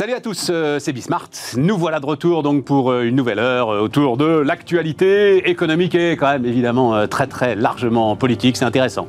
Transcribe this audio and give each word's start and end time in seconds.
Salut 0.00 0.14
à 0.14 0.20
tous, 0.20 0.46
euh, 0.48 0.78
c'est 0.78 0.94
Bismart. 0.94 1.28
Nous 1.58 1.76
voilà 1.76 2.00
de 2.00 2.06
retour 2.06 2.42
donc 2.42 2.64
pour 2.64 2.90
euh, 2.90 3.02
une 3.02 3.14
nouvelle 3.14 3.38
heure 3.38 3.68
euh, 3.68 3.80
autour 3.82 4.16
de 4.16 4.24
l'actualité 4.24 5.50
économique 5.50 5.94
et 5.94 6.16
quand 6.16 6.28
même 6.28 6.46
évidemment 6.46 7.06
très 7.06 7.26
très 7.26 7.54
largement 7.54 8.16
politique. 8.16 8.56
C'est 8.56 8.64
intéressant. 8.64 9.08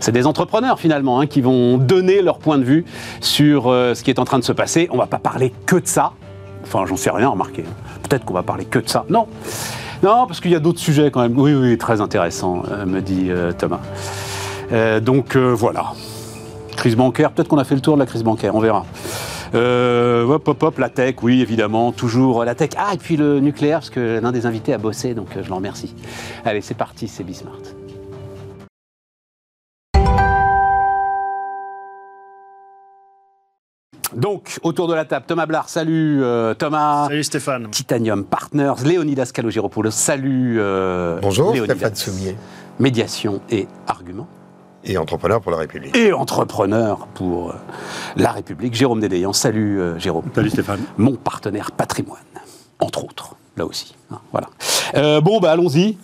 C'est 0.00 0.12
des 0.12 0.26
entrepreneurs 0.26 0.80
finalement 0.80 1.20
hein, 1.20 1.26
qui 1.26 1.42
vont 1.42 1.76
donner 1.76 2.22
leur 2.22 2.38
point 2.38 2.56
de 2.56 2.64
vue 2.64 2.86
sur 3.20 3.64
ce 3.64 4.02
qui 4.02 4.08
est 4.08 4.18
en 4.18 4.24
train 4.24 4.38
de 4.38 4.44
se 4.44 4.52
passer. 4.52 4.88
On 4.92 4.96
va 4.96 5.04
pas 5.04 5.18
parler 5.18 5.52
que 5.66 5.76
de 5.76 5.86
ça. 5.86 6.12
Enfin, 6.62 6.86
j'en 6.86 6.96
sais 6.96 7.10
rien, 7.10 7.28
remarquez. 7.28 7.64
Peut-être 8.08 8.24
qu'on 8.24 8.32
va 8.32 8.42
parler 8.42 8.64
que 8.64 8.78
de 8.78 8.88
ça. 8.88 9.04
Non. 9.10 9.26
Non, 10.02 10.26
parce 10.26 10.40
qu'il 10.40 10.52
y 10.52 10.56
a 10.56 10.60
d'autres 10.60 10.80
sujets 10.80 11.10
quand 11.10 11.20
même. 11.20 11.38
Oui, 11.38 11.52
oui, 11.52 11.76
très 11.76 12.00
intéressants, 12.00 12.62
me 12.86 13.00
dit 13.00 13.30
Thomas. 13.58 13.80
donc 15.02 15.36
voilà. 15.36 15.92
Crise 16.78 16.96
bancaire, 16.96 17.30
peut-être 17.30 17.48
qu'on 17.48 17.58
a 17.58 17.64
fait 17.64 17.74
le 17.74 17.82
tour 17.82 17.96
de 17.96 18.00
la 18.00 18.06
crise 18.06 18.22
bancaire, 18.22 18.54
on 18.54 18.60
verra. 18.60 18.86
Euh, 19.54 20.24
hop, 20.24 20.46
hop, 20.46 20.62
hop, 20.62 20.78
la 20.78 20.88
tech, 20.88 21.16
oui, 21.22 21.40
évidemment, 21.40 21.90
toujours 21.92 22.44
la 22.44 22.54
tech. 22.54 22.70
Ah, 22.76 22.92
et 22.94 22.98
puis 22.98 23.16
le 23.16 23.40
nucléaire, 23.40 23.78
parce 23.78 23.90
que 23.90 24.20
l'un 24.20 24.30
des 24.32 24.46
invités 24.46 24.72
a 24.72 24.78
bossé, 24.78 25.14
donc 25.14 25.36
euh, 25.36 25.42
je 25.42 25.50
l'en 25.50 25.56
remercie. 25.56 25.94
Allez, 26.44 26.60
c'est 26.60 26.76
parti, 26.76 27.08
c'est 27.08 27.24
Bismart. 27.24 27.58
Donc, 34.14 34.58
autour 34.62 34.88
de 34.88 34.94
la 34.94 35.04
table, 35.04 35.24
Thomas 35.26 35.46
Blard, 35.46 35.68
salut 35.68 36.22
euh, 36.22 36.52
Thomas. 36.54 37.06
Salut 37.06 37.24
Stéphane. 37.24 37.68
Titanium 37.70 38.24
Partners, 38.24 38.74
Léonidas 38.84 39.30
Calogéropoulos, 39.32 39.92
salut 39.92 40.60
Bonjour 41.22 41.54
Stéphane 41.56 41.94
Soumier. 41.94 42.36
Médiation 42.78 43.40
et 43.50 43.68
argument. 43.86 44.26
Et 44.84 44.96
entrepreneur 44.96 45.40
pour 45.40 45.52
la 45.52 45.58
République. 45.58 45.96
Et 45.96 46.12
entrepreneur 46.12 47.06
pour 47.14 47.50
euh, 47.50 47.54
la 48.16 48.32
République. 48.32 48.74
Jérôme 48.74 49.00
Dédéian. 49.00 49.32
Salut 49.32 49.80
euh, 49.80 49.98
Jérôme. 49.98 50.24
Salut 50.34 50.50
Stéphane. 50.50 50.80
Mon 50.96 51.16
partenaire 51.16 51.72
patrimoine, 51.72 52.18
entre 52.78 53.04
autres, 53.04 53.36
là 53.56 53.66
aussi. 53.66 53.94
Hein, 54.10 54.20
voilà. 54.32 54.48
Euh, 54.94 55.20
bon, 55.20 55.38
bah 55.38 55.52
allons-y 55.52 55.98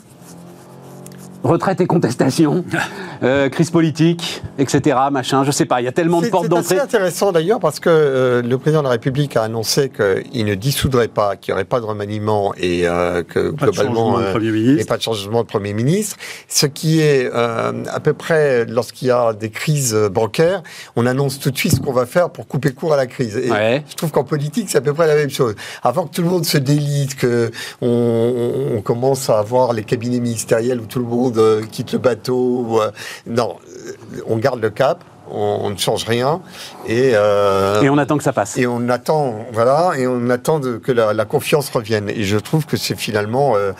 retraite 1.46 1.80
et 1.80 1.86
contestation, 1.86 2.64
euh, 3.22 3.48
crise 3.48 3.70
politique, 3.70 4.42
etc. 4.58 4.96
Machin, 5.10 5.44
je 5.44 5.50
sais 5.50 5.64
pas. 5.64 5.80
Il 5.80 5.84
y 5.84 5.88
a 5.88 5.92
tellement 5.92 6.20
de 6.20 6.28
portes 6.28 6.48
d'entrée. 6.48 6.76
C'est 6.76 6.80
intéressant 6.80 7.32
d'ailleurs 7.32 7.60
parce 7.60 7.80
que 7.80 7.88
euh, 7.90 8.42
le 8.42 8.58
président 8.58 8.80
de 8.80 8.84
la 8.84 8.90
République 8.90 9.36
a 9.36 9.42
annoncé 9.42 9.90
qu'il 9.90 10.44
ne 10.44 10.54
dissoudrait 10.54 11.08
pas, 11.08 11.36
qu'il 11.36 11.52
n'y 11.52 11.56
aurait 11.56 11.64
pas 11.64 11.80
de 11.80 11.86
remaniement 11.86 12.54
et 12.56 12.86
euh, 12.86 13.22
que 13.22 13.50
globalement 13.50 14.20
il 14.20 14.52
n'y 14.52 14.80
ait 14.80 14.84
pas 14.84 14.96
de 14.96 15.02
changement 15.02 15.42
de 15.42 15.46
premier 15.46 15.72
ministre. 15.72 16.16
Ce 16.48 16.66
qui 16.66 17.00
est 17.00 17.30
à 17.32 18.00
peu 18.02 18.12
près 18.12 18.64
lorsqu'il 18.66 19.08
y 19.08 19.10
a 19.10 19.32
des 19.32 19.50
crises 19.50 19.94
bancaires, 20.12 20.62
on 20.96 21.06
annonce 21.06 21.38
tout 21.38 21.50
de 21.50 21.58
suite 21.58 21.76
ce 21.76 21.80
qu'on 21.80 21.92
va 21.92 22.06
faire 22.06 22.30
pour 22.30 22.46
couper 22.46 22.72
court 22.72 22.92
à 22.92 22.96
la 22.96 23.06
crise. 23.06 23.36
Et 23.36 23.48
je 23.88 23.94
trouve 23.94 24.10
qu'en 24.10 24.24
politique 24.24 24.68
c'est 24.70 24.78
à 24.78 24.82
peu 24.82 24.92
près 24.92 25.06
la 25.06 25.14
même 25.14 25.30
chose. 25.30 25.54
Avant 25.82 26.06
que 26.06 26.14
tout 26.14 26.22
le 26.22 26.28
monde 26.28 26.44
se 26.44 26.58
délite, 26.58 27.16
que 27.16 27.50
on 27.80 28.80
commence 28.82 29.30
à 29.30 29.38
avoir 29.38 29.72
les 29.72 29.84
cabinets 29.84 30.20
ministériels 30.20 30.80
où 30.80 30.86
tout 30.86 30.98
le 30.98 31.06
monde 31.06 31.35
quitte 31.70 31.92
le 31.92 31.98
bateau. 31.98 32.80
Euh, 32.80 32.90
non, 33.26 33.56
euh, 33.86 34.20
on 34.26 34.36
garde 34.36 34.60
le 34.60 34.70
cap 34.70 35.04
on, 35.30 35.70
ne 35.70 35.76
change 35.76 36.04
rien 36.04 36.40
et, 36.86 37.12
euh, 37.14 37.82
et 37.82 37.90
on 37.90 37.98
attend 37.98 38.16
que 38.16 38.24
ça 38.24 38.32
passe. 38.32 38.56
Et 38.58 38.66
on 38.66 38.88
attend, 38.88 39.46
voilà, 39.52 39.92
et 39.98 40.06
on 40.06 40.30
attend 40.30 40.60
que 40.60 40.92
la, 40.92 41.24
confiance 41.24 41.70
revienne. 41.70 42.08
Et 42.08 42.22
je 42.24 42.38
trouve 42.38 42.66
que 42.66 42.76
c'est 42.76 42.96
finalement 42.96 43.56
euh, 43.56 43.72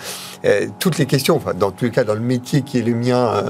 euh, 0.44 0.66
toutes 0.80 0.98
les 0.98 1.06
questions, 1.06 1.36
enfin, 1.36 1.54
dans 1.54 1.70
tous 1.70 1.84
les 1.84 1.90
cas, 1.90 2.04
dans 2.04 2.14
le 2.14 2.20
métier 2.20 2.62
qui 2.62 2.78
est 2.78 2.82
le 2.82 2.94
mien, 2.94 3.44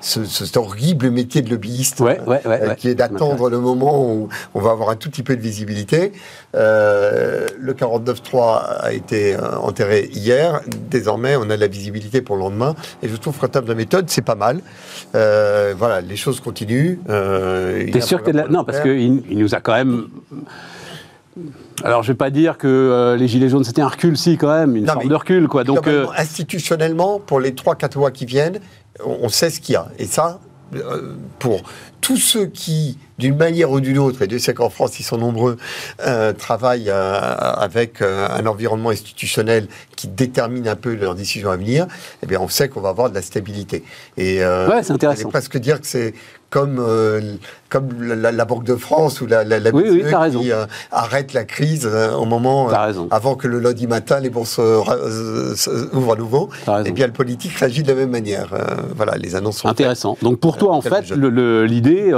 ce, 0.00 0.24
cet 0.24 0.56
horrible 0.56 1.10
métier 1.10 1.42
de 1.42 1.50
lobbyiste, 1.50 2.02
qui 2.78 2.88
est 2.88 2.94
d'attendre 2.94 3.50
le 3.50 3.58
moment 3.58 4.02
où 4.02 4.28
on 4.54 4.60
va 4.60 4.70
avoir 4.70 4.90
un 4.90 4.96
tout 4.96 5.10
petit 5.10 5.22
peu 5.22 5.36
de 5.36 5.42
visibilité. 5.42 6.12
le 6.54 7.72
49.3 7.72 8.80
a 8.80 8.92
été 8.92 9.36
enterré 9.62 10.08
hier. 10.12 10.60
Désormais, 10.90 11.36
on 11.36 11.42
a 11.50 11.56
de 11.56 11.60
la 11.60 11.66
visibilité 11.66 12.22
pour 12.22 12.36
le 12.36 12.42
lendemain. 12.42 12.74
Et 13.02 13.08
je 13.08 13.16
trouve 13.16 13.36
qu'en 13.38 13.48
termes 13.48 13.66
de 13.66 13.74
méthode, 13.74 14.08
c'est 14.08 14.22
pas 14.22 14.34
mal. 14.34 14.60
voilà, 15.12 16.00
les 16.00 16.16
choses 16.16 16.40
continuent. 16.40 16.98
Euh, 17.10 17.41
T'es 17.92 18.00
sûr 18.00 18.22
que 18.22 18.30
Non, 18.30 18.64
parce 18.64 18.80
qu'il 18.80 19.22
il 19.30 19.38
nous 19.38 19.54
a 19.54 19.60
quand 19.60 19.74
même. 19.74 20.08
Alors, 21.84 22.02
je 22.02 22.08
ne 22.08 22.12
vais 22.12 22.18
pas 22.18 22.30
dire 22.30 22.58
que 22.58 22.68
euh, 22.68 23.16
les 23.16 23.26
Gilets 23.26 23.48
jaunes, 23.48 23.64
c'était 23.64 23.82
un 23.82 23.88
recul, 23.88 24.16
si, 24.16 24.36
quand 24.36 24.52
même, 24.52 24.76
une 24.76 24.86
sorte 24.86 25.06
de 25.06 25.14
recul. 25.14 25.48
Quoi. 25.48 25.64
Donc, 25.64 25.86
euh, 25.86 26.06
Institutionnellement, 26.16 27.18
pour 27.18 27.40
les 27.40 27.52
3-4 27.52 27.98
mois 27.98 28.10
qui 28.10 28.26
viennent, 28.26 28.60
on, 29.04 29.28
sait 29.28 29.50
ce 29.50 29.60
qu'il 29.60 29.72
y 29.72 29.76
a. 29.76 29.88
Et 29.98 30.04
ça, 30.04 30.40
pour 31.38 31.62
tous 32.00 32.18
ceux 32.18 32.46
qui, 32.46 32.98
d'une 33.18 33.36
manière 33.36 33.70
ou 33.70 33.80
d'une 33.80 33.98
autre, 33.98 34.22
et 34.22 34.26
Dieu 34.26 34.38
sait 34.38 34.52
qu'en 34.52 34.68
France, 34.68 35.00
ils 35.00 35.02
sont 35.02 35.16
nombreux, 35.16 35.56
travaillent 36.38 36.90
avec 36.90 38.02
un 38.02 38.46
environnement 38.46 38.90
institutionnel 38.90 39.66
qui 39.96 40.08
détermine 40.08 40.68
un 40.68 40.76
peu 40.76 40.94
leurs 40.94 41.14
décisions 41.14 41.50
à 41.50 41.56
venir, 41.56 41.86
eh 42.22 42.26
bien, 42.26 42.38
on 42.40 42.48
sait 42.48 42.68
qu'on 42.68 42.80
va 42.80 42.90
avoir 42.90 43.08
de 43.10 43.14
la 43.14 43.22
stabilité. 43.22 43.82
Et 44.18 44.40
ouais, 44.44 44.82
c'est 44.82 44.92
intéressant. 44.92 45.30
presque 45.30 45.56
dire 45.56 45.80
que 45.80 45.86
c'est 45.86 46.14
comme, 46.52 46.78
euh, 46.78 47.20
comme 47.70 47.88
la, 48.02 48.44
Banque 48.44 48.64
de 48.64 48.76
France 48.76 49.22
ou 49.22 49.26
la, 49.26 49.42
la, 49.42 49.58
oui, 49.72 49.84
oui, 49.88 50.02
qui 50.02 50.52
euh, 50.52 50.66
arrête 50.90 51.32
la 51.32 51.44
crise 51.44 51.88
euh, 51.90 52.12
au 52.12 52.26
moment, 52.26 52.68
avant 53.10 53.36
que 53.36 53.48
le 53.48 53.58
lundi 53.58 53.86
matin, 53.86 54.20
les 54.20 54.28
bourses 54.28 54.58
ouvrent 54.58 56.12
à 56.12 56.16
nouveau. 56.16 56.50
Et 56.68 56.70
eh 56.86 56.92
bien, 56.92 57.06
le 57.06 57.14
politique 57.14 57.52
réagit 57.54 57.82
de 57.82 57.88
la 57.88 57.94
même 57.94 58.10
manière. 58.10 58.48
voilà, 58.94 59.16
les 59.16 59.34
annonces 59.34 59.58
sont 59.58 59.68
Intéressant. 59.68 60.18
Donc 60.20 60.40
pour 60.40 60.58
toi, 60.58 60.74
en 60.74 60.82
fait, 60.82 61.10
l'idée, 61.10 62.12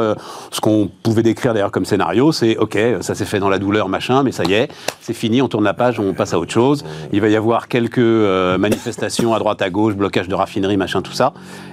ce 0.51 0.61
qu'on 0.61 0.91
pouvait 1.05 1.23
décrire 1.23 1.55
d'ailleurs 1.55 1.71
comme 1.71 1.85
scénario, 1.85 2.33
c'est 2.33 2.57
OK, 2.57 2.77
ça 3.03 3.15
s'est 3.15 3.25
fait 3.25 3.39
dans 3.39 3.49
la 3.49 3.61
douleur, 3.61 3.89
machin, 3.89 4.25
mais 4.25 4.33
ça 4.33 4.43
y 4.45 4.55
est, 4.55 4.69
c'est 5.01 5.15
fini, 5.15 5.43
on 5.43 5.49
tourne 5.49 5.65
la 5.65 5.75
page, 5.75 6.01
on 6.01 6.13
passe 6.13 6.35
à 6.35 6.41
autre 6.41 6.53
chose. 6.53 6.85
Il 7.13 7.21
va 7.21 7.29
y 7.29 7.37
avoir 7.37 7.69
quelques 7.69 7.99
manifestations 7.99 9.33
à 9.33 9.39
droite, 9.39 9.63
à 9.63 9.71
gauche, 9.71 9.95
blocage 9.95 10.27
de 10.27 10.35
raffinerie, 10.35 10.77
machin, 10.77 11.03
tout 11.03 11.13
ça. 11.13 11.33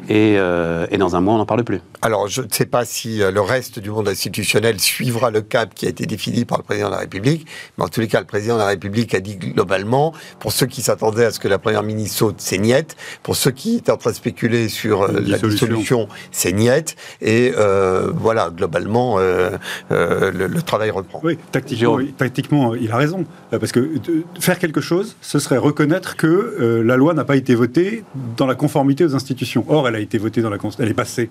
Et, 0.10 0.34
et 0.34 0.98
dans 0.98 1.16
un 1.16 1.22
mois, 1.22 1.36
on 1.36 1.38
n'en 1.38 1.46
parle 1.46 1.64
plus. 1.64 1.82
Alors, 2.04 2.28
je 2.28 2.42
ne 2.42 2.48
sais 2.52 2.66
pas 2.66 2.84
si 2.84 3.22
euh, 3.22 3.30
le 3.30 3.42
reste 3.42 3.78
du 3.78 3.92
monde 3.92 4.08
institutionnel 4.08 4.80
suivra 4.80 5.30
le 5.30 5.42
cap 5.42 5.76
qui 5.76 5.86
a 5.86 5.90
été 5.90 6.08
défini 6.08 6.46
par 6.46 6.58
le 6.58 6.64
président 6.64 6.88
de 6.88 6.94
la 6.94 7.00
République, 7.00 7.46
mais 7.78 7.84
en 7.84 7.90
tous 7.90 8.00
les 8.00 8.08
cas, 8.08 8.20
le 8.20 8.26
président 8.26 8.56
de 8.56 8.62
la 8.62 8.68
République 8.68 9.14
a 9.14 9.20
dit 9.20 9.36
globalement, 9.36 10.12
pour 10.40 10.52
ceux 10.52 10.66
qui 10.66 10.82
s'attendaient 10.82 11.26
à 11.26 11.32
ce 11.32 11.40
que 11.40 11.48
la 11.48 11.60
première 11.60 11.84
ministre 11.84 12.18
saute, 12.18 12.36
c'est 12.40 12.58
niette. 12.58 12.96
Pour 13.22 13.36
ceux 13.36 13.52
qui 13.52 13.78
étaient 13.78 13.92
en 13.92 13.98
train 13.98 14.10
de 14.10 14.16
spéculer 14.16 14.68
sur 14.68 15.04
euh, 15.04 15.20
la 15.24 15.38
dissolution, 15.38 16.08
c'est 16.32 16.54
niette. 16.54 16.96
Et 17.22 17.54
euh, 17.56 18.12
voilà, 18.16 18.50
globalement, 18.50 19.20
le, 19.20 20.62
travail 20.66 20.90
reprend. 20.90 21.22
Oui, 21.24 21.38
tactiquement, 21.52 22.00
tactiquement, 22.18 22.74
il 22.74 22.92
a 22.92 22.98
raison. 22.98 23.26
Parce 23.52 23.72
que 23.72 23.92
faire 24.40 24.58
quelque 24.58 24.82
chose, 24.82 25.16
ce 25.22 25.38
serait 25.38 25.58
reconnaître 25.58 26.16
que 26.16 26.82
la 26.84 26.98
loi 26.98 27.14
n'a 27.14 27.26
pas 27.26 27.36
été 27.36 27.54
votée 27.54 28.04
dans 28.38 28.48
la 28.48 28.56
conformité 28.56 29.06
aux 29.06 29.16
institutions. 29.16 29.66
Or, 29.68 29.91
elle 29.91 29.97
a 29.97 30.00
été 30.00 30.18
votée 30.18 30.41
dans 30.41 30.50
la 30.50 30.57
elle 30.79 30.90
est 30.90 30.94
passée 30.94 31.29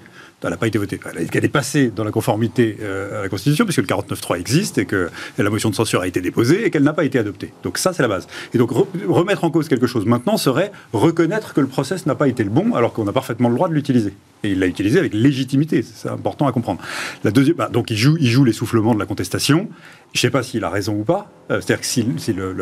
elle 0.49 0.51
n'a 0.51 0.57
pas 0.57 0.67
été 0.67 0.79
votée, 0.79 0.99
elle 1.15 1.45
est 1.45 1.49
passée 1.49 1.93
dans 1.95 2.05
la 2.05 2.11
conformité 2.11 2.79
euh, 2.81 3.21
à 3.21 3.23
la 3.23 3.29
Constitution, 3.29 3.65
puisque 3.65 3.81
le 3.81 3.87
49.3 3.87 4.39
existe 4.39 4.79
et 4.79 4.87
que 4.87 5.11
la 5.37 5.51
motion 5.51 5.71
de 5.71 5.75
censure 5.75 6.01
a 6.01 6.07
été 6.07 6.21
déposée 6.21 6.65
et 6.65 6.71
qu'elle 6.71 6.83
n'a 6.83 6.93
pas 6.93 7.05
été 7.05 7.19
adoptée. 7.19 7.53
Donc 7.63 7.79
ça, 7.79 7.93
c'est 7.93 8.03
la 8.03 8.09
base. 8.09 8.27
Et 8.55 8.59
donc 8.59 8.71
remettre 9.09 9.45
en 9.45 9.51
cause 9.51 9.69
quelque 9.69 9.87
chose 9.87 10.07
maintenant 10.07 10.37
serait 10.37 10.73
reconnaître 10.93 11.53
que 11.53 11.61
le 11.61 11.67
process 11.67 12.07
n'a 12.07 12.15
pas 12.15 12.29
été 12.29 12.45
le 12.45 12.51
bon, 12.51 12.75
alors 12.75 12.93
qu'on 12.93 13.07
a 13.07 13.13
parfaitement 13.13 13.49
le 13.49 13.55
droit 13.55 13.69
de 13.69 13.75
l'utiliser. 13.75 14.15
Et 14.43 14.53
il 14.53 14.59
l'a 14.59 14.67
utilisé 14.67 14.99
avec 14.99 15.13
légitimité, 15.13 15.83
c'est 15.83 16.09
important 16.09 16.47
à 16.47 16.53
comprendre. 16.53 16.81
La 17.25 17.31
deuxième, 17.31 17.57
bah, 17.57 17.69
donc 17.71 17.91
il 17.91 17.97
joue, 17.97 18.17
il 18.19 18.29
joue 18.29 18.45
l'essoufflement 18.45 18.95
de 18.95 18.99
la 18.99 19.05
contestation. 19.05 19.69
Je 20.13 20.19
ne 20.19 20.21
sais 20.23 20.31
pas 20.31 20.43
s'il 20.43 20.65
a 20.65 20.71
raison 20.71 20.95
ou 20.95 21.05
pas. 21.05 21.31
Euh, 21.51 21.61
c'est-à-dire 21.61 21.81
que 21.81 21.87
si, 21.87 22.05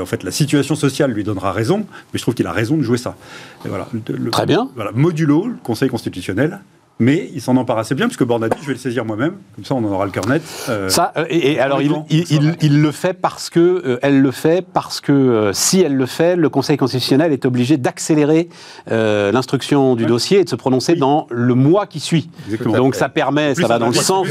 en 0.00 0.06
fait, 0.06 0.22
la 0.22 0.31
situation 0.31 0.75
sociale 0.75 1.12
lui 1.12 1.25
donnera 1.25 1.53
raison, 1.53 1.78
mais 2.12 2.19
je 2.19 2.22
trouve 2.22 2.34
qu'il 2.34 2.47
a 2.47 2.53
raison 2.53 2.76
de 2.76 2.82
jouer 2.82 2.98
ça. 2.98 3.16
voilà, 3.64 3.88
Très 4.32 4.47
bien. 4.47 4.69
Voilà, 4.75 4.92
modulo, 4.92 5.47
le 5.47 5.56
Conseil 5.62 5.88
constitutionnel, 5.88 6.60
mais 6.98 7.30
il 7.34 7.41
s'en 7.41 7.56
empare 7.56 7.78
assez 7.78 7.95
bien, 7.95 8.06
puisque 8.06 8.24
Borne 8.24 8.45
a 8.45 8.48
dit, 8.48 8.59
je 8.60 8.66
vais 8.66 8.72
le 8.72 8.78
saisir 8.78 9.04
moi-même, 9.04 9.34
comme 9.54 9.65
ça 9.65 9.74
on 9.74 9.78
en 9.78 9.92
aura 9.92 10.04
le 10.04 10.10
cœur 10.10 10.27
net. 10.27 10.42
Euh, 10.68 10.89
ça, 10.89 11.12
euh, 11.16 11.24
et, 11.28 11.60
alors 11.60 11.80
il, 11.80 11.92
il, 12.10 12.83
le 12.83 12.92
fait 12.92 13.15
parce 13.15 13.50
que, 13.50 13.60
euh, 13.60 13.98
elle 14.03 14.21
le 14.21 14.30
fait 14.30 14.66
parce 14.66 15.00
que 15.00 15.50
si 15.54 15.80
elle 15.80 15.95
le 15.95 16.06
fait, 16.06 16.36
le 16.36 16.48
Conseil 16.48 16.77
constitutionnel 16.77 17.33
est 17.33 17.45
obligé 17.45 17.77
d'accélérer 17.77 18.48
l'instruction 18.86 19.95
du 19.95 20.06
dossier 20.06 20.41
et 20.41 20.45
de 20.45 20.48
se 20.48 20.56
prononcer 20.56 20.97
dans 20.97 21.27
le 21.30 21.54
mois 21.54 21.86
qui 21.86 22.00
suit. 22.00 22.30
Donc 22.65 22.95
ça 22.95 23.09
permet, 23.09 23.54
ça 23.54 23.66
va 23.66 23.78
dans 23.78 23.89
le 23.89 23.94
sens, 23.94 24.27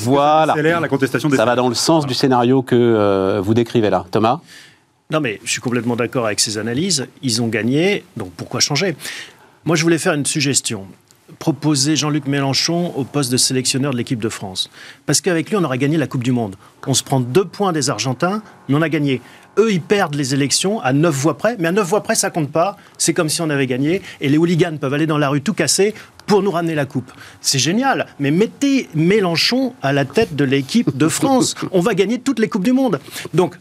voilà, 0.00 0.54
la 0.54 0.88
contestation 0.88 1.30
ça 1.30 1.44
va 1.44 1.56
dans 1.56 1.68
le 1.68 1.74
sens 1.74 2.06
du 2.06 2.14
scénario 2.14 2.62
que 2.62 3.40
vous 3.42 3.54
décrivez 3.54 3.90
là. 3.90 4.04
Thomas? 4.10 4.40
Non, 5.10 5.20
mais 5.20 5.40
je 5.44 5.50
suis 5.50 5.60
complètement 5.60 5.94
d'accord 5.94 6.24
avec 6.24 6.40
ces 6.40 6.56
analyses. 6.56 7.06
Ils 7.22 7.42
ont 7.42 7.48
gagné, 7.48 8.02
donc 8.16 8.30
pourquoi 8.34 8.60
changer? 8.60 8.96
Moi, 9.66 9.76
je 9.76 9.82
voulais 9.82 9.98
faire 9.98 10.14
une 10.14 10.24
suggestion 10.24 10.86
proposer 11.38 11.96
Jean-Luc 11.96 12.26
Mélenchon 12.26 12.92
au 12.96 13.04
poste 13.04 13.32
de 13.32 13.36
sélectionneur 13.36 13.92
de 13.92 13.96
l'équipe 13.96 14.20
de 14.20 14.28
France. 14.28 14.70
Parce 15.06 15.20
qu'avec 15.20 15.50
lui, 15.50 15.56
on 15.56 15.64
aura 15.64 15.76
gagné 15.78 15.96
la 15.96 16.06
Coupe 16.06 16.24
du 16.24 16.32
Monde. 16.32 16.56
On 16.86 16.94
se 16.94 17.02
prend 17.02 17.20
deux 17.20 17.44
points 17.44 17.72
des 17.72 17.90
Argentins, 17.90 18.42
mais 18.68 18.74
on 18.74 18.82
a 18.82 18.88
gagné. 18.88 19.20
Eux, 19.58 19.70
ils 19.70 19.82
perdent 19.82 20.14
les 20.14 20.34
élections 20.34 20.80
à 20.80 20.92
neuf 20.92 21.14
voix 21.14 21.36
près, 21.36 21.56
mais 21.58 21.68
à 21.68 21.72
neuf 21.72 21.86
voix 21.86 22.02
près, 22.02 22.14
ça 22.14 22.30
compte 22.30 22.50
pas. 22.50 22.76
C'est 22.96 23.12
comme 23.12 23.28
si 23.28 23.42
on 23.42 23.50
avait 23.50 23.66
gagné. 23.66 24.00
Et 24.20 24.28
les 24.28 24.38
hooligans 24.38 24.76
peuvent 24.78 24.94
aller 24.94 25.06
dans 25.06 25.18
la 25.18 25.28
rue 25.28 25.42
tout 25.42 25.52
casser 25.52 25.94
pour 26.26 26.42
nous 26.42 26.50
ramener 26.50 26.74
la 26.74 26.86
coupe. 26.86 27.12
C'est 27.40 27.58
génial, 27.58 28.06
mais 28.18 28.30
mettez 28.30 28.88
Mélenchon 28.94 29.74
à 29.82 29.92
la 29.92 30.04
tête 30.04 30.34
de 30.36 30.44
l'équipe 30.44 30.96
de 30.96 31.08
France. 31.08 31.54
On 31.72 31.80
va 31.80 31.94
gagner 31.94 32.18
toutes 32.18 32.38
les 32.38 32.48
Coupes 32.48 32.64
du 32.64 32.72
Monde. 32.72 33.00
Donc, 33.34 33.56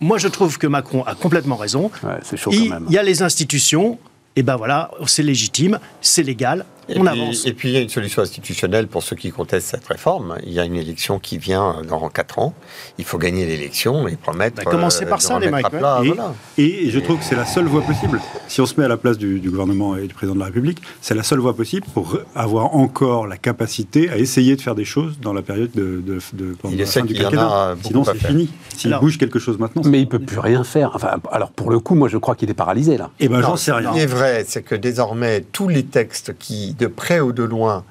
moi, 0.00 0.18
je 0.18 0.28
trouve 0.28 0.58
que 0.58 0.66
Macron 0.66 1.02
a 1.04 1.14
complètement 1.14 1.56
raison. 1.56 1.90
Ouais, 2.02 2.18
c'est 2.22 2.36
chaud 2.36 2.50
il, 2.52 2.68
quand 2.68 2.74
même. 2.74 2.86
il 2.88 2.94
y 2.94 2.98
a 2.98 3.02
les 3.02 3.22
institutions, 3.22 3.98
et 4.36 4.42
ben 4.42 4.56
voilà, 4.56 4.90
c'est 5.06 5.22
légitime, 5.22 5.78
c'est 6.00 6.22
légal, 6.22 6.64
on 6.96 7.00
puis, 7.00 7.08
avance. 7.08 7.46
Et 7.46 7.52
puis 7.52 7.68
il 7.70 7.72
y 7.74 7.76
a 7.76 7.80
une 7.80 7.88
solution 7.88 8.22
institutionnelle 8.22 8.86
pour 8.88 9.02
ceux 9.02 9.16
qui 9.16 9.30
contestent 9.30 9.68
cette 9.68 9.86
réforme. 9.86 10.36
Il 10.44 10.52
y 10.52 10.60
a 10.60 10.64
une 10.64 10.76
élection 10.76 11.18
qui 11.18 11.38
vient 11.38 11.82
dans 11.88 12.08
4 12.08 12.38
ans. 12.38 12.54
Il 12.98 13.04
faut 13.04 13.18
gagner 13.18 13.46
l'élection 13.46 14.08
et 14.08 14.16
promettre. 14.16 14.56
Bah, 14.64 14.70
commencez 14.70 15.06
par 15.06 15.18
de 15.18 15.22
ça, 15.22 15.38
les 15.38 15.50
mecs, 15.50 15.66
et, 15.66 15.78
voilà. 15.78 16.34
et 16.58 16.90
je 16.90 16.98
trouve 16.98 17.18
que 17.18 17.24
c'est 17.24 17.36
la 17.36 17.46
seule 17.46 17.66
voie 17.66 17.82
possible. 17.82 18.20
Si 18.48 18.60
on 18.60 18.66
se 18.66 18.78
met 18.78 18.84
à 18.84 18.88
la 18.88 18.96
place 18.96 19.18
du, 19.18 19.38
du 19.40 19.50
gouvernement 19.50 19.96
et 19.96 20.06
du 20.06 20.14
président 20.14 20.34
de 20.34 20.40
la 20.40 20.46
République, 20.46 20.78
c'est 21.00 21.14
la 21.14 21.22
seule 21.22 21.38
voie 21.38 21.54
possible 21.54 21.86
pour 21.94 22.18
avoir 22.34 22.74
encore 22.74 23.26
la 23.26 23.36
capacité 23.36 24.10
à 24.10 24.16
essayer 24.18 24.56
de 24.56 24.60
faire 24.60 24.74
des 24.74 24.84
choses 24.84 25.18
dans 25.20 25.32
la 25.32 25.42
période 25.42 25.70
de, 25.74 26.02
de, 26.04 26.18
de- 26.32 26.54
pendant 26.54 26.74
Il 26.74 26.80
la 26.80 26.86
fin 26.86 27.02
du 27.02 27.14
quinquennat. 27.14 27.76
Sinon, 27.82 28.04
c'est 28.04 28.26
fini. 28.26 28.48
S'il 28.76 28.90
Alors- 28.90 29.02
bouge 29.02 29.18
quelque 29.18 29.38
chose 29.38 29.58
maintenant, 29.58 29.82
Mais 29.84 30.00
il 30.00 30.08
peut 30.08 30.18
plus 30.18 30.38
rien 30.38 30.64
faire. 30.64 30.90
Enfin, 30.94 31.10
alors 31.30 31.50
pour 31.50 31.70
le 31.70 31.78
coup, 31.80 31.94
moi 31.94 32.08
je 32.08 32.16
crois 32.16 32.34
qu'il 32.34 32.50
est 32.50 32.54
paralysé 32.54 32.96
là. 32.96 33.10
Eh 33.20 33.28
ben, 33.28 33.40
j'en 33.42 33.56
sais 33.56 33.72
rien. 33.72 33.90
Ce 33.92 33.96
qui 33.96 34.02
est 34.02 34.06
vrai, 34.06 34.44
c'est 34.48 34.62
que 34.62 34.74
désormais, 34.74 35.40
tous 35.52 35.68
les 35.68 35.84
textes 35.84 36.36
qui, 36.38 36.74
de 36.80 36.86
près 36.86 37.20
ou 37.20 37.32
de 37.32 37.42
loin, 37.42 37.84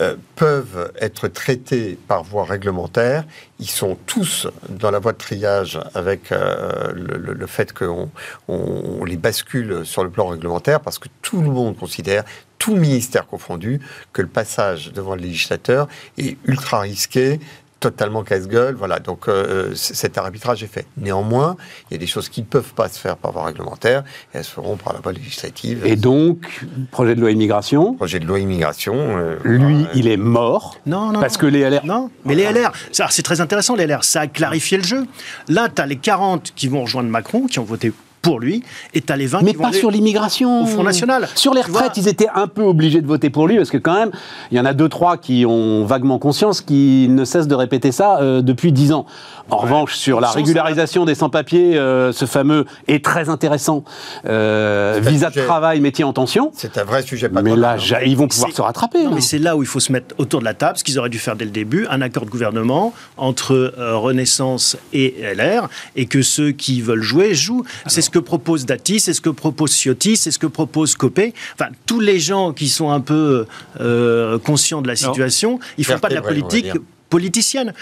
euh, 0.00 0.14
peuvent 0.36 0.92
être 1.00 1.26
traités 1.26 1.98
par 2.06 2.22
voie 2.22 2.44
réglementaire, 2.44 3.24
ils 3.58 3.68
sont 3.68 3.98
tous 4.06 4.46
dans 4.68 4.92
la 4.92 5.00
voie 5.00 5.12
de 5.12 5.18
triage 5.18 5.80
avec 5.94 6.30
euh, 6.30 6.92
le, 6.94 7.46
fait 7.48 7.72
qu'on 7.72 8.08
on, 8.46 8.98
on 9.00 9.04
les 9.04 9.16
bascule 9.16 9.84
sur 9.84 10.04
le 10.04 10.10
plan 10.10 10.28
réglementaire, 10.28 10.80
parce 10.80 11.00
que 11.00 11.08
tout 11.22 11.42
le 11.42 11.50
monde 11.50 11.76
considère, 11.76 12.22
tout 12.58 12.76
ministère 12.76 13.26
confondu, 13.26 13.80
que 14.12 14.22
le 14.22 14.28
passage 14.28 14.92
devant 14.92 15.16
le 15.16 15.22
législateur 15.22 15.88
est 16.18 16.36
ultra 16.44 16.80
risqué, 16.80 17.40
totalement 17.80 18.22
casse-gueule. 18.22 18.74
Voilà, 18.74 18.98
donc 18.98 19.28
euh, 19.28 19.74
c- 19.74 19.94
cet 19.94 20.18
arbitrage 20.18 20.62
est 20.62 20.66
fait. 20.66 20.86
Néanmoins, 20.98 21.56
il 21.90 21.94
y 21.94 21.96
a 21.96 21.98
des 21.98 22.06
choses 22.06 22.28
qui 22.28 22.42
ne 22.42 22.46
peuvent 22.46 22.74
pas 22.74 22.88
se 22.88 22.98
faire 22.98 23.16
par 23.16 23.32
voie 23.32 23.44
réglementaire, 23.46 24.04
et 24.32 24.38
elles 24.38 24.44
se 24.44 24.50
feront 24.50 24.76
par 24.76 24.92
la 24.92 25.00
voie 25.00 25.12
législative. 25.12 25.84
Et 25.86 25.96
donc, 25.96 26.64
projet 26.92 27.14
de 27.14 27.20
loi 27.20 27.30
immigration, 27.30 27.94
projet 27.94 28.20
de 28.20 28.26
loi 28.26 28.38
immigration. 28.38 28.94
euh, 28.96 29.36
lui, 29.44 29.82
euh, 29.84 29.86
il 29.94 30.06
est 30.08 30.16
mort. 30.16 30.76
Non, 30.86 31.10
non. 31.12 31.20
Parce 31.20 31.36
que 31.36 31.46
les 31.46 31.60
LR. 31.68 31.84
Non, 31.84 32.10
mais 32.24 32.34
les 32.34 32.44
LR, 32.52 32.72
ça, 32.92 33.06
c'est 33.10 33.22
très 33.22 33.40
intéressant, 33.40 33.74
les 33.74 33.86
LR. 33.86 34.04
Ça 34.04 34.20
a 34.22 34.26
clarifié 34.26 34.76
le 34.78 34.84
jeu. 34.84 35.06
Là, 35.48 35.68
tu 35.74 35.80
as 35.82 35.86
les 35.86 35.96
40 35.96 36.52
qui 36.54 36.68
vont 36.68 36.82
rejoindre 36.82 37.08
Macron, 37.08 37.46
qui 37.46 37.58
ont 37.58 37.64
voté 37.64 37.92
pour 38.22 38.40
lui, 38.40 38.62
et 38.94 39.00
tu 39.00 39.12
as 39.12 39.16
les 39.16 39.26
20 39.26 39.42
Mais 39.42 39.52
qui 39.52 39.58
pas 39.58 39.72
sur 39.72 39.90
l'immigration. 39.90 40.64
au 40.64 40.66
Front 40.66 40.82
National. 40.82 41.28
Sur 41.34 41.54
les 41.54 41.62
retraites, 41.62 41.96
ils 41.96 42.08
étaient 42.08 42.28
un 42.34 42.46
peu 42.46 42.62
obligés 42.62 43.00
de 43.00 43.06
voter 43.06 43.30
pour 43.30 43.48
lui, 43.48 43.56
parce 43.56 43.70
que 43.70 43.78
quand 43.78 43.94
même, 43.94 44.10
il 44.50 44.58
y 44.58 44.60
en 44.60 44.64
a 44.64 44.74
deux, 44.74 44.88
trois 44.88 45.16
qui 45.16 45.46
ont 45.46 45.84
vaguement 45.84 46.18
conscience, 46.18 46.60
qui 46.60 47.06
ne 47.08 47.24
cessent 47.24 47.48
de 47.48 47.54
répéter 47.54 47.92
ça 47.92 48.18
euh, 48.20 48.42
depuis 48.42 48.72
dix 48.72 48.92
ans. 48.92 49.06
En 49.50 49.56
revanche, 49.56 49.94
sur 49.94 50.20
la 50.20 50.30
régularisation 50.30 51.04
des 51.04 51.14
sans-papiers, 51.14 51.76
euh, 51.76 52.12
ce 52.12 52.24
fameux 52.24 52.66
est 52.86 53.04
très 53.04 53.28
intéressant. 53.28 53.84
Euh, 54.26 55.00
visa 55.02 55.30
de 55.30 55.40
travail, 55.40 55.80
métier 55.80 56.04
en 56.04 56.12
tension. 56.12 56.52
C'est 56.54 56.78
un 56.78 56.84
vrai 56.84 57.02
sujet 57.02 57.28
Mais 57.28 57.42
patronal, 57.42 57.60
là, 57.60 57.76
hein. 57.96 58.02
ils 58.04 58.16
vont 58.16 58.28
pouvoir 58.28 58.52
se 58.52 58.62
rattraper. 58.62 59.02
Non, 59.04 59.10
là. 59.10 59.16
mais 59.16 59.20
c'est 59.20 59.38
là 59.38 59.56
où 59.56 59.62
il 59.62 59.68
faut 59.68 59.80
se 59.80 59.90
mettre 59.90 60.14
autour 60.18 60.40
de 60.40 60.44
la 60.44 60.54
table, 60.54 60.78
ce 60.78 60.84
qu'ils 60.84 60.98
auraient 60.98 61.08
dû 61.08 61.18
faire 61.18 61.36
dès 61.36 61.46
le 61.46 61.50
début, 61.50 61.86
un 61.90 62.00
accord 62.00 62.26
de 62.26 62.30
gouvernement 62.30 62.92
entre 63.16 63.74
Renaissance 63.76 64.76
et 64.92 65.16
LR, 65.34 65.68
et 65.96 66.06
que 66.06 66.22
ceux 66.22 66.52
qui 66.52 66.80
veulent 66.80 67.02
jouer 67.02 67.34
jouent. 67.34 67.64
C'est 67.86 68.02
ce 68.02 68.09
que 68.10 68.18
propose 68.18 68.66
Dati, 68.66 69.00
c'est 69.00 69.12
ce 69.14 69.20
que 69.20 69.30
propose 69.30 69.72
Ciotti, 69.72 70.16
c'est 70.16 70.30
ce 70.30 70.38
que 70.38 70.46
propose 70.46 70.94
Copé. 70.94 71.34
Enfin, 71.54 71.70
tous 71.86 72.00
les 72.00 72.18
gens 72.20 72.52
qui 72.52 72.68
sont 72.68 72.90
un 72.90 73.00
peu 73.00 73.46
euh, 73.80 74.38
conscients 74.38 74.82
de 74.82 74.88
la 74.88 74.94
situation, 74.96 75.58
ils 75.78 75.84
font 75.84 75.98
pas 76.00 76.08
de 76.08 76.14
la 76.14 76.20
politique 76.42 76.64
politicienne. 77.08 77.72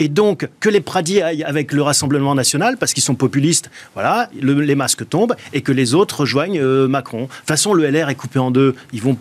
Et, 0.00 0.08
donc, 0.08 0.48
que 0.60 0.68
les 0.68 0.80
Pradiers 0.80 1.22
aillent 1.22 1.42
avec 1.44 1.72
le 1.72 1.82
Rassemblement 1.82 2.34
national, 2.36 2.76
parce 2.76 2.92
qu'ils 2.94 3.02
sont 3.02 3.16
populistes, 3.16 3.68
voilà, 3.94 4.30
le- 4.40 4.60
les 4.60 4.74
masques 4.76 5.08
tombent, 5.08 5.34
et 5.52 5.60
que 5.60 5.72
les 5.72 5.94
autres 5.94 6.20
rejoignent 6.20 6.60
euh, 6.60 6.86
Macron. 6.86 7.22
De 7.22 7.26
toute 7.26 7.46
façon, 7.48 7.74
le 7.74 7.84
LR 7.90 8.08
est 8.08 8.14
coupé 8.14 8.38
en 8.38 8.50
deux. 8.52 8.76
Ils 8.92 9.02
vont, 9.02 9.16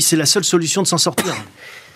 c'est 0.00 0.16
la 0.16 0.26
seule 0.26 0.44
solution 0.44 0.82
de 0.82 0.86
s'en 0.86 0.98
sortir. 0.98 1.34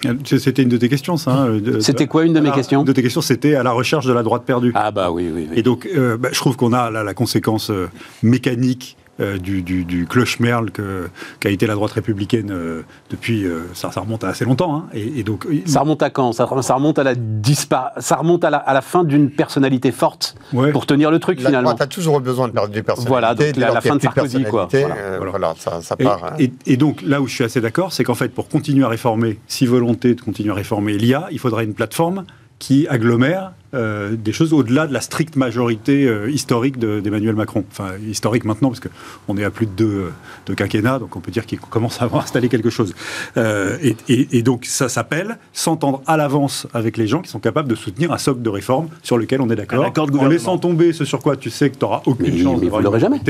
Euh, 0.07 0.15
C'était 0.25 0.63
une 0.63 0.69
de 0.69 0.77
tes 0.77 0.89
questions, 0.89 1.17
ça. 1.17 1.33
hein, 1.33 1.57
de- 1.59 1.81
C'était 1.81 2.07
quoi 2.07 2.25
une 2.25 2.33
de 2.33 2.41
mes 2.41 2.51
questions 2.53 2.85
de 2.85 2.93
tes 2.93 3.03
questions, 3.03 3.21
c'était 3.21 3.55
à 3.57 3.63
la 3.63 3.73
recherche 3.73 4.07
de 4.07 4.13
la 4.13 4.23
droite 4.23 4.45
perdue. 4.45 4.73
Ah 4.75 4.91
bah 4.91 5.11
oui, 5.11 5.29
oui, 5.35 5.49
oui. 5.51 5.59
Et 5.59 5.63
donc, 5.63 5.89
euh, 5.97 6.17
bah, 6.17 6.29
je 6.31 6.39
trouve 6.39 6.57
qu'on 6.57 6.73
a 6.73 6.91
là 6.91 7.03
la 7.03 7.15
conséquence 7.15 7.71
euh, 7.71 7.89
mécanique 8.23 8.97
euh, 9.21 9.39
du, 9.39 9.63
du, 9.63 9.85
du 9.85 10.07
cloche-merle 10.07 10.71
que- 10.71 11.09
qu'a 11.41 11.51
été 11.51 11.67
la 11.67 11.75
droite 11.75 11.93
républicaine 11.93 12.51
euh, 12.51 12.83
depuis, 13.11 13.45
euh, 13.45 13.63
ça, 13.75 13.91
ça 13.91 14.01
remonte 14.01 14.25
à 14.25 14.29
assez 14.29 14.45
longtemps. 14.45 14.77
hein. 14.77 14.87
et, 14.95 15.21
et 15.21 15.23
donc, 15.25 15.47
Ça 15.67 15.81
remonte 15.81 16.03
à 16.03 16.11
quand? 16.11 16.33
Ça, 16.33 16.47
ça 16.63 16.75
remonte 16.75 16.99
à 16.99 17.05
la 17.05 17.15
dispa... 17.15 17.93
ça 17.99 18.17
remonte 18.17 18.45
à 18.45 18.51
la, 18.51 18.59
à 18.59 18.75
la 18.75 18.81
fin 18.81 19.05
d'une 19.05 19.31
personnalité 19.31 19.91
forte 19.93 20.35
Ouais. 20.53 20.73
pour 20.73 20.87
tenir 20.87 21.11
le 21.11 21.19
truc 21.19 21.41
La 21.41 21.47
finalement. 21.51 21.71
droite 21.71 21.83
a 21.83 21.87
toujours 21.87 22.19
eu 22.19 22.23
besoin 22.23 22.49
de 22.49 22.53
perdre 22.53 22.73
des 22.73 22.83
personnalités. 22.83 23.09
Voilà, 23.09 23.35
donc 23.35 23.57
la- 23.57 23.73
la 23.75 23.81
fin 23.81 23.97
de 23.97 24.03
Sarkozy, 24.03 24.45
quoi. 24.45 24.69
personnalité, 24.69 24.81
Voilà. 24.87 24.95
euh, 24.97 25.17
Voilà. 25.19 25.31
voilà, 25.31 25.55
ça, 25.59 25.81
ça 25.83 25.97
Et, 25.99 26.05
part. 26.05 26.25
hein. 26.25 26.33
et- 26.39 26.53
et 26.67 26.77
donc, 26.77 27.03
là 27.03 27.21
où 27.21 27.27
je 27.27 27.35
suis 27.35 27.45
assez 27.45 27.61
d'accord, 27.61 27.93
c'est 27.93 28.05
qu'en 28.05 28.15
fait, 28.15 28.29
pour 28.29 28.49
continuer 28.49 28.85
à 28.85 28.89
réformer, 28.89 29.39
si 29.49 29.67
volonté 29.67 30.15
de 30.15 30.21
continuer 30.21 30.51
à 30.53 30.55
réformer 30.55 30.97
l'IA, 30.97 31.29
il 31.31 31.39
faudrait 31.39 31.65
une 31.65 31.75
plateforme 31.75 32.25
qui 32.59 32.89
agglomère 32.89 33.53
euh, 33.75 34.17
des 34.17 34.33
choses 34.33 34.55
au-delà 34.55 34.87
de 34.87 34.95
la 34.95 35.03
stricte 35.03 35.37
majorité 35.37 36.07
euh, 36.09 36.31
historique 36.31 36.79
de- 36.79 37.01
d'Emmanuel 37.01 37.35
Macron. 37.37 37.65
Enfin, 37.71 37.91
historique 38.09 38.45
maintenant, 38.47 38.71
parce 38.71 38.81
qu'on 38.81 39.37
est 39.37 39.45
à 39.45 39.51
plus 39.51 39.67
de 39.67 39.73
deux 39.73 39.85
euh, 39.85 40.11
de 40.47 40.55
quinquennat, 40.55 40.99
donc 40.99 41.15
on 41.17 41.21
peut 41.21 41.31
dire 41.31 41.45
qu'il 41.45 41.61
commence 41.61 42.01
à 42.01 42.05
avoir 42.07 42.25
installé 42.25 42.49
quelque 42.49 42.71
chose. 42.71 42.95
Euh, 43.37 43.77
et, 43.83 43.95
et- 44.09 44.39
et 44.39 44.43
donc, 44.43 44.65
ça 44.65 44.89
s'appelle 44.89 45.39
s'entendre 45.53 46.03
à 46.07 46.17
l'avance 46.17 46.67
avec 46.73 46.97
les 46.97 47.07
gens 47.07 47.21
qui 47.21 47.29
sont 47.29 47.41
capables 47.41 47.69
de 47.69 47.75
soutenir 47.75 48.11
un 48.11 48.17
socle 48.19 48.41
de 48.41 48.49
réforme 48.49 48.89
sur 49.03 49.19
lequel 49.19 49.43
on 49.43 49.51
est 49.51 49.57
d'accord, 49.57 49.85
en 50.19 50.27
laissant 50.29 50.57
tomber 50.57 50.93
ce 50.95 51.05
sur 51.05 51.21
quoi 51.21 51.37
tu 51.37 51.51
sais 51.51 51.69
que 51.69 51.75
tu 51.77 51.85
n'auras 51.85 52.01
aucune 52.07 52.35
Mais- 52.35 52.43
chance 52.43 52.59
mais 52.63 52.69
vous 52.71 52.79
l'aurez 52.81 53.01
jamais. 53.01 53.21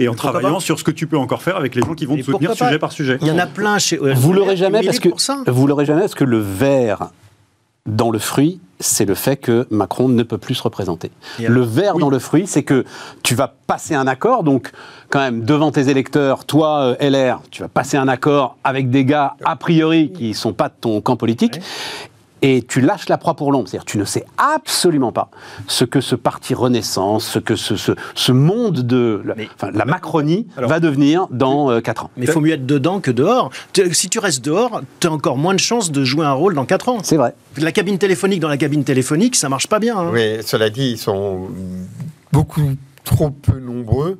et 0.00 0.08
en 0.08 0.12
Pourquoi 0.14 0.32
travaillant 0.32 0.60
sur 0.60 0.78
ce 0.78 0.84
que 0.84 0.90
tu 0.90 1.06
peux 1.06 1.16
encore 1.18 1.42
faire 1.42 1.56
avec 1.56 1.74
les 1.76 1.82
gens 1.82 1.94
qui 1.94 2.06
vont 2.06 2.16
Et 2.16 2.20
te 2.20 2.24
soutenir 2.26 2.54
sujet 2.54 2.78
par 2.80 2.90
sujet. 2.92 3.18
Il 3.22 3.28
y 3.28 3.30
en 3.30 3.38
a 3.38 3.46
plein 3.46 3.78
chez. 3.78 3.96
Vous 3.96 4.32
l'aurez 4.32 4.56
jamais 4.56 4.82
parce 4.84 4.98
que 4.98 5.08
vous 5.46 5.66
jamais 5.84 6.00
parce 6.00 6.14
que 6.16 6.24
le 6.24 6.38
verre 6.38 7.10
dans 7.86 8.10
le 8.10 8.18
fruit, 8.18 8.60
c'est 8.80 9.04
le 9.04 9.14
fait 9.14 9.36
que 9.36 9.66
Macron 9.70 10.08
ne 10.08 10.22
peut 10.22 10.38
plus 10.38 10.54
se 10.54 10.62
représenter. 10.62 11.10
Le 11.38 11.60
verre 11.60 11.96
dans 11.98 12.10
le 12.10 12.18
fruit, 12.18 12.46
c'est 12.46 12.62
que 12.62 12.84
tu 13.22 13.34
vas 13.34 13.54
passer 13.66 13.94
un 13.94 14.06
accord, 14.06 14.42
donc 14.42 14.72
quand 15.10 15.20
même 15.20 15.44
devant 15.44 15.70
tes 15.70 15.88
électeurs, 15.88 16.44
toi 16.44 16.96
euh, 17.00 17.10
LR, 17.10 17.40
tu 17.50 17.62
vas 17.62 17.68
passer 17.68 17.96
un 17.96 18.08
accord 18.08 18.56
avec 18.64 18.90
des 18.90 19.04
gars 19.04 19.36
a 19.44 19.56
priori 19.56 20.12
qui 20.12 20.34
sont 20.34 20.52
pas 20.52 20.68
de 20.68 20.74
ton 20.80 21.00
camp 21.00 21.16
politique. 21.16 21.60
Et 22.42 22.62
tu 22.62 22.80
lâches 22.82 23.08
la 23.08 23.16
proie 23.16 23.34
pour 23.34 23.52
l'ombre. 23.52 23.68
C'est-à-dire, 23.68 23.86
tu 23.86 23.96
ne 23.96 24.04
sais 24.04 24.24
absolument 24.36 25.12
pas 25.12 25.30
ce 25.66 25.84
que 25.84 26.00
ce 26.02 26.14
parti 26.14 26.52
Renaissance, 26.52 27.24
ce 27.26 27.38
que 27.38 27.56
ce, 27.56 27.76
ce, 27.76 27.92
ce 28.14 28.32
monde 28.32 28.80
de 28.80 29.22
la, 29.24 29.34
Mais- 29.34 29.48
enfin, 29.54 29.70
la 29.72 29.84
Macronie 29.86 30.46
Alors- 30.56 30.68
va 30.68 30.78
devenir 30.80 31.26
dans 31.30 31.80
4 31.80 32.04
ans. 32.04 32.10
Mais 32.18 32.26
il 32.26 32.30
faut 32.30 32.40
mieux 32.40 32.52
être 32.52 32.66
dedans 32.66 33.00
que 33.00 33.10
dehors. 33.10 33.50
Si 33.92 34.10
tu 34.10 34.18
restes 34.18 34.44
dehors, 34.44 34.82
tu 35.00 35.06
as 35.06 35.12
encore 35.12 35.38
moins 35.38 35.54
de 35.54 35.60
chances 35.60 35.90
de 35.90 36.04
jouer 36.04 36.26
un 36.26 36.32
rôle 36.32 36.54
dans 36.54 36.66
4 36.66 36.88
ans. 36.90 36.98
C'est 37.02 37.16
vrai. 37.16 37.34
La 37.56 37.72
cabine 37.72 37.96
téléphonique 37.98 38.40
dans 38.40 38.48
la 38.48 38.58
cabine 38.58 38.84
téléphonique, 38.84 39.36
ça 39.36 39.48
marche 39.48 39.66
pas 39.68 39.78
bien. 39.78 39.96
hein. 39.96 40.10
Mais 40.12 40.42
cela 40.42 40.68
dit, 40.68 40.90
ils 40.92 40.98
sont 40.98 41.48
beaucoup 42.32 42.72
trop 43.04 43.30
peu 43.30 43.58
nombreux 43.58 44.18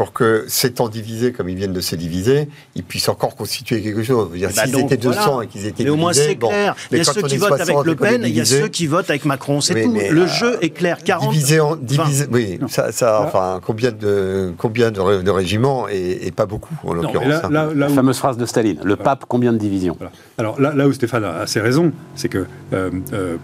pour 0.00 0.14
que, 0.14 0.46
s'étant 0.48 0.88
divisés 0.88 1.30
comme 1.30 1.50
ils 1.50 1.56
viennent 1.56 1.74
de 1.74 1.80
se 1.82 1.94
diviser, 1.94 2.48
ils 2.74 2.82
puissent 2.82 3.10
encore 3.10 3.36
constituer 3.36 3.82
quelque 3.82 4.02
chose. 4.02 4.30
Dire, 4.32 4.48
Bah 4.56 4.62
S'ils 4.64 4.72
donc, 4.72 4.84
étaient 4.86 4.96
200 4.96 5.20
voilà. 5.32 5.44
et 5.44 5.46
qu'ils 5.46 5.66
étaient 5.66 5.84
Mais 5.84 5.90
au 5.90 5.96
moins 5.96 6.12
divisés, 6.12 6.30
c'est 6.30 6.38
bon. 6.38 6.48
clair. 6.48 6.74
Il 6.78 6.86
Mais 6.92 6.98
y 6.98 7.00
a 7.02 7.04
quand 7.04 7.12
ceux 7.12 7.24
on 7.24 7.26
qui 7.28 7.36
votent 7.36 7.52
avec 7.52 7.66
60 7.66 7.84
Le 7.86 7.96
Pen, 7.96 8.24
et 8.24 8.28
il 8.30 8.34
y 8.34 8.40
a 8.40 8.46
ceux 8.46 8.68
qui 8.68 8.86
votent 8.86 9.10
avec 9.10 9.26
Macron, 9.26 9.60
c'est 9.60 9.74
Oui, 9.74 9.82
tout. 9.84 9.92
mais, 9.92 10.08
Le 10.08 10.22
euh, 10.22 10.26
jeu 10.26 10.56
est 10.62 10.70
clair. 10.70 11.04
40. 11.04 11.30
Divisé 11.34 11.60
en, 11.60 11.72
Enfin, 11.72 11.78
divisé, 11.82 12.26
oui, 12.32 12.58
ça, 12.70 12.92
ça, 12.92 13.20
enfin, 13.26 13.60
combien 13.62 13.92
de, 13.92 14.54
combien 14.56 14.90
de, 14.90 15.00
ré- 15.00 15.22
de 15.22 15.30
régiments 15.30 15.86
et, 15.86 16.26
et 16.26 16.30
pas 16.30 16.46
beaucoup 16.46 16.74
en 16.82 16.94
l'occurrence. 16.94 17.44
hein. 17.44 17.50
La 17.74 17.88
où- 17.90 17.94
fameuse 17.94 18.16
phrase 18.16 18.38
de 18.38 18.46
Staline. 18.46 18.80
Le 18.82 18.96
pape, 18.96 19.26
combien 19.28 19.52
de 19.52 19.58
divisions 19.58 19.96
Voilà. 19.98 20.12
Alors 20.38 20.58
là, 20.58 20.72
là 20.74 20.88
où 20.88 20.94
Stéphane 20.94 21.24
a 21.24 21.40
assez 21.40 21.60
raison, 21.60 21.92
c'est 22.14 22.30
que 22.30 22.46
euh, 22.72 22.88
euh, 23.12 23.36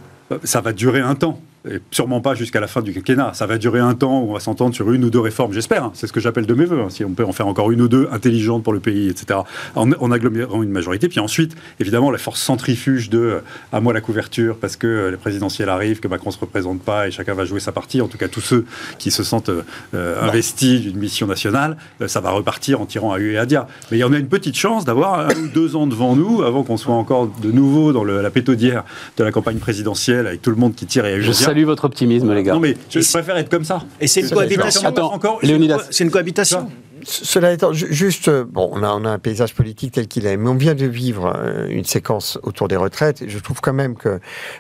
ça 0.42 0.62
va 0.62 0.72
durer 0.72 1.00
un 1.00 1.16
temps. 1.16 1.38
Et 1.70 1.80
sûrement 1.90 2.20
pas 2.20 2.34
jusqu'à 2.34 2.60
la 2.60 2.66
fin 2.66 2.80
du 2.82 2.92
quinquennat. 2.92 3.32
Ça 3.34 3.46
va 3.46 3.58
durer 3.58 3.80
un 3.80 3.94
temps 3.94 4.20
où 4.20 4.30
on 4.30 4.34
va 4.34 4.40
s'entendre 4.40 4.74
sur 4.74 4.92
une 4.92 5.04
ou 5.04 5.10
deux 5.10 5.20
réformes, 5.20 5.52
j'espère. 5.52 5.84
hein. 5.84 5.90
C'est 5.94 6.06
ce 6.06 6.12
que 6.12 6.20
j'appelle 6.20 6.46
de 6.46 6.54
mes 6.54 6.64
voeux. 6.64 6.80
hein. 6.80 6.90
Si 6.90 7.04
on 7.04 7.10
peut 7.10 7.24
en 7.24 7.32
faire 7.32 7.46
encore 7.48 7.70
une 7.70 7.80
ou 7.82 7.88
deux 7.88 8.08
intelligentes 8.12 8.62
pour 8.62 8.72
le 8.72 8.80
pays, 8.80 9.08
etc. 9.08 9.40
En, 9.74 9.90
en 9.92 10.10
agglomérant 10.12 10.62
une 10.62 10.70
majorité. 10.70 11.08
Puis 11.08 11.20
ensuite, 11.20 11.56
évidemment, 11.80 12.10
la 12.10 12.18
force 12.18 12.40
centrifuge 12.40 13.10
de 13.10 13.18
euh, 13.18 13.40
à 13.72 13.80
moi 13.80 13.92
la 13.92 14.00
couverture 14.00 14.56
parce 14.60 14.76
que 14.76 14.86
euh, 14.86 15.10
les 15.10 15.16
présidentielles 15.16 15.68
arrivent, 15.68 16.00
que 16.00 16.08
Macron 16.08 16.30
se 16.30 16.38
représente 16.38 16.80
pas 16.82 17.08
et 17.08 17.10
chacun 17.10 17.34
va 17.34 17.44
jouer 17.44 17.60
sa 17.60 17.72
partie. 17.72 18.00
En 18.00 18.08
tout 18.08 18.18
cas, 18.18 18.28
tous 18.28 18.40
ceux 18.40 18.64
qui 18.98 19.10
se 19.10 19.22
sentent 19.24 19.50
euh, 19.94 20.22
investis 20.22 20.80
d'une 20.80 20.96
mission 20.98 21.26
nationale, 21.26 21.76
ça 22.06 22.20
va 22.20 22.30
repartir 22.30 22.80
en 22.80 22.86
tirant 22.86 23.12
à 23.12 23.18
U 23.18 23.32
et 23.32 23.38
à 23.38 23.46
Dia. 23.46 23.66
Mais 23.90 23.96
il 23.98 24.00
y 24.00 24.04
en 24.04 24.12
a 24.12 24.18
une 24.18 24.28
petite 24.28 24.56
chance 24.56 24.84
d'avoir 24.84 25.20
un 25.20 25.34
ou 25.34 25.48
deux 25.52 25.76
ans 25.76 25.86
devant 25.86 26.14
nous 26.16 26.42
avant 26.42 26.62
qu'on 26.62 26.76
soit 26.76 26.94
encore 26.94 27.28
de 27.42 27.50
nouveau 27.50 27.92
dans 27.92 28.04
le- 28.04 28.22
la 28.22 28.30
pétaudière 28.30 28.84
de 29.16 29.24
la 29.24 29.32
campagne 29.32 29.58
présidentielle 29.58 30.26
avec 30.26 30.42
tout 30.42 30.50
le 30.50 30.56
monde 30.56 30.74
qui 30.74 30.86
tire 30.86 31.06
et 31.06 31.14
à 31.14 31.20
Salue 31.56 31.64
votre 31.66 31.86
optimisme, 31.86 32.34
les 32.34 32.42
gars. 32.42 32.52
Non 32.52 32.60
mais 32.60 32.76
je 32.90 32.98
préfère 33.00 33.36
être 33.38 33.48
comme 33.48 33.64
ça. 33.64 33.80
Et 33.98 34.06
c'est 34.06 34.20
une 34.20 34.28
cohabitation. 34.30 34.86
Attends, 34.86 35.12
Encore- 35.14 35.38
Léonidas. 35.42 35.86
C'est 35.90 36.04
une 36.04 36.10
cohabitation. 36.10 36.70
Cela 37.02 37.52
étant, 37.52 37.72
ju- 37.72 37.86
juste, 37.92 38.28
euh, 38.28 38.44
bon, 38.44 38.68
on 38.72 38.82
a, 38.82 38.88
on 38.88 39.04
a 39.04 39.10
un 39.10 39.18
paysage 39.18 39.54
politique 39.54 39.92
tel 39.92 40.08
qu'il 40.08 40.26
est, 40.26 40.36
mais 40.36 40.48
on 40.48 40.54
vient 40.56 40.74
de 40.74 40.86
vivre 40.86 41.32
euh, 41.36 41.66
une 41.68 41.84
séquence 41.84 42.36
autour 42.42 42.66
des 42.68 42.74
retraites. 42.76 43.22
Et 43.22 43.28
je 43.28 43.38
trouve 43.38 43.60
quand 43.60 43.72
même 43.72 43.94
que 43.96 44.18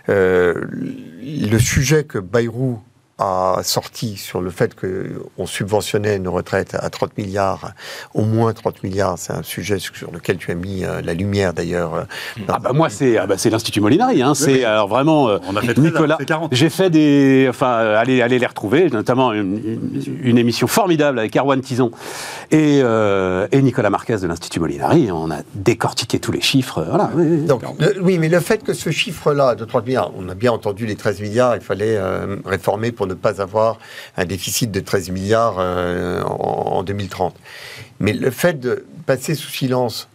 euh, 0.08 0.54
le 1.22 1.58
sujet 1.58 2.04
que 2.04 2.18
Bayrou 2.18 2.78
a 3.18 3.60
sorti 3.62 4.16
sur 4.18 4.42
le 4.42 4.50
fait 4.50 4.74
qu'on 4.74 5.46
subventionnait 5.46 6.18
nos 6.18 6.32
retraites 6.32 6.74
à 6.78 6.90
30 6.90 7.16
milliards, 7.16 7.72
au 8.12 8.24
moins 8.24 8.52
30 8.52 8.82
milliards, 8.82 9.14
c'est 9.16 9.32
un 9.32 9.42
sujet 9.42 9.78
sur 9.78 10.10
lequel 10.12 10.36
tu 10.36 10.50
as 10.50 10.54
mis 10.54 10.84
euh, 10.84 11.00
la 11.02 11.14
lumière 11.14 11.54
d'ailleurs. 11.54 11.94
euh, 11.94 12.02
Ah 12.48 12.58
bah 12.58 12.72
moi 12.74 12.90
c'est 12.90 13.16
ah 13.16 13.26
bah 13.26 13.36
c'est 13.38 13.48
l'institut 13.48 13.80
Molinari 13.80 14.20
hein. 14.22 14.34
c'est 14.34 14.52
oui. 14.52 14.64
alors 14.64 14.86
vraiment 14.88 15.28
euh, 15.30 15.38
On 15.48 15.56
a 15.56 15.62
fait 15.62 15.78
Nicolas 15.78 16.06
large, 16.08 16.20
c'est 16.20 16.26
40. 16.26 16.54
j'ai 16.54 16.68
fait 16.68 16.90
des 16.90 17.46
enfin 17.48 17.68
allez 17.96 18.20
allez 18.20 18.38
les 18.38 18.46
retrouver 18.46 18.90
notamment 18.90 19.32
une, 19.32 19.56
une- 19.64 20.18
une 20.22 20.36
émission 20.38 20.66
formidable 20.66 21.18
avec 21.18 21.34
Erwan 21.36 21.60
Tison 21.62 21.90
et, 22.50 22.80
euh, 22.82 23.48
et 23.50 23.62
Nicolas 23.62 23.88
Marquez 23.88 24.18
de 24.18 24.26
l'institut 24.26 24.60
Molinari 24.60 25.10
on 25.10 25.30
a 25.30 25.38
décortiqué 25.54 26.18
tous 26.18 26.32
les 26.32 26.42
chiffres 26.42 26.84
voilà 26.86 27.10
oui, 27.14 27.24
oui. 27.30 27.46
Donc, 27.46 27.62
le- 27.78 27.96
oui, 28.02 28.18
mais 28.18 28.28
le 28.28 28.40
fait 28.40 28.62
que 28.62 28.74
ce 28.74 28.90
chiffre-là 28.90 29.54
de 29.54 29.64
30 29.64 29.86
milliards, 29.86 30.10
on 30.18 30.28
a 30.28 30.34
bien 30.34 30.52
entendu 30.52 30.84
les 30.86 30.96
13 30.96 31.20
milliards, 31.20 31.54
il 31.56 31.62
fallait 31.62 31.96
euh, 31.96 32.36
réformer 32.44 32.92
pour 32.92 33.05
ne 33.06 33.14
pas 33.14 33.40
avoir 33.40 33.78
un 34.16 34.24
déficit 34.24 34.70
de 34.70 34.80
13 34.80 35.10
milliards 35.10 35.56
euh, 35.58 36.22
en, 36.22 36.78
en 36.78 36.82
2030. 36.82 37.34
Mais 38.00 38.12
le 38.12 38.30
fait 38.30 38.60
de 38.60 38.84
passer 39.06 39.34
sous 39.34 39.50
silence 39.50 40.08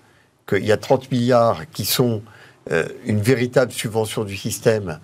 qu'il 0.48 0.66
y 0.66 0.72
a 0.72 0.78
30 0.78 1.12
milliards 1.12 1.70
qui 1.72 1.86
sont 1.86 2.22
euh, 2.72 2.86
une 3.06 3.22
véritable 3.22 3.72
subvention 3.72 4.24
du 4.24 4.38
système 4.38 5.00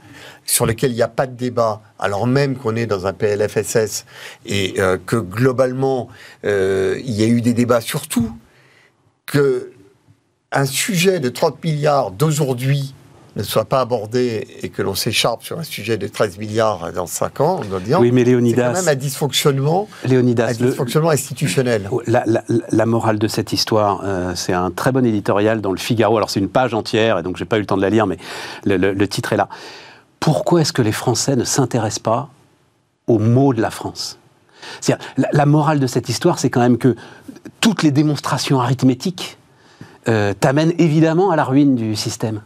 sur 0.46 0.66
lequel 0.66 0.92
il 0.92 0.96
n'y 0.96 1.02
a 1.02 1.08
pas 1.08 1.26
de 1.26 1.36
débat, 1.36 1.82
alors 1.98 2.28
même 2.28 2.56
qu'on 2.56 2.76
est 2.76 2.86
dans 2.86 3.08
un 3.08 3.14
PLFSS 3.14 4.06
et 4.46 4.76
euh, 4.78 4.98
que 5.04 5.16
globalement 5.16 6.10
il 6.44 7.12
y 7.12 7.24
a 7.24 7.28
eu 7.28 7.42
des 7.42 7.54
débats, 7.54 7.82
surtout 7.82 8.32
que 9.26 9.72
un 10.52 10.66
sujet 10.66 11.20
de 11.20 11.30
30 11.30 11.64
milliards 11.64 12.12
d'aujourd'hui 12.12 12.94
ne 13.38 13.44
soit 13.44 13.66
pas 13.66 13.82
abordé 13.82 14.48
et 14.64 14.70
que 14.70 14.82
l'on 14.82 14.96
s'écharpe 14.96 15.44
sur 15.44 15.60
un 15.60 15.64
sujet 15.64 15.98
de 15.98 16.08
13 16.08 16.38
milliards 16.40 16.92
dans 16.92 17.06
5 17.08 17.40
ans, 17.42 17.62
on 17.64 17.66
doit 17.70 17.80
dire, 17.80 18.00
Oui, 18.00 18.12
mais 18.12 18.24
c'est 18.26 18.32
Léonidas- 18.32 18.68
quand 18.74 18.74
même 18.74 18.88
un 18.88 18.96
dysfonctionnement, 18.96 19.88
Léonidas 20.06 20.46
un 20.48 20.50
le- 20.64 20.70
dysfonctionnement 20.72 21.10
institutionnel. 21.12 21.90
La, 22.08 22.24
la- 22.26 22.44
la 22.72 22.86
morale 22.86 23.20
de 23.20 23.28
cette 23.28 23.54
histoire, 23.54 24.02
euh, 24.04 24.34
c'est 24.36 24.54
un 24.54 24.72
très 24.72 24.92
bon 24.92 25.06
éditorial 25.06 25.62
dans 25.62 25.72
le 25.72 25.78
Figaro. 25.78 26.18
Alors 26.18 26.30
c'est 26.30 26.40
une 26.40 26.50
page 26.50 26.74
entière, 26.74 27.20
et 27.20 27.24
donc 27.24 27.38
j'ai 27.38 27.46
pas 27.46 27.58
eu 27.58 27.62
le 27.62 27.66
temps 27.68 27.78
de 27.78 27.82
la 27.82 27.90
lire, 27.92 28.08
mais 28.08 28.18
le, 28.66 28.78
le- 28.78 28.94
le 28.94 29.08
titre 29.08 29.34
est 29.34 29.38
là. 29.38 29.50
Pourquoi 30.20 30.62
est-ce 30.62 30.74
que 30.74 30.82
les 30.82 30.92
Français 30.92 31.36
ne 31.36 31.44
s'intéressent 31.44 32.00
pas 32.00 32.30
aux 33.06 33.20
mots 33.20 33.54
de 33.54 33.62
la 33.62 33.70
France? 33.70 34.18
La, 34.88 34.98
la 35.32 35.46
morale 35.46 35.80
de 35.80 35.88
cette 35.88 36.10
histoire, 36.10 36.40
c'est 36.40 36.50
quand 36.50 36.60
même 36.60 36.78
que 36.78 36.96
toutes 37.62 37.84
les 37.84 37.92
démonstrations 37.92 38.60
arithmétiques 38.60 39.38
euh, 40.10 40.34
t'amènent 40.34 40.74
évidemment 40.80 41.32
à 41.32 41.36
la 41.36 41.44
ruine 41.44 41.76
du 41.76 41.96
système. 41.96 42.42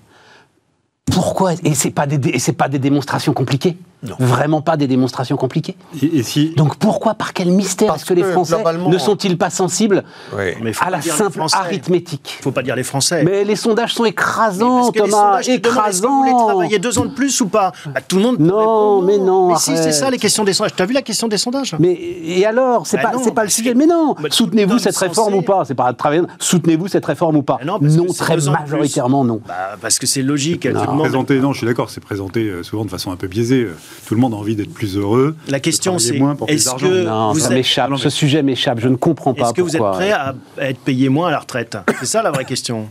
Pourquoi? 1.12 1.54
Et 1.64 1.76
c'est 1.76 1.92
pas 1.92 2.06
c'est 2.38 2.54
pas 2.54 2.70
des 2.70 2.80
démonstrations 2.80 3.34
compliquées? 3.34 3.78
Non. 4.04 4.16
Vraiment 4.20 4.62
pas 4.62 4.78
des 4.78 4.88
démonstrations 4.88 5.38
compliquées. 5.38 5.76
Et, 6.02 6.18
et 6.20 6.24
si, 6.24 6.54
Donc 6.58 6.78
pourquoi, 6.78 7.14
par 7.14 7.34
quel 7.34 7.52
mystère 7.52 7.90
Parce 7.90 8.02
est-ce 8.02 8.10
que 8.10 8.14
les 8.16 8.24
Français 8.24 8.58
ne 8.88 8.98
sont-ils 8.98 9.38
pas 9.38 9.52
sensibles 9.52 10.04
Oui. 10.36 10.54
Mais 10.64 10.74
faut 10.74 10.84
à 10.86 10.90
la 10.90 11.02
simple 11.02 11.40
arithmétique? 11.54 12.38
Il 12.40 12.44
faut 12.44 12.52
pas 12.52 12.64
dire 12.64 12.76
les 12.76 12.84
Français. 12.84 13.24
Mais 13.24 13.44
les 13.44 13.56
sondages 13.56 13.94
sont 13.94 14.06
écrasants, 14.06 14.78
parce 14.82 14.92
que 14.92 15.04
les 15.04 15.10
Thomas, 15.10 15.42
sondages 15.44 15.62
demandent, 15.62 16.02
que 16.02 16.08
vous 16.08 16.18
voulez 16.18 16.30
écrasants. 16.32 16.46
travailler 16.48 16.80
deux 16.80 16.98
ans 16.98 17.06
de 17.06 17.14
plus 17.14 17.42
ou 17.42 17.48
pas? 17.48 17.72
Bah, 17.94 18.02
Tout 18.08 18.18
le 18.18 18.24
monde. 18.24 18.40
Non, 18.40 18.58
répond 18.58 19.02
mais 19.04 19.18
non, 19.20 19.50
Mais 19.50 19.56
si, 19.58 19.78
c'est 19.78 19.92
ça 19.92 20.10
les 20.10 20.18
questions 20.18 20.44
des 20.44 20.54
sondages. 20.54 20.76
Tu 20.76 20.82
as 20.82 20.86
vu 20.88 20.94
la 20.94 21.04
question 21.04 21.28
des 21.28 21.38
sondages? 21.38 21.76
Mais 21.80 21.94
et 21.94 22.44
alors, 22.46 22.88
c'est 22.88 22.98
Bah 22.98 23.04
pas, 23.04 23.12
non, 23.18 23.22
c'est 23.24 23.34
pas 23.36 23.44
le 23.44 23.50
sujet. 23.50 23.76
Mais 23.76 23.86
non, 23.86 24.16
Bah, 24.20 24.30
soutenez-vous 24.32 24.80
cette 24.80 24.98
réforme 24.98 25.36
ou 25.36 25.42
pas? 25.44 25.64
C'est 25.66 25.76
pas 25.76 25.92
de 25.92 25.98
travailler. 25.98 26.24
Soutenez-vous 26.40 26.88
cette 26.88 27.06
réforme 27.06 27.36
ou 27.38 27.44
pas? 27.44 27.60
Non, 27.64 27.80
très 28.18 28.38
majoritairement 28.38 29.24
non. 29.24 29.42
Bah, 29.48 29.78
Parce 29.80 30.00
que 30.00 30.08
c'est 30.08 30.24
logique. 30.24 30.66
Non, 30.66 31.54
je 31.54 31.58
suis 31.58 31.68
d'accord, 31.68 31.90
c'est 31.92 32.04
présenté 32.04 32.46
euh, 32.46 32.64
souvent 32.64 32.84
de 32.86 32.90
façon 32.90 33.12
un 33.12 33.16
peu 33.16 33.28
biaisée. 33.28 33.68
Tout 34.08 34.16
le 34.16 34.22
monde 34.22 34.34
a 34.34 34.38
envie 34.38 34.56
d'être 34.56 34.74
plus 34.74 34.98
heureux. 34.98 35.36
La 35.48 35.60
question 35.60 36.00
c'est 36.00 36.18
moins 36.18 36.36
pour 36.36 36.48
plus 36.48 36.56
est-ce 36.56 36.76
que 36.76 37.04
Non, 37.06 37.32
vous 37.34 37.40
ça 37.40 37.48
êtes- 37.48 37.54
m'échappe. 37.54 37.92
Ce 37.98 38.10
sujet 38.10 38.44
m'échappe. 38.44 38.80
Je 38.80 38.88
ne 38.90 38.96
comprends 38.96 39.34
pas 39.34 39.46
est-ce 39.46 39.54
que 39.54 39.62
vous 39.62 39.76
êtes 39.76 39.82
prêt 39.82 40.12
à, 40.12 40.36
être 40.60 40.80
payé 40.80 41.10
moins 41.10 41.28
à 41.30 41.32
la 41.32 41.40
retraite? 41.40 41.78
C'est 42.00 42.06
ça 42.06 42.22
la 42.24 42.32
vraie 42.32 42.46
question. 42.46 42.90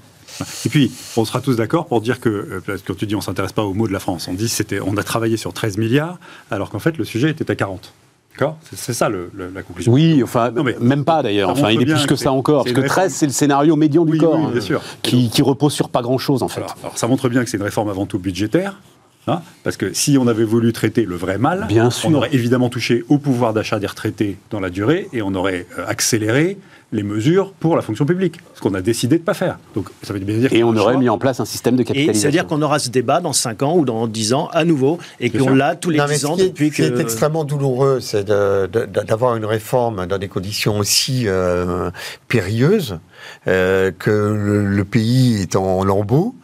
Et 0.64 0.68
puis, 0.70 0.90
on 1.18 1.24
sera 1.26 1.40
tous 1.42 1.56
d'accord 1.56 1.86
pour 1.86 2.00
dire 2.00 2.18
que, 2.18 2.28
euh, 2.30 2.62
parce 2.66 2.80
que 2.80 2.86
quand 2.92 2.96
tu 2.98 3.06
dis 3.06 3.14
on 3.14 3.20
s'intéresse 3.20 3.52
pas 3.52 3.62
aux 3.64 3.74
mots 3.74 3.86
de 3.88 3.92
la 3.92 3.98
France, 4.00 4.26
on 4.28 4.32
dit 4.32 4.48
c'était, 4.48 4.80
on 4.80 4.96
a 4.96 5.02
travaillé 5.02 5.36
sur 5.36 5.52
13 5.52 5.76
milliards, 5.76 6.18
alors 6.50 6.70
qu'en 6.70 6.78
fait 6.78 6.96
le 6.96 7.04
sujet 7.04 7.28
était 7.30 7.50
à 7.50 7.54
40. 7.54 7.92
D'accord? 8.32 8.56
C'est, 8.70 8.78
c'est 8.78 8.92
ça 8.94 9.08
le- 9.10 9.30
le- 9.34 9.50
la 9.54 9.62
conclusion. 9.62 9.92
Oui, 9.92 10.22
enfin, 10.22 10.50
Non, 10.50 10.62
mais- 10.62 10.76
même 10.80 11.04
pas 11.04 11.22
d'ailleurs. 11.22 11.50
Enfin, 11.50 11.70
il 11.70 11.82
est 11.82 11.84
plus 11.84 12.04
que 12.04 12.10
que 12.10 12.16
ça 12.16 12.32
encore. 12.32 12.62
Parce 12.64 12.74
que 12.74 12.80
13, 12.80 12.88
réforme. 12.88 13.10
c'est 13.10 13.26
le 13.26 13.32
scénario 13.32 13.76
médian 13.76 14.04
du 14.06 14.12
Oui, 14.12 14.18
corps. 14.18 14.38
oui, 14.38 14.52
bien 14.52 14.60
sûr. 14.62 14.80
Qui, 15.02 15.28
qui 15.28 15.42
repose 15.42 15.74
sur 15.74 15.90
pas 15.90 16.00
grand-chose, 16.00 16.42
en 16.42 16.48
fait. 16.48 16.60
Alors, 16.60 16.76
alors, 16.82 16.96
ça 16.96 17.06
montre 17.06 17.28
bien 17.28 17.44
que 17.44 17.50
c'est 17.50 17.56
une 17.58 17.62
réforme 17.64 17.90
avant 17.90 18.06
tout 18.06 18.18
budgétaire. 18.18 18.80
Hein, 19.26 19.42
parce 19.64 19.76
que 19.76 19.92
si 19.92 20.16
on 20.18 20.26
avait 20.26 20.44
voulu 20.44 20.72
traiter 20.72 21.04
le 21.04 21.16
vrai 21.16 21.38
mal, 21.38 21.66
Bien 21.68 21.90
sûr. 21.90 22.08
on 22.10 22.14
aurait 22.14 22.30
évidemment 22.32 22.68
touché 22.68 23.04
au 23.08 23.18
pouvoir 23.18 23.52
d'achat 23.52 23.78
des 23.78 23.86
retraités 23.86 24.36
dans 24.50 24.60
la 24.60 24.70
durée 24.70 25.08
et 25.12 25.22
on 25.22 25.34
aurait 25.34 25.66
euh, 25.78 25.84
accéléré 25.86 26.58
les 26.92 27.04
mesures 27.04 27.52
pour 27.52 27.76
la 27.76 27.82
fonction 27.82 28.04
publique, 28.04 28.40
ce 28.56 28.60
qu'on 28.60 28.74
a 28.74 28.80
décidé 28.80 29.14
de 29.14 29.20
ne 29.20 29.24
pas 29.24 29.34
faire. 29.34 29.60
Donc 29.76 29.90
ça 30.02 30.12
veut 30.12 30.18
bien 30.18 30.36
dire 30.38 30.52
Et 30.52 30.64
on 30.64 30.70
aurait 30.70 30.94
choix. 30.94 31.00
mis 31.00 31.08
en 31.08 31.18
place 31.18 31.38
un 31.38 31.44
système 31.44 31.76
de 31.76 31.82
Et 31.82 31.84
capitalisation. 31.84 32.20
c'est-à-dire 32.20 32.48
qu'on 32.48 32.60
aura 32.62 32.80
ce 32.80 32.88
débat 32.88 33.20
dans 33.20 33.32
5 33.32 33.62
ans 33.62 33.76
ou 33.76 33.84
dans 33.84 34.08
10 34.08 34.32
ans 34.34 34.48
à 34.52 34.64
nouveau 34.64 34.98
et 35.20 35.30
qu'on 35.30 35.54
l'a 35.54 35.76
tous 35.76 35.90
les 35.90 35.98
Non, 35.98 36.06
mais 36.08 36.14
10 36.14 36.20
ce 36.20 36.26
ans 36.26 36.34
qui 36.34 36.42
est, 36.42 36.48
depuis 36.48 36.70
ce 36.70 36.74
qui 36.74 36.82
est 36.82 36.98
extrêmement 36.98 37.44
douloureux, 37.44 38.00
c'est 38.00 38.24
d'avoir 38.26 39.36
une 39.36 39.44
réforme 39.44 40.06
dans 40.06 40.18
des 40.18 40.26
conditions 40.26 40.78
aussi 40.80 41.28
euh, 41.28 41.92
périlleuses, 42.26 42.98
euh, 43.46 43.92
que 43.96 44.10
le, 44.10 44.66
le 44.66 44.84
pays 44.84 45.42
est 45.42 45.54
en 45.54 45.84
lambeaux 45.84 46.34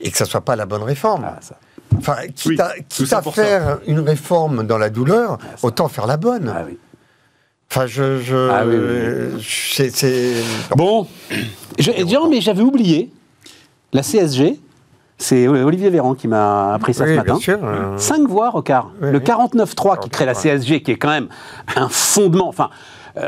et 0.00 0.12
que 0.12 0.16
ça 0.16 0.24
soit 0.24 0.42
pas 0.42 0.54
la 0.54 0.66
bonne 0.66 0.82
réforme. 0.84 1.24
Ah, 1.26 1.38
ça. 1.40 1.56
Enfin, 1.98 2.16
quitte 2.34 2.46
Oui, 2.46 2.60
à, 2.60 2.72
quitte 2.88 3.06
ça. 3.06 3.22
faire 3.22 3.78
une 3.86 4.00
réforme 4.00 4.66
dans 4.66 4.78
la 4.78 4.90
douleur, 4.90 5.38
autant 5.62 5.88
faire 5.88 6.06
la 6.06 6.16
bonne. 6.16 6.52
Ah 6.54 6.62
oui. 6.66 6.78
Enfin, 7.70 7.86
je, 7.86 8.20
je, 8.20 8.48
Ah 8.50 8.64
oui, 8.66 8.74
oui, 8.76 9.34
oui. 9.36 9.46
c'est, 9.48 9.90
c'est- 9.90 10.42
Bon, 10.76 11.06
je, 11.78 11.90
non, 12.14 12.28
mais 12.28 12.40
j'avais 12.40 12.62
oublié 12.62 13.10
la 13.92 14.02
CSG. 14.02 14.58
C'est 15.18 15.46
Olivier 15.48 15.90
Véran 15.90 16.14
qui 16.14 16.26
m'a 16.28 16.72
appris 16.72 16.94
ça 16.94 17.04
Oui, 17.04 17.10
ce 17.10 17.14
bien 17.14 17.22
matin. 17.24 17.38
sûr, 17.38 17.58
euh. 17.62 17.98
Cinq 17.98 18.26
voix, 18.26 18.48
Rocard. 18.50 18.90
Oui, 19.02 19.10
le 19.12 19.18
oui. 19.18 19.24
49.3 19.24 19.98
qui 20.00 20.08
crée 20.08 20.24
la 20.24 20.32
49.3. 20.32 20.40
CSG, 20.58 20.82
qui 20.82 20.92
est 20.92 20.96
quand 20.96 21.10
même 21.10 21.28
un 21.76 21.88
fondement. 21.90 22.48
Enfin, 22.48 22.70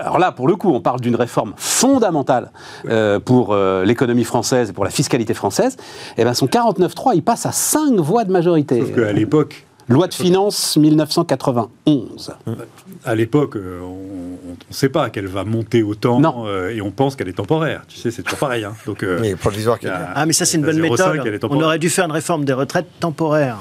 alors 0.00 0.18
là, 0.18 0.32
pour 0.32 0.48
le 0.48 0.56
coup, 0.56 0.70
on 0.72 0.80
parle 0.80 1.00
d'une 1.00 1.16
réforme 1.16 1.52
fondamentale 1.56 2.50
euh, 2.88 3.18
pour 3.20 3.52
euh, 3.52 3.84
l'économie 3.84 4.24
française 4.24 4.70
et 4.70 4.72
pour 4.72 4.84
la 4.84 4.90
fiscalité 4.90 5.34
française. 5.34 5.76
Et 6.16 6.24
ben, 6.24 6.34
son 6.34 6.46
49.3, 6.46 7.12
il 7.14 7.22
passe 7.22 7.46
à 7.46 7.52
5 7.52 7.94
voix 8.00 8.24
de 8.24 8.32
majorité. 8.32 8.80
Sauf 8.80 8.94
qu'à 8.94 9.12
l'époque, 9.12 9.64
Loi 9.88 10.06
de 10.06 10.14
finances 10.14 10.76
1991. 10.76 12.32
à 13.04 13.14
l'époque, 13.14 13.56
euh, 13.56 13.80
on 13.82 14.50
ne 14.70 14.74
sait 14.74 14.88
pas 14.88 15.10
qu'elle 15.10 15.26
va 15.26 15.44
monter 15.44 15.82
autant 15.82 16.20
Non. 16.20 16.44
euh, 16.46 16.70
et 16.70 16.80
on 16.80 16.90
pense 16.92 17.16
qu'elle 17.16 17.28
est 17.28 17.32
temporaire. 17.32 17.82
Tu 17.88 17.98
sais, 17.98 18.10
c'est 18.10 18.22
toujours 18.22 18.38
pareil. 18.38 18.64
hein. 18.64 18.74
Donc, 18.86 19.02
euh, 19.02 19.18
oui, 19.20 19.34
provisoire 19.34 19.76
a- 19.76 19.84
bien. 19.84 19.92
Ah, 20.14 20.24
mais 20.24 20.32
ça, 20.32 20.44
c'est 20.44 20.56
une 20.56 20.62
bonne 20.64 20.76
0,5, 20.80 21.22
méthode. 21.24 21.50
On 21.50 21.60
aurait 21.60 21.78
dû 21.80 21.90
faire 21.90 22.04
une 22.04 22.12
réforme 22.12 22.44
des 22.44 22.52
retraites 22.52 22.86
temporaire. 23.00 23.56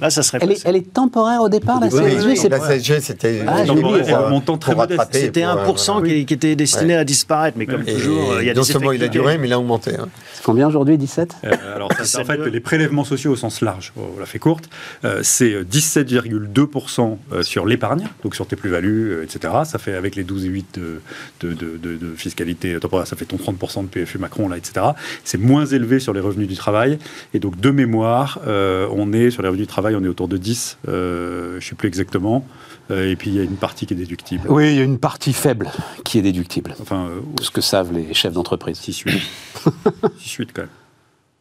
Là, 0.00 0.10
ça 0.10 0.22
serait 0.22 0.38
Elle 0.42 0.50
est, 0.50 0.54
passé. 0.54 0.64
elle 0.66 0.76
est 0.76 0.92
temporaire 0.92 1.40
au 1.42 1.48
départ, 1.48 1.80
la 1.80 1.90
CSG 1.90 2.26
oui, 2.26 2.36
c'est 2.36 2.48
la 2.48 2.58
pas- 2.58 2.68
CSG, 2.68 3.00
c'était 3.00 3.42
Ah, 3.46 3.60
euh, 3.60 4.14
Un 4.26 4.28
montant 4.30 4.56
très 4.58 4.72
pour 4.72 4.82
modeste. 4.82 5.00
C'était 5.12 5.42
pour, 5.42 5.50
euh, 5.50 5.72
1% 5.72 5.92
voilà. 5.98 6.08
qui, 6.14 6.26
qui 6.26 6.34
était 6.34 6.56
destiné 6.56 6.94
Ouais. 6.94 7.00
à 7.00 7.04
disparaître, 7.04 7.56
mais 7.58 7.66
comme 7.66 7.82
Et 7.86 7.94
toujours, 7.94 8.32
euh, 8.32 8.42
il 8.42 8.46
y 8.46 8.50
a 8.50 8.54
non 8.54 8.60
des 8.62 8.66
seulement 8.72 8.92
il 8.92 9.02
a 9.02 9.06
effets 9.06 9.12
duré, 9.12 9.38
mais 9.38 9.48
il 9.48 9.52
a 9.52 9.58
augmenté. 9.58 9.92
hein. 9.98 10.08
C'est 10.34 10.42
combien 10.44 10.68
aujourd'hui 10.68 10.96
17 10.98 11.34
Euh, 11.44 11.50
alors, 11.74 11.90
ça, 11.92 12.04
c'est 12.04 12.20
en 12.20 12.24
fait, 12.24 12.36
17,2. 12.38 12.50
les 12.50 12.60
prélèvements 12.60 13.04
sociaux 13.04 13.32
au 13.32 13.36
sens 13.36 13.60
large, 13.60 13.92
on 13.96 14.18
l'a 14.20 14.26
fait 14.26 14.38
courte, 14.38 14.68
euh, 15.04 15.20
c'est 15.22 15.64
17,2% 15.64 17.18
euh, 17.32 17.42
sur 17.42 17.66
l'épargne, 17.66 18.06
donc 18.22 18.34
sur 18.34 18.46
tes 18.46 18.56
plus-values, 18.56 19.12
euh, 19.12 19.24
etc. 19.24 19.52
Ça 19.64 19.78
fait 19.78 19.94
avec 19.94 20.16
les 20.16 20.24
12,8 20.24 20.64
de, 20.74 21.00
de, 21.40 21.52
de, 21.54 21.76
de, 21.76 21.96
de 21.96 22.14
fiscalité 22.16 22.78
temporaire, 22.78 23.06
ça 23.06 23.16
fait 23.16 23.24
ton 23.24 23.36
30% 23.36 23.82
de 23.82 23.88
PFU 23.88 24.18
Macron, 24.18 24.48
là, 24.48 24.56
etc. 24.56 24.86
C'est 25.24 25.38
moins 25.38 25.66
élevé 25.66 25.98
sur 26.00 26.12
les 26.12 26.20
revenus 26.20 26.48
du 26.48 26.56
travail. 26.56 26.98
Et 27.34 27.38
donc, 27.38 27.58
de 27.60 27.70
mémoire, 27.70 28.40
euh, 28.46 28.86
on 28.92 29.12
est 29.12 29.30
sur 29.30 29.42
les 29.42 29.48
revenus 29.48 29.66
du 29.66 29.70
travail, 29.72 29.87
on 29.96 30.04
est 30.04 30.08
autour 30.08 30.28
de 30.28 30.36
10, 30.36 30.78
euh, 30.88 31.52
je 31.52 31.56
ne 31.56 31.60
sais 31.60 31.74
plus 31.74 31.88
exactement. 31.88 32.44
Euh, 32.90 33.10
et 33.10 33.16
puis, 33.16 33.30
il 33.30 33.36
y 33.36 33.40
a 33.40 33.42
une 33.42 33.56
partie 33.56 33.86
qui 33.86 33.94
est 33.94 33.96
déductible. 33.96 34.48
Oui, 34.48 34.70
il 34.70 34.76
y 34.76 34.80
a 34.80 34.84
une 34.84 34.98
partie 34.98 35.32
faible 35.32 35.70
qui 36.04 36.18
est 36.18 36.22
déductible. 36.22 36.74
Enfin, 36.80 37.08
euh, 37.08 37.20
Ce 37.42 37.50
que 37.50 37.60
savent 37.60 37.92
les 37.92 38.14
chefs 38.14 38.32
d'entreprise. 38.32 38.78
6-8. 38.78 39.20
6-8 40.18 40.48
quand 40.54 40.62
même. 40.62 40.68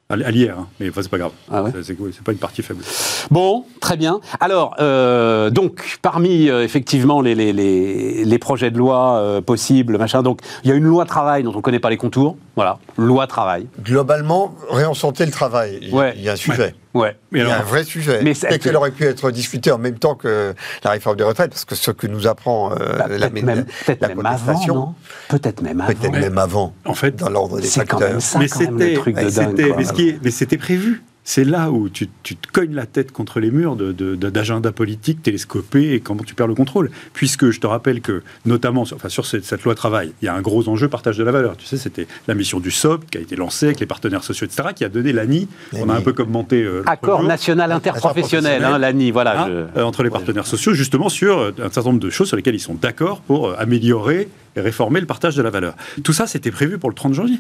À 0.10 0.14
l- 0.14 0.24
à 0.26 0.32
l'IR, 0.32 0.58
hein, 0.58 0.68
mais 0.80 0.88
enfin, 0.90 1.02
c'est 1.02 1.12
pas 1.12 1.18
grave. 1.18 1.34
Ah 1.52 1.64
ouais 1.64 1.72
C'est- 1.76 1.84
c'est 1.84 1.98
c'est 2.14 2.24
pas 2.24 2.32
une 2.32 2.38
partie 2.38 2.62
faible. 2.62 2.82
Bon, 3.30 3.66
très 3.82 3.98
bien. 3.98 4.22
Alors, 4.40 4.74
euh, 4.80 5.50
donc, 5.50 5.98
parmi 6.02 6.50
euh, 6.50 6.64
effectivement 6.64 7.20
les, 7.20 7.36
les, 7.36 7.52
les, 7.52 8.24
les 8.24 8.40
projets 8.40 8.72
de 8.72 8.78
loi 8.78 9.18
euh, 9.18 9.42
possibles, 9.42 9.98
machin, 9.98 10.24
donc, 10.24 10.40
il 10.64 10.70
y 10.70 10.72
a 10.72 10.76
une 10.76 10.86
loi 10.86 11.04
travail 11.04 11.44
dont 11.44 11.52
on 11.54 11.58
ne 11.58 11.62
connaît 11.62 11.80
pas 11.80 11.90
les 11.90 11.98
contours. 11.98 12.38
Voilà, 12.56 12.80
loi 12.98 13.28
travail. 13.28 13.68
Globalement, 13.84 14.56
réenchanter 14.70 15.26
le 15.26 15.32
travail. 15.32 15.78
Il 15.82 15.90
y 15.90 15.92
a- 15.92 15.96
Ouais. 15.96 16.14
il 16.16 16.24
y 16.24 16.30
a 16.30 16.34
un 16.34 16.36
sujet. 16.38 16.74
Ouais. 16.94 17.16
Mais 17.32 17.42
il 17.42 17.48
y 17.48 17.52
a 17.52 17.60
un 17.60 17.64
vrai 17.64 17.84
sujet. 17.84 18.22
Mais 18.24 18.34
c'est- 18.34 18.58
qu'elle 18.58 18.76
aurait 18.78 18.90
pu 18.92 19.04
être 19.06 19.30
discutée 19.30 19.72
en 19.72 19.78
même 19.78 20.00
temps 20.00 20.16
que 20.16 20.56
la 20.84 20.90
réforme 20.92 21.18
des 21.18 21.24
retraites, 21.26 21.52
parce 21.52 21.66
que 21.66 21.76
ce 21.76 21.92
que 21.92 22.08
nous 22.08 22.26
apprend 22.26 22.72
euh, 22.72 22.98
Bah, 22.98 23.06
la, 23.10 23.30
peut-être 23.30 23.44
même, 23.44 23.66
peut-être 23.86 24.02
la 24.02 24.08
même 24.08 24.26
avant, 24.26 24.38
contestation, 24.46 24.74
non? 24.76 24.96
Peut-être 25.30 25.62
même 25.62 25.82
avant. 25.82 25.94
peut-être 25.94 26.12
même 26.14 26.38
avant, 26.40 26.74
en 26.86 26.94
fait, 26.96 27.16
dans 27.16 27.30
l'ordre 27.30 27.60
des 27.60 27.68
C'est 27.68 27.82
quand 27.86 28.00
facteurs. 28.00 28.10
même 28.14 28.20
ça, 28.22 28.40
mais 28.40 28.48
quand 28.48 28.60
même, 28.62 28.74
le 28.74 28.80
c'était, 28.80 28.94
truc 28.96 29.16
de 29.16 29.22
mais 29.22 29.30
dingue. 29.32 29.56
Mais 29.98 30.04
ce 30.04 30.10
qui 30.10 30.16
est- 30.16 30.20
mais 30.24 30.32
c'était 30.32 30.58
prévu. 30.58 31.02
c'est 31.30 31.44
là 31.44 31.72
où 31.72 31.90
tu, 31.90 32.08
tu, 32.24 32.38
te 32.38 32.48
cognes 32.54 32.74
la 32.74 32.86
tête 32.86 33.12
contre 33.12 33.42
les 33.42 33.52
murs 33.52 33.76
d'agenda 33.76 34.70
de, 34.70 34.74
politique 34.74 35.22
télescopé 35.22 35.92
et 35.92 36.00
comment 36.00 36.24
tu 36.24 36.34
perds 36.34 36.48
le 36.48 36.56
contrôle. 36.56 36.90
Puisque 37.12 37.50
je 37.50 37.60
te 37.60 37.68
rappelle 37.68 38.00
que, 38.00 38.24
notamment 38.46 38.86
sur, 38.86 38.96
enfin, 38.96 39.10
sur 39.10 39.26
cette, 39.26 39.44
cette, 39.44 39.62
loi 39.66 39.76
travail, 39.76 40.14
il 40.22 40.26
y 40.26 40.30
a 40.30 40.34
un 40.34 40.40
gros 40.40 40.70
enjeu 40.70 40.88
partage 40.88 41.18
de 41.18 41.26
la 41.26 41.34
valeur. 41.34 41.58
Tu 41.58 41.66
sais, 41.66 41.76
c'était 41.76 42.08
la 42.30 42.34
mission 42.34 42.62
du 42.62 42.72
SOP 42.72 43.10
qui 43.10 43.18
a 43.18 43.22
été 43.22 43.36
lancée 43.36 43.66
avec 43.66 43.82
les 43.82 43.86
partenerres 43.86 44.24
sociaux, 44.24 44.48
etc., 44.48 44.70
qui 44.74 44.86
a 44.86 44.90
donné 44.90 45.12
l'ANI. 45.12 45.50
On 45.74 45.90
a 45.90 45.96
un 45.96 46.02
peu 46.02 46.14
commenté. 46.14 46.64
Euh, 46.64 46.84
Accord 46.86 47.24
national 47.24 47.74
interprofessionnel, 47.74 48.64
hein, 48.64 48.78
l'ANI, 48.78 49.12
voilà. 49.12 49.44
Hein, 49.44 49.50
euh, 49.50 49.84
entre 49.84 50.04
les 50.04 50.10
partenaires 50.10 50.48
sociaux, 50.48 50.74
justement 50.74 51.10
sur 51.10 51.40
euh, 51.40 51.52
un 51.60 51.70
certain 51.70 51.90
nombre 51.90 52.00
de 52.00 52.10
choses 52.10 52.30
sur 52.30 52.38
lesquelles 52.38 52.56
ils 52.56 52.62
sont 52.62 52.76
d'accord 52.76 53.20
pour 53.20 53.54
améliorer 53.60 54.30
et 54.56 54.62
réformer 54.62 55.02
le 55.02 55.06
partage 55.06 55.36
de 55.36 55.42
la 55.42 55.50
valeur. 55.50 55.76
Tout 56.06 56.14
ça, 56.14 56.26
c'était 56.26 56.52
prévu 56.52 56.78
pour 56.78 56.90
le 56.90 56.96
30 56.96 57.14
janvier. 57.16 57.40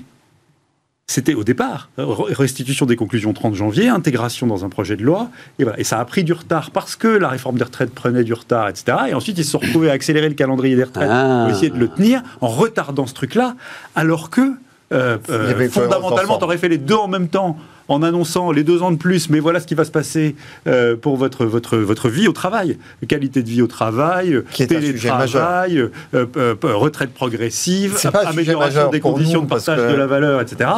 C'était 1.09 1.35
au 1.35 1.45
départ, 1.45 1.89
restitution 1.97 2.85
des 2.85 2.97
conclusions 2.97 3.31
30 3.31 3.55
janvier, 3.55 3.87
intégration 3.87 4.45
dans 4.45 4.65
un 4.65 4.69
projet 4.69 4.97
de 4.97 5.03
loi, 5.03 5.29
et, 5.57 5.63
voilà. 5.63 5.79
et 5.79 5.85
ça 5.85 6.01
a 6.01 6.05
pris 6.05 6.25
du 6.25 6.33
retard 6.33 6.71
parce 6.71 6.97
que 6.97 7.07
la 7.07 7.29
réforme 7.29 7.57
des 7.57 7.63
retraites 7.63 7.95
prenait 7.95 8.25
du 8.25 8.33
retard, 8.33 8.67
etc. 8.67 8.97
Et 9.09 9.13
ensuite, 9.13 9.37
ils 9.37 9.45
se 9.45 9.51
sont 9.51 9.59
retrouvés 9.59 9.89
à 9.89 9.93
accélérer 9.93 10.27
le 10.27 10.35
calendrier 10.35 10.75
des 10.75 10.83
retraites 10.83 11.07
ah. 11.09 11.45
pour 11.45 11.55
essayer 11.55 11.71
de 11.71 11.77
le 11.77 11.87
tenir 11.87 12.21
en 12.41 12.49
retardant 12.49 13.07
ce 13.07 13.13
truc-là, 13.13 13.55
alors 13.95 14.29
que 14.29 14.57
euh, 14.91 15.17
euh, 15.29 15.69
fondamentalement, 15.69 16.37
tu 16.39 16.43
aurais 16.43 16.57
fait 16.57 16.69
les 16.69 16.77
deux 16.77 16.95
en 16.95 17.07
même 17.07 17.29
temps 17.29 17.57
en 17.87 18.03
annonçant 18.03 18.51
les 18.51 18.63
deux 18.63 18.81
ans 18.81 18.91
de 18.91 18.97
plus, 18.97 19.29
mais 19.29 19.39
voilà 19.39 19.59
ce 19.59 19.67
qui 19.67 19.75
va 19.75 19.85
se 19.85 19.91
passer 19.91 20.35
euh, 20.67 20.95
pour 20.95 21.17
votre, 21.17 21.45
votre, 21.45 21.77
votre 21.77 22.09
vie 22.09 22.27
au 22.27 22.33
travail. 22.33 22.77
Qualité 23.07 23.43
de 23.43 23.49
vie 23.49 23.61
au 23.61 23.67
travail, 23.67 24.41
télétravail, 24.53 25.77
euh, 25.79 25.89
euh, 26.13 26.55
retraite 26.63 27.13
progressive, 27.13 27.97
amélioration 28.13 28.89
des 28.89 28.99
conditions 28.99 29.41
de 29.41 29.47
partage 29.47 29.79
de 29.79 29.95
la 29.95 30.07
valeur, 30.07 30.41
etc. 30.41 30.69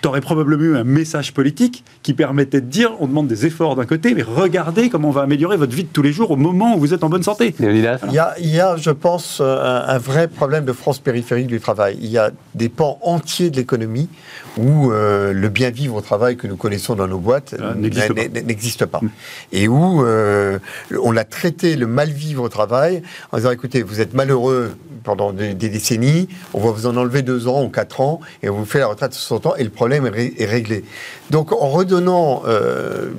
Tu 0.00 0.08
aurais 0.08 0.20
probablement 0.20 0.62
eu 0.62 0.76
un 0.76 0.84
message 0.84 1.32
politique 1.34 1.84
qui 2.02 2.14
permettait 2.14 2.60
de 2.60 2.66
dire 2.66 2.92
on 3.00 3.06
demande 3.06 3.26
des 3.26 3.46
efforts 3.46 3.76
d'un 3.76 3.86
côté, 3.86 4.14
mais 4.14 4.22
regardez 4.22 4.88
comment 4.88 5.08
on 5.08 5.12
va 5.12 5.22
améliorer 5.22 5.56
votre 5.56 5.74
vie 5.74 5.84
de 5.84 5.88
tous 5.92 6.02
les 6.02 6.12
jours 6.12 6.30
au 6.30 6.36
moment 6.36 6.76
où 6.76 6.78
vous 6.78 6.94
êtes 6.94 7.04
en 7.04 7.08
bonne 7.08 7.22
santé. 7.22 7.54
Il 7.60 8.14
y 8.14 8.18
a, 8.18 8.34
il 8.38 8.54
y 8.54 8.60
a 8.60 8.76
je 8.76 8.90
pense, 8.90 9.40
un, 9.40 9.98
vrai 9.98 10.28
problème 10.28 10.64
de 10.64 10.72
France 10.72 10.98
périphérique 10.98 11.46
du 11.46 11.60
travail. 11.60 11.96
Il 12.00 12.10
y 12.10 12.18
a 12.18 12.30
des 12.54 12.68
pans 12.68 12.98
entiers 13.02 13.50
de 13.50 13.56
l'économie 13.56 14.08
où 14.56 14.90
le 14.90 15.48
bien 15.48 15.70
vivre 15.70 15.96
au 15.96 16.00
travail 16.00 16.36
que 16.36 16.46
nous 16.46 16.56
connaissons 16.56 16.94
dans 16.94 17.08
nos 17.08 17.18
boîtes 17.18 17.54
ah, 17.60 17.74
n'existe 17.74 18.86
pas. 18.86 19.00
Mm. 19.00 19.10
Et 19.52 19.68
où 19.68 20.04
euh, 20.04 20.58
on 21.02 21.16
a 21.16 21.24
traité 21.24 21.76
le 21.76 21.86
mal-vivre 21.86 22.42
au 22.42 22.48
travail 22.48 23.02
en 23.32 23.38
disant 23.38 23.50
écoutez, 23.50 23.82
vous 23.82 24.00
êtes 24.00 24.14
malheureux 24.14 24.76
pendant 25.04 25.32
des, 25.32 25.54
décennies, 25.54 26.28
on 26.54 26.60
va 26.60 26.70
vous 26.70 26.86
en 26.86 26.96
enlever 26.96 27.22
deux 27.22 27.46
ans 27.46 27.62
ou 27.62 27.68
quatre 27.68 28.00
ans 28.00 28.20
et 28.42 28.48
on 28.48 28.56
vous 28.56 28.64
fait 28.64 28.80
la 28.80 28.86
retraite 28.86 29.12
à 29.12 29.14
60 29.14 29.46
ans 29.46 29.54
et 29.56 29.62
le 29.62 29.70
problème 29.70 30.06
est, 30.06 30.44
réglé. 30.44 30.84
Donc 31.30 31.52
en 31.52 31.68
redonnant 31.68 32.42
euh, 32.46 33.10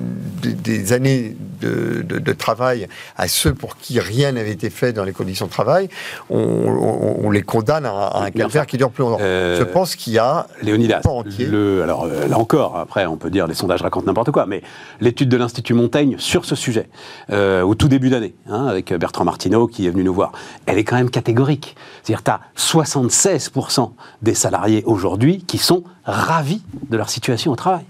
des, 0.42 0.92
années 0.92 1.36
de, 1.60 2.32
travail 2.32 2.86
à 3.16 3.28
ceux 3.28 3.54
pour 3.54 3.76
qui 3.76 3.98
rien 3.98 4.32
n'avait 4.32 4.50
été 4.50 4.68
fait 4.68 4.92
dans 4.92 5.04
les 5.04 5.12
conditions 5.12 5.46
de 5.46 5.50
travail, 5.50 5.88
on, 6.28 7.30
les 7.30 7.42
condamne 7.42 7.86
à, 7.86 8.18
un 8.20 8.30
calvaire 8.30 8.66
qui 8.66 8.76
dure 8.76 8.90
plus 8.90 9.02
longtemps. 9.02 9.18
Euh, 9.20 9.58
Je 9.58 9.64
pense 9.64 9.96
qu'il 9.96 10.12
y 10.12 10.18
a 10.18 10.46
Léonidas, 10.62 11.00
le, 11.38 11.82
alors 11.82 12.06
là 12.06 12.38
encore, 12.38 12.76
après 12.76 13.06
on 13.06 13.16
peut 13.16 13.30
dire 13.30 13.46
les 13.46 13.54
sondages 13.54 13.82
racontent 13.82 14.06
n'importe 14.06 14.32
quoi, 14.32 14.46
mais 14.46 14.62
l'étude 15.00 15.28
de 15.28 15.36
l'Institut 15.36 15.74
Montaigne 15.74 16.16
sur 16.18 16.44
ce 16.44 16.54
sujet, 16.54 16.88
euh, 17.30 17.62
au 17.62 17.74
tout 17.74 17.88
début 17.88 18.10
d'année, 18.10 18.34
hein, 18.48 18.66
avec 18.66 18.92
Bertrand 18.92 19.24
Martineau 19.24 19.66
qui 19.66 19.86
est 19.86 19.90
venu 19.90 20.04
nous 20.04 20.14
voir, 20.14 20.32
elle 20.66 20.78
est 20.78 20.84
quand 20.84 20.96
même 20.96 21.10
catégorique. 21.10 21.75
C'est-à-dire 22.02 22.22
tu 22.22 22.30
as 22.30 22.40
76% 22.56 23.90
des 24.22 24.34
salariés 24.34 24.82
aujourd'hui 24.86 25.44
qui 25.46 25.58
sont 25.58 25.84
ravis 26.04 26.62
de 26.88 26.96
leur 26.96 27.08
situation 27.08 27.52
au 27.52 27.56
travail. 27.56 27.84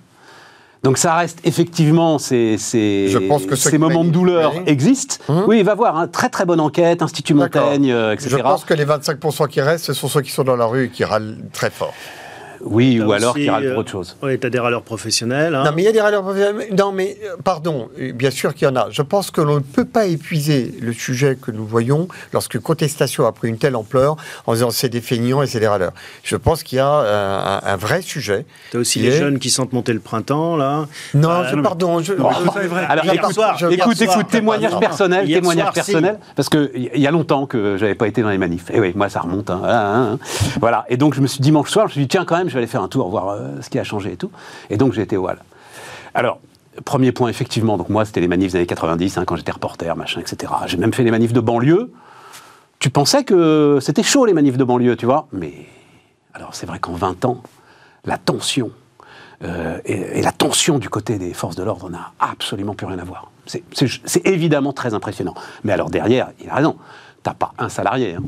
Donc 0.83 0.99
ça 0.99 1.17
reste 1.17 1.41
effectivement 1.45 2.19
ces, 2.19 2.59
ces, 2.59 3.13
ces 3.57 3.79
moments 3.79 4.05
de 4.05 4.11
douleur 4.11 4.55
existent. 4.67 5.17
Hum. 5.29 5.45
Oui, 5.49 5.59
il 5.59 5.65
va 5.65 5.75
voir, 5.75 5.97
hein, 5.97 6.07
très 6.07 6.29
très 6.29 6.45
bonne 6.45 6.61
enquête, 6.61 7.03
Institut 7.03 7.35
Montaigne, 7.35 7.91
euh, 7.91 8.13
etc. 8.13 8.29
Je 8.31 8.37
pense 8.37 8.65
que 8.65 8.75
les 8.75 8.85
25% 8.85 9.49
qui 9.49 9.61
restent, 9.61 9.87
ce 9.87 9.93
sont 9.95 10.07
ceux 10.07 10.21
qui 10.21 10.31
sont 10.31 10.45
dans 10.45 10.55
la 10.55 10.67
rue 10.67 10.85
et 10.85 10.89
qui 10.89 11.03
râlent 11.03 11.39
très 11.53 11.71
fort. 11.71 11.93
Oui, 12.67 13.01
ou 13.01 13.13
alors 13.13 13.35
qui 13.35 13.49
râlent 13.49 13.71
pour 13.71 13.79
autre 13.79 13.91
chose. 13.91 14.17
Oui, 14.23 14.39
tu 14.39 14.47
as 14.47 14.51
des 14.51 14.59
râleurs 14.59 14.83
professionnels. 14.83 15.55
Hein. 15.55 15.65
Non, 15.65 15.71
mais 15.75 15.83
il 15.83 15.85
y 15.85 15.89
a 15.89 15.93
des 15.93 16.01
râleurs 16.01 16.23
professionnels. 16.23 16.69
Non, 16.77 16.93
mais 16.93 17.17
euh, 17.25 17.37
pardon, 17.43 17.89
bien 18.15 18.31
sûr 18.31 18.55
qu'il 18.55 18.69
y 18.69 18.71
en 18.71 18.77
a. 18.77 18.89
Je 18.91 19.03
pense 19.03 19.31
que 19.31 19.41
l'on 19.41 19.57
ne 19.57 19.61
peut 19.61 19.85
pas 19.85 20.07
épuiser 20.07 20.75
le 20.81 20.93
sujet 20.93 21.37
que 21.41 21.51
nous 21.51 21.65
voyons 21.65 22.09
lorsque 22.33 22.59
contestation 22.59 23.27
a 23.27 23.33
pris 23.33 23.49
une 23.49 23.59
telle 23.59 23.77
ampleur 23.77 24.17
en 24.47 24.55
disant 24.55 24.71
c'est 24.71 24.89
des 24.89 25.01
feignants 25.01 25.43
et 25.43 25.47
c'est 25.47 25.61
des 25.61 25.69
râleurs. 25.69 25.93
Je 26.23 26.37
pense 26.37 26.63
qu'il 26.63 26.79
y 26.79 26.81
a 26.81 26.91
euh, 26.91 27.59
un, 27.63 27.77
vrai 27.77 28.03
sujet. 28.03 28.45
Tu 28.71 28.77
as 28.77 28.81
aussi 28.81 28.99
les 28.99 29.13
jeunes 29.13 29.39
qui 29.39 29.51
sentent 29.51 29.73
monter 29.73 29.93
le 29.93 30.01
printemps, 30.01 30.57
là. 30.57 30.87
Non, 31.15 31.31
euh, 31.31 31.63
pardon. 31.63 32.01
Je, 32.01 32.15
alors, 32.89 33.05
écoute, 33.71 34.01
écoute, 34.01 34.29
témoignage 34.29 34.79
personnel, 34.79 35.27
témoignage 35.27 35.73
personnel, 35.73 36.19
parce 36.35 36.49
qu'il 36.49 36.91
y 36.95 37.07
a 37.07 37.11
longtemps 37.11 37.47
que 37.47 37.77
j'avais 37.77 37.95
pas 37.95 38.09
été 38.09 38.23
dans 38.23 38.31
les 38.31 38.39
manifs. 38.39 38.71
Et 38.73 38.81
oui, 38.81 38.93
moi, 38.95 39.09
ça 39.09 39.21
remonte. 39.21 39.51
Hein, 39.51 39.61
hein, 39.65 40.19
voilà. 40.61 40.85
Et 40.89 40.97
donc, 40.97 41.15
je 41.15 41.21
me 41.21 41.27
suis 41.27 41.41
dimanche 41.41 41.71
soir, 41.71 41.87
je 41.87 41.91
me 41.91 41.93
suis 41.93 42.01
dit, 42.03 42.09
tiens, 42.09 42.25
quand 42.25 42.37
même, 42.37 42.49
je 42.49 42.56
vais 42.57 42.61
aller 42.61 42.67
faire 42.67 42.83
un 42.83 42.89
tour, 42.89 43.09
voir 43.09 43.29
euh, 43.29 43.61
ce 43.61 43.71
qui 43.71 43.79
a 43.79 43.85
changé 43.85 44.13
et 44.13 44.17
tout. 44.17 44.31
Et 44.71 44.77
donc 44.77 44.93
j'ai 44.93 45.03
été 45.03 45.17
au. 45.17 45.29
Alors, 46.15 46.41
premier 46.85 47.13
point, 47.13 47.29
effectivement, 47.29 47.77
donc 47.77 47.89
moi 47.89 48.05
c'était 48.05 48.21
les 48.21 48.29
manifs 48.29 48.53
des 48.53 48.59
années 48.59 48.67
90, 48.67 49.19
hein, 49.19 49.25
quand 49.25 49.37
j'étais 49.37 49.53
reporter, 49.53 49.95
machin, 49.97 50.21
etc. 50.21 50.53
J'ai 50.67 50.77
même 50.77 50.93
fait 50.93 51.05
les 51.05 51.11
manifs 51.11 51.33
de 51.33 51.41
banlieue. 51.41 51.93
Tu 52.79 52.91
pensais 52.91 53.25
que 53.25 53.79
c'était 53.81 54.03
chaud 54.03 54.27
les 54.27 54.35
manifs 54.35 54.57
de 54.57 54.65
banlieue, 54.65 54.97
tu 54.97 55.07
vois? 55.07 55.29
Mais 55.33 55.67
alors 56.35 56.55
c'est 56.55 56.67
vrai 56.67 56.79
qu'en 56.79 56.93
20 56.93 57.25
ans, 57.25 57.43
la 58.05 58.19
tension, 58.19 58.71
euh, 59.43 59.81
et, 59.85 60.23
la 60.23 60.33
tension 60.33 60.79
du 60.79 60.89
côté 60.89 61.19
des 61.19 61.35
forces 61.35 61.57
de 61.57 61.63
l'ordre 61.63 61.91
n'a 61.91 62.13
absolument 62.21 62.75
plus 62.75 62.87
rien 62.87 62.99
à 62.99 63.05
voir. 63.05 63.31
C'est 63.47 64.27
évidemment 64.27 64.73
très 64.73 64.95
impressionnant. 64.95 65.35
Mais 65.65 65.73
alors 65.73 65.91
derrière, 65.91 66.31
il 66.43 66.51
a 66.51 66.55
raison, 66.55 66.77
t'as 67.23 67.35
pas 67.35 67.53
un 67.59 67.69
salarié. 67.69 68.15
Hein. 68.15 68.23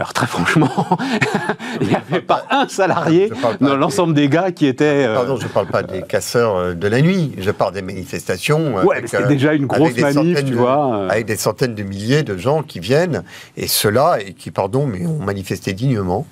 Alors 0.00 0.14
très 0.14 0.26
franchement, 0.26 0.70
il 1.82 1.88
n'y 1.88 1.94
avait 1.94 2.22
pas, 2.22 2.46
un 2.48 2.66
salarié 2.68 3.30
dans 3.60 3.76
l'ensemble 3.76 4.14
des... 4.14 4.30
gars 4.30 4.50
qui 4.50 4.66
étaient... 4.66 5.04
Euh, 5.06 5.14
Pardon, 5.14 5.36
je 5.36 5.44
ne 5.44 5.50
parle 5.50 5.66
pas 5.66 5.82
des 5.82 6.00
casseurs 6.00 6.56
euh, 6.56 6.72
de 6.72 6.88
la 6.88 7.02
nuit, 7.02 7.32
je 7.36 7.50
parle 7.50 7.74
des 7.74 7.82
manifestations. 7.82 8.76
Ouais, 8.76 9.02
c'était 9.04 9.26
déjà 9.26 9.52
une 9.52 9.66
grosse 9.66 9.94
manif, 9.98 10.42
tu 10.42 10.54
vois. 10.54 11.06
Avec 11.10 11.26
des 11.26 11.36
centaines 11.36 11.74
de 11.74 11.82
milliers 11.82 12.22
de 12.22 12.38
gens 12.38 12.62
qui 12.62 12.80
viennent, 12.80 13.24
et 13.58 13.66
ceux-là, 13.66 14.20
et 14.20 14.32
qui, 14.32 14.50
pardon, 14.50 14.86
mais 14.86 15.06
ont 15.06 15.18
manifesté 15.18 15.74
dignement. 15.74 16.26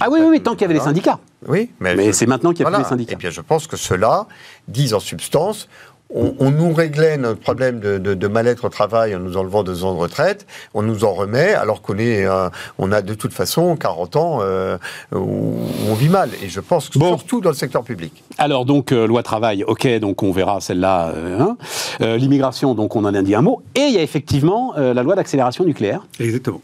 ah 0.00 0.08
oui, 0.10 0.18
oui, 0.20 0.26
oui, 0.32 0.42
tant 0.42 0.52
qu'il 0.52 0.62
y 0.62 0.64
avait 0.66 0.74
les 0.74 0.80
syndicats. 0.80 1.20
Oui, 1.48 1.70
mais, 1.80 2.12
c'est 2.12 2.26
maintenant 2.26 2.52
qu'il 2.52 2.66
n'y 2.66 2.70
a 2.70 2.74
plus 2.74 2.82
les 2.82 2.88
syndicats. 2.90 3.14
Et 3.14 3.16
bien, 3.16 3.30
je 3.30 3.40
pense 3.40 3.66
que 3.66 3.78
ceux-là 3.78 4.26
disent 4.68 4.92
en 4.92 5.00
substance 5.00 5.66
on, 6.10 6.50
nous 6.50 6.72
réglait 6.72 7.16
notre 7.16 7.40
problème 7.40 7.80
de, 7.80 8.28
mal-être 8.28 8.66
au 8.66 8.68
travail 8.68 9.14
en 9.14 9.20
nous 9.20 9.36
enlevant 9.36 9.62
deux 9.62 9.84
ans 9.84 9.94
de 9.94 9.98
retraite, 9.98 10.46
on 10.72 10.82
nous 10.82 11.04
en 11.04 11.12
remet 11.12 11.54
alors 11.54 11.82
qu'on 11.82 11.98
est, 11.98 12.24
euh, 12.24 12.48
on 12.78 12.92
a 12.92 13.02
de 13.02 13.14
toute 13.14 13.32
façon 13.32 13.76
40 13.76 14.16
ans 14.16 14.38
euh, 14.42 14.76
où 15.12 15.56
on 15.88 15.94
vit 15.94 16.08
mal. 16.08 16.30
Et 16.42 16.48
je 16.48 16.60
pense 16.60 16.88
que 16.88 16.98
surtout 16.98 17.40
dans 17.40 17.50
le 17.50 17.56
secteur 17.56 17.82
public. 17.82 18.22
Alors 18.38 18.64
donc 18.64 18.92
euh, 18.92 19.06
loi 19.06 19.22
travail, 19.22 19.64
ok, 19.64 19.86
donc 19.98 20.22
on 20.22 20.32
verra 20.32 20.60
celle-là. 20.60 21.12
Hein. 21.40 21.56
L'immigration, 22.00 22.74
donc 22.74 22.96
on 22.96 23.04
en 23.04 23.14
a 23.14 23.22
dit 23.22 23.34
un 23.34 23.42
mot. 23.42 23.62
Et 23.74 23.80
il 23.80 23.94
y 23.94 23.98
a 23.98 24.02
effectivement 24.02 24.74
la 24.76 25.02
loi 25.02 25.14
d'accélération 25.14 25.64
nucléaire. 25.64 26.06
Exactement. 26.20 26.60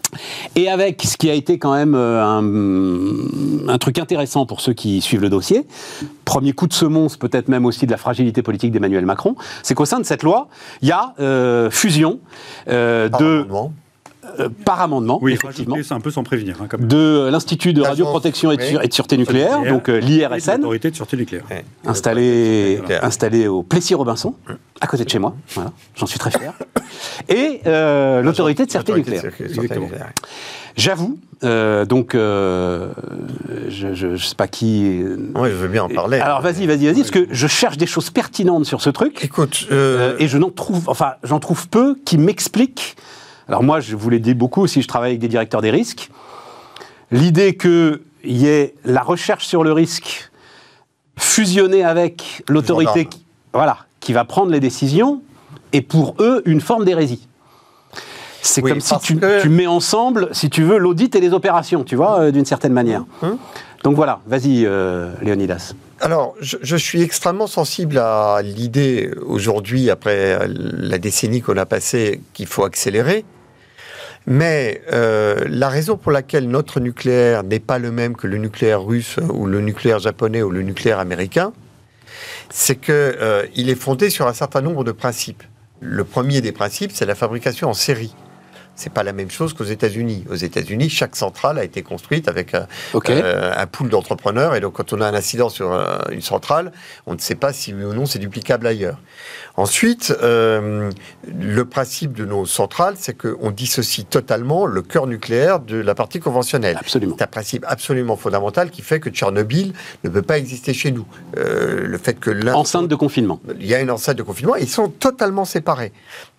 Et 0.57 0.69
avec 0.69 1.03
ce 1.03 1.17
qui 1.17 1.31
a 1.31 1.35
été 1.35 1.59
quand 1.59 1.75
même 1.75 1.95
un, 1.95 2.43
un 3.69 3.79
truc 3.79 3.99
intéressant 3.99 4.47
pour 4.47 4.61
ceux 4.61 4.73
qui 4.73 5.01
suivent 5.01 5.23
le 5.23 5.29
dossier, 5.29 5.67
premier 6.31 6.53
coup 6.53 6.69
de 6.69 6.73
semonce 6.73 7.17
peut-être 7.17 7.49
même 7.49 7.67
aussi 7.67 7.87
de 7.87 7.91
la 7.91 7.97
fragilité 7.97 8.43
politique 8.43 8.71
d'Emmanuel 8.71 9.05
Macron 9.05 9.35
c'est 9.63 9.75
qu'au 9.75 9.85
sein 9.85 9.99
de 9.99 10.05
cette 10.05 10.23
loi, 10.23 10.49
il 10.83 10.89
y 10.89 10.93
a 10.93 11.15
euh, 11.21 11.71
fusion 11.71 12.21
euh, 12.69 13.09
de... 13.09 13.47
Euh, 14.39 14.49
par 14.65 14.81
amendement, 14.81 15.19
oui, 15.21 15.33
effectivement. 15.33 15.77
C'est 15.83 15.95
un 15.95 16.01
peu 16.01 16.11
sans 16.11 16.23
prévenir. 16.23 16.57
Hein, 16.63 16.69
de 16.79 17.29
l'Institut 17.33 17.73
de 17.73 17.83
radioprotection 17.83 18.53
et, 18.53 18.57
de, 18.57 18.93
sûreté 18.93 19.17
nucléaire, 19.17 19.63
donc 19.65 19.89
l'IRSN. 19.89 20.57
L'autorité 20.57 20.91
de 20.91 20.97
sûreté 20.97 21.17
nucléaire. 21.17 21.45
Installé, 21.85 22.81
installé 23.03 23.49
au 23.49 23.63
Plessis-Robinson, 23.63 24.35
à 24.81 24.87
côté 24.87 25.05
de 25.05 25.11
chez 25.11 25.19
moi. 25.19 25.35
Voilà, 25.55 25.73
j'en 25.97 26.07
suis 26.07 26.19
très 26.19 26.31
fier. 26.31 26.53
Et 27.29 27.61
l'autorité 28.23 28.67
de 28.67 28.71
sûreté 28.71 28.93
nucléaire. 28.93 29.25
J'avoue, 30.77 31.19
euh, 31.43 31.85
donc, 31.87 32.15
euh, 32.15 32.93
je 33.69 34.07
ne 34.07 34.17
sais 34.17 34.35
pas 34.35 34.47
qui. 34.47 35.03
Oui, 35.35 35.49
je 35.51 35.55
veux 35.55 35.69
bien 35.69 35.85
en 35.85 35.89
parler. 35.89 36.19
Alors, 36.19 36.41
vas-y, 36.41 36.67
vas-y, 36.67 36.87
vas-y, 36.87 36.97
parce 36.97 37.11
que 37.11 37.27
je 37.31 37.47
cherche 37.47 37.77
des 37.77 37.87
choses 37.87 38.11
pertinentes 38.11 38.67
sur 38.67 38.81
ce 38.81 38.91
truc. 38.91 39.25
Écoute, 39.25 39.67
euh, 39.71 40.17
et 40.19 40.29
je 40.29 40.39
n'en 40.39 40.51
trouve, 40.51 40.89
enfin, 40.89 41.15
j'en 41.23 41.41
trouve 41.41 41.69
peu 41.69 41.97
qui 42.05 42.19
m'expliquent. 42.19 42.97
Alors 43.49 43.63
moi, 43.63 43.81
je 43.81 43.97
vous 43.97 44.11
l'ai 44.11 44.21
dit 44.21 44.35
beaucoup 44.35 44.67
si 44.67 44.83
je 44.83 44.89
travaille 44.89 45.11
avec 45.11 45.21
des 45.21 45.29
directeurs 45.29 45.63
des 45.63 45.71
risques. 45.71 46.11
L'idée 47.11 47.57
qu'il 47.57 48.01
y 48.25 48.47
ait 48.47 48.75
la 48.85 49.03
recherche 49.03 49.47
sur 49.47 49.65
le 49.65 49.73
risque 49.73 50.31
fusionnée 51.19 51.85
avec 51.85 52.45
l'autorité, 52.49 53.09
voilà, 53.53 53.79
qui 53.99 54.13
va 54.13 54.25
prendre 54.25 54.53
les 54.53 54.61
décisions, 54.61 55.23
est 55.73 55.81
pour 55.81 56.15
eux 56.21 56.43
une 56.45 56.61
forme 56.61 56.85
d'hérésie. 56.85 57.27
C'est 58.43 58.63
Oui, 58.63 58.71
comme 58.71 58.81
si 58.81 58.99
tu, 59.01 59.17
que- 59.17 59.43
tu 59.43 59.49
mets 59.49 59.67
ensemble, 59.67 60.29
si 60.33 60.49
tu 60.51 60.63
veux, 60.63 60.79
l'audit 60.79 61.15
et 61.15 61.21
les 61.21 61.33
opérations, 61.33 61.85
tu 61.85 61.97
vois, 61.97 62.21
euh, 62.21 62.31
d'une 62.31 62.45
certaine 62.45 62.73
manière. 62.73 63.05
Hum. 63.23 63.37
Donc 63.85 63.97
voilà, 63.97 64.21
vas-y, 64.27 64.65
euh, 64.67 65.13
Léonidas. 65.23 65.73
Alors, 66.01 66.35
je, 66.41 66.57
je 66.63 66.77
suis 66.77 67.03
extrêmement 67.03 67.47
sensible 67.47 67.99
à 67.99 68.41
l'idée 68.43 69.11
aujourd'hui, 69.27 69.91
après 69.91 70.39
la 70.49 70.99
décennie 70.99 71.41
qu'on 71.43 71.57
a 71.57 71.67
passée, 71.67 72.21
qu'il 72.35 72.47
faut 72.47 72.65
accélérer. 72.65 73.25
Mais 74.27 74.83
euh, 74.93 75.45
la 75.49 75.69
raison 75.71 75.97
pour 75.97 76.13
laquelle 76.13 76.49
notre 76.49 76.79
nucléaire 76.79 77.43
n'est 77.43 77.59
pas 77.59 77.79
le 77.79 77.91
même 77.91 78.17
que 78.17 78.27
le 78.27 78.37
nucléaire 78.37 78.83
russe 78.83 79.17
ou 79.33 79.47
le 79.47 79.61
nucléaire 79.61 79.99
japonais 79.99 80.43
ou 80.43 80.51
le 80.51 80.63
nucléaire 80.63 80.99
américain, 80.99 81.53
c'est 82.51 82.77
que 82.77 82.93
euh, 82.93 83.45
est 83.57 83.75
fondé 83.75 84.11
sur 84.11 84.27
un 84.27 84.35
certain 84.35 84.61
nombre 84.61 84.85
de 84.85 84.93
principes. 84.93 85.43
Le 85.81 86.05
premier 86.05 86.43
des 86.43 86.53
principes, 86.53 86.91
c'est 86.93 87.07
la 87.07 87.15
fabrication 87.15 87.71
en 87.71 87.75
série. 87.75 88.15
C'est 88.81 88.89
pas 88.91 89.03
la 89.03 89.13
même 89.13 89.31
chose 89.31 89.53
qu'aux 89.53 89.65
États-Unis. 89.65 90.25
Aux 90.31 90.37
États-Unis, 90.37 90.89
chaque 90.89 91.15
centrale 91.15 91.59
a 91.59 91.65
été 91.65 91.83
construite 91.83 92.29
avec 92.29 92.55
un, 92.55 92.67
Ok. 92.95 93.11
euh, 93.11 93.53
un 93.55 93.67
pool 93.67 93.91
d'entrepreneurs. 93.91 94.55
Et 94.55 94.61
donc, 94.61 94.73
quand 94.73 94.95
on 94.95 95.03
a 95.03 95.07
un 95.07 95.13
incident 95.13 95.51
sur 95.51 95.71
euh, 95.71 95.99
une 96.11 96.23
centrale, 96.23 96.73
on 97.07 97.13
ne 97.13 97.19
sait 97.19 97.35
pas 97.35 97.53
si 97.53 97.75
oui 97.75 97.85
ou 97.85 97.93
non 97.93 98.07
c'est 98.07 98.19
duplicable 98.19 98.67
ailleurs. 98.67 98.99
Ensuite, 99.59 100.15
euh, 100.23 100.91
le 101.29 101.65
principe 101.67 102.15
de 102.15 102.25
nos 102.25 102.47
centrales, 102.47 102.95
c'est 102.97 103.13
qu'on 103.15 103.51
dissocie 103.51 104.07
totalement 104.09 104.65
le 104.65 104.81
cœur 104.81 105.07
nucléaire 105.07 105.61
de 105.61 105.77
la 105.77 105.95
partie 105.95 106.19
conventionnelle. 106.19 106.79
Absolument. 106.81 107.17
C'est 107.19 107.25
un 107.25 107.27
principe 107.27 107.67
absolument 107.69 108.17
fondamental 108.17 108.71
qui 108.71 108.81
fait 108.81 108.99
que 108.99 109.11
Tchernobyl 109.11 109.75
ne 110.05 110.09
peut 110.09 110.23
pas 110.23 110.39
exister 110.39 110.73
chez 110.73 110.91
nous. 110.91 111.05
Euh, 111.37 111.87
le 111.87 111.99
fait 111.99 112.15
que 112.15 112.31
l'un 112.31 112.55
Enceinte 112.55 112.89
de 112.89 112.95
confinement. 112.95 113.41
il 113.61 113.67
y 113.67 113.75
a 113.75 113.81
une 113.81 113.91
enceinte 113.91 114.17
de 114.17 114.23
confinement, 114.23 114.55
ils 114.57 114.69
sont 114.71 114.89
totalement 114.89 115.45
séparés. 115.45 115.93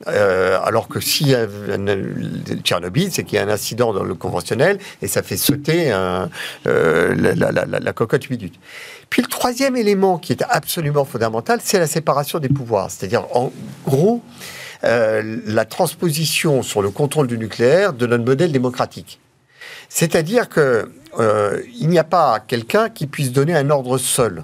Euh, 0.07 0.57
alors 0.63 0.87
que 0.87 0.97
un- 0.97 2.30
Tchernobyl, 2.63 3.11
c'est 3.11 3.23
qu'il 3.23 3.37
y 3.37 3.39
a 3.39 3.43
un 3.43 3.49
incident 3.49 3.93
dans 3.93 4.03
le 4.03 4.15
conventionnel 4.15 4.79
et 5.01 5.07
ça 5.07 5.23
fait 5.23 5.37
sauter 5.37 5.91
euh, 5.91 7.15
la 7.15 7.93
cocotte 7.93 8.29
minute. 8.29 8.55
Puis 9.09 9.21
le 9.21 9.27
troisième 9.27 9.75
élément 9.75 10.17
qui 10.17 10.31
est 10.31 10.43
absolument 10.49 11.05
fondamental, 11.05 11.59
c'est 11.61 11.79
la 11.79 11.87
séparation 11.87 12.39
des 12.39 12.49
pouvoirs. 12.49 12.89
C'est-à-dire, 12.89 13.25
en 13.35 13.51
gros, 13.85 14.21
euh, 14.83 15.39
la 15.45 15.65
transposition 15.65 16.63
sur 16.63 16.81
le 16.81 16.89
contrôle 16.89 17.27
du 17.27 17.37
nucléaire 17.37 17.93
de 17.93 18.07
notre 18.07 18.23
modèle 18.23 18.51
démocratique. 18.51 19.19
C'est-à-dire 19.89 20.49
que 20.49 20.89
euh, 21.19 21.61
il 21.79 21.89
n'y 21.89 21.99
a 21.99 22.03
pas 22.03 22.39
quelqu'un 22.39 22.89
qui 22.89 23.05
puisse 23.05 23.31
donner 23.31 23.53
un 23.53 23.69
ordre 23.69 23.97
seul. 23.97 24.43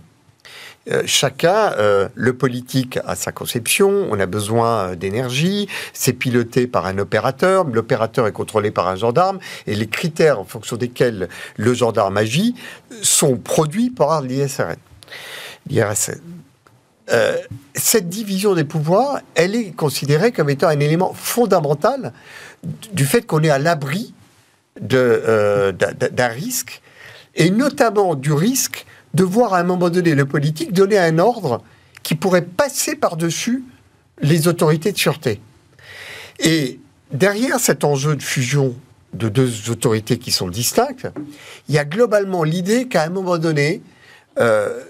Euh, 0.89 1.03
chacun, 1.05 1.73
euh, 1.73 2.07
le 2.15 2.33
politique 2.33 2.97
a 3.05 3.15
sa 3.15 3.33
conception, 3.33 4.07
on 4.09 4.19
a 4.19 4.25
besoin 4.25 4.91
euh, 4.91 4.95
d'énergie, 4.95 5.67
c'est 5.91 6.13
piloté 6.13 6.65
par 6.65 6.85
un 6.85 6.97
opérateur, 6.97 7.65
l'opérateur 7.65 8.25
est 8.25 8.31
contrôlé 8.31 8.71
par 8.71 8.87
un 8.87 8.95
gendarme, 8.95 9.39
et 9.65 9.75
les 9.75 9.87
critères 9.87 10.39
en 10.39 10.45
fonction 10.45 10.77
desquels 10.77 11.27
le 11.57 11.73
gendarme 11.73 12.15
agit 12.15 12.55
sont 13.01 13.35
produits 13.35 13.89
par 13.89 14.21
l'ISRN. 14.21 14.77
cette 17.73 18.09
division 18.09 18.53
des 18.53 18.63
pouvoirs, 18.63 19.19
elle 19.35 19.55
est 19.55 19.75
considérée 19.75 20.31
comme 20.31 20.49
étant 20.49 20.67
un 20.67 20.79
élément 20.79 21.13
fondamental 21.13 22.13
du 22.93 23.05
fait 23.05 23.23
qu'on 23.23 23.43
est 23.43 23.49
à 23.49 23.59
l'abri 23.59 24.13
d'un 24.79 26.27
risque, 26.29 26.81
et 27.35 27.49
notamment 27.49 28.15
du 28.15 28.31
risque 28.31 28.85
de 29.13 29.23
voir 29.23 29.53
à 29.53 29.59
un 29.59 29.63
moment 29.63 29.89
donné 29.89 30.15
le 30.15 30.25
politique 30.25 30.73
donner 30.73 30.97
un 30.97 31.19
ordre 31.19 31.61
qui 32.03 32.15
pourrait 32.15 32.43
passer 32.43 32.95
par-dessus 32.95 33.63
les 34.21 34.47
autorités 34.47 34.91
de 34.91 34.97
sûreté. 34.97 35.41
Et 36.39 36.79
derrière 37.11 37.59
cet 37.59 37.83
enjeu 37.83 38.15
de 38.15 38.23
fusion 38.23 38.75
de 39.13 39.29
deux 39.29 39.69
autorités 39.69 40.17
qui 40.17 40.31
sont 40.31 40.47
distinctes, 40.47 41.07
il 41.67 41.75
y 41.75 41.77
a 41.77 41.85
globalement 41.85 42.43
l'idée 42.43 42.87
qu'à 42.87 43.03
un 43.03 43.09
moment 43.09 43.37
donné, 43.37 43.81
euh, 44.39 44.83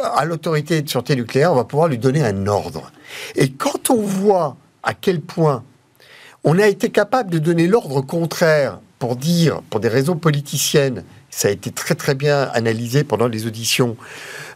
à 0.00 0.24
l'autorité 0.24 0.82
de 0.82 0.88
sûreté 0.88 1.16
nucléaire, 1.16 1.52
on 1.52 1.56
va 1.56 1.64
pouvoir 1.64 1.88
lui 1.88 1.98
donner 1.98 2.22
un 2.22 2.46
ordre. 2.46 2.92
Et 3.34 3.50
quand 3.50 3.90
on 3.90 4.00
voit 4.00 4.56
à 4.82 4.94
quel 4.94 5.20
point 5.20 5.62
on 6.44 6.58
a 6.58 6.66
été 6.66 6.90
capable 6.90 7.30
de 7.30 7.38
donner 7.38 7.66
l'ordre 7.66 8.00
contraire 8.00 8.80
pour 8.98 9.16
dire, 9.16 9.62
pour 9.70 9.80
des 9.80 9.88
raisons 9.88 10.16
politiciennes, 10.16 11.04
ça 11.34 11.48
a 11.48 11.50
été 11.50 11.72
très 11.72 11.94
très 11.96 12.14
bien 12.14 12.50
analysé 12.52 13.02
pendant 13.02 13.26
les 13.26 13.46
auditions, 13.46 13.96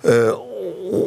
euh, 0.04 0.32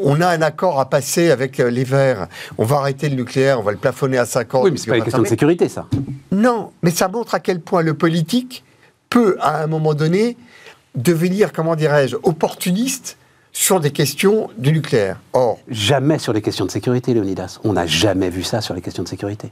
on- 0.04 0.20
a 0.20 0.28
un 0.28 0.42
accord 0.42 0.80
à 0.80 0.90
passer 0.90 1.30
avec 1.32 1.60
euh, 1.62 1.70
les 1.70 1.84
Verts, 1.86 2.28
on 2.58 2.66
va 2.66 2.78
arrêter 2.78 3.08
le 3.08 3.16
nucléaire, 3.16 3.60
on 3.60 3.64
va 3.64 3.72
le 3.72 3.78
plafonner 3.78 4.18
à 4.18 4.26
50 4.26 4.66
Oui, 4.66 4.72
mais 4.72 4.78
c'est 4.78 4.90
pas 4.90 4.98
une 4.98 5.04
question 5.04 5.22
de 5.22 5.28
sécurité, 5.28 5.70
ça. 5.70 5.86
non, 6.32 6.72
mais 6.84 6.92
ça 6.92 7.08
montre 7.08 7.36
à 7.36 7.40
quel 7.40 7.62
point 7.62 7.82
le 7.84 7.94
politique 7.94 8.66
peut, 9.10 9.38
à 9.40 9.64
un 9.64 9.68
moment 9.68 9.94
donné, 9.94 10.36
devenir, 10.96 11.54
comment 11.54 11.76
dirais-je, 11.76 12.18
opportuniste 12.24 13.16
sur 13.54 13.80
des 13.80 13.92
questions 13.92 14.50
du 14.58 14.72
nucléaire. 14.74 15.20
Or, 15.34 15.60
Jamais 15.70 16.20
sur 16.20 16.34
les 16.34 16.42
questions 16.42 16.66
de 16.66 16.72
sécurité, 16.72 17.14
Léonidas. 17.14 17.60
On 17.64 17.74
n'a 17.74 17.86
jamais 17.86 18.30
vu 18.30 18.44
ça 18.44 18.60
sur 18.62 18.74
les 18.74 18.82
questions 18.82 19.04
de 19.04 19.08
sécurité. 19.08 19.52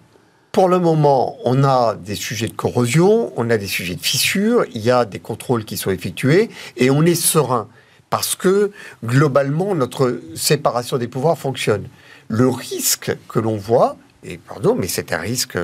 Pour 0.52 0.70
le 0.70 0.80
moment, 0.80 1.38
on 1.46 1.64
a 1.64 1.96
des 1.96 2.16
sujets 2.16 2.48
de 2.48 2.54
corrosion, 2.54 3.32
on 3.36 3.50
a 3.50 3.58
des 3.58 3.68
sujets 3.68 3.96
de 3.96 4.02
fissures, 4.02 4.66
il 4.74 4.82
y 4.82 4.92
a 4.92 5.06
des 5.06 5.20
contrôles 5.20 5.66
qui 5.66 5.78
sont 5.78 5.92
effectués, 5.92 6.50
et 6.78 6.90
on 6.90 7.04
est 7.04 7.16
serein, 7.16 7.68
parce 8.10 8.36
que, 8.36 8.72
globalement, 9.06 9.76
notre 9.76 10.20
séparation 10.36 10.98
des 10.98 11.08
pouvoirs 11.08 11.38
fonctionne. 11.38 11.88
Le 12.28 12.48
risque 12.48 13.16
que 13.28 13.40
l'on 13.40 13.58
voit, 13.58 13.98
et 14.24 14.38
pardon, 14.38 14.76
mais 14.76 14.88
c'est 14.88 15.14
un 15.14 15.20
risque 15.20 15.58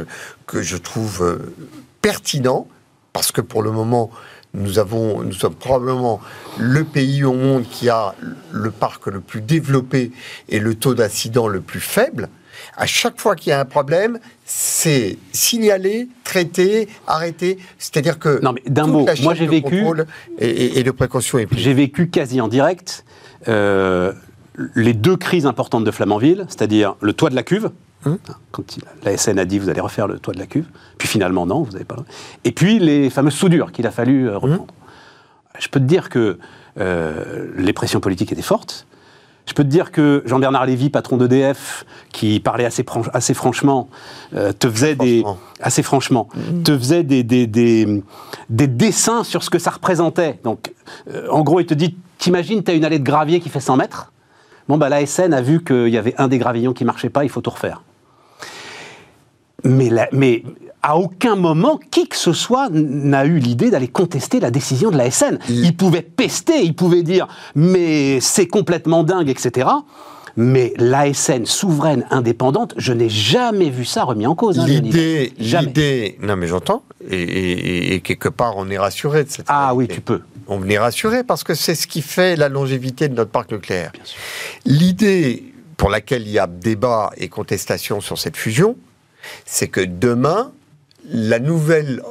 que 0.46 0.62
je 0.62 0.78
trouve 0.78 1.24
euh, 1.24 1.54
pertinent, 2.02 2.68
parce 3.14 3.32
que 3.32 3.42
pour 3.42 3.64
le 3.64 3.72
moment, 3.72 4.12
nous, 4.54 4.78
avons, 4.78 5.24
nous 5.24 5.34
sommes 5.34 5.56
probablement 5.56 6.22
le 6.60 6.84
pays 6.84 7.24
au 7.24 7.34
monde 7.34 7.66
qui 7.70 7.90
a 7.90 8.14
le 8.52 8.70
parc 8.70 9.08
le 9.08 9.20
plus 9.20 9.42
développé 9.42 10.12
et 10.50 10.60
le 10.60 10.76
taux 10.76 10.94
d'incident 10.94 11.48
le 11.48 11.62
plus 11.62 11.80
faible. 11.80 12.30
À 12.76 12.86
chaque 12.86 13.20
fois 13.22 13.36
qu'il 13.36 13.52
y 13.52 13.54
a 13.54 13.60
un 13.60 13.66
problème, 13.66 14.20
c'est 14.46 15.18
signalé, 15.32 16.08
traité, 16.24 16.88
arrêté. 17.08 17.58
C'est-à-dire 17.78 18.18
que 18.20 18.40
Non, 18.42 18.52
mais 18.54 18.62
d'un 18.68 18.88
mot, 18.88 19.06
moi, 19.22 19.34
j'ai 19.36 19.48
vécu- 19.48 19.84
et, 20.40 20.48
et- 20.50 20.80
et 20.80 20.84
de 20.84 20.92
précaution 20.92 21.38
est. 21.38 21.48
J'ai 21.56 21.74
vécu 21.74 22.10
quasi 22.10 22.42
en 22.42 22.48
direct 22.48 23.06
euh, 23.48 24.14
les 24.76 24.94
deux 24.94 25.18
crises 25.18 25.46
importantes 25.46 25.84
de 25.84 25.92
Flamanville, 25.92 26.46
c'est-à-dire 26.48 26.96
le 27.02 27.14
toit 27.14 27.30
de 27.30 27.36
la 27.36 27.44
cuve. 27.44 27.70
Hum. 28.06 28.18
Quand 28.52 28.76
il- 28.78 28.84
la 29.04 29.12
SN 29.18 29.38
a 29.40 29.46
dit 29.46 29.60
vous 29.60 29.70
allez 29.70 29.80
refaire 29.82 30.08
le 30.08 30.20
toit 30.20 30.34
de 30.34 30.40
la 30.40 30.46
cuve, 30.48 30.66
puis 30.98 31.08
finalement 31.08 31.46
non, 31.46 31.62
vous 31.64 31.72
n'avez 31.74 31.86
pas. 31.86 31.96
le- 31.98 32.04
Et 32.44 32.52
puis 32.52 32.80
les 32.80 33.10
fameuses 33.10 33.34
soudures 33.36 33.72
qu'il 33.72 33.86
a 33.88 33.92
fallu 33.92 34.28
euh, 34.30 34.38
reprendre. 34.38 34.74
Je 35.60 35.68
peux 35.70 35.80
te 35.80 35.86
dire 35.86 36.10
que 36.10 36.38
euh, 36.80 37.52
les 37.56 37.72
pressions 37.74 38.00
politiques 38.00 38.32
étaient 38.32 38.42
fortes. 38.42 38.88
Je 39.46 39.54
peux 39.54 39.64
te 39.64 39.70
dire 39.70 39.92
que 39.92 40.24
Jean-Bernard 40.26 40.66
Lévy, 40.66 40.90
patron 40.90 41.18
d'EDF, 41.18 41.86
qui 42.14 42.40
parlait 42.40 42.64
assez, 42.66 42.84
fran- 42.84 43.02
assez 43.14 43.34
franchement, 43.34 43.90
euh, 44.36 44.54
te 44.54 44.70
faisait 44.70 44.96
des 44.96 45.24
assez 45.60 45.84
franchement, 45.84 46.30
te 46.64 46.78
faisait 46.78 47.04
des, 47.04 47.24
des, 47.24 47.46
des, 47.46 48.04
des 48.50 48.68
dessins 48.68 49.24
sur 49.26 49.44
ce 49.44 49.50
que 49.50 49.60
ça 49.60 49.72
représentait. 49.72 50.40
Donc, 50.46 50.74
euh, 51.12 51.28
en 51.30 51.42
gros, 51.42 51.60
il 51.60 51.66
te 51.66 51.74
dit, 51.74 51.98
t'imagines, 52.20 52.64
t'as 52.64 52.74
une 52.74 52.86
allée 52.86 53.00
de 53.00 53.04
gravier 53.04 53.42
qui 53.42 53.50
fait 53.50 53.60
100 53.60 53.76
mètres. 53.78 54.14
Bon, 54.70 54.78
bah, 54.78 54.88
la 54.88 55.06
SN 55.06 55.34
a 55.34 55.42
vu 55.42 55.62
qu'il 55.62 55.90
y 55.90 55.98
avait 55.98 56.16
un 56.18 56.30
des 56.30 56.38
gravillons 56.38 56.72
qui 56.74 56.86
marchait 56.86 57.10
pas, 57.10 57.26
il 57.26 57.30
faut 57.30 57.42
tout 57.42 57.50
refaire. 57.50 57.82
Mais, 59.66 59.90
la- 59.90 60.10
mais 60.12 60.44
à 60.84 60.98
aucun 60.98 61.36
moment, 61.36 61.80
qui 61.92 62.08
que 62.08 62.16
ce 62.18 62.34
soit 62.34 62.70
n'a 62.72 63.26
eu 63.26 63.40
l'idée 63.40 63.70
d'aller 63.72 63.88
contester 63.88 64.40
la 64.40 64.52
décision 64.52 64.92
de 64.92 64.98
la 64.98 65.10
SN. 65.10 65.40
Il- 65.50 65.64
Il 65.66 65.76
pouvait 65.76 66.02
pester, 66.02 66.62
il 66.62 66.76
pouvait 66.76 67.04
dire, 67.04 67.28
mais 67.56 68.20
c'est 68.20 68.48
complètement 68.48 69.04
dingue, 69.04 69.30
etc. 69.30 69.70
Mais 70.36 70.74
l'ASN 70.78 71.46
souveraine, 71.46 72.06
indépendante, 72.10 72.74
je 72.78 72.92
n'ai 72.92 73.08
jamais 73.10 73.70
vu 73.70 73.86
ça 73.86 74.04
remis 74.04 74.26
en 74.28 74.34
cause. 74.36 74.58
hein, 74.60 74.66
L'idée, 74.68 75.32
l'idée, 75.68 76.18
non 76.22 76.36
mais 76.36 76.48
j'entends, 76.48 76.84
et, 77.10 77.22
et- 77.22 77.94
et 77.94 78.00
quelque 78.02 78.30
part 78.30 78.56
on 78.58 78.68
est 78.70 78.78
rassuré 78.80 79.24
de 79.24 79.30
cette 79.30 79.46
Ah 79.48 79.74
oui, 79.76 79.88
tu 79.88 80.02
peux. 80.02 80.22
On 80.48 80.68
est 80.68 80.80
rassuré 80.80 81.24
parce 81.24 81.44
que 81.44 81.54
c'est 81.54 81.76
ce 81.76 81.86
qui 81.88 82.02
fait 82.02 82.36
la 82.36 82.50
longévité 82.50 83.08
de 83.10 83.14
notre 83.14 83.30
parc 83.32 83.52
nucléaire. 83.52 83.92
L'idée 84.66 85.54
pour 85.78 85.90
laquelle 85.90 86.24
il 86.24 86.32
y 86.32 86.40
a 86.40 86.48
débat 86.48 87.12
et 87.18 87.28
contestation 87.30 88.02
sur 88.02 88.18
cette 88.18 88.38
fusion, 88.38 88.76
c'est 89.46 89.68
que 89.68 89.82
demain, 89.82 90.52
la 91.10 91.40
nouvelle 91.40 92.02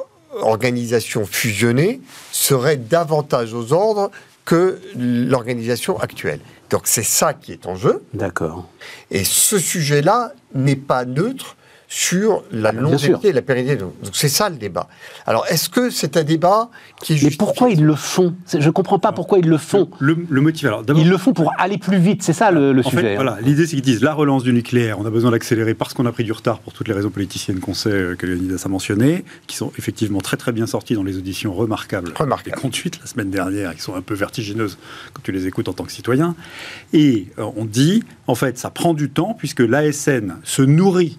organisation 0.40 1.24
fusionnée 1.26 2.00
serait 2.30 2.76
davantage 2.76 3.54
aux 3.54 3.72
ordres 3.72 4.10
que 4.44 4.80
l'organisation 4.96 5.98
actuelle. 6.00 6.40
Donc 6.70 6.82
c'est 6.84 7.04
ça 7.04 7.34
qui 7.34 7.52
est 7.52 7.66
en 7.66 7.76
jeu. 7.76 8.02
D'accord. 8.14 8.68
Et 9.10 9.24
ce 9.24 9.58
sujet-là 9.58 10.32
n'est 10.54 10.76
pas 10.76 11.04
neutre 11.04 11.56
sur 11.94 12.42
la 12.50 12.70
Ah, 12.70 12.72
longévité 12.72 13.28
et 13.28 13.32
la 13.32 13.42
pérennité. 13.42 13.76
Donc 13.76 13.92
c'est 14.14 14.30
ça 14.30 14.48
le 14.48 14.56
débat. 14.56 14.88
Alors 15.26 15.44
est-ce 15.50 15.68
que 15.68 15.90
c'est 15.90 16.16
un 16.16 16.24
débat 16.24 16.70
qui 17.02 17.12
est 17.12 17.22
Mais 17.22 17.30
pourquoi 17.38 17.68
ils 17.68 17.84
le 17.84 17.94
font? 17.94 18.34
Je 18.50 18.56
ne 18.64 18.70
comprends 18.70 18.98
pas 18.98 19.12
pourquoi 19.12 19.38
ils 19.38 19.46
le 19.46 19.58
font. 19.58 19.90
Le, 19.98 20.16
le 20.30 20.40
motif, 20.40 20.64
alors 20.64 20.84
d'abord. 20.84 21.02
Ils 21.02 21.10
le 21.10 21.18
font 21.18 21.34
pour 21.34 21.52
aller 21.58 21.76
plus 21.76 21.98
vite, 21.98 22.22
c'est 22.22 22.32
ça 22.32 22.50
le, 22.50 22.72
le 22.72 22.80
En 22.80 22.88
sujet. 22.88 23.02
fait, 23.02 23.10
hein. 23.12 23.16
voilà, 23.16 23.36
l'idée 23.42 23.66
c'est 23.66 23.74
qu'ils 23.76 23.82
disent 23.82 24.00
la 24.02 24.14
relance 24.14 24.42
du 24.42 24.54
nucléaire, 24.54 24.98
on 24.98 25.04
a 25.04 25.10
besoin 25.10 25.32
d'accélérer 25.32 25.74
parce 25.74 25.92
qu'on 25.92 26.06
a 26.06 26.12
pris 26.12 26.24
du 26.24 26.32
retard 26.32 26.60
pour 26.60 26.72
toutes 26.72 26.88
les 26.88 26.94
raisons 26.94 27.10
politiciennes 27.10 27.60
qu'on 27.60 27.74
sait 27.74 27.90
euh, 27.90 28.14
que 28.16 28.24
Leonidas 28.26 28.62
a 28.64 28.68
mentionnées, 28.70 29.22
qui 29.46 29.56
sont 29.56 29.70
effectivement 29.78 30.22
très 30.22 30.38
très 30.38 30.52
bien 30.52 30.66
sorties 30.66 30.94
dans 30.94 31.04
les 31.04 31.18
auditions 31.18 31.52
remarquables, 31.52 32.10
Remarquables. 32.16 32.56
des 32.56 32.62
conduites 32.62 33.00
la 33.02 33.06
semaine 33.06 33.28
dernière, 33.30 33.74
qui 33.74 33.82
sont 33.82 33.94
un 33.94 34.00
peu 34.00 34.14
vertigineuses 34.14 34.78
quand 35.12 35.20
tu 35.22 35.30
les 35.32 35.46
écoutes 35.46 35.68
en 35.68 35.74
tant 35.74 35.84
que 35.84 35.92
citoyen. 35.92 36.34
Et 36.94 37.26
euh, 37.38 37.44
on 37.56 37.66
dit, 37.66 38.02
en 38.26 38.34
fait, 38.34 38.56
ça 38.56 38.70
prend 38.70 38.94
du 38.94 39.10
temps 39.10 39.34
puisque 39.38 39.60
l'ASN 39.60 40.36
se 40.42 40.62
nourrit 40.62 41.18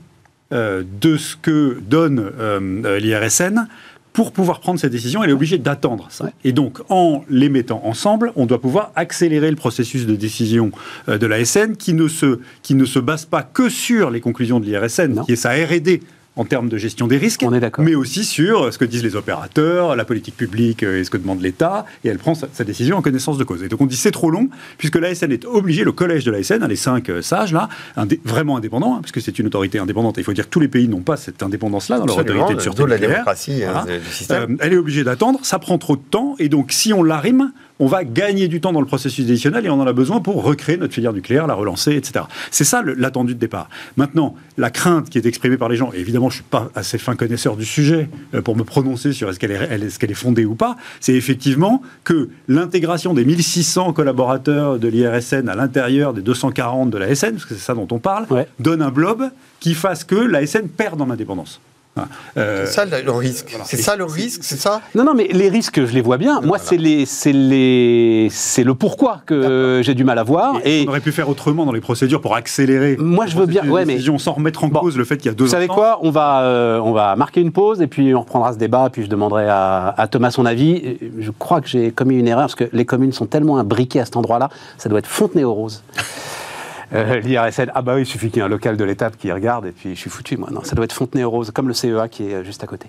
euh, 0.53 0.83
de 1.01 1.17
ce 1.17 1.35
que 1.35 1.79
donne 1.89 2.19
euh, 2.19 2.59
euh, 2.85 2.99
l'IRSN 2.99 3.67
pour 4.13 4.31
pouvoir 4.31 4.59
prendre 4.59 4.79
ces 4.79 4.89
décisions, 4.91 5.23
elle 5.23 5.31
est 5.31 5.33
obligée 5.33 5.57
d'attendre 5.57 6.05
ça. 6.11 6.29
Et 6.43 6.51
donc, 6.51 6.79
en 6.89 7.23
les 7.31 7.49
mettant 7.49 7.81
ensemble, 7.83 8.31
on 8.35 8.45
doit 8.45 8.61
pouvoir 8.61 8.91
accélérer 8.95 9.49
le 9.49 9.55
processus 9.55 10.05
de 10.05 10.15
décision 10.15 10.69
de 11.07 11.25
l'ASN 11.25 11.75
qui, 11.75 11.93
ne 11.95 12.07
se- 12.07 12.39
qui 12.61 12.75
ne 12.75 12.85
se 12.85 12.99
base 12.99 13.25
pas 13.25 13.41
que 13.41 13.69
sur 13.69 14.11
les 14.11 14.21
conclusions 14.21 14.59
de 14.59 14.65
l'IRSN, 14.65 15.21
qui 15.25 15.31
est 15.31 15.35
sa 15.35 15.49
R&D 15.53 16.01
en 16.35 16.45
termes 16.45 16.67
de 16.67 16.77
gestion 16.77 17.05
des 17.07 17.17
risques, 17.17 17.43
On 17.45 17.53
est 17.53 17.59
d'accord. 17.59 17.85
mais 17.85 17.93
aussi 17.95 18.23
sur 18.23 18.73
ce 18.73 18.77
que 18.79 18.85
disent 18.85 19.03
les 19.03 19.15
opérateurs, 19.15 19.95
la 19.95 20.03
politique 20.05 20.35
publique 20.35 20.81
euh, 20.83 20.99
et 20.99 21.03
ce 21.03 21.09
que 21.11 21.17
demande 21.17 21.41
l'État, 21.41 21.85
et 22.03 22.07
elle 22.09 22.17
prend 22.17 22.33
sa, 22.33 22.47
sa 22.51 22.63
décision 22.63 22.97
en 22.97 23.01
connaissance 23.03 23.37
de 23.37 23.43
cause. 23.43 23.61
Et 23.63 23.67
donc 23.67 23.81
on 23.81 23.85
dit 23.85 23.95
c'est 23.95 24.11
trop 24.11 24.31
long, 24.31 24.49
puisque 24.77 24.95
l'ASN 24.95 25.31
est 25.31 25.45
obligé, 25.45 25.83
le 25.83 25.91
collège 25.91 26.23
de 26.25 26.31
l'ASN, 26.31 26.63
hein, 26.63 26.67
les 26.67 26.75
cinq 26.75 27.09
euh, 27.09 27.21
sages 27.21 27.53
là, 27.53 27.69
indé- 27.97 28.19
vraiment 28.25 28.57
indépendants, 28.57 28.95
hein, 28.95 28.99
puisque 29.01 29.21
c'est 29.21 29.37
une 29.37 29.45
autorité 29.47 29.77
indépendante, 29.79 30.17
et 30.17 30.21
il 30.21 30.23
faut 30.23 30.33
dire 30.33 30.45
que 30.45 30.49
tous 30.49 30.59
les 30.59 30.67
pays 30.67 30.87
n'ont 30.87 31.01
pas 31.01 31.17
cette 31.17 31.43
indépendance-là 31.43 31.99
dans 31.99 32.05
leur 32.05 32.17
Absolument, 32.19 32.45
autorité 32.45 32.57
de 32.57 32.61
sûreté 32.63 32.81
la 32.83 32.87
nucléaire. 32.95 33.09
démocratie, 33.11 33.63
hein, 33.63 33.83
Voilà. 33.83 33.99
du 33.99 34.05
système. 34.11 34.51
Euh, 34.53 34.57
elle 34.59 34.73
est 34.73 34.77
obligée 34.77 35.03
d'attendre, 35.03 35.39
ça 35.43 35.59
prend 35.59 35.77
trop 35.77 35.95
de 35.97 36.01
temps, 36.01 36.35
et 36.39 36.49
donc 36.49 36.71
si 36.71 36.93
on 36.93 37.03
l'arrime, 37.03 37.51
on 37.83 37.87
va 37.87 38.05
gagner 38.05 38.47
du 38.47 38.61
temps 38.61 38.71
dans 38.71 38.79
le 38.79 38.85
processus 38.85 39.25
décisionnel 39.25 39.65
et 39.65 39.69
on 39.69 39.73
en 39.81 39.85
a 39.85 39.91
besoin 39.91 40.21
pour 40.21 40.41
recréer 40.41 40.77
notre 40.77 40.93
filière 40.93 41.11
nucléaire, 41.11 41.47
la 41.47 41.53
relancer, 41.53 41.91
etc. 41.97 42.25
C'est 42.49 42.63
ça 42.63 42.81
l'attendu 42.81 43.35
de 43.35 43.39
départ. 43.39 43.67
Maintenant, 43.97 44.35
la 44.57 44.69
crainte 44.69 45.09
qui 45.09 45.17
est 45.17 45.25
exprimée 45.25 45.57
par 45.57 45.67
les 45.67 45.75
gens, 45.75 45.91
et 45.93 45.99
évidemment 45.99 46.29
je 46.29 46.35
ne 46.35 46.41
suis 46.43 46.49
pas 46.49 46.69
assez 46.75 46.97
fin 46.97 47.17
connaisseur 47.17 47.57
du 47.57 47.65
sujet 47.65 48.09
euh, 48.33 48.41
pour 48.41 48.55
me 48.55 48.63
prononcer 48.63 49.11
sur 49.11 49.29
est-ce 49.29 49.37
qu'elle 49.37 49.51
est, 49.51 50.13
fondée 50.13 50.45
ou 50.45 50.55
pas, 50.55 50.77
c'est 51.01 51.13
effectivement 51.15 51.81
que 52.05 52.29
l'intégration 52.47 53.13
des 53.13 53.25
1600 53.25 53.91
collaborateurs 53.91 54.79
de 54.79 54.87
l'IRSN 54.87 55.49
à 55.49 55.55
l'intérieur 55.55 56.13
des 56.13 56.21
240 56.21 56.89
de 56.89 56.97
la 56.97 57.13
SN, 57.13 57.31
parce 57.33 57.45
que 57.45 57.53
c'est 57.53 57.65
ça 57.65 57.73
dont 57.73 57.87
on 57.91 57.99
parle, 57.99 58.27
Ouais. 58.29 58.47
donne 58.59 58.81
un 58.81 58.91
blob 58.91 59.29
qui 59.59 59.73
fasse 59.73 60.05
que 60.05 60.15
la 60.15 60.45
SN 60.47 60.69
perde 60.69 61.01
en 61.01 61.09
indépendance. 61.09 61.59
Voilà. 61.95 62.09
Euh, 62.37 62.65
C'est 62.65 62.71
ça 62.73 62.85
le, 62.85 63.11
risque. 63.11 63.47
voilà. 63.51 63.65
C'est 63.65 63.77
ça 63.77 63.95
le 63.95 64.03
risque, 64.05 64.39
c'est 64.43 64.57
ça 64.59 64.81
Non, 64.95 65.03
non, 65.03 65.13
mais 65.13 65.27
les 65.31 65.47
risques, 65.49 65.85
je 65.85 65.93
les 65.93 66.01
vois 66.01 66.17
bien. 66.17 66.41
Moi, 66.41 66.57
c'est 66.59 66.77
les, 66.77 67.05
c'est 67.05 67.31
les, 67.33 68.29
c'est 68.31 68.63
le 68.63 68.73
pourquoi 68.73 69.21
que 69.27 69.81
j'ai 69.83 69.93
du 69.93 70.03
mal 70.03 70.17
à 70.17 70.23
voir. 70.23 70.55
Et 70.65 70.81
Et 70.81 70.85
on 70.87 70.89
aurait 70.89 71.01
pu 71.01 71.11
faire 71.11 71.29
autrement 71.29 71.65
dans 71.65 71.71
les 71.71 71.81
procédures 71.81 72.19
pour 72.21 72.35
accélérer. 72.35 72.97
Moi, 72.99 73.27
je 73.27 73.35
veux 73.37 73.45
bien- 73.45 73.67
ouais, 73.69 73.85
mais- 73.85 73.93
décision 73.93 74.17
sans 74.17 74.33
remettre 74.33 74.63
en 74.63 74.69
Bon. 74.69 74.79
cause 74.79 74.97
le 74.97 75.03
fait 75.05 75.17
qu'il 75.17 75.27
y 75.27 75.29
a 75.29 75.33
deux 75.35 75.43
vous 75.45 75.51
savez 75.51 75.67
quoi? 75.67 75.99
On 76.01 76.09
va, 76.09 76.41
euh, 76.41 76.79
on 76.79 76.93
va 76.93 77.15
marquer 77.15 77.41
une 77.41 77.51
pause 77.51 77.79
et 77.81 77.87
puis 77.87 78.15
on 78.15 78.21
reprendra 78.21 78.53
ce 78.53 78.57
débat. 78.57 78.89
Puis 78.91 79.03
je 79.03 79.07
demanderai 79.09 79.47
à, 79.47 79.93
à 79.95 80.07
Thomas 80.07 80.31
son 80.31 80.45
avis. 80.47 80.97
Je 81.19 81.29
crois 81.37 81.61
que 81.61 81.67
j'ai 81.67 81.91
commis 81.91 82.17
une 82.17 82.27
erreur 82.27 82.43
parce 82.45 82.55
que 82.55 82.65
les 82.73 82.85
communes 82.85 83.11
sont 83.13 83.27
tellement 83.27 83.59
imbriquées 83.59 83.99
à 83.99 84.05
cet 84.05 84.17
endroit-là. 84.17 84.49
Ça 84.79 84.89
doit 84.89 84.97
être 84.99 85.07
Fontenay-aux-Roses. 85.07 85.83
Euh, 86.93 87.19
L'IRSN, 87.19 87.71
ah 87.73 87.81
bah 87.81 87.95
oui, 87.95 88.01
il 88.01 88.05
suffit 88.05 88.29
qu'il 88.29 88.37
y 88.37 88.39
ait 88.39 88.45
un 88.45 88.49
local 88.49 88.77
de 88.77 88.83
l'étape 88.83 89.17
qui 89.17 89.31
regarde 89.31 89.65
et 89.65 89.71
puis 89.71 89.95
je 89.95 89.99
suis 89.99 90.09
foutu 90.09 90.37
moi. 90.37 90.49
Non, 90.51 90.63
ça 90.63 90.75
doit 90.75 90.85
être 90.85 90.93
Fontenay-aux-Roses, 90.93 91.51
comme 91.51 91.67
le 91.67 91.73
CEA 91.73 92.07
qui 92.07 92.29
est 92.29 92.35
euh, 92.35 92.43
juste 92.43 92.63
à 92.63 92.67
côté. 92.67 92.87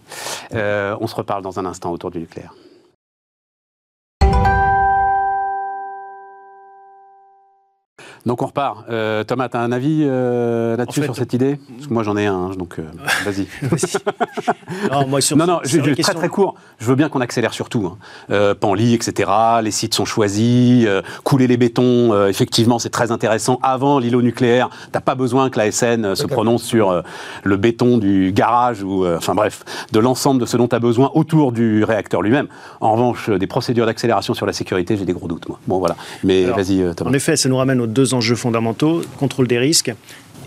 Euh, 0.54 0.96
on 1.00 1.06
se 1.06 1.14
reparle 1.14 1.42
dans 1.42 1.58
un 1.58 1.64
instant 1.64 1.90
autour 1.90 2.10
du 2.10 2.18
nucléaire. 2.18 2.52
Donc 8.26 8.40
on 8.42 8.46
repart. 8.46 8.84
Euh, 8.88 9.22
Thomas, 9.22 9.48
tu 9.50 9.56
as 9.56 9.60
un 9.60 9.70
avis 9.70 10.00
euh, 10.04 10.76
là-dessus 10.76 11.00
En 11.00 11.02
fait- 11.02 11.06
sur 11.08 11.16
cette 11.16 11.34
idée? 11.34 11.58
Parce 11.76 11.88
que 11.88 11.92
moi 11.92 12.02
j'en 12.02 12.16
ai 12.16 12.24
un, 12.26 12.50
donc 12.56 12.78
euh, 12.78 12.84
vas-y. 13.24 13.46
non, 14.90 15.06
moi, 15.06 15.20
sur, 15.20 15.37
Non, 15.37 15.46
non, 15.46 15.60
je, 15.64 15.76
je- 15.76 15.80
très 15.82 15.94
question- 15.94 16.18
très 16.18 16.28
court. 16.28 16.54
Je 16.78 16.87
veux 16.87 16.94
bien 16.94 17.08
qu'on 17.08 17.20
accélère 17.20 17.52
sur 17.52 17.68
tout. 17.68 17.92
Hein. 18.30 18.54
Panly, 18.60 18.94
etc. 18.94 19.30
Les 19.62 19.70
sites 19.70 19.94
sont 19.94 20.04
choisis. 20.04 20.87
couler 21.22 21.46
les 21.46 21.56
bétons, 21.56 22.26
effectivement, 22.26 22.78
c'est 22.78 22.88
très 22.90 23.10
intéressant. 23.10 23.58
Avant 23.62 23.98
l'îlot 23.98 24.22
nucléaire, 24.22 24.70
t'as 24.92 25.00
pas 25.00 25.14
besoin 25.14 25.50
que 25.50 25.58
la 25.58 25.70
SN 25.70 26.14
se 26.14 26.26
prononce 26.26 26.62
sur 26.62 27.02
le 27.42 27.56
béton 27.56 27.98
du 27.98 28.32
garage 28.32 28.82
ou, 28.82 29.06
enfin 29.06 29.34
bref, 29.34 29.64
de 29.92 29.98
l'ensemble 29.98 30.40
de 30.40 30.46
ce 30.46 30.56
dont 30.56 30.68
tu 30.68 30.74
as 30.76 30.80
besoin 30.80 31.10
autour 31.14 31.52
du 31.52 31.84
réacteur 31.84 32.22
lui-même. 32.22 32.48
En 32.80 32.92
revanche, 32.92 33.30
des 33.30 33.46
procédures 33.46 33.87
d'accélération 33.87 34.34
sur 34.34 34.46
la 34.46 34.52
sécurité, 34.52 34.96
j'ai 34.96 35.04
des 35.04 35.12
gros 35.12 35.28
doutes, 35.28 35.48
moi. 35.48 35.58
Bon, 35.66 35.78
voilà. 35.78 35.96
Mais 36.22 36.44
vas-y, 36.44 36.82
Thomas. 36.94 37.10
En 37.10 37.14
effet, 37.14 37.37
ça 37.37 37.48
nous 37.48 37.56
ramène 37.56 37.80
aux 37.80 37.87
deux 37.87 38.13
enjeux 38.14 38.37
fondamentaux, 38.37 39.03
contrôle 39.18 39.46
des 39.46 39.59
risques 39.59 39.92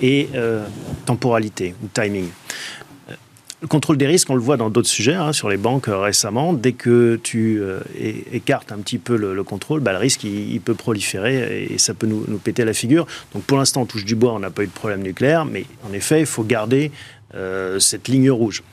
et 0.02 0.30
euh, 0.36 0.66
temporalité 1.06 1.76
ou 1.84 1.88
timing. 1.94 2.28
Euh, 3.10 3.14
Le 3.62 3.68
contrôle 3.68 3.98
des 3.98 4.08
risques, 4.08 4.30
on 4.30 4.36
le 4.36 4.42
voit 4.42 4.58
dans 4.58 4.70
d'autres 4.70 4.88
sujets, 4.88 5.16
hein, 5.16 5.34
sur 5.34 5.50
les 5.50 5.58
banques 5.58 5.88
euh, 5.88 6.00
récemment. 6.00 6.54
Dès 6.54 6.74
que 6.74 7.20
tu 7.22 7.62
écartes 8.32 8.72
un 8.72 8.78
petit 8.78 8.98
peu 8.98 9.16
le, 9.16 9.34
le 9.34 9.44
contrôle, 9.44 9.80
bah, 9.80 9.92
le 9.92 10.00
risque 10.00 10.24
il, 10.24 10.62
peut 10.62 10.76
proliférer 10.76 11.68
et 11.70 11.78
ça 11.78 11.94
peut 11.94 12.08
nous, 12.08 12.24
péter 12.38 12.66
la 12.66 12.74
figure. 12.74 13.06
Donc 13.34 13.44
pour 13.44 13.58
l'instant, 13.58 13.82
on 13.82 13.86
touche 13.86 14.06
du 14.06 14.16
bois, 14.16 14.34
on 14.34 14.40
n'a 14.40 14.50
pas 14.50 14.64
eu 14.64 14.68
de 14.68 14.72
problème 14.72 15.02
nucléaire, 15.02 15.46
mais 15.46 15.66
en 15.90 15.94
effet, 15.94 16.20
il 16.20 16.26
faut 16.26 16.44
garder 16.44 16.92
cette 17.80 18.08
ligne 18.08 18.32
rouge. 18.32 18.64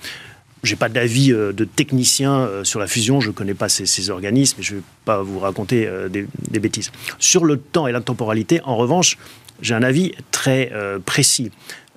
J'ai 0.65 0.77
pas 0.77 0.89
d'avis 0.89 1.33
euh, 1.33 1.53
de 1.53 1.65
technicien 1.65 2.33
euh, 2.41 2.65
sur 2.65 2.81
la 2.81 2.87
fusion, 2.87 3.21
je 3.21 3.31
connais 3.31 3.55
pas 3.55 3.69
ces, 3.69 3.87
ces 3.87 4.11
organismes, 4.11 4.61
et 4.61 4.63
je 4.63 4.75
vais 4.77 4.83
pas 5.05 5.23
vous 5.23 5.39
raconter 5.39 5.87
euh, 5.87 6.09
des, 6.09 6.27
des 6.51 6.59
bêtises. 6.59 6.91
Sur 7.19 7.45
le 7.45 7.59
temps 7.59 7.87
et 7.87 7.93
la 7.93 8.01
temporalité, 8.01 8.61
en 8.65 8.77
revanche, 8.77 9.19
j'ai 9.61 9.75
un 9.75 9.83
avis 9.83 10.13
très 10.33 10.73
précis. 11.05 11.53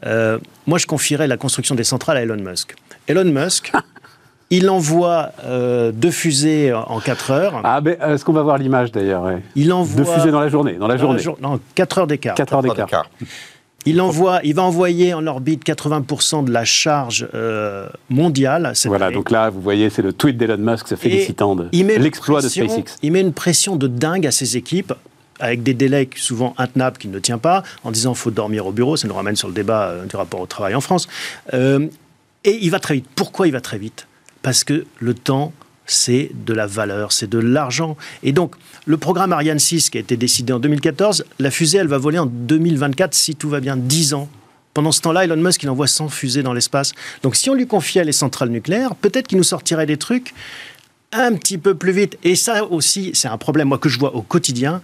Euh, 0.06 0.38
moi, 0.68 0.78
je 0.78 0.86
confierais 0.86 1.26
la 1.28 1.38
construction 1.38 1.74
des 1.74 1.84
centrales 1.84 2.18
à 2.18 2.22
Elon 2.22 2.38
Musk. 2.38 2.76
Elon 3.08 3.26
Musk, 3.26 3.72
il 4.52 4.70
envoie 4.70 5.32
euh, 5.44 5.92
deux 5.92 6.12
fusées 6.12 6.72
en 6.74 7.00
4 7.00 7.32
heures. 7.32 7.62
Ah, 7.64 7.82
ben, 7.82 7.98
est-ce 8.02 8.24
qu'on 8.24 8.34
va 8.34 8.44
voir 8.44 8.58
l'image 8.60 8.92
d'ailleurs 8.92 9.24
ouais? 9.24 9.42
Il 9.56 9.74
envoie 9.74 10.04
Deux 10.06 10.12
fusées 10.12 10.32
dans 10.32 10.40
la 10.40 10.50
journée. 10.50 10.74
Dans 10.74 10.88
la 10.88 10.96
dans 10.96 11.02
journée. 11.02 11.18
la 11.18 11.24
jour- 11.24 11.38
non, 11.42 11.60
4 11.74 11.98
heures 11.98 12.08
d'écart. 12.08 12.36
4 12.36 12.54
heures 12.54 12.62
d'écart. 12.64 13.10
Il 13.86 14.02
envoie, 14.02 14.42
il 14.44 14.54
va 14.54 14.64
envoyer 14.64 15.14
en 15.14 15.26
orbite 15.28 15.66
80% 15.66 16.44
de 16.44 16.52
la 16.52 16.66
charge 16.66 17.28
euh, 17.34 17.88
mondiale. 18.10 18.72
cette 18.74 18.90
Voilà, 18.90 19.06
année. 19.08 19.16
donc 19.16 19.32
là, 19.32 19.50
vous 19.50 19.62
voyez, 19.62 19.90
c'est 19.90 20.02
le 20.02 20.12
tweet 20.12 20.36
d'Elon 20.38 20.58
Musk 20.58 20.88
se 20.90 20.96
félicitant 20.96 21.56
de 21.56 21.70
l'exploit 21.72 22.42
de 22.42 22.50
SpaceX. 22.50 22.98
Il 23.02 23.14
met 23.14 23.22
une 23.22 23.32
pression 23.34 23.76
de 23.78 23.88
dingue 23.88 24.28
à 24.28 24.32
ses 24.32 24.58
équipes 24.58 24.94
avec 25.40 25.64
des 25.64 25.74
délais 25.74 26.10
souvent 26.16 26.54
intenables 26.58 26.98
qu'il 26.98 27.12
ne 27.12 27.20
tient 27.20 27.38
pas, 27.38 27.64
en 27.84 27.92
disant 27.92 28.14
faut 28.14 28.32
dormir 28.32 28.66
au 28.66 28.72
bureau, 28.72 28.98
ça 28.98 29.08
nous 29.08 29.14
ramène 29.14 29.36
sur 29.36 29.48
le 29.48 29.54
débat 29.54 29.90
euh, 29.90 30.06
du 30.06 30.16
rapport 30.16 30.42
au 30.42 30.48
travail 30.48 30.74
en 30.76 30.82
France. 30.82 31.08
Euh, 31.54 31.88
et 32.44 32.58
il 32.62 32.72
va 32.72 32.80
très 32.80 32.96
vite. 32.96 33.06
Pourquoi 33.16 33.48
il 33.48 33.52
va 33.54 33.62
très 33.62 33.78
vite? 33.78 34.08
Parce 34.42 34.64
que 34.64 34.86
le 35.00 35.14
temps, 35.14 35.54
c'est 35.88 36.32
de 36.46 36.54
la 36.54 36.68
valeur, 36.68 37.12
c'est 37.12 37.30
de 37.30 37.40
l'argent. 37.40 37.98
Et 38.24 38.32
donc, 38.32 38.56
le 38.86 38.98
programme 38.98 39.34
Ariane 39.34 39.60
6 39.60 39.90
qui 39.90 39.98
a 39.98 40.02
été 40.02 40.18
décidé 40.18 40.54
en 40.54 40.60
2014, 40.60 41.26
la 41.40 41.52
fusée, 41.52 41.80
elle 41.80 41.88
va 41.88 41.98
voler 41.98 42.20
en 42.20 42.26
2024 42.26 43.14
si 43.14 43.36
tout 43.36 43.50
va 43.50 43.60
bien, 43.60 43.78
10 43.78 44.14
ans. 44.14 44.30
Pendant 44.74 44.92
ce 44.92 45.02
temps-là, 45.02 45.24
Elon 45.24 45.38
Musk, 45.38 45.64
il 45.64 45.70
envoie 45.70 45.88
100 45.88 46.10
fusées 46.10 46.44
dans 46.44 46.54
l'espace. 46.54 46.94
Donc, 47.24 47.36
si 47.36 47.50
on 47.50 47.56
lui 47.56 47.66
confiait 47.66 48.04
les 48.04 48.12
centrales 48.12 48.50
nucléaires, 48.50 48.94
peut-être 48.96 49.28
qu'il 49.28 49.40
nous 49.40 49.44
sortirait 49.44 49.88
des 49.88 49.98
trucs 49.98 50.36
un 51.12 51.34
petit 51.34 51.58
peu 51.58 51.74
plus 51.74 51.92
vite. 51.92 52.18
Et 52.24 52.36
ça 52.36 52.64
aussi, 52.66 53.12
c'est 53.14 53.28
un 53.28 53.38
problème, 53.38 53.70
moi, 53.70 53.80
que 53.80 53.90
je 53.90 53.98
vois 53.98 54.16
au 54.16 54.22
quotidien. 54.22 54.82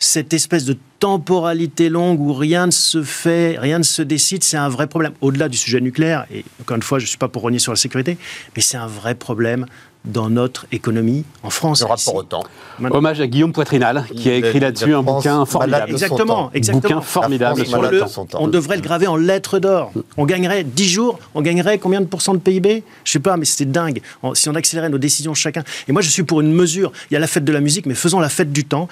Cette 0.00 0.32
espèce 0.32 0.64
de 0.64 0.76
temporalité 1.00 1.88
longue 1.88 2.20
où 2.20 2.32
rien 2.32 2.66
ne 2.66 2.70
se 2.72 3.02
fait, 3.02 3.58
rien 3.58 3.78
ne 3.78 3.84
se 3.84 4.02
décide, 4.02 4.44
c'est 4.44 4.56
un 4.56 4.68
vrai 4.68 4.86
problème. 4.86 5.12
Au-delà 5.20 5.48
du 5.48 5.56
sujet 5.56 5.80
nucléaire, 5.80 6.26
et 6.32 6.44
encore 6.60 6.76
une 6.76 6.82
fois, 6.82 6.98
je 6.98 7.04
ne 7.04 7.08
suis 7.08 7.18
pas 7.18 7.28
pour 7.28 7.42
renier 7.42 7.58
sur 7.58 7.72
la 7.72 7.76
sécurité, 7.76 8.16
mais 8.54 8.62
c'est 8.62 8.76
un 8.76 8.86
vrai 8.86 9.14
problème 9.14 9.66
dans 10.04 10.30
notre 10.30 10.66
économie 10.72 11.24
en 11.42 11.50
France. 11.50 11.80
Le 11.80 11.86
rapport 11.86 12.14
au 12.14 12.22
temps. 12.22 12.44
Maintenant- 12.78 12.98
Hommage 12.98 13.20
à 13.20 13.26
Guillaume 13.26 13.52
Poitrinal, 13.52 14.04
qui 14.14 14.30
a 14.30 14.36
écrit 14.36 14.60
là-dessus 14.60 14.90
la 14.90 14.98
un 14.98 15.02
bouquin 15.02 15.44
formidable. 15.44 15.90
Exactement, 15.90 16.50
exactement. 16.54 16.80
Bouquin 16.96 17.00
formidable 17.00 17.60
La 17.60 17.64
sur 17.66 17.82
le. 17.82 18.02
On 18.34 18.48
devrait 18.48 18.76
le 18.76 18.82
graver 18.82 19.06
en 19.06 19.16
lettres 19.16 19.58
d'or. 19.58 19.92
On 20.16 20.24
gagnerait 20.24 20.64
10 20.64 20.88
jours, 20.88 21.18
on 21.34 21.42
gagnerait 21.42 21.78
combien 21.78 22.00
de 22.00 22.06
pourcents 22.06 22.34
de 22.34 22.38
PIB 22.38 22.82
Je 23.04 23.12
sais 23.12 23.18
pas, 23.18 23.36
mais 23.36 23.44
c'était 23.44 23.66
dingue. 23.70 24.00
Si 24.34 24.48
on 24.48 24.54
accélérait 24.54 24.88
nos 24.88 24.98
décisions 24.98 25.34
chacun. 25.34 25.62
Et 25.88 25.92
moi, 25.92 26.02
je 26.02 26.10
suis 26.10 26.22
pour 26.22 26.40
une 26.40 26.52
mesure. 26.52 26.92
Il 27.10 27.14
y 27.14 27.16
a 27.16 27.20
la 27.20 27.26
fête 27.26 27.44
de 27.44 27.52
la 27.52 27.60
musique, 27.60 27.86
mais 27.86 27.94
faisons 27.94 28.20
la 28.20 28.28
fête 28.28 28.52
du 28.52 28.64
temps. 28.64 28.88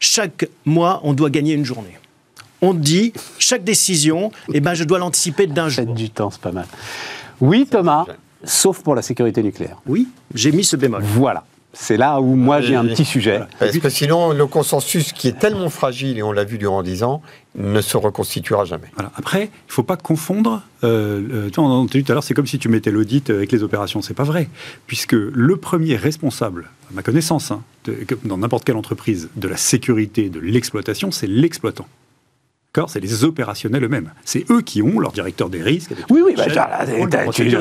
Chaque 0.00 0.46
mois, 0.64 1.00
on 1.02 1.12
doit 1.12 1.30
gagner 1.30 1.54
une 1.54 1.64
journée. 1.64 1.98
On 2.60 2.74
dit, 2.74 3.12
chaque 3.38 3.62
décision, 3.64 4.32
eh 4.52 4.60
ben, 4.60 4.74
je 4.74 4.84
dois 4.84 4.98
l'anticiper 4.98 5.46
d'un 5.46 5.68
jour. 5.68 5.84
Faites 5.84 5.94
du 5.94 6.10
temps, 6.10 6.30
c'est 6.30 6.40
pas 6.40 6.50
mal. 6.52 6.66
Oui, 7.40 7.66
Thomas, 7.70 8.04
sauf 8.44 8.82
pour 8.82 8.94
la 8.94 9.02
sécurité 9.02 9.42
nucléaire. 9.42 9.78
Oui, 9.86 10.08
j'ai 10.34 10.52
mis 10.52 10.64
ce 10.64 10.76
bémol. 10.76 11.02
Voilà. 11.02 11.44
C'est 11.74 11.98
là 11.98 12.20
où 12.20 12.34
moi 12.34 12.60
j'ai 12.60 12.74
un 12.74 12.84
petit 12.84 13.04
sujet. 13.04 13.40
Parce 13.58 13.78
que 13.78 13.90
sinon, 13.90 14.32
le 14.32 14.46
consensus 14.46 15.12
qui 15.12 15.28
est 15.28 15.38
tellement 15.38 15.68
fragile, 15.68 16.18
et 16.18 16.22
on 16.22 16.32
l'a 16.32 16.44
vu 16.44 16.58
durant 16.58 16.82
dix 16.82 17.02
ans, 17.02 17.22
ne 17.56 17.80
se 17.80 17.96
reconstituera 17.96 18.64
jamais. 18.64 18.88
Voilà. 18.94 19.12
Après, 19.16 19.44
il 19.44 19.68
ne 19.68 19.72
faut 19.72 19.82
pas 19.82 19.96
confondre. 19.96 20.62
Euh, 20.82 21.50
on 21.56 21.66
a 21.66 21.68
entendu 21.68 22.04
tout 22.04 22.12
à 22.12 22.14
l'heure, 22.14 22.24
c'est 22.24 22.34
comme 22.34 22.46
si 22.46 22.58
tu 22.58 22.68
mettais 22.68 22.90
l'audit 22.90 23.30
avec 23.30 23.52
les 23.52 23.62
opérations. 23.62 24.00
C'est 24.00 24.14
pas 24.14 24.24
vrai, 24.24 24.48
puisque 24.86 25.12
le 25.12 25.56
premier 25.56 25.96
responsable, 25.96 26.70
à 26.90 26.94
ma 26.94 27.02
connaissance, 27.02 27.50
hein, 27.50 27.62
de, 27.84 27.98
dans 28.24 28.38
n'importe 28.38 28.64
quelle 28.64 28.76
entreprise, 28.76 29.28
de 29.36 29.46
la 29.46 29.56
sécurité, 29.56 30.30
de 30.30 30.40
l'exploitation, 30.40 31.10
c'est 31.10 31.26
l'exploitant. 31.26 31.86
C'est 32.86 33.00
les 33.00 33.24
opérationnels 33.24 33.84
eux-mêmes. 33.84 34.10
C'est 34.24 34.44
eux 34.50 34.60
qui 34.60 34.82
ont 34.82 35.00
leur 35.00 35.12
directeur 35.12 35.48
des 35.48 35.62
risques. 35.62 35.94
oui, 36.10 36.20
oui, 36.24 36.34
bah, 36.36 36.44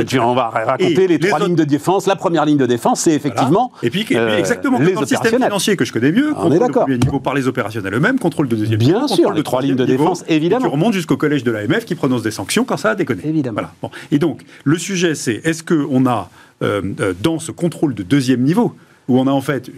tu, 0.06 0.20
on 0.20 0.36
va 0.36 0.50
raconter 0.50 1.08
les, 1.08 1.20
trois 1.20 1.40
lignes 1.40 1.56
de 1.56 1.64
défense. 1.64 2.08
La 2.08 2.16
première 2.16 2.46
ligne 2.46 2.58
de 2.58 2.66
défense, 2.66 3.02
c'est 3.02 3.14
effectivement. 3.14 3.72
Et 3.84 3.90
puis, 3.90 4.06
euh, 4.12 4.38
exactement, 4.38 4.80
les 4.80 4.94
comme 4.94 5.02
le 5.02 5.08
système 5.08 5.42
financier 5.42 5.76
que 5.76 5.86
je 5.86 5.94
connais 5.94 6.12
mieux, 6.12 6.34
on 6.38 6.52
est 6.52 6.60
d'accord. 6.60 6.88
niveau 6.90 7.20
par 7.20 7.34
les 7.34 7.48
opérationnels 7.48 7.94
eux-mêmes, 7.94 8.20
contrôle 8.20 8.48
de 8.48 8.56
deuxième 8.56 8.80
Bien 8.80 8.96
niveau, 9.02 9.08
sûr, 9.08 9.32
les 9.32 9.44
trois 9.44 9.62
lignes 9.62 9.76
de 9.76 9.86
défense, 9.86 10.24
évidemment. 10.28 10.66
Et 10.66 10.70
tu 10.70 10.72
remontes 10.72 10.94
jusqu'au 10.94 11.18
collège 11.18 11.44
de 11.44 11.52
l'AMF 11.52 11.86
qui 11.86 11.96
prononce 11.96 12.22
des 12.22 12.32
sanctions 12.32 12.66
quand 12.66 12.78
ça 12.78 12.92
a 12.92 12.96
déconné. 12.96 13.22
Évidemment. 13.26 13.62
Bon. 13.82 13.90
Et 14.12 14.20
donc, 14.20 14.44
le 14.64 14.78
sujet, 14.78 15.16
c'est 15.16 15.42
est-ce 15.46 15.64
qu'on 15.64 16.06
a, 16.06 16.30
euh, 16.62 16.82
euh, 17.00 17.14
dans 17.22 17.40
ce 17.40 17.52
contrôle 17.52 17.94
de 17.94 18.04
deuxième 18.04 18.42
niveau, 18.42 18.76
où 19.08 19.20
on 19.20 19.28
a 19.28 19.32
en 19.32 19.42
fait 19.42 19.72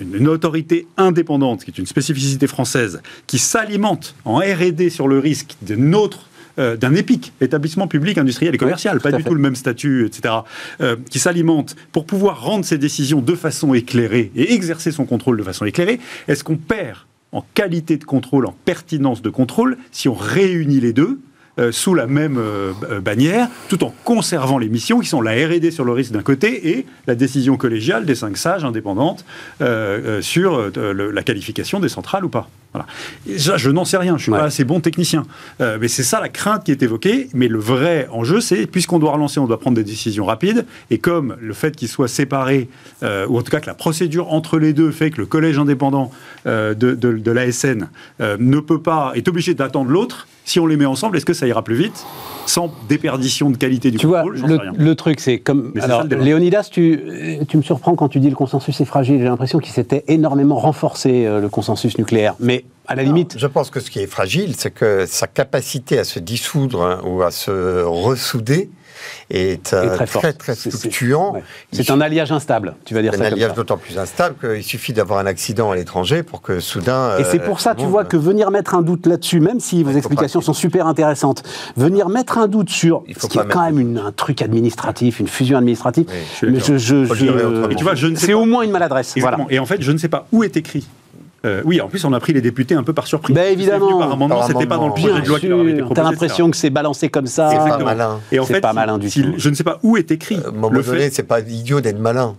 une, 0.00 0.28
autorité 0.28 0.86
indépendante, 0.96 1.64
qui 1.64 1.70
est 1.70 1.78
une 1.78 1.86
spécificité 1.86 2.46
française, 2.46 3.00
qui 3.26 3.38
s'alimente 3.38 4.14
en 4.24 4.38
R&D 4.38 4.90
sur 4.90 5.08
le 5.08 5.18
risque 5.18 5.56
d'un 5.62 5.92
autre 5.92 6.28
euh, 6.58 6.76
d'un 6.76 6.94
EPIC, 6.94 7.32
établissement 7.40 7.88
public 7.88 8.18
industriel 8.18 8.54
et 8.54 8.58
commercial, 8.58 9.00
pas 9.00 9.10
du 9.10 9.24
tout 9.24 9.34
le 9.34 9.40
même 9.40 9.56
statut, 9.56 10.04
etc., 10.04 10.34
euh, 10.82 10.96
qui 11.08 11.18
s'alimente 11.18 11.76
pour 11.92 12.04
pouvoir 12.04 12.42
rendre 12.42 12.66
ses 12.66 12.76
décisions 12.76 13.22
de 13.22 13.34
façon 13.34 13.72
éclairée 13.72 14.30
et 14.36 14.52
exercer 14.52 14.92
son 14.92 15.06
contrôle 15.06 15.38
de 15.38 15.42
façon 15.42 15.64
éclairée, 15.64 15.98
est-ce 16.28 16.44
qu'on 16.44 16.58
perd 16.58 16.98
en 17.32 17.42
qualité 17.54 17.96
de 17.96 18.04
contrôle, 18.04 18.44
en 18.44 18.54
pertinence 18.66 19.22
de 19.22 19.30
contrôle, 19.30 19.78
si 19.92 20.10
on 20.10 20.14
réunit 20.14 20.80
les 20.80 20.92
deux? 20.92 21.20
Sous 21.70 21.94
la 21.94 22.06
même 22.06 22.38
euh, 22.38 22.72
bannière, 23.00 23.48
tout 23.68 23.84
en 23.84 23.94
conservant 24.04 24.56
les 24.56 24.70
missions 24.70 25.00
qui 25.00 25.08
sont 25.08 25.20
la 25.20 25.32
R&D 25.32 25.70
sur 25.70 25.84
le 25.84 25.92
risque 25.92 26.12
d'un 26.12 26.22
côté 26.22 26.70
et 26.70 26.86
la 27.06 27.14
décision 27.14 27.58
collégiale 27.58 28.06
des 28.06 28.14
cinq 28.14 28.38
sages 28.38 28.64
indépendantes 28.64 29.24
euh, 29.60 30.22
sur 30.22 30.70
la 30.74 31.22
qualification 31.22 31.78
des 31.78 31.90
centrales 31.90 32.24
ou 32.24 32.30
pas. 32.30 32.48
Voilà. 32.72 32.86
je 33.26 33.68
n'en 33.68 33.84
sais 33.84 33.98
rien, 33.98 34.16
je 34.16 34.22
suis 34.22 34.32
pas 34.32 34.44
assez 34.44 34.64
bon 34.64 34.80
technicien. 34.80 35.24
mais 35.60 35.88
c'est 35.88 36.02
ça 36.02 36.20
la 36.20 36.30
crainte 36.30 36.64
qui 36.64 36.70
est 36.70 36.82
évoquée. 36.82 37.28
Mais 37.34 37.48
le 37.48 37.58
vrai 37.58 38.08
enjeu, 38.10 38.40
c'est 38.40 38.66
puisqu'on 38.66 38.98
doit 38.98 39.12
relancer, 39.12 39.38
on 39.40 39.46
doit 39.46 39.60
prendre 39.60 39.76
des 39.76 39.84
décisions 39.84 40.24
rapides. 40.24 40.64
Et 40.90 40.96
comme 40.96 41.36
le 41.38 41.52
fait 41.52 41.76
qu'ils 41.76 41.88
soient 41.88 42.08
séparés, 42.08 42.70
ou 43.02 43.38
en 43.38 43.42
tout 43.42 43.50
cas 43.50 43.60
que 43.60 43.66
la 43.66 43.74
procédure 43.74 44.32
entre 44.32 44.58
les 44.58 44.72
deux 44.72 44.90
fait 44.90 45.10
que 45.10 45.20
le 45.20 45.26
collège 45.26 45.58
indépendant 45.58 46.10
de, 46.46 46.72
de, 46.72 46.94
de 46.94 47.30
l'ASN 47.30 47.90
ne 48.20 48.60
peut 48.60 48.80
pas, 48.80 49.12
est 49.16 49.28
obligé 49.28 49.52
d'attendre 49.52 49.90
l'autre, 49.90 50.26
si 50.44 50.60
on 50.60 50.66
les 50.66 50.76
met 50.76 50.86
ensemble, 50.86 51.16
est-ce 51.16 51.26
que 51.26 51.34
ça 51.34 51.46
ira 51.46 51.62
plus 51.62 51.76
vite 51.76 52.04
sans 52.46 52.72
déperdition 52.88 53.50
de 53.50 53.56
qualité 53.56 53.90
du 53.90 53.98
tu 53.98 54.08
contrôle? 54.08 54.36
Vois, 54.38 54.58
le, 54.76 54.94
truc, 54.96 55.20
c'est 55.20 55.38
comme. 55.38 55.72
alors, 55.80 56.04
Léonidas, 56.04 56.68
tu, 56.70 57.00
tu, 57.48 57.56
me 57.56 57.62
surprends 57.62 57.94
quand 57.94 58.08
tu 58.08 58.20
dis 58.20 58.28
le 58.28 58.36
consensus 58.36 58.80
est 58.80 58.84
fragile. 58.84 59.18
J'ai 59.18 59.24
l'impression 59.24 59.58
qu'il 59.58 59.72
s'était 59.72 60.04
énormément 60.08 60.56
renforcé, 60.56 61.26
euh, 61.26 61.40
le 61.40 61.48
consensus 61.48 61.98
nucléaire. 61.98 62.34
Mais 62.40 62.64
à 62.88 62.94
la 62.96 63.04
limite. 63.04 63.38
je 63.38 63.46
pense 63.46 63.70
que 63.70 63.80
ce 63.80 63.90
qui 63.90 64.00
est 64.00 64.06
fragile, 64.06 64.54
c'est 64.56 64.72
que 64.72 65.06
sa 65.06 65.26
capacité 65.26 65.98
à 65.98 66.04
se 66.04 66.18
dissoudre 66.18 66.82
hein, 66.82 67.00
ou 67.06 67.22
à 67.22 67.30
se 67.30 67.82
ressouder 67.84 68.70
est, 69.30 69.72
euh, 69.72 69.96
très, 70.06 70.32
très, 70.32 70.54
fluctuant. 70.54 71.34
C'est 71.72 71.90
un 71.90 72.00
alliage 72.00 72.32
instable, 72.32 72.74
tu 72.84 72.94
vas 72.94 73.02
dire 73.02 73.14
ça. 73.14 73.22
Un 73.22 73.26
alliage 73.26 73.54
d'autant 73.54 73.76
plus 73.76 73.98
instable 73.98 74.36
qu'il 74.40 74.64
suffit 74.64 74.92
d'avoir 74.92 75.18
un 75.18 75.26
accident 75.26 75.70
à 75.70 75.76
l'étranger 75.76 76.22
pour 76.22 76.42
que 76.42 76.60
soudain. 76.60 77.18
Et 77.18 77.24
c'est 77.24 77.38
pour 77.38 77.60
ça, 77.60 77.74
tu 77.74 77.86
vois, 77.86 78.04
que 78.04 78.16
venir 78.16 78.50
mettre 78.50 78.74
un 78.74 78.82
doute 78.82 79.06
là-dessus, 79.06 79.40
même 79.40 79.60
si 79.60 79.82
vos 79.82 79.92
explications 79.92 80.40
sont 80.40 80.52
super 80.52 80.86
intéressantes, 80.86 81.42
venir 81.76 82.08
mettre 82.08 82.38
un 82.38 82.48
doute 82.48 82.70
sur 82.70 83.04
ce 83.16 83.26
qui 83.26 83.38
est 83.38 83.48
quand 83.48 83.70
même 83.70 84.00
un 84.04 84.12
truc 84.12 84.42
administratif, 84.42 85.20
une 85.20 85.28
fusion 85.28 85.58
administrative, 85.58 86.06
je, 86.42 86.78
je, 86.78 88.14
c'est 88.16 88.34
au 88.34 88.44
moins 88.44 88.62
une 88.62 88.70
maladresse. 88.70 89.14
Voilà. 89.16 89.38
Et 89.50 89.58
en 89.58 89.66
fait, 89.66 89.82
je 89.82 89.92
ne 89.92 89.98
sais 89.98 90.08
pas 90.08 90.26
où 90.32 90.44
est 90.44 90.56
écrit 90.56 90.86
euh, 91.44 91.62
oui, 91.64 91.80
en 91.80 91.88
plus, 91.88 92.04
on 92.04 92.12
a 92.12 92.20
pris 92.20 92.32
les 92.32 92.40
députés 92.40 92.74
un 92.74 92.82
peu 92.82 92.92
par 92.92 93.06
surprise. 93.06 93.34
Ben 93.34 93.52
évidemment. 93.52 93.98
Par 93.98 94.12
amendement, 94.12 94.46
c'était 94.46 94.66
pas 94.66 94.76
dans 94.76 94.88
le 94.88 94.94
projet 94.94 95.20
de 95.20 95.28
loi 95.28 95.40
qui 95.40 95.48
leur 95.48 95.60
avait 95.60 95.72
été 95.72 95.80
proposé. 95.80 96.02
T'as 96.02 96.10
l'impression 96.10 96.50
que 96.50 96.56
c'est 96.56 96.70
balancé 96.70 97.08
comme 97.08 97.26
ça. 97.26 97.50
C'est 97.50 97.56
pas 97.56 97.78
malin. 97.78 98.20
Et 98.30 98.38
en 98.38 98.44
fait, 98.44 98.60
pas 98.60 98.72
malin 98.72 98.98
du 98.98 99.10
tout. 99.10 99.34
Je 99.36 99.48
ne 99.48 99.54
sais 99.54 99.64
pas 99.64 99.78
où 99.82 99.96
est 99.96 100.10
écrit. 100.10 100.36
Euh, 100.36 100.46
à 100.46 100.48
un 100.48 100.52
moment 100.52 100.80
donné, 100.80 101.10
c'est 101.10 101.22
pas 101.22 101.40
idiot 101.40 101.80
d'être 101.80 101.98
malin. 101.98 102.36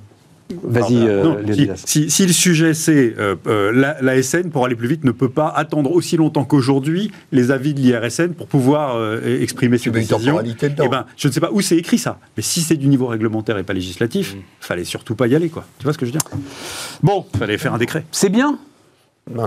Vas-y, 0.62 1.08
euh, 1.08 1.74
si, 1.86 2.12
si, 2.12 2.28
le 2.28 2.34
sujet 2.34 2.74
c'est 2.74 3.16
euh, 3.18 3.96
la, 4.02 4.22
SN, 4.22 4.50
pour 4.52 4.66
aller 4.66 4.76
plus 4.76 4.88
vite, 4.90 5.04
ne 5.04 5.12
peut 5.12 5.30
pas 5.30 5.48
attendre 5.48 5.92
aussi 5.92 6.16
longtemps 6.16 6.44
qu'aujourd'hui 6.44 7.12
les 7.32 7.50
avis 7.50 7.74
de 7.74 7.80
l'IRSN 7.80 8.34
pour 8.34 8.48
pouvoir 8.48 9.02
exprimer 9.26 9.78
ses 9.78 9.90
décisions. 9.90 10.42
Eh 10.44 10.88
ben, 10.90 11.06
je 11.18 11.28
ne 11.28 11.34
sais 11.34 11.40
pas 11.40 11.50
où 11.52 11.62
c'est 11.62 11.78
écrit 11.78 11.98
ça, 11.98 12.20
mais 12.38 12.44
si 12.44 12.62
c'est 12.62 12.76
du 12.76 12.88
niveau 12.88 13.08
réglementaire 13.08 13.58
et 13.58 13.64
pas 13.64 13.74
législatif, 13.74 14.34
il 14.36 14.40
mm. 14.40 14.44
fallait 14.60 14.84
surtout 14.84 15.16
pas 15.16 15.28
y 15.28 15.36
aller, 15.36 15.50
quoi. 15.50 15.66
Tu 15.80 15.86
vois 15.86 15.94
ce 15.94 15.98
que 15.98 16.06
je 16.06 16.12
veux 16.12 16.20
dire? 16.20 16.30
Bon, 17.02 17.26
fallait 17.40 17.58
faire 17.58 17.74
un 17.74 17.80
décret. 17.80 18.06
C'est 18.12 18.30
bien. 18.30 18.60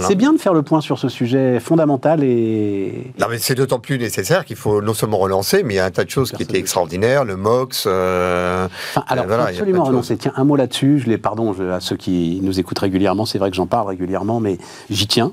C'est 0.00 0.14
bien 0.14 0.32
de 0.32 0.38
faire 0.38 0.54
le 0.54 0.62
point 0.62 0.80
sur 0.80 0.98
ce 0.98 1.08
sujet 1.08 1.60
fondamental 1.60 2.24
et. 2.24 3.12
Non, 3.20 3.26
mais 3.28 3.38
c'est 3.38 3.54
d'autant 3.54 3.78
plus 3.78 3.98
nécessaire 3.98 4.46
qu'il 4.46 4.56
faut 4.56 4.80
non 4.80 4.94
seulement 4.94 5.18
relancer, 5.18 5.62
mais 5.62 5.74
il 5.74 5.76
y 5.76 5.80
a 5.80 5.84
un 5.84 5.90
tas 5.90 6.04
de 6.04 6.10
choses 6.10 6.32
qui 6.32 6.42
étaient 6.42 6.58
extraordinaires, 6.58 7.24
le 7.26 7.36
MOX. 7.36 7.84
Euh, 7.86 8.68
alors, 9.06 9.30
absolument 9.30 9.84
relancer. 9.84 10.16
Tiens, 10.16 10.32
un 10.36 10.44
mot 10.44 10.56
là-dessus. 10.56 11.00
Je 11.00 11.08
les 11.08 11.18
pardon 11.18 11.54
à 11.70 11.80
ceux 11.80 11.96
qui 11.96 12.40
nous 12.42 12.58
écoutent 12.58 12.78
régulièrement. 12.78 13.26
C'est 13.26 13.38
vrai 13.38 13.50
que 13.50 13.56
j'en 13.56 13.66
parle 13.66 13.88
régulièrement, 13.88 14.40
mais 14.40 14.56
j'y 14.88 15.06
tiens. 15.06 15.32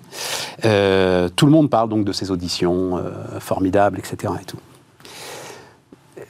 Euh, 0.65 1.29
tout 1.33 1.45
le 1.45 1.51
monde 1.51 1.69
parle 1.69 1.87
donc 1.87 2.03
de 2.03 2.11
ces 2.11 2.29
auditions 2.29 2.97
euh, 2.97 3.39
formidables, 3.39 3.97
etc. 3.97 4.33
Et 4.41 4.45
tout. 4.45 4.59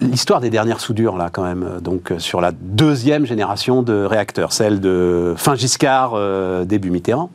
L'histoire 0.01 0.39
des 0.39 0.51
dernières 0.51 0.81
soudures, 0.81 1.17
là, 1.17 1.29
quand 1.31 1.43
même, 1.43 1.79
donc 1.81 2.13
sur 2.19 2.41
la 2.41 2.51
deuxième 2.51 3.25
génération 3.25 3.81
de 3.81 4.03
réacteurs, 4.03 4.53
celle 4.53 4.81
de 4.81 5.33
fin 5.35 5.55
Giscard, 5.55 6.15
début 6.65 6.91
Mitterrand 6.91 7.31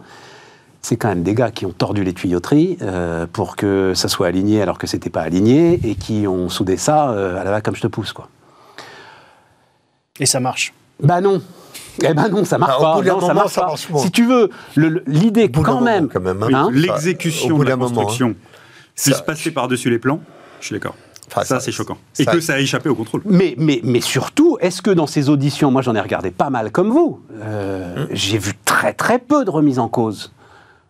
c'est 0.83 0.97
quand 0.97 1.09
même 1.09 1.23
des 1.23 1.35
gars 1.35 1.51
qui 1.51 1.67
ont 1.67 1.73
tordu 1.73 2.05
les 2.05 2.12
tuyauteries 2.12 2.79
euh, 2.83 3.27
pour 3.31 3.57
que 3.57 3.93
ça 3.95 4.09
soit 4.09 4.29
aligné 4.29 4.62
alors 4.62 4.79
que 4.79 4.87
c'était 4.87 5.11
pas 5.11 5.23
aligné 5.23 5.81
et 5.85 5.95
qui 5.95 6.27
ont 6.27 6.49
soudé 6.49 6.77
ça 6.77 7.11
euh, 7.11 7.41
à 7.41 7.45
la 7.45 7.51
va 7.51 7.61
comme 7.61 7.77
je 7.77 7.83
te 7.83 7.87
pousse 7.87 8.12
quoi. 8.12 8.29
Et 10.21 10.27
ça 10.27 10.41
marche 10.41 10.73
Bah 11.03 11.21
non. 11.21 11.41
Eh 12.03 12.14
ben 12.14 12.29
non, 12.29 12.45
ça 12.45 12.59
marche 12.59 12.81
bah, 12.81 13.01
pas. 13.03 13.03
Non, 13.03 13.21
ça 13.21 13.35
marche 13.35 13.55
pas. 13.55 13.75
si 13.99 14.11
tu 14.11 14.25
veux, 14.25 14.51
l'idée 15.07 15.51
quand, 15.51 15.81
même, 15.81 16.09
hein. 16.14 16.49
hein. 16.55 16.71
l'exécution 16.73 17.59
de 17.59 17.64
la 17.64 17.77
construction, 17.77 18.37
hein. 18.37 19.12
se 19.12 19.23
passer 19.23 19.51
par-dessus 19.51 19.91
les 19.91 19.99
plans, 19.99 20.21
je 20.61 20.67
suis 20.67 20.75
d'accord. 20.75 20.95
ça, 21.43 21.59
c'est 21.59 21.73
choquant. 21.73 21.99
Et 22.19 22.25
que 22.25 22.41
ça 22.41 22.55
a 22.55 22.59
échappé 22.61 22.88
au 22.88 22.95
contrôle. 22.95 23.23
Mais, 23.25 23.55
mais, 23.59 23.81
mais 23.83 24.01
surtout, 24.01 24.59
est-ce 24.61 24.81
que 24.81 24.91
dans 24.91 25.09
ces 25.09 25.29
auditions, 25.29 25.73
moi 25.73 25.83
j'en 25.83 25.95
ai 25.97 26.01
regardé 26.01 26.31
pas 26.31 26.51
mal 26.51 26.71
comme 26.71 26.91
vous, 26.91 27.21
euh, 27.43 28.05
hum. 28.05 28.09
j'ai 28.12 28.38
vu 28.38 28.53
très 28.64 28.93
très 28.93 29.19
peu 29.19 29.45
de 29.45 29.51
remises 29.51 29.81
en 29.81 29.88
cause 29.88 30.33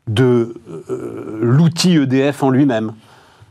de 0.08 0.54
euh, 0.90 1.38
l'outil 1.40 1.96
EDF 1.96 2.42
en 2.42 2.50
lui-même. 2.50 2.92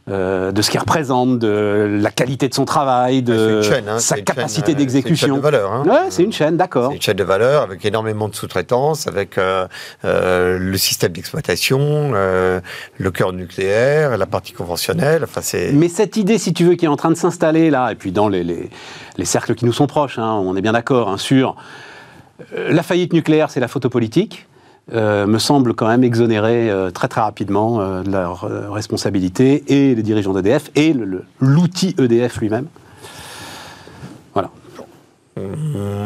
Euh, 0.10 0.54
de 0.54 0.62
ce 0.62 0.72
qu'il 0.72 0.80
représente, 0.80 1.38
de 1.38 2.00
la 2.02 2.12
qualité 2.12 2.48
de 2.48 2.54
son 2.54 2.64
travail, 2.64 3.24
de 3.24 3.62
hein, 3.90 4.00
sa 4.00 4.16
capacité 4.22 4.74
d'exécution. 4.74 5.18
C'est 5.18 5.28
une 5.28 5.34
chaîne 5.34 5.36
de 5.36 5.58
valeur. 5.58 5.74
Hein. 5.74 5.84
Ouais, 5.86 6.10
c'est 6.12 6.24
une 6.24 6.32
chaîne, 6.32 6.56
d'accord. 6.56 6.92
C'est 6.92 6.96
une 6.96 7.02
chaîne 7.02 7.18
de 7.18 7.26
valeur 7.26 7.64
avec 7.64 7.84
énormément 7.84 8.30
de 8.30 8.34
sous-traitance, 8.34 9.08
avec 9.08 9.38
euh, 9.38 9.68
le 10.06 10.78
système 10.78 11.12
d'exploitation, 11.12 12.14
le 12.14 13.12
cœur 13.12 13.34
nucléaire, 13.34 14.18
la 14.18 14.26
partie 14.26 14.54
conventionnelle. 14.54 15.26
Enfin, 15.26 15.42
Mais 15.74 15.90
cette 15.90 16.16
idée, 16.16 16.38
si 16.38 16.54
tu 16.54 16.64
veux, 16.64 16.76
qui 16.76 16.86
est 16.86 16.90
en 16.90 16.96
train 16.96 17.12
de 17.12 17.16
s'installer 17.16 17.70
là, 17.70 17.92
et 17.92 17.96
puis 17.96 18.14
dans 18.14 18.30
les, 18.30 18.46
les, 18.46 19.26
cercles 19.26 19.56
qui 19.56 19.66
nous 19.66 19.74
sont 19.74 19.88
proches, 19.88 20.20
hein, 20.20 20.42
on 20.42 20.56
est 20.56 20.62
bien 20.62 20.72
d'accord 20.72 21.10
hein, 21.10 21.18
sur 21.18 21.58
la 22.56 22.82
faillite 22.82 23.12
nucléaire, 23.12 23.52
c'est 23.52 23.60
la 23.60 23.68
photo 23.68 23.90
politique. 23.90 24.48
Euh, 24.94 25.28
me 25.28 25.38
semble 25.38 25.74
quand 25.74 25.88
même 25.88 26.06
exonérer 26.06 26.70
euh, 26.70 26.92
très 26.92 27.10
très 27.10 27.20
rapidement 27.20 27.82
euh, 27.82 28.04
de 28.04 28.10
leur 28.10 28.48
responsabilité 28.72 29.64
et 29.68 29.96
les 29.96 30.04
dirigeants 30.04 30.34
d'EDF 30.34 30.72
et 30.76 30.96
l'outil 31.42 31.94
EDF 32.00 32.38
lui-même. 32.38 32.68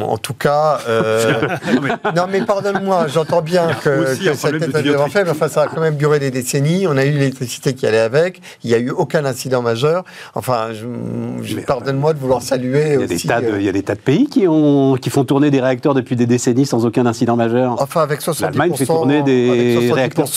En 0.01 0.17
tout 0.17 0.33
cas, 0.33 0.79
euh, 0.87 1.41
non 2.15 2.23
mais 2.29 2.41
pardonne-moi, 2.41 3.07
j'entends 3.07 3.41
bien 3.41 3.67
que, 3.83 4.15
que 4.15 4.29
a 4.29 5.09
fait, 5.09 5.23
mais 5.23 5.29
enfin 5.29 5.47
ça 5.47 5.63
a 5.63 5.67
quand 5.67 5.81
même 5.81 5.95
duré 5.95 6.19
des 6.19 6.31
décennies. 6.31 6.87
On 6.87 6.97
a 6.97 7.05
eu 7.05 7.11
l'électricité 7.11 7.73
qui 7.73 7.85
allait 7.87 7.99
avec. 7.99 8.41
Il 8.63 8.69
n'y 8.69 8.75
a 8.75 8.79
eu 8.79 8.89
aucun 8.89 9.25
incident 9.25 9.61
majeur. 9.61 10.03
Enfin, 10.35 10.69
pardonne-moi 11.67 12.13
de 12.13 12.19
vouloir 12.19 12.41
saluer. 12.41 12.93
Il 12.93 12.99
y, 12.99 13.01
a 13.01 13.05
aussi, 13.05 13.27
des 13.27 13.33
tas 13.33 13.41
de, 13.41 13.57
il 13.57 13.63
y 13.63 13.69
a 13.69 13.71
des 13.71 13.83
tas 13.83 13.95
de 13.95 13.99
pays 13.99 14.27
qui, 14.27 14.47
ont, 14.47 14.95
qui 14.95 15.09
font 15.09 15.23
tourner 15.23 15.51
des 15.51 15.61
réacteurs 15.61 15.93
depuis 15.93 16.15
des 16.15 16.25
décennies 16.25 16.65
sans 16.65 16.85
aucun 16.85 17.05
incident 17.05 17.35
majeur. 17.35 17.75
Enfin, 17.81 18.01
avec 18.01 18.21
70%, 18.21 18.41
L'Allemagne 18.41 18.73
fait 18.75 18.85
tourner 18.85 19.21
des 19.23 19.91
réacteurs. 19.93 20.27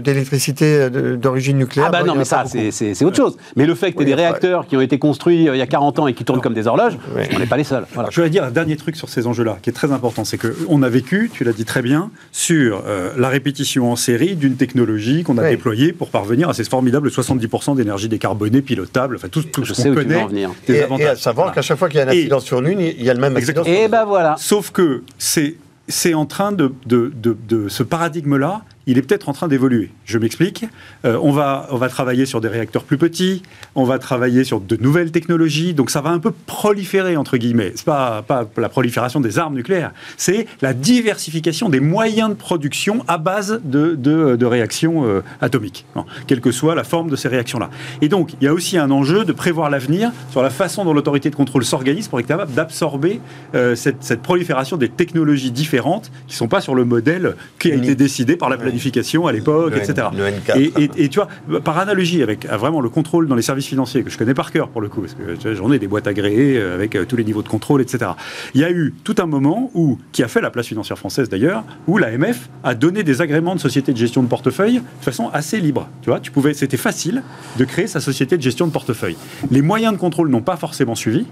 d'électricité 0.00 0.90
d'origine 0.90 1.58
nucléaire. 1.58 1.88
Ah 1.88 1.92
bah 1.92 2.02
non, 2.04 2.14
mais 2.14 2.24
ça, 2.24 2.44
c'est 2.46 3.04
autre 3.04 3.16
chose. 3.16 3.36
Mais 3.56 3.66
le 3.66 3.74
fait 3.74 3.92
que 3.92 3.98
tu 3.98 4.02
aies 4.02 4.06
des 4.06 4.14
réacteurs 4.14 4.66
qui 4.66 4.76
ont 4.76 4.80
été 4.80 4.98
construits 4.98 5.48
euh, 5.48 5.56
il 5.56 5.58
y 5.58 5.62
a 5.62 5.66
40 5.66 5.98
ans 6.00 6.06
et 6.06 6.14
qui 6.14 6.24
tournent 6.24 6.40
comme 6.40 6.54
des 6.54 6.66
horloges, 6.66 6.98
on 7.34 7.38
n'est 7.38 7.46
pas 7.46 7.56
les 7.62 7.68
seuls. 7.68 7.86
Voilà. 7.94 8.08
Je 8.10 8.16
voudrais 8.16 8.30
dire 8.30 8.44
un 8.44 8.50
dernier 8.50 8.76
truc 8.76 8.96
sur 8.96 9.08
ces 9.08 9.26
enjeux-là, 9.26 9.58
qui 9.62 9.70
est 9.70 9.72
très 9.72 9.92
important, 9.92 10.24
c'est 10.24 10.38
qu'on 10.38 10.82
a 10.82 10.88
vécu, 10.88 11.30
tu 11.32 11.44
l'as 11.44 11.52
dit 11.52 11.64
très 11.64 11.82
bien, 11.82 12.10
sur 12.32 12.82
euh, 12.86 13.10
la 13.16 13.28
répétition 13.28 13.90
en 13.90 13.96
série 13.96 14.36
d'une 14.36 14.56
technologie 14.56 15.22
qu'on 15.22 15.38
a 15.38 15.42
Oui. 15.42 15.50
déployée 15.50 15.92
pour 15.92 16.10
parvenir 16.10 16.48
à 16.48 16.54
ces 16.54 16.64
formidables 16.64 17.08
70% 17.08 17.76
d'énergie 17.76 18.08
décarbonée, 18.08 18.62
pilotable, 18.62 19.16
enfin 19.16 19.28
tout, 19.28 19.42
tout 19.42 19.64
Je 19.64 19.74
ce 19.74 19.82
sais 19.82 19.88
qu'on 19.88 19.94
connaît. 19.94 20.22
en 20.22 20.26
venir. 20.28 20.50
des 20.66 20.74
Et, 20.74 20.76
et 20.78 20.82
avantages. 20.82 21.06
à 21.08 21.16
savoir 21.16 21.46
Voilà. 21.46 21.54
qu'à 21.54 21.62
chaque 21.62 21.78
fois 21.78 21.88
qu'il 21.88 21.98
y 21.98 22.02
a 22.02 22.06
un 22.06 22.10
Et- 22.12 22.18
incident 22.20 22.40
sur 22.40 22.60
l'une, 22.60 22.80
il 22.80 23.02
y 23.02 23.10
a 23.10 23.14
le 23.14 23.20
même 23.20 23.36
incident 23.36 23.62
Exactement. 23.62 23.76
sur 23.76 23.84
Et 23.84 23.88
ben 23.88 24.04
voilà. 24.04 24.36
Sauf 24.38 24.70
que 24.70 25.02
c'est 25.18 25.56
c'est 25.88 26.14
en 26.14 26.26
train 26.26 26.52
de, 26.52 26.72
de, 26.86 27.12
de- 27.14 27.36
de- 27.48 27.68
ce 27.68 27.82
paradigme-là, 27.82 28.62
il 28.86 28.98
est 28.98 29.02
peut-être 29.02 29.28
en 29.28 29.32
train 29.32 29.48
d'évoluer. 29.48 29.90
Je 30.04 30.18
m'explique. 30.18 30.64
Euh, 31.04 31.18
on, 31.22 31.32
va, 31.32 31.68
on 31.70 31.76
va 31.76 31.88
travailler 31.88 32.26
sur 32.26 32.40
des 32.40 32.48
réacteurs 32.48 32.84
plus 32.84 32.98
petits, 32.98 33.42
on 33.74 33.84
va 33.84 33.98
travailler 33.98 34.44
sur 34.44 34.60
de 34.60 34.76
nouvelles 34.76 35.10
technologies, 35.12 35.74
donc 35.74 35.90
ça 35.90 36.00
va 36.00 36.10
un 36.10 36.18
peu 36.18 36.32
proliférer, 36.46 37.16
entre 37.16 37.36
guillemets. 37.36 37.72
C'est 37.74 37.84
pas, 37.84 38.22
pas 38.22 38.46
la 38.56 38.68
prolifération 38.68 39.20
des 39.20 39.38
armes 39.38 39.54
nucléaires, 39.54 39.92
c'est 40.16 40.46
la 40.60 40.74
diversification 40.74 41.68
des 41.68 41.80
moyens 41.80 42.30
de 42.30 42.34
production 42.34 43.04
à 43.08 43.18
base 43.18 43.60
de, 43.64 43.94
de- 43.94 44.36
de 44.36 44.46
réactions 44.46 45.04
euh, 45.06 45.22
atomiques, 45.40 45.84
quelle 46.26 46.40
que 46.40 46.50
soit 46.52 46.74
la 46.74 46.84
forme 46.84 47.10
de 47.10 47.16
ces 47.16 47.28
réactions-là. 47.28 47.70
Et 48.00 48.08
donc, 48.08 48.34
il 48.40 48.44
y 48.44 48.48
a 48.48 48.52
aussi 48.52 48.78
un 48.78 48.90
enjeu 48.90 49.24
de 49.24 49.32
prévoir 49.32 49.70
l'avenir 49.70 50.10
sur 50.30 50.42
la 50.42 50.50
façon 50.50 50.84
dont 50.84 50.92
l'autorité 50.92 51.30
de 51.30 51.34
contrôle 51.36 51.64
s'organise 51.64 52.08
pour 52.08 52.20
être 52.20 52.26
capable 52.26 52.52
d'absorber 52.52 53.20
euh, 53.54 53.74
cette, 53.74 54.02
cette 54.02 54.22
prolifération 54.22 54.76
des 54.76 54.88
technologies 54.88 55.50
différentes 55.50 56.10
qui 56.26 56.34
ne 56.34 56.38
sont 56.38 56.48
pas 56.48 56.60
sur 56.60 56.74
le 56.74 56.84
modèle 56.84 57.36
qui 57.58 57.70
a 57.72 57.74
été 57.74 57.94
décidé 57.94 58.36
par 58.36 58.48
la 58.48 58.56
planification 58.76 59.26
à 59.26 59.32
l'époque, 59.32 59.74
etc. 59.76 60.08
le 60.16 60.24
N4. 60.24 60.58
Et, 60.58 60.72
et- 60.84 61.04
et 61.04 61.08
tu 61.08 61.20
vois, 61.20 61.60
par 61.60 61.78
analogie 61.78 62.22
avec 62.22 62.46
euh, 62.46 62.56
vraiment 62.56 62.80
le 62.80 62.88
contrôle 62.88 63.28
dans 63.28 63.34
les 63.34 63.42
services 63.42 63.66
financiers, 63.66 64.02
que 64.02 64.10
je 64.10 64.18
connais 64.18 64.34
par 64.34 64.50
cœur 64.50 64.68
pour 64.68 64.80
le 64.80 64.88
coup, 64.88 65.02
parce 65.02 65.14
que 65.14 65.54
j'en 65.54 65.70
ai 65.72 65.78
des 65.78 65.86
boîtes 65.86 66.06
agréées 66.06 66.56
euh, 66.58 66.74
avec 66.74 66.96
euh, 66.96 67.04
tous 67.04 67.16
les 67.16 67.24
niveaux 67.24 67.42
de 67.42 67.48
contrôle, 67.48 67.82
etc. 67.82 68.12
Il 68.54 68.60
y 68.60 68.64
a 68.64 68.70
eu 68.70 68.94
tout 69.04 69.14
un 69.18 69.26
moment 69.26 69.70
où, 69.74 69.98
qui 70.12 70.22
a 70.22 70.28
fait 70.28 70.40
la 70.40 70.50
place 70.50 70.66
financière 70.66 70.98
française 70.98 71.28
d'ailleurs, 71.28 71.64
où 71.86 71.98
l'AMF 71.98 72.48
a 72.64 72.74
donné 72.74 73.02
des 73.02 73.20
agréments 73.20 73.54
de 73.54 73.60
société 73.60 73.92
de 73.92 73.98
gestion 73.98 74.22
de 74.22 74.28
portefeuille 74.28 74.76
de 74.76 75.04
façon 75.04 75.28
assez 75.32 75.60
libre. 75.60 75.88
Tu 76.02 76.10
vois, 76.10 76.20
tu 76.20 76.30
pouvais, 76.30 76.54
c'était 76.54 76.76
facile 76.76 77.22
de 77.58 77.64
créer 77.64 77.86
sa 77.86 78.00
société 78.00 78.36
de 78.36 78.42
gestion 78.42 78.66
de 78.66 78.72
portefeuille. 78.72 79.16
Les 79.50 79.62
moyens 79.62 79.92
de 79.92 79.98
contrôle 79.98 80.28
n'ont 80.30 80.40
pas 80.42 80.56
forcément 80.56 80.94
suivi. 80.94 81.26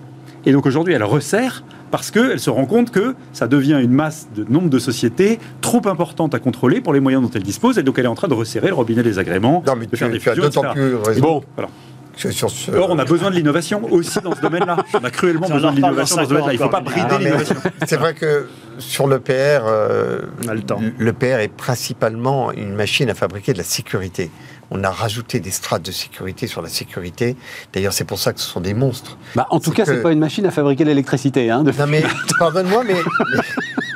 Et 0.46 0.52
donc 0.52 0.66
aujourd'hui, 0.66 0.94
elle 0.94 1.04
resserre 1.04 1.62
parce 1.90 2.10
qu'elle 2.10 2.38
se 2.40 2.50
rend 2.50 2.66
compte 2.66 2.90
que 2.90 3.14
ça 3.32 3.48
devient 3.48 3.78
une 3.82 3.90
masse 3.92 4.28
de 4.34 4.44
nombre 4.48 4.70
de 4.70 4.78
sociétés 4.78 5.38
trop 5.60 5.82
importante 5.88 6.34
à 6.34 6.38
contrôler 6.38 6.80
pour 6.80 6.92
les 6.92 7.00
moyens 7.00 7.22
dont 7.22 7.30
elle 7.34 7.42
dispose. 7.42 7.78
Et 7.78 7.82
donc 7.82 7.98
elle 7.98 8.04
est 8.04 8.08
en 8.08 8.14
train 8.14 8.28
de 8.28 8.34
resserrer 8.34 8.68
le 8.68 8.74
robinet 8.74 9.02
des 9.02 9.18
agréments, 9.18 9.62
Non, 9.66 9.74
mais 9.76 9.86
de 9.86 9.90
tu, 9.90 9.96
faire 9.96 10.10
des 10.10 10.18
tu 10.18 10.28
as 10.28 10.34
fusions, 10.34 10.48
d'autant 10.48 10.72
plus 10.72 10.94
raison 10.96 11.20
Bon, 11.20 11.42
voilà. 11.56 11.68
que 12.16 12.30
sur 12.30 12.48
ce. 12.50 12.70
Or, 12.70 12.90
on 12.90 12.98
a 12.98 13.04
besoin 13.04 13.30
de 13.30 13.34
l'innovation 13.36 13.82
aussi 13.92 14.20
dans 14.20 14.34
ce 14.34 14.40
domaine-là. 14.40 14.76
On 14.94 15.04
a 15.04 15.10
cruellement 15.10 15.46
Ça, 15.48 15.54
besoin 15.54 15.72
de 15.72 15.76
l'innovation 15.76 16.16
dans 16.16 16.22
ce 16.24 16.28
domaine-là. 16.28 16.52
Il 16.52 16.58
ne 16.58 16.62
faut 16.64 16.68
pas 16.70 16.80
brider 16.80 17.18
l'innovation. 17.18 17.56
C'est 17.86 17.96
vrai 17.96 18.14
que 18.14 18.46
sur 18.78 19.06
le 19.08 19.18
PR, 19.18 19.32
euh, 19.66 20.20
On 20.44 20.48
a 20.48 20.54
le 20.54 20.62
temps. 20.62 20.80
le 20.98 21.12
PR 21.12 21.40
est 21.40 21.52
principalement 21.52 22.52
une 22.52 22.74
machine 22.74 23.10
à 23.10 23.14
fabriquer 23.14 23.52
de 23.52 23.58
la 23.58 23.64
sécurité. 23.64 24.30
On 24.70 24.84
a 24.84 24.90
rajouté 24.90 25.40
des 25.40 25.50
strates 25.50 25.82
de 25.82 25.90
sécurité 25.90 26.46
sur 26.46 26.62
la 26.62 26.68
sécurité. 26.68 27.36
D'ailleurs, 27.72 27.92
c'est 27.92 28.04
pour 28.04 28.18
ça 28.18 28.32
que 28.32 28.40
ce 28.40 28.46
sont 28.48 28.60
des 28.60 28.72
monstres. 28.74 29.18
Bah, 29.34 29.46
en 29.50 29.58
tout 29.58 29.72
cas, 29.72 29.84
que- 29.84 29.94
c'est 29.96 30.02
pas 30.02 30.12
une 30.12 30.20
machine 30.20 30.46
à 30.46 30.50
fabriquer 30.52 30.84
l'électricité. 30.84 31.50
Hein, 31.50 31.64
de- 31.64 31.72
Non 31.72 31.86
mais, 31.88 32.04
pardonne-moi, 32.38 32.84
mais, 32.86 32.94
mais, 33.34 33.40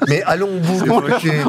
mais 0.09 0.23
allons 0.25 0.49
au 0.57 0.59
bout 0.59 0.83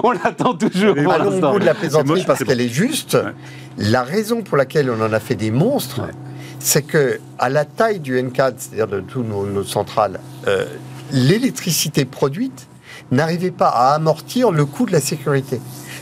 on 0.03 0.11
l'attend 0.23 0.53
toujours. 0.53 0.95
pour 0.95 1.11
allons 1.11 1.37
au 1.37 1.51
bout 1.53 1.59
de 1.59 1.65
la 1.65 1.73
plaisanterie 1.73 2.07
moche, 2.19 2.25
parce 2.27 2.43
qu'elle 2.43 2.61
est 2.61 2.69
juste. 2.69 3.15
Ouais. 3.15 3.31
La 3.77 4.03
raison 4.03 4.41
pour 4.43 4.57
laquelle 4.57 4.89
on 4.91 5.01
en 5.03 5.11
a 5.11 5.19
fait 5.19 5.35
des 5.35 5.51
monstres, 5.51 6.01
c'est 6.59 6.83
que 6.83 7.19
à 7.39 7.49
la 7.49 7.65
taille 7.65 7.99
du 7.99 8.17
N4, 8.17 8.53
c'est-à-dire 8.57 8.87
de 8.87 8.99
toutes 9.01 9.27
nos, 9.27 9.45
nos 9.47 9.63
centrales, 9.63 10.19
euh, 10.47 10.65
l'électricité 11.11 12.05
produite 12.05 12.67
n'arrivait 13.11 13.51
pas 13.51 13.69
à 13.69 13.93
amortir 13.95 14.51
le 14.51 14.65
coût 14.65 14.85
de 14.85 14.91
la 14.91 15.01
sécurité. 15.01 15.59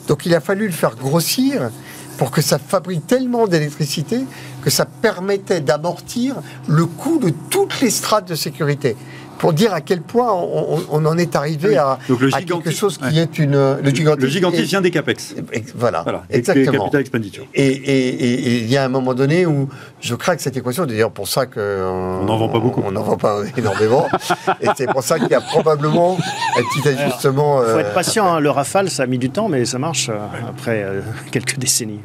Donc 0.07 0.25
il 0.25 0.35
a 0.35 0.41
fallu 0.41 0.65
le 0.67 0.73
faire 0.73 0.95
grossir 0.95 1.69
pour 2.17 2.31
que 2.31 2.41
ça 2.41 2.59
fabrique 2.59 3.07
tellement 3.07 3.47
d'électricité 3.47 4.21
que 4.61 4.69
ça 4.69 4.85
permettait 4.85 5.61
d'amortir 5.61 6.35
le 6.67 6.85
coût 6.85 7.19
de 7.19 7.29
toutes 7.49 7.81
les 7.81 7.89
strates 7.89 8.27
de 8.27 8.35
sécurité. 8.35 8.95
Pour 9.39 9.51
dire 9.53 9.73
à 9.73 9.81
quel 9.81 10.01
point 10.01 10.31
on, 10.31 10.77
on- 10.77 10.83
on 10.91 11.05
en 11.05 11.17
est 11.17 11.35
arrivé 11.35 11.69
Oui. 11.69 11.75
à, 11.75 11.97
Donc 12.07 12.21
le 12.21 12.27
à 12.33 12.39
gigantisme- 12.39 12.63
quelque 12.63 12.71
chose 12.77 12.97
qui 12.97 13.03
ouais. 13.03 13.15
est 13.17 13.39
une... 13.39 13.51
Le 13.83 13.89
gigantisme, 13.89 14.21
Le 14.21 14.27
gigantisme 14.27 14.63
est- 14.63 14.67
vient 14.67 14.81
des 14.81 14.91
CAPEX. 14.91 15.35
Ex- 15.51 15.73
Voilà, 15.75 16.01
Voilà. 16.03 16.23
Et 16.29 16.33
des 16.33 16.39
exactement. 16.39 16.89
Expenditure. 16.91 17.45
Et, 17.53 17.67
et- 17.67 18.07
et- 18.07 18.33
et 18.33 18.57
il 18.59 18.69
y 18.71 18.77
a 18.77 18.85
un 18.85 18.89
moment 18.89 19.13
donné 19.13 19.45
où 19.45 19.67
je 19.99 20.15
craque 20.15 20.39
cette 20.39 20.55
équation, 20.55 20.85
d'ailleurs 20.85 21.11
pour 21.11 21.27
ça 21.27 21.45
que 21.45 21.59
euh, 21.59 21.89
On 22.21 22.23
n'en 22.25 22.37
vend 22.37 22.49
pas 22.49 22.59
beaucoup. 22.59 22.81
On 22.85 22.91
n'en 22.91 23.03
vend 23.03 23.17
pas 23.17 23.41
énormément. 23.57 24.07
et 24.61 24.67
c'est 24.77 24.87
pour 24.87 25.03
ça 25.03 25.19
qu'il 25.19 25.29
y 25.29 25.33
a 25.35 25.41
probablement 25.41 26.17
un 26.57 26.61
petit 26.63 26.87
ajustement. 26.87 27.61
Il 27.61 27.65
faut 27.65 27.77
euh, 27.77 27.79
être 27.79 27.93
patient. 27.93 28.33
hein. 28.33 28.39
Le 28.39 28.49
Rafale, 28.49 28.89
ça 28.89 29.03
a 29.03 29.05
mis 29.07 29.17
du 29.17 29.29
temps, 29.29 29.49
mais 29.49 29.65
ça 29.65 29.77
marche 29.79 30.09
euh, 30.09 30.13
après 30.49 30.83
euh, 30.83 31.01
quelques 31.31 31.57
décennies. 31.57 31.99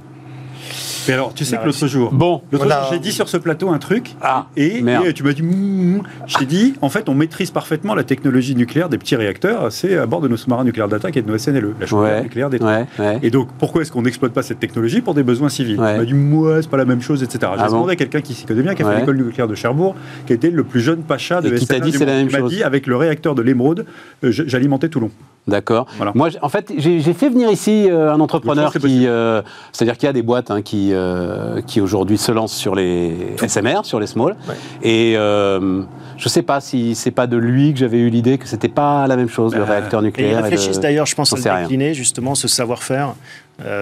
Mais 1.08 1.14
alors, 1.14 1.32
tu 1.34 1.44
sais 1.44 1.56
que 1.56 1.64
l'autre 1.64 1.86
jour, 1.86 2.12
Bon. 2.12 2.42
l'autre 2.52 2.64
jour, 2.64 2.74
j'ai 2.92 2.98
dit 2.98 3.12
sur 3.12 3.28
ce 3.28 3.36
plateau 3.38 3.70
un 3.70 3.78
truc, 3.78 4.14
Ah, 4.20 4.46
et, 4.56 4.82
tu 5.14 5.22
m'as 5.24 5.32
dit, 5.32 5.42
Mmm. 5.42 6.02
je 6.26 6.36
t'ai 6.36 6.44
dit, 6.46 6.74
en 6.82 6.88
fait, 6.90 7.08
on 7.08 7.14
maîtrise 7.14 7.50
parfaitement 7.50 7.94
la 7.94 8.04
technologie 8.04 8.54
nucléaire 8.54 8.88
des 8.88 8.98
petits 8.98 9.16
réacteurs, 9.16 9.72
c'est 9.72 9.96
à 9.96 10.06
bord 10.06 10.20
de 10.20 10.28
nos 10.28 10.36
sous-marins 10.36 10.64
nucléaires 10.64 10.88
d'attaque 10.88 11.16
et 11.16 11.22
de 11.22 11.28
nos 11.28 11.38
SNLE, 11.38 11.74
la 11.80 11.86
chaudière 11.86 12.16
Ouais, 12.16 12.22
nucléaire 12.22 12.50
des 12.50 12.58
ouais, 12.62 12.84
ouais. 12.98 13.18
Et 13.22 13.30
donc, 13.30 13.48
pourquoi 13.58 13.82
est-ce 13.82 13.90
qu'on 13.92 14.02
n'exploite 14.02 14.32
pas 14.32 14.42
cette 14.42 14.60
technologie 14.60 15.00
pour 15.00 15.14
des 15.14 15.22
besoins 15.22 15.48
civils? 15.48 15.80
Ouais. 15.80 15.94
On 15.94 15.98
m'a 15.98 16.04
dit, 16.04 16.14
moi, 16.14 16.60
c'est 16.62 16.70
pas 16.70 16.76
la 16.76 16.84
même 16.84 17.00
chose, 17.02 17.22
etc. 17.22 17.38
J'ai 17.56 17.62
Ah 17.62 17.66
bon 17.68 17.72
demandé 17.76 17.92
à 17.92 17.96
quelqu'un 17.96 18.20
qui 18.20 18.34
s'y 18.34 18.44
connaît 18.44 18.62
bien, 18.62 18.74
qui 18.74 18.82
a 18.82 18.86
Ouais. 18.86 18.94
fait 18.94 19.00
l'école 19.00 19.16
nucléaire 19.16 19.48
de 19.48 19.54
Cherbourg, 19.54 19.94
qui 20.26 20.32
était 20.34 20.50
le 20.50 20.64
plus 20.64 20.80
jeune 20.80 21.02
pacha 21.02 21.40
de 21.40 21.48
Et 21.48 21.58
qui 21.58 21.66
t'a 21.66 21.76
SNLE 21.76 21.84
dit 21.84 21.90
du 21.92 21.98
c'est 21.98 22.04
la 22.06 22.12
monde. 22.12 22.20
même 22.20 22.28
Il 22.28 22.32
m'a 22.32 22.38
chose. 22.40 22.50
dit, 22.52 22.62
avec 22.62 22.86
le 22.86 22.96
réacteur 22.96 23.34
de 23.34 23.42
l'émeraude, 23.42 23.86
euh, 24.24 24.30
j'alimentais 24.30 24.88
Toulon. 24.88 25.10
D'accord. 25.48 25.86
Voilà. 25.96 26.12
Moi, 26.14 26.28
en 26.42 26.48
fait, 26.48 26.72
j'ai 26.76 27.00
fait 27.14 27.30
venir 27.30 27.50
ici 27.50 27.88
euh, 27.90 28.12
un 28.12 28.20
entrepreneur 28.20 28.72
qui, 28.72 29.06
euh, 29.06 29.42
c'est-à-dire 29.72 29.96
qu'il 29.96 30.06
y 30.06 30.10
a 30.10 30.12
des 30.12 30.22
boîtes 30.22 30.50
hein, 30.50 30.60
qui, 30.62 30.90
euh, 30.92 31.60
qui 31.66 31.80
aujourd'hui 31.80 32.18
se 32.18 32.30
lancent 32.30 32.54
sur 32.54 32.74
les 32.74 33.34
SMR, 33.44 33.80
sur 33.84 33.98
les 33.98 34.06
small. 34.06 34.36
Ouais. 34.48 34.54
Et 34.88 35.14
je 35.14 36.28
sais 36.28 36.42
pas 36.42 36.60
si 36.60 36.94
c'est 36.94 37.10
pas 37.12 37.26
de 37.26 37.36
lui 37.36 37.72
que 37.72 37.78
j'avais 37.78 37.98
eu 37.98 38.10
l'idée 38.10 38.38
que 38.38 38.46
c'était 38.46 38.68
pas 38.68 39.06
la 39.06 39.16
même 39.16 39.28
chose, 39.28 39.54
le 39.54 39.62
réacteur 39.62 40.00
Et 40.00 40.02
ils 40.02 40.06
nucléaire. 40.06 40.38
et 40.38 40.42
réfléchissent 40.42 40.76
le- 40.76 40.82
d'ailleurs, 40.82 41.06
je 41.06 41.14
pense, 41.14 41.32
à 41.46 41.60
décliner, 41.62 41.94
justement, 41.94 42.34
ce 42.34 42.46
savoir-faire 42.48 43.14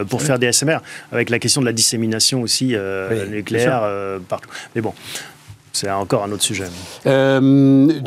pour 0.09 0.23
faire 0.23 0.39
des 0.39 0.47
SMR, 0.53 0.79
avec 1.13 1.31
la 1.31 1.39
question 1.39 1.61
de 1.61 1.67
la 1.67 1.73
dissémination 1.73 2.43
aussi 2.43 2.75
Oui, 2.77 3.29
nucléaire 3.31 3.83
partout. 4.29 4.49
Mais 4.75 4.81
bon, 4.83 4.93
c'est 5.77 5.91
encore 5.91 6.25
un 6.25 6.33
autre 6.33 6.43
sujet. 6.43 6.65
Euh, 7.07 8.01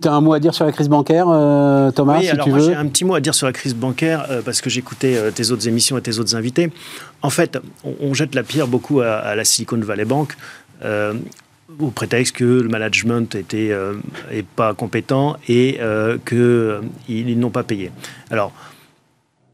tu 0.00 0.08
as 0.08 0.12
un 0.12 0.20
mot 0.20 0.32
à 0.32 0.40
dire 0.40 0.54
sur 0.54 0.64
la 0.64 0.72
crise 0.72 0.88
bancaire, 0.88 1.26
euh, 1.28 1.90
Thomas, 1.90 2.18
oui, 2.18 2.24
si 2.24 2.30
alors 2.30 2.44
tu 2.44 2.50
moi 2.50 2.58
veux 2.58 2.64
j'ai 2.64 2.74
un 2.74 2.86
petit 2.86 3.04
mot 3.04 3.14
à 3.14 3.20
dire 3.20 3.34
sur 3.34 3.46
la 3.46 3.52
crise 3.52 3.74
bancaire 3.74 4.26
euh, 4.30 4.40
parce 4.42 4.60
que 4.60 4.70
j'écoutais 4.70 5.30
tes 5.32 5.50
autres 5.50 5.68
émissions 5.68 5.98
et 5.98 6.00
tes 6.00 6.18
autres 6.18 6.34
invités. 6.34 6.72
En 7.22 7.30
fait, 7.30 7.58
on, 7.84 7.94
on 8.00 8.14
jette 8.14 8.34
la 8.34 8.42
pierre 8.42 8.66
beaucoup 8.66 9.00
à, 9.00 9.16
à 9.16 9.34
la 9.34 9.44
Silicon 9.44 9.78
Valley 9.78 10.06
Bank. 10.06 10.36
au 11.78 11.90
prétexte 11.90 12.36
que 12.36 12.44
le 12.44 12.68
management 12.68 13.34
était 13.34 13.70
est 14.30 14.46
pas 14.56 14.74
compétent 14.74 15.36
et 15.48 15.78
qu'ils 16.26 16.80
ils 17.08 17.38
n'ont 17.38 17.50
pas 17.50 17.62
payé. 17.62 17.90
Alors, 18.30 18.52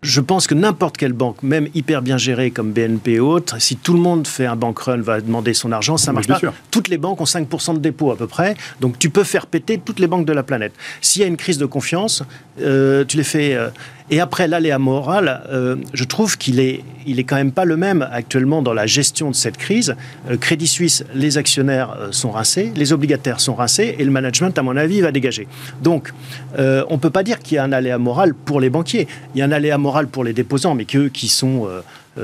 je 0.07 0.20
pense 0.20 0.46
que 0.46 0.54
n'importe 0.54 0.96
quelle 0.96 1.12
banque, 1.12 1.42
même 1.42 1.68
hyper 1.74 2.00
bien 2.00 2.16
gérée 2.16 2.50
comme 2.50 2.72
BNP 2.72 3.12
et 3.14 3.20
autres, 3.20 3.61
si 3.61 3.76
tout 3.76 3.92
le 3.92 3.98
monde 3.98 4.26
fait 4.26 4.46
un 4.46 4.57
bank 4.57 4.78
run, 4.78 5.00
va 5.02 5.20
demander 5.20 5.52
son 5.52 5.72
argent, 5.72 5.96
ça 5.96 6.12
marche 6.12 6.28
pas. 6.28 6.38
sûr. 6.38 6.52
Toutes 6.70 6.88
les 6.88 6.96
banques 6.98 7.20
ont 7.20 7.24
5% 7.24 7.74
de 7.74 7.78
dépôt 7.80 8.12
à 8.12 8.16
peu 8.16 8.26
près, 8.26 8.57
donc 8.80 8.98
tu 8.98 9.11
peux 9.11 9.24
faire 9.24 9.46
péter 9.46 9.80
toutes 9.84 9.98
les 9.98 10.07
banques 10.07 10.26
de 10.26 10.32
la 10.32 10.42
planète. 10.42 10.72
S'il 11.00 11.22
y 11.22 11.24
a 11.24 11.28
une 11.28 11.36
crise 11.36 11.59
de 11.59 11.66
confiance, 11.66 12.22
euh, 12.61 13.04
tu 13.04 13.16
les 13.16 13.24
fais. 13.24 13.54
euh, 13.54 13.68
et 14.11 14.20
après, 14.20 14.46
l'aléa 14.46 14.78
moral, 14.78 15.42
euh, 15.50 15.76
je 15.92 16.04
trouve 16.04 16.38
qu'il 16.38 16.61
est, 16.61 16.84
il 17.07 17.18
est 17.18 17.24
quand 17.24 17.36
même 17.36 17.52
pas 17.52 17.64
le 17.64 17.76
même 17.76 18.07
actuellement 18.12 18.62
dans 18.62 18.74
la 18.74 18.86
gestion 18.86 19.30
de 19.30 19.34
cette 19.34 19.57
crise. 19.57 19.96
Euh, 20.30 20.36
Crédit 20.36 20.68
Suisse, 20.68 21.04
les 21.14 21.38
actionnaires 21.38 21.96
euh, 21.98 22.12
sont 22.12 22.30
rincés, 22.30 22.72
les 22.76 22.92
obligataires 22.92 23.40
sont 23.40 23.54
rincés, 23.54 23.96
et 23.98 24.04
le 24.04 24.11
management, 24.11 24.57
à 24.59 24.62
mon 24.62 24.76
avis, 24.76 25.00
va 25.00 25.11
dégager. 25.11 25.48
Donc, 25.82 26.12
euh, 26.59 26.84
on 26.88 26.98
peut 26.98 27.11
pas 27.11 27.22
dire 27.22 27.40
qu'il 27.40 27.57
y 27.57 27.59
a 27.59 27.64
un 27.64 27.72
aléa 27.72 27.98
moral 27.98 28.34
pour 28.34 28.61
les 28.61 28.70
banquiers. 28.70 29.09
Il 29.34 29.38
y 29.38 29.42
a 29.42 29.44
un 29.44 29.52
aléa 29.52 29.78
moral 29.78 30.07
pour 30.07 30.22
les 30.24 30.32
déposants, 30.32 30.74
mais 30.74 30.84
qu'eux 30.84 31.09
qui 31.09 31.28
sont 31.28 31.68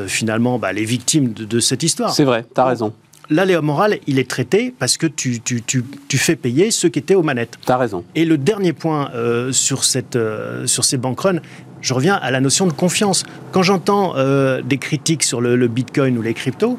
finalement 0.07 0.59
bah, 0.59 0.73
les 0.73 0.87
victimes 0.87 1.33
de, 1.35 1.45
de 1.45 1.61
cette 1.61 1.83
histoire. 1.83 2.15
C'est 2.15 2.25
vrai, 2.25 2.45
tu 2.55 2.61
as 2.61 2.65
raison. 2.65 2.93
L'aléa 3.31 3.63
moral, 3.63 3.99
il 4.07 4.19
est 4.19 4.29
traité 4.29 4.75
parce 4.79 4.97
que 4.97 5.07
tu, 5.07 5.41
tu, 5.41 5.63
tu, 5.63 5.85
tu 6.09 6.19
fais 6.19 6.37
payer 6.37 6.71
ceux 6.71 6.89
qui 6.89 6.99
étaient 6.99 7.15
aux 7.15 7.23
manettes. 7.23 7.57
Tu 7.65 7.73
as 7.73 7.77
raison. 7.79 8.05
Et 8.15 8.25
le 8.25 8.37
dernier 8.37 8.73
point 8.73 9.11
euh, 9.15 9.53
sur, 9.53 9.85
cette, 9.85 10.17
euh, 10.17 10.67
sur 10.67 10.85
ces 10.85 10.97
bank 10.97 11.21
runs, 11.21 11.41
je 11.83 11.93
reviens 11.93 12.15
à 12.15 12.31
la 12.31 12.41
notion 12.41 12.67
de 12.67 12.73
confiance. 12.73 13.25
Quand 13.51 13.63
j'entends 13.63 14.15
euh, 14.17 14.63
des 14.63 14.79
critiques 14.79 15.25
sur 15.25 15.41
le, 15.41 15.69
Bitcoin 15.69 16.17
ou 16.17 16.23
les 16.23 16.33
cryptos, 16.33 16.79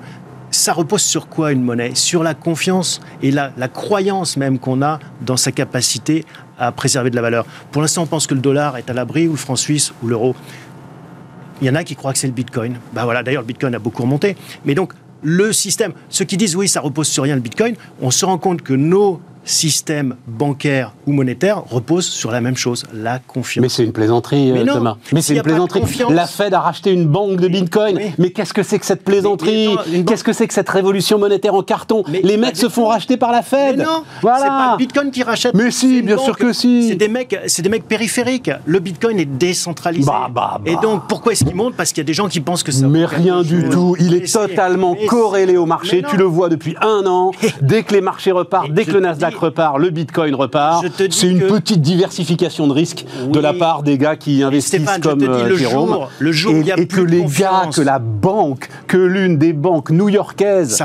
ça 0.49 0.73
repose 0.73 1.01
sur 1.01 1.27
quoi 1.27 1.51
une 1.51 1.61
monnaie? 1.61 1.91
Sur 1.93 2.23
la 2.23 2.33
confiance 2.33 3.01
et 3.21 3.31
la, 3.31 3.51
la 3.57 3.67
croyance 3.67 4.37
même 4.37 4.59
qu'on 4.59 4.81
a 4.81 4.99
dans 5.21 5.37
sa 5.37 5.51
capacité 5.51 6.25
à 6.57 6.71
préserver 6.71 7.09
de 7.09 7.15
la 7.15 7.21
valeur. 7.21 7.45
Pour 7.71 7.81
l'instant, 7.81 8.03
on 8.03 8.07
pense 8.07 8.27
que 8.27 8.33
le 8.33 8.39
dollar 8.39 8.77
est 8.77 8.89
à 8.89 8.93
l'abri, 8.93 9.27
ou 9.27 9.31
le 9.31 9.37
franc 9.37 9.55
suisse, 9.55 9.93
ou 10.01 10.07
l'euro. 10.07 10.35
Il 11.61 11.67
y 11.67 11.69
en 11.69 11.75
a 11.75 11.83
qui 11.83 11.95
croient 11.95 12.13
que 12.13 12.19
c'est 12.19 12.27
le 12.27 12.33
Bitcoin. 12.33 12.77
Bah 12.93 13.03
voilà, 13.03 13.23
d'ailleurs, 13.23 13.41
le 13.41 13.47
Bitcoin 13.47 13.73
a 13.75 13.79
beaucoup 13.79 14.03
remonté. 14.03 14.35
Mais 14.65 14.75
donc, 14.75 14.93
le 15.21 15.53
système, 15.53 15.93
ceux 16.09 16.25
qui 16.25 16.37
disent 16.37 16.55
oui, 16.55 16.67
ça 16.67 16.81
repose 16.81 17.07
sur 17.07 17.23
rien 17.23 17.35
le 17.35 17.41
Bitcoin, 17.41 17.75
on 18.01 18.11
se 18.11 18.25
rend 18.25 18.37
compte 18.37 18.61
que 18.61 18.73
nos 18.73 19.21
système 19.45 20.15
bancaire 20.27 20.93
ou 21.07 21.11
monétaire 21.11 21.63
repose 21.69 22.05
sur 22.05 22.31
la 22.31 22.41
même 22.41 22.55
chose, 22.55 22.83
la 22.93 23.19
confiance. 23.19 23.61
Mais 23.61 23.69
c'est 23.69 23.83
une 23.83 23.91
plaisanterie, 23.91 24.51
Mais 24.51 24.61
euh, 24.61 24.65
non, 24.65 24.73
Thomas. 24.75 24.97
Mais 25.11 25.21
c'est 25.21 25.35
une 25.35 25.41
plaisanterie. 25.41 25.81
La 26.09 26.27
Fed 26.27 26.53
a 26.53 26.59
racheté 26.59 26.91
une 26.91 27.05
banque 27.05 27.39
de 27.39 27.47
Bitcoin. 27.47 27.99
Mais 28.17 28.31
qu'est-ce 28.31 28.53
que 28.53 28.63
c'est 28.63 28.79
que 28.79 28.85
cette 28.85 29.03
plaisanterie 29.03 29.75
Qu'est-ce 30.07 30.23
que 30.23 30.33
c'est 30.33 30.47
que 30.47 30.53
cette 30.53 30.69
révolution 30.69 31.17
monétaire 31.17 31.55
en 31.55 31.63
carton 31.63 32.03
Mais 32.09 32.21
Les 32.23 32.37
mecs 32.37 32.57
se 32.57 32.69
font 32.69 32.87
racheter 32.87 33.17
par 33.17 33.31
la 33.31 33.41
Fed. 33.41 33.77
Mais 33.77 33.83
non, 33.83 34.03
voilà. 34.21 34.39
c'est 34.39 34.47
pas 34.47 34.71
le 34.71 34.77
Bitcoin 34.77 35.11
qui 35.11 35.23
rachète. 35.23 35.53
Mais 35.53 35.71
si, 35.71 36.01
bien 36.01 36.17
sûr 36.17 36.37
que 36.37 36.53
si. 36.53 36.89
C'est 36.89 36.95
des 36.95 37.07
mecs, 37.07 37.37
c'est 37.47 37.61
des 37.61 37.69
mecs 37.69 37.87
périphériques. 37.87 38.51
Le 38.65 38.79
Bitcoin 38.79 39.19
est 39.19 39.25
décentralisé. 39.25 40.07
Bah, 40.07 40.29
bah, 40.33 40.59
bah. 40.63 40.71
Et 40.71 40.75
donc, 40.77 41.07
pourquoi 41.07 41.33
est-ce 41.33 41.43
qu'il 41.43 41.55
monte? 41.55 41.75
Parce 41.75 41.91
qu'il 41.91 41.99
y 41.99 42.05
a 42.05 42.07
des 42.07 42.13
gens 42.13 42.27
qui 42.27 42.39
pensent 42.39 42.63
que 42.63 42.71
ça. 42.71 42.87
Mais 42.87 43.05
rien 43.05 43.41
du 43.41 43.61
chose. 43.61 43.69
tout. 43.71 43.95
Il 43.99 44.13
est 44.13 44.31
totalement 44.31 44.95
corrélé 45.07 45.57
au 45.57 45.65
marché. 45.65 46.03
Tu 46.09 46.17
le 46.17 46.25
vois 46.25 46.49
depuis 46.49 46.75
un 46.81 47.05
an. 47.05 47.31
Dès 47.61 47.83
que 47.83 47.93
les 47.93 48.01
marchés 48.01 48.31
repartent, 48.31 48.71
dès 48.71 48.85
que 48.85 48.91
le 48.91 49.01
te 49.01 49.32
Nasdaq 49.33 49.41
repart, 49.41 49.77
le 49.77 49.89
Bitcoin 49.89 50.35
repart. 50.35 50.85
C'est 50.97 51.27
une 51.27 51.39
que- 51.41 51.45
petite 51.47 51.81
diversification 51.81 52.67
de 52.67 52.73
risque 52.73 53.05
de 53.31 53.39
la 53.39 53.53
part 53.53 53.83
des 53.83 53.97
gars 53.97 54.15
qui 54.15 54.43
investissent 54.43 54.81
Stéphane, 54.81 55.01
je 55.03 55.09
comme 55.09 55.19
te 55.19 55.25
dis, 55.25 55.29
euh, 55.31 55.47
le 55.49 55.55
Jérôme. 55.57 55.89
jour- 55.89 56.09
le 56.19 56.31
jour 56.31 56.53
où 56.53 56.57
et, 56.57 56.59
il 56.61 56.67
y 56.67 56.71
a 56.71 56.79
et 56.79 56.85
plus 56.85 57.01
que 57.03 57.07
de 57.07 57.11
les 57.11 57.21
confiance. 57.21 57.75
gars, 57.77 57.81
que 57.83 57.85
la 57.85 57.99
banque, 57.99 58.69
que 58.87 58.97
l'une 58.97 59.37
des 59.37 59.53
banques 59.53 59.89
new-yorkaises 59.91 60.81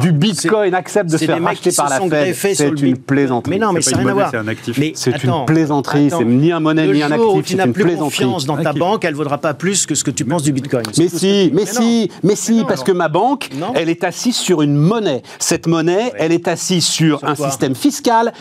du 0.00 0.12
Bitcoin 0.12 0.74
accepte 0.74 1.10
de 1.10 1.16
se 1.18 1.24
faire 1.24 1.42
racheter 1.42 1.72
par 1.72 1.88
la 1.88 2.00
Fed. 2.34 2.54
C'est 2.56 2.68
une 2.80 2.96
plaisanterie. 2.96 3.50
Mais 3.50 3.58
non, 3.64 3.72
mais 3.72 3.82
C'est 3.82 3.90
ça 3.90 3.96
n'a 3.96 4.02
rien 4.02 4.10
à 4.10 4.14
voir. 4.14 4.28
c'est 4.30 4.36
un 4.38 4.48
actif. 4.48 4.78
Mais 4.78 4.92
C'est 4.94 5.22
une 5.24 5.44
plaisanterie, 5.46 6.10
c'est 6.10 6.24
ni 6.24 6.52
un 6.52 6.60
monnaie 6.60 6.86
ni 6.88 7.02
un 7.02 7.10
actif, 7.10 7.44
tu 7.44 7.50
c'est 7.52 7.56
n'as 7.56 7.66
une 7.66 7.72
plus 7.72 7.84
plaisanterie. 7.84 8.04
confiance 8.24 8.46
dans 8.46 8.56
ta 8.56 8.72
banque, 8.72 9.04
elle 9.04 9.12
ne 9.12 9.16
vaudra 9.16 9.38
pas 9.38 9.54
plus 9.54 9.86
que 9.86 9.94
ce 9.94 10.04
que 10.04 10.10
tu 10.10 10.24
penses 10.24 10.42
du 10.42 10.52
Bitcoin. 10.52 10.82
Mais 10.98 11.08
si, 11.08 11.50
mais 11.54 11.66
si, 11.66 12.10
mais 12.22 12.36
si, 12.36 12.64
parce 12.66 12.82
que 12.82 12.92
ma 12.92 13.08
banque, 13.08 13.48
elle 13.74 13.88
est 13.88 14.04
assise 14.04 14.36
sur 14.36 14.62
une 14.62 14.74
monnaie. 14.74 15.22
Cette 15.38 15.66
monnaie, 15.66 16.12
elle 16.18 16.32
est 16.32 16.48
assise 16.48 16.84
sur, 16.84 17.22
un 17.24 17.34
système 17.34 17.74
fiscal, 17.74 17.89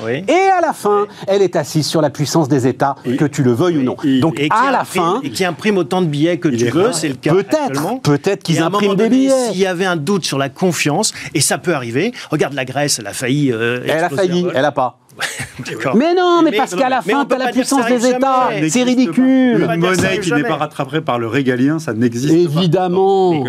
Oui. 0.05 0.23
et 0.27 0.49
à 0.57 0.61
la 0.61 0.73
fin, 0.73 1.07
elle 1.27 1.41
est 1.41 1.55
assise 1.55 1.85
sur 1.87 2.01
la 2.01 2.09
puissance 2.09 2.47
des 2.47 2.67
États, 2.67 2.95
que 3.17 3.25
tu 3.25 3.43
le 3.43 3.51
veuilles 3.53 3.77
ou 3.77 3.83
non. 3.83 3.95
Et- 4.03 4.19
Donc 4.19 4.39
Et 4.39 4.49
qui 4.49 4.55
à 4.55 4.71
la 4.71 4.81
imprime- 4.81 4.85
fin, 5.03 5.19
Et 5.23 5.31
qui 5.31 5.45
imprime 5.45 5.77
autant 5.77 6.01
de 6.01 6.07
billets 6.07 6.37
que 6.37 6.47
tu 6.49 6.65
veux, 6.69 6.91
c'est 6.93 7.09
le 7.09 7.15
cas. 7.15 7.31
peut-être, 7.31 8.01
peut-être 8.01 8.43
qu'ils 8.43 8.61
impriment 8.61 8.95
des 8.95 9.09
billets. 9.09 9.47
S'il 9.51 9.57
y 9.59 9.65
avait 9.65 9.85
un 9.85 9.95
doute 9.95 10.25
sur 10.25 10.37
la 10.37 10.49
confiance, 10.49 11.13
et 11.33 11.41
ça 11.41 11.57
peut 11.57 11.73
arriver, 11.73 12.13
regarde 12.31 12.53
la 12.53 12.65
Grèce, 12.65 12.99
elle 12.99 13.07
a 13.07 13.13
failli. 13.13 13.51
euh, 13.51 13.79
Elle 13.85 14.03
a 14.03 14.09
failli, 14.09 14.45
elle 14.53 14.65
a 14.65 14.71
pas. 14.71 14.99
Mais 15.95 16.13
non, 16.13 16.41
mais, 16.43 16.51
Mais- 16.51 16.57
parce 16.57 16.75
qu'à 16.75 16.89
la 16.89 17.01
fin, 17.01 17.25
t'as 17.25 17.37
la 17.37 17.51
puissance 17.51 17.85
des 17.87 18.07
États. 18.07 18.49
C'est 18.69 18.83
ridicule. 18.83 19.67
Une 19.73 19.79
monnaie 19.79 20.19
qui 20.19 20.31
n'est 20.33 20.43
pas 20.43 20.55
rattrapée 20.55 21.01
par 21.01 21.19
le 21.19 21.27
régalien, 21.27 21.79
ça 21.79 21.93
n'existe 21.93 22.27
pas. 22.29 22.33
Évidemment. 22.59 23.43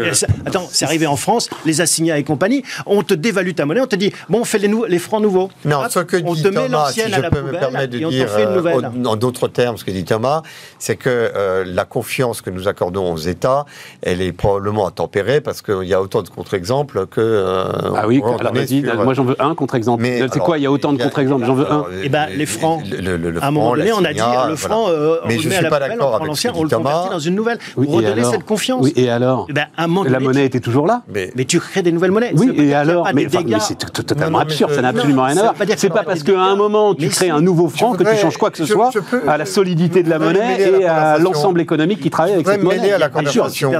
Attends, 0.46 0.66
c'est 0.70 0.84
arrivé 0.84 1.06
en 1.06 1.16
France, 1.16 1.48
les 1.64 1.80
assignats 1.80 2.18
et 2.18 2.24
compagnie, 2.24 2.62
on 2.86 3.02
te 3.02 3.14
dévalue 3.14 3.52
ta 3.52 3.66
monnaie, 3.66 3.80
on 3.80 3.86
te 3.86 3.96
dit, 3.96 4.12
bon, 4.28 4.40
on 4.40 4.44
fait 4.44 4.58
les, 4.58 4.98
francs 4.98 5.22
nouveaux. 5.22 5.50
Non, 5.64 5.82
ce 5.88 6.00
que 6.00 6.16
on 6.24 6.34
dit 6.34 6.42
te 6.42 6.48
met 6.48 6.54
Thomas, 6.66 6.90
si 6.90 7.00
l'ancienne 7.00 7.08
je 7.10 7.14
à 7.14 7.20
la 7.20 7.30
peux 7.30 7.36
me 7.40 7.42
poubelle 7.46 7.60
permettre 7.60 7.92
de 7.92 7.98
et 7.98 8.06
on 8.06 8.10
dire 8.10 8.26
t'en 8.26 8.32
fait 8.36 8.42
une 8.42 8.48
euh, 8.48 8.56
nouvelle. 8.56 8.86
en, 8.86 9.04
en 9.04 9.16
d'autres 9.16 9.48
termes 9.48 9.76
ce 9.76 9.84
que 9.84 9.90
dit 9.90 10.04
Thomas, 10.04 10.42
c'est 10.78 10.96
que 10.96 11.08
euh, 11.08 11.64
la 11.66 11.84
confiance 11.84 12.40
que 12.42 12.50
nous 12.50 12.68
accordons 12.68 13.12
aux 13.12 13.16
États, 13.18 13.64
elle 14.02 14.20
est 14.22 14.32
probablement 14.32 14.86
à 14.86 14.90
tempérer 14.90 15.40
parce 15.40 15.62
qu'il 15.62 15.84
y 15.84 15.94
a 15.94 16.00
autant 16.02 16.22
de 16.22 16.28
contre-exemples 16.28 17.06
que. 17.06 17.20
euh, 17.20 17.64
Ah 17.96 18.06
oui, 18.06 18.22
alors 18.22 18.52
sur- 18.66 19.04
moi 19.04 19.14
j'en 19.14 19.24
veux 19.24 19.36
un 19.40 19.54
contre-exemple. 19.54 20.02
Mais 20.02 20.20
C'est 20.32 20.38
quoi, 20.40 20.58
il 20.58 20.62
y 20.62 20.66
a 20.66 20.72
autant 20.72 20.92
de 20.92 21.02
contre-exemples, 21.02 21.44
un. 21.62 21.66
alors, 21.66 21.88
Eh 22.02 22.08
ben, 22.08 22.26
les 22.36 22.46
francs. 22.46 22.82
le- 22.90 23.16
le- 23.16 23.30
le 23.30 23.42
à 23.42 23.46
un 23.46 23.50
moment 23.50 23.66
franc, 23.68 23.76
donné, 23.76 23.92
on 23.92 24.04
a 24.04 24.12
dit, 24.12 24.18
le 24.18 24.24
voilà. 24.24 24.56
franc, 24.56 24.84
euh, 24.88 25.16
on 25.24 25.28
Mais 25.28 25.36
le 25.36 25.42
je 25.42 25.48
met 25.48 25.54
à 25.54 25.58
suis 25.58 25.64
la 25.64 25.70
pas 25.70 25.76
poubelle, 25.76 25.90
d'accord 25.98 26.12
on 26.12 26.16
prend 26.16 26.24
l'ancien, 26.26 26.52
on 26.54 26.62
le 26.62 26.68
convertit 26.68 27.10
dans 27.10 27.18
une 27.18 27.34
nouvelle. 27.34 27.58
Oui, 27.76 27.86
alors 28.06 28.30
cette 28.32 28.44
confiance. 28.44 28.82
Oui, 28.82 28.92
et 28.96 29.10
alors 29.10 29.46
Eh 29.48 29.52
ben, 29.52 29.66
un 29.76 29.86
La 30.04 30.18
donné, 30.18 30.24
monnaie 30.26 30.40
tu- 30.40 30.46
était 30.46 30.60
toujours 30.60 30.86
là 30.86 31.02
Mais, 31.12 31.30
Mais 31.36 31.44
tu 31.44 31.60
crées 31.60 31.82
des 31.82 31.92
nouvelles 31.92 32.10
monnaies. 32.12 32.32
Oui, 32.34 32.48
veut 32.48 32.64
et 32.64 32.74
alors 32.74 33.06
Mais, 33.14 33.26
c'est 33.60 33.78
totalement 33.92 34.38
absurde, 34.38 34.70
je- 34.70 34.76
ça 34.76 34.82
n'a 34.82 34.88
absolument 34.88 35.24
rien 35.24 35.32
à 35.32 35.34
veut 35.36 35.42
voir. 35.42 35.54
C'est 35.76 35.88
pas 35.90 36.02
parce 36.02 36.22
qu'à 36.22 36.40
un 36.40 36.56
moment 36.56 36.94
tu 36.94 37.08
crées 37.08 37.30
un 37.30 37.40
nouveau 37.40 37.68
franc 37.68 37.92
Je 37.98 38.04
que 38.04 38.10
tu 38.10 38.16
changes 38.16 38.36
quoi 38.36 38.50
que 38.50 38.58
ce 38.58 38.64
je- 38.64 38.72
soit 38.72 38.90
je 38.92 39.28
à 39.28 39.36
la 39.38 39.46
solidité 39.46 40.02
de 40.02 40.10
la 40.10 40.18
je 40.18 40.24
monnaie 40.24 40.60
et 40.60 40.64
à 40.64 40.68
conversation. 41.16 41.24
l'ensemble 41.24 41.60
économique 41.60 42.00
qui 42.00 42.10
travaille 42.10 42.32
avec 42.32 42.44
voudrais 42.46 42.56
cette 42.58 42.64
mêler 42.68 42.76
monnaie. 42.78 42.92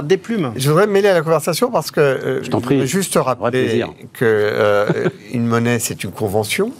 des 0.03 0.17
plumes. 0.17 0.51
Je 0.55 0.69
voudrais 0.69 0.87
me 0.87 0.91
mêler 0.91 1.09
à 1.09 1.13
la 1.13 1.21
conversation 1.21 1.69
parce 1.71 1.91
que 1.91 1.99
euh, 1.99 2.41
t'en 2.49 2.61
prie. 2.61 2.75
voudrais 2.75 2.87
juste 2.87 3.15
rappeler 3.15 3.63
plaisir. 3.63 3.89
que 4.13 4.25
euh, 4.25 4.85
une 5.33 5.45
monnaie 5.47 5.79
c'est 5.79 6.03
une 6.03 6.11
convention 6.11 6.71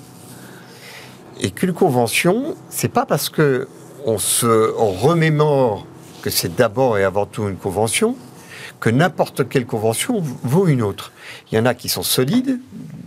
et 1.41 1.51
qu'une 1.51 1.73
convention 1.73 2.55
c'est 2.69 2.91
pas 2.91 3.05
parce 3.05 3.29
que 3.29 3.67
on 4.05 4.17
se 4.17 4.71
remémore 4.75 5.85
que 6.21 6.29
c'est 6.29 6.55
d'abord 6.55 6.97
et 6.97 7.03
avant 7.03 7.25
tout 7.25 7.47
une 7.49 7.57
convention 7.57 8.15
que 8.79 8.89
n'importe 8.89 9.47
quelle 9.47 9.67
convention 9.67 10.23
vaut 10.43 10.67
une 10.67 10.81
autre. 10.81 11.11
Il 11.51 11.55
y 11.55 11.59
en 11.61 11.67
a 11.67 11.75
qui 11.75 11.87
sont 11.87 12.01
solides, 12.01 12.59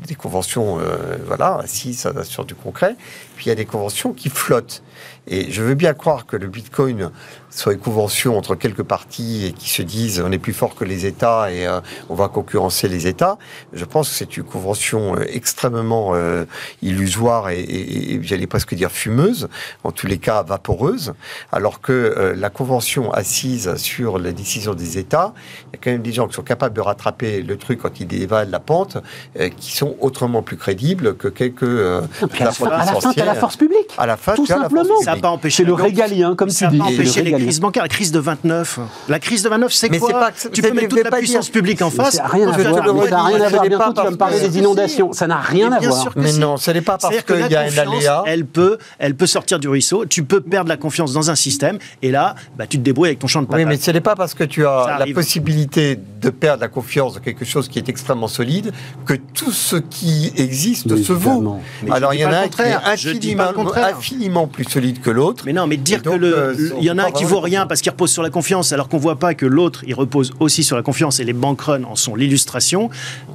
des 0.07 0.15
conventions 0.15 0.79
euh, 0.79 1.17
voilà 1.27 1.57
assises 1.57 2.09
sur 2.23 2.45
du 2.45 2.55
concret, 2.55 2.95
puis 3.35 3.47
il 3.47 3.49
y 3.49 3.53
a 3.53 3.57
des 3.57 3.65
conventions 3.65 4.13
qui 4.13 4.29
flottent. 4.29 4.83
Et 5.27 5.51
je 5.51 5.63
veux 5.63 5.75
bien 5.75 5.95
croire 5.95 6.27
que 6.27 6.37
le 6.37 6.47
Bitcoin 6.49 7.11
soit 7.51 7.73
une 7.73 7.79
convention 7.79 8.37
entre 8.37 8.57
quelques 8.57 8.83
parties 8.83 9.47
et 9.47 9.53
qui 9.53 9.69
se 9.71 9.81
disent 9.81 10.21
on 10.27 10.33
est 10.33 10.39
plus 10.39 10.53
fort 10.53 10.75
que 10.75 10.85
les 10.85 11.07
États 11.07 11.53
et 11.53 11.67
euh, 11.67 11.81
on 12.09 12.15
va 12.15 12.29
concurrencer 12.29 12.89
les 12.89 13.07
États. 13.07 13.39
Je 13.73 13.85
pense 13.85 14.09
que 14.11 14.15
c'est 14.17 14.37
une 14.37 14.43
convention 14.43 15.17
euh, 15.17 15.25
extrêmement 15.29 16.11
euh, 16.15 16.45
illusoire 16.83 17.51
et, 17.51 17.61
et- 17.61 18.15
et 18.15 18.23
j'allais 18.23 18.49
presque 18.49 18.75
dire 18.75 18.91
fumeuse, 18.91 19.49
en 19.85 19.93
tous 19.93 20.07
les 20.09 20.19
cas 20.19 20.43
vaporeuse, 20.43 21.15
alors 21.53 21.81
que 21.81 21.93
euh, 21.93 22.35
la 22.37 22.51
convention 22.51 23.13
assise 23.13 23.77
sur 23.77 24.19
la 24.19 24.33
décision 24.33 24.75
des 24.75 24.99
États, 24.99 25.33
il 25.73 25.77
y 25.77 25.79
a 25.79 25.81
quand 25.83 25.91
même 25.93 26.03
des 26.03 26.13
gens 26.13 26.27
qui 26.27 26.35
sont 26.35 26.43
capables 26.43 26.75
de 26.75 26.81
rattraper 26.81 27.41
le 27.41 27.57
truc 27.57 27.79
quand 27.81 28.01
ils 28.01 28.07
dévalent 28.07 28.51
la 28.51 28.61
pente, 28.61 28.99
qui 29.59 29.77
sont 29.77 29.97
autrement 30.01 30.43
plus 30.43 30.57
crédibles 30.57 31.17
que 31.17 31.29
quelques 31.29 31.63
Puis 32.31 32.43
à 32.43 32.47
la 32.47 32.51
fin, 32.53 32.65
à 32.67 32.79
la 32.79 32.85
fin, 32.85 33.01
force 33.41 33.57
publique. 33.57 33.91
À 33.97 34.07
la 34.07 34.17
fin, 34.17 34.35
Tout 34.35 34.47
simplement. 34.47 34.95
Ça 35.15 35.17
n'a 35.17 35.23
pas 35.23 35.31
empêché. 35.31 35.63
C'est 35.63 35.65
le 35.69 35.75
régalien, 35.75 36.35
comme 36.35 36.51
ça 36.51 36.67
tu 36.67 36.73
dis. 36.73 36.79
n'a 36.79 36.85
pas 36.85 36.91
c'est 36.91 36.97
le 36.97 37.01
empêché 37.03 37.19
les 37.21 37.25
régalien. 37.27 37.45
crises 37.47 37.61
bancaires. 37.61 37.83
La 37.85 37.89
crise 37.89 38.13
de 38.13 38.19
29. 38.19 38.79
La 39.09 39.19
crise 39.19 39.43
de 39.43 39.49
29, 39.49 39.73
c'est 39.73 39.99
quoi 39.99 40.31
Tu 40.53 40.63
peux 40.63 40.73
mettre 40.73 40.89
toute 40.89 41.05
la 41.05 41.11
puissance 41.17 41.49
publique 41.49 41.83
en 41.83 41.91
face. 41.91 42.17
Ça 42.17 42.23
n'a 42.25 42.29
rien 42.29 42.49
à 42.51 42.57
te 42.57 42.63
voir. 42.63 43.09
Ça 43.09 43.59
Bientôt, 43.65 43.93
tu 43.93 44.03
vas 44.03 44.11
me 44.11 44.17
parler 44.17 44.41
des 44.41 44.59
inondations. 44.59 45.13
Ça 45.13 45.27
n'a 45.27 45.39
rien 45.39 45.73
à 45.73 45.79
bien 45.81 45.89
voir. 45.89 46.03
sûr 46.03 46.15
que 46.15 46.21
Mais 46.21 46.33
non, 46.33 46.57
ce 46.57 46.71
n'est 46.71 46.81
pas 46.81 46.99
parce 46.99 47.23
qu'il 47.23 47.47
y 47.51 47.55
a 47.57 47.61
un 47.63 47.79
aléa. 47.79 48.23
Elle 48.27 48.45
peut, 48.47 48.79
elle 48.99 49.15
peut 49.15 49.27
sortir 49.27 49.59
du 49.59 49.69
ruisseau. 49.69 50.05
Tu 50.07 50.25
peux 50.25 50.41
perdre 50.41 50.69
la 50.69 50.77
confiance 50.77 51.13
dans 51.13 51.31
un 51.31 51.35
système. 51.35 51.79
Et 52.03 52.11
là, 52.11 52.35
bah, 52.57 52.67
tu 52.67 52.79
te 52.79 52.83
débrouilles 52.83 53.09
avec 53.11 53.19
ton 53.21 53.27
champ 53.27 53.41
de 53.43 53.47
Oui, 53.47 53.53
patates. 53.53 53.69
mais 53.69 53.77
ce 53.77 53.91
n'est 53.91 54.01
pas 54.01 54.15
parce 54.17 54.35
que 54.35 54.45
tu 54.45 54.63
Ça 54.63 54.97
as 54.97 54.99
la 55.07 55.13
possibilité 55.15 55.99
de 56.21 56.31
perdre 56.31 56.61
la 56.63 56.69
confiance 56.69 57.15
dans 57.15 57.21
quelque 57.21 57.45
chose 57.45 57.69
qui 57.69 57.79
est 57.79 57.89
extrêmement 57.89 58.29
solide 58.29 58.73
que 59.07 59.15
tout 59.15 59.53
ce 59.53 59.77
qui 59.77 60.33
existe 60.37 60.87
Mais 60.91 61.03
se 61.03 61.13
vaut. 61.13 61.59
Alors 61.91 62.15
il 62.15 62.21
y 62.21 62.25
en 62.27 62.33
a 62.33 62.39
un 62.39 62.49
qui 62.49 62.63
est 62.63 62.75
infiniment 63.85 64.47
plus 64.47 64.65
solide 64.65 65.01
que 65.05 65.11
l'autre. 65.11 65.45
Mais 65.47 65.53
non, 65.53 65.69
mais 65.69 65.77
dire 65.77 66.03
donc, 66.03 66.15
que 66.15 66.19
le, 66.19 66.37
euh, 66.37 66.55
il 66.79 66.85
y 66.85 66.91
en 66.91 66.99
a 66.99 67.05
pas 67.05 67.09
un 67.11 67.13
qui 67.13 67.25
vaut 67.25 67.41
rien 67.41 67.67
parce 67.67 67.81
qu'il 67.81 67.93
repose 67.93 68.11
sur 68.11 68.23
la 68.23 68.31
confiance, 68.31 68.73
alors 68.73 68.89
qu'on 68.89 68.99
voit 68.99 69.19
pas 69.19 69.35
que 69.35 69.47
l'autre 69.47 69.85
il 69.87 69.95
repose 69.95 70.33
aussi 70.41 70.65
sur 70.65 70.77
la 70.77 70.83
confiance 70.83 71.21
et 71.21 71.25
les 71.25 71.33
bank 71.33 71.61
runs 71.61 71.85
en 71.85 71.95
sont 71.95 72.17
l'illustration. 72.17 72.91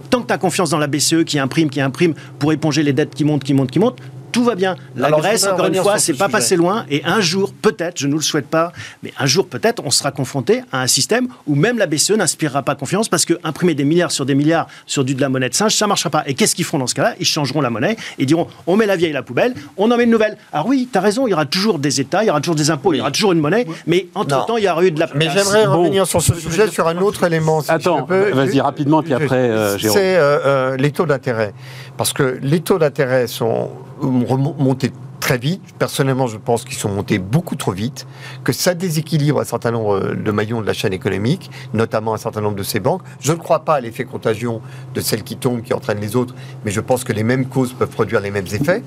Tant 0.09 0.21
que 0.21 0.27
tu 0.27 0.33
as 0.33 0.37
confiance 0.37 0.71
dans 0.71 0.79
la 0.79 0.87
BCE 0.87 1.23
qui 1.25 1.39
imprime, 1.39 1.69
qui 1.69 1.79
imprime 1.79 2.13
pour 2.39 2.51
éponger 2.51 2.83
les 2.83 2.91
dettes 2.91 3.13
qui 3.15 3.23
montent, 3.23 3.43
qui 3.43 3.53
montent, 3.53 3.71
qui 3.71 3.79
montent. 3.79 3.99
Tout 4.31 4.43
va 4.43 4.55
bien. 4.55 4.75
La 4.95 5.07
Alors, 5.07 5.19
Grèce, 5.21 5.45
encore 5.47 5.65
une 5.67 5.75
fois, 5.75 5.97
c'est 5.99 6.13
ce 6.13 6.17
pas 6.17 6.25
sujet. 6.25 6.37
passé 6.37 6.55
loin. 6.55 6.85
Et 6.89 7.01
un 7.05 7.21
jour, 7.21 7.53
peut-être, 7.53 7.97
je 7.99 8.07
ne 8.07 8.13
le 8.15 8.21
souhaite 8.21 8.47
pas, 8.47 8.71
mais 9.03 9.13
un 9.19 9.25
jour, 9.25 9.47
peut-être, 9.47 9.81
on 9.85 9.91
sera 9.91 10.11
confronté 10.11 10.61
à 10.71 10.81
un 10.81 10.87
système 10.87 11.27
où 11.47 11.55
même 11.55 11.77
la 11.77 11.87
BCE 11.87 12.11
n'inspirera 12.11 12.61
pas 12.63 12.75
confiance 12.75 13.09
parce 13.09 13.25
que 13.25 13.33
imprimer 13.43 13.73
des 13.75 13.85
milliards 13.85 14.11
sur 14.11 14.25
des 14.25 14.35
milliards 14.35 14.67
sur 14.85 15.03
du 15.03 15.15
de 15.15 15.21
la 15.21 15.29
monnaie 15.29 15.49
de 15.49 15.53
singe, 15.53 15.75
ça 15.75 15.87
marchera 15.87 16.09
pas. 16.09 16.23
Et 16.27 16.33
qu'est-ce 16.33 16.55
qu'ils 16.55 16.65
feront 16.65 16.77
dans 16.79 16.87
ce 16.87 16.95
cas-là? 16.95 17.13
Ils 17.19 17.25
changeront 17.25 17.61
la 17.61 17.69
monnaie 17.69 17.95
et 18.17 18.25
diront 18.25 18.47
on 18.67 18.75
met 18.75 18.85
la 18.85 18.95
vieille 18.95 19.11
à 19.11 19.13
la 19.15 19.23
poubelle, 19.23 19.53
on 19.77 19.89
en 19.91 19.97
met 19.97 20.03
une 20.03 20.11
nouvelle. 20.11 20.37
Alors 20.53 20.67
oui, 20.67 20.87
tu 20.91 20.97
as 20.97 21.01
raison, 21.01 21.27
il 21.27 21.31
y 21.31 21.33
aura 21.33 21.45
toujours 21.45 21.79
des 21.79 21.99
États, 21.99 22.23
il 22.23 22.27
y 22.27 22.29
aura 22.29 22.39
toujours 22.41 22.55
des 22.55 22.69
impôts, 22.71 22.93
il 22.93 22.97
y 22.97 23.01
aura 23.01 23.11
toujours 23.11 23.31
une 23.33 23.39
monnaie, 23.39 23.65
mais 23.87 24.07
entre-temps, 24.15 24.57
il 24.57 24.63
y 24.63 24.69
aura 24.69 24.83
eu 24.83 24.91
de 24.91 24.99
la 24.99 25.07
Mais 25.15 25.29
j'aimerais 25.29 25.65
Bon. 25.65 25.79
revenir 25.83 26.05
sur 26.07 26.21
ce 26.21 26.33
sujet 26.35 26.67
sur 26.69 26.87
un 26.87 26.97
autre 26.97 27.23
élément. 27.23 27.61
si 27.61 27.71
Attends, 27.71 28.05
vas-y, 28.05 28.61
rapidement, 28.61 29.01
puis 29.03 29.13
après, 29.13 29.35
euh, 29.35 29.77
Jérôme. 29.77 29.97
C'est 29.97 30.15
euh, 30.17 30.39
euh, 30.45 30.77
les 30.77 30.91
taux 30.91 31.05
d'intérêt. 31.05 31.53
Parce 31.97 32.13
que 32.13 32.39
les 32.41 32.61
taux 32.61 32.79
d'intérêt 32.79 33.27
sont 33.27 33.69
montés 34.01 34.91
très 35.19 35.37
vite. 35.37 35.61
Personnellement, 35.77 36.27
je 36.27 36.37
pense 36.37 36.63
qu'ils 36.65 36.77
sont 36.77 36.89
montés 36.89 37.19
beaucoup 37.19 37.55
trop 37.55 37.71
vite, 37.71 38.07
que 38.43 38.53
ça 38.53 38.73
déséquilibre 38.73 39.39
un 39.39 39.43
certain 39.43 39.71
nombre 39.71 39.97
euh, 39.97 40.15
de 40.15 40.31
maillons 40.31 40.61
de 40.61 40.65
la 40.65 40.73
chaîne 40.73 40.93
économique, 40.93 41.51
notamment 41.73 42.13
un 42.13 42.17
certain 42.17 42.41
nombre 42.41 42.55
de 42.55 42.63
ces 42.63 42.79
banques. 42.79 43.01
Je 43.19 43.33
ne 43.33 43.37
crois 43.37 43.65
pas 43.65 43.75
à 43.75 43.81
l'effet 43.81 44.05
contagion 44.05 44.61
de 44.93 45.01
celles 45.01 45.23
qui 45.23 45.37
tombent, 45.37 45.61
qui 45.61 45.73
entraînent 45.73 45.99
les 45.99 46.15
autres, 46.15 46.33
mais 46.65 46.71
je 46.71 46.81
pense 46.81 47.03
que 47.03 47.13
les 47.13 47.23
mêmes 47.23 47.45
causes 47.45 47.73
peuvent 47.73 47.89
produire 47.89 48.21
les 48.21 48.31
mêmes 48.31 48.47
effets. 48.47 48.83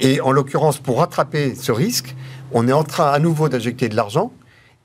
Et 0.00 0.20
en 0.20 0.32
l'occurrence, 0.32 0.78
pour 0.78 0.98
rattraper 0.98 1.54
ce 1.54 1.72
risque, 1.72 2.14
on 2.52 2.68
est 2.68 2.72
en 2.72 2.84
train 2.84 3.10
à 3.10 3.18
nouveau 3.18 3.48
d'injecter 3.48 3.88
de 3.88 3.96
l'argent. 3.96 4.32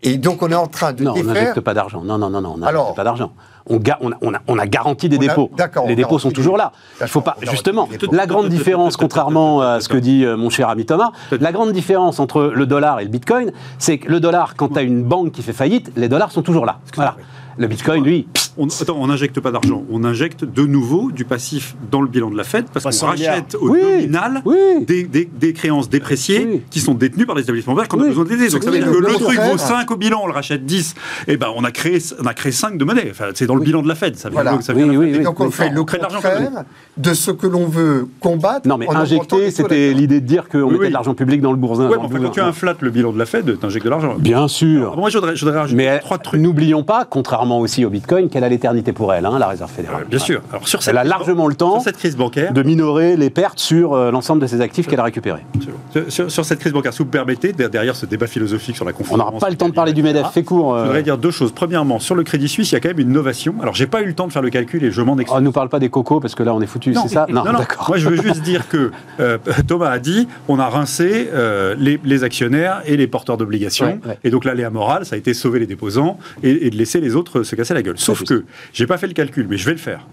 Et 0.02 0.18
donc, 0.18 0.42
on 0.42 0.50
est 0.50 0.56
en 0.56 0.68
train 0.68 0.94
de 0.94 1.04
Non, 1.04 1.14
on 1.18 1.24
n'injecte 1.24 1.60
pas 1.60 1.74
d'argent. 1.74 2.02
Non, 2.04 2.18
non, 2.18 2.30
non, 2.30 2.40
non, 2.42 2.54
on 2.56 2.58
n'injecte 2.58 2.96
pas 2.96 3.04
d'argent. 3.04 3.32
on, 3.72 3.78
ga- 3.78 3.98
on 4.02 4.12
a, 4.12 4.16
on 4.22 4.34
a- 4.34 4.40
on 4.48 4.58
a 4.58 4.66
garanti 4.66 5.10
des 5.10 5.18
a- 5.18 5.20
dépôts. 5.20 5.52
d'accord, 5.56 5.86
Les 5.88 5.96
dépôts 5.96 6.18
sont 6.18 6.32
toujours 6.32 6.54
des- 6.56 6.60
là. 6.60 6.72
Il 7.02 7.08
faut 7.08 7.22
pas, 7.22 7.36
justement, 7.42 7.88
la 8.12 8.26
grande 8.26 8.48
différence, 8.50 8.96
contrairement 8.98 9.62
à 9.62 9.80
ce 9.82 9.90
que 9.90 9.98
dit 9.98 10.24
euh, 10.26 10.38
mon 10.38 10.50
cher 10.50 10.70
ami 10.70 10.86
Thomas, 10.86 11.12
la 11.40 11.52
grande 11.52 11.72
différence 11.74 12.20
entre 12.20 12.44
le 12.44 12.66
dollar 12.66 13.00
et 13.00 13.04
le 13.04 13.10
bitcoin, 13.10 13.52
c'est 13.78 13.98
que 14.00 14.10
le 14.10 14.20
dollar, 14.20 14.56
quand 14.56 14.70
tu 14.70 14.80
as 14.80 14.82
une 14.84 15.04
banque 15.04 15.32
qui 15.34 15.44
fait 15.44 15.54
faillite, 15.54 15.92
les 15.98 16.08
dollars 16.10 16.32
sont 16.32 16.42
toujours 16.42 16.66
là. 16.66 16.80
Voilà. 16.96 17.16
Le 17.58 17.68
bitcoin, 17.68 18.04
lui, 18.04 18.28
On, 18.58 18.68
attends, 18.68 18.98
on 19.00 19.08
n'injecte 19.08 19.40
pas 19.40 19.52
d'argent, 19.52 19.84
on 19.90 20.04
injecte 20.04 20.44
de 20.44 20.64
nouveau 20.66 21.12
du 21.12 21.24
passif 21.24 21.76
dans 21.92 22.02
le 22.02 22.08
bilan 22.10 22.30
de 22.30 22.36
la 22.38 22.44
Fed 22.44 22.66
parce 22.74 22.84
qu'on 22.84 22.90
300 22.92 23.08
rachète 23.08 23.56
au 23.56 23.70
Oui, 23.70 23.80
nominal 23.82 24.42
oui. 24.46 24.56
des, 24.86 25.04
des- 25.04 25.30
des 25.40 25.54
créances 25.54 25.90
dépréciées 25.90 26.46
Oui. 26.50 26.62
qui 26.70 26.80
sont 26.82 26.94
détenues 26.94 27.26
par 27.26 27.36
les 27.36 27.44
établissements 27.44 27.74
bancaires 27.74 27.88
qu'on 27.90 28.02
a 28.04 28.08
besoin 28.08 28.26
d'aider. 28.26 28.50
Donc 28.50 28.64
ça 28.64 28.70
veut 28.72 28.78
dire 28.80 28.92
que 28.92 28.98
le 28.98 29.14
truc 29.14 29.40
vaut 29.40 29.58
5 29.58 29.90
au 29.92 29.96
bilan, 29.98 30.22
on 30.24 30.28
le 30.28 30.34
rachète 30.34 30.66
10, 30.66 30.96
et 31.28 31.38
ben 31.38 31.48
on 31.56 31.64
a 31.64 31.72
créé, 31.72 32.00
on 32.22 32.26
a 32.26 32.34
créé 32.34 32.52
5 32.52 32.78
de 32.78 32.84
monnaie. 32.84 33.08
Enfin, 33.12 33.26
c'est 33.34 33.46
dans 33.48 33.56
le 33.56 33.62
bilan 33.64 33.82
de 33.82 33.88
la 33.88 33.96
Fed. 33.96 34.16
Ça 34.18 34.30
vient, 34.30 34.42
Voilà. 34.42 34.62
ça. 34.62 34.74
Et 34.74 34.84
oui. 34.98 35.20
donc 35.24 35.40
on 35.40 35.52
fait 35.52 35.70
le 35.70 35.80
On 35.80 35.86
crée 35.86 35.98
de 35.98 36.04
l'argent 36.04 36.18
contraire 36.22 36.64
de 36.98 37.14
ce 37.14 37.32
que 37.32 37.48
l'on 37.48 37.66
veut 37.66 38.08
combattre. 38.20 38.68
Non, 38.68 38.78
mais 38.78 38.90
injecter, 38.90 39.52
c'était 39.52 39.94
l'idée 39.94 40.20
de 40.22 40.26
dire 40.26 40.50
qu'on 40.50 40.70
mettait 40.72 40.88
de 40.90 40.94
l'argent 40.94 41.14
public 41.14 41.42
dans 41.42 41.52
le 41.52 41.58
boursin. 41.58 41.90
Quand 41.90 42.30
tu 42.32 42.42
inflates 42.42 42.82
le 42.82 42.90
bilan 42.90 43.14
de 43.14 43.18
la 43.20 43.26
Fed, 43.26 43.58
t'injectes 43.60 43.86
de 43.86 43.90
l'argent. 43.90 44.16
Bien 44.20 44.48
sûr. 44.50 44.98
Moi, 44.98 45.10
je 45.10 45.18
voudrais, 45.18 45.36
je 45.36 45.46
voudrais 45.46 45.60
rajouter 45.60 45.78
Mais 45.78 46.00
trois 46.00 46.18
trucs. 46.18 46.42
n'oublions 46.42 46.84
pas, 46.84 47.06
contrairement 47.06 47.39
aussi 47.48 47.86
au 47.86 47.90
Bitcoin, 47.90 48.30
qu'elle 48.30 48.44
a 48.44 48.50
l'éternité 48.50 48.92
pour 48.94 49.14
elle, 49.14 49.26
hein, 49.26 49.38
la 49.40 49.48
Réserve 49.48 49.72
fédérale. 49.72 50.04
Euh, 50.04 50.10
bien 50.10 50.20
sûr. 50.20 50.42
Alors, 50.52 50.68
sur 50.68 50.82
cette 50.84 50.92
Elle 50.94 50.98
a 50.98 51.04
largement 51.04 51.48
le 51.48 51.56
temps 51.56 51.80
cette 51.80 51.98
crise 51.98 52.16
bancaire, 52.18 52.54
de 52.54 52.64
minorer 52.64 53.16
les 53.16 53.30
pertes 53.30 53.60
sur 53.60 53.94
euh, 53.94 54.12
l'ensemble 54.12 54.42
de 54.42 54.48
ses 54.48 54.62
actifs 54.62 54.88
qu'elle 54.88 55.00
a 55.00 55.04
récupérés. 55.04 55.42
sur, 55.90 56.12
sur- 56.12 56.32
sur 56.32 56.46
cette 56.46 56.60
crise 56.60 56.74
bancaire, 56.74 56.94
si 56.94 57.00
vous 57.00 57.06
me 57.06 57.12
permettez, 57.12 57.54
der- 57.54 57.70
derrière 57.70 57.96
ce 57.96 58.06
débat 58.06 58.28
philosophique 58.28 58.76
sur 58.76 58.86
la 58.86 58.92
On 58.92 58.96
confiance. 58.96 59.18
n'aura 59.18 59.32
pas 59.40 59.50
le 59.50 59.56
temps 59.56 59.70
de 59.70 59.74
parler 59.74 59.94
du 59.94 60.04
MEDEF. 60.04 60.28
Fais 60.34 60.44
court. 60.44 60.76
Je 60.76 60.82
euh. 60.82 60.86
voudrais 60.86 61.04
dire 61.04 61.18
deux 61.18 61.32
choses. 61.32 61.52
Premièrement, 61.52 62.00
sur 62.00 62.16
le 62.16 62.24
Crédit 62.24 62.48
Suisse, 62.48 62.72
il 62.72 62.76
y 62.76 62.78
a 62.78 62.80
quand 62.80 62.90
même 62.90 63.00
une 63.00 63.12
novation. 63.12 63.56
Alors, 63.62 63.74
j'ai 63.76 63.88
pas 63.88 64.02
eu 64.02 64.06
le 64.06 64.14
temps 64.14 64.28
de 64.28 64.32
faire 64.32 64.42
le 64.42 64.50
calcul 64.50 64.84
et 64.84 64.92
je 64.92 65.02
m'en 65.02 65.18
excuse. 65.18 65.38
Oh, 65.38 65.42
nous 65.42 65.52
parle 65.52 65.70
pas 65.70 65.80
des 65.80 65.90
cocos 65.90 66.20
parce 66.20 66.36
que 66.36 66.44
là 66.44 66.54
on 66.54 66.62
est 66.62 66.68
foutu, 66.68 66.94
c'est 66.94 67.08
ça 67.08 67.26
non, 67.30 67.44
non. 67.46 67.54
d'accord. 67.58 67.86
Moi, 67.90 67.98
je 67.98 68.10
veux 68.10 68.22
juste 68.22 68.42
dire 68.42 68.68
que 68.68 68.92
euh, 69.20 69.38
Thomas 69.68 69.90
a 69.90 70.00
dit 70.00 70.28
on 70.48 70.60
a 70.60 70.68
rincé 70.68 71.30
euh, 71.34 71.76
les, 71.78 72.00
les 72.04 72.24
actionnaires 72.24 72.82
et 72.86 72.98
les 72.98 73.08
porteurs 73.08 73.38
d'obligations. 73.38 74.00
Ouais, 74.04 74.10
ouais. 74.10 74.18
Et 74.24 74.30
donc, 74.32 74.46
l'aléa 74.46 74.70
morale, 74.70 75.06
ça 75.06 75.16
a 75.16 75.18
été 75.18 75.34
sauver 75.34 75.60
les 75.60 75.68
déposants 75.68 76.18
et, 76.44 76.68
et 76.68 76.70
de 76.70 76.76
laisser 76.76 77.00
les 77.02 77.16
autres 77.16 77.29
se 77.44 77.56
casser 77.56 77.74
la 77.74 77.82
gueule. 77.82 77.98
Sauf 77.98 78.24
que, 78.24 78.46
j'ai 78.74 78.88
pas 78.88 78.98
fait 78.98 79.08
le 79.08 79.14
calcul, 79.14 79.48
mais 79.50 79.58
je 79.58 79.66
vais 79.66 79.74
le 79.74 79.78
faire. 79.78 80.06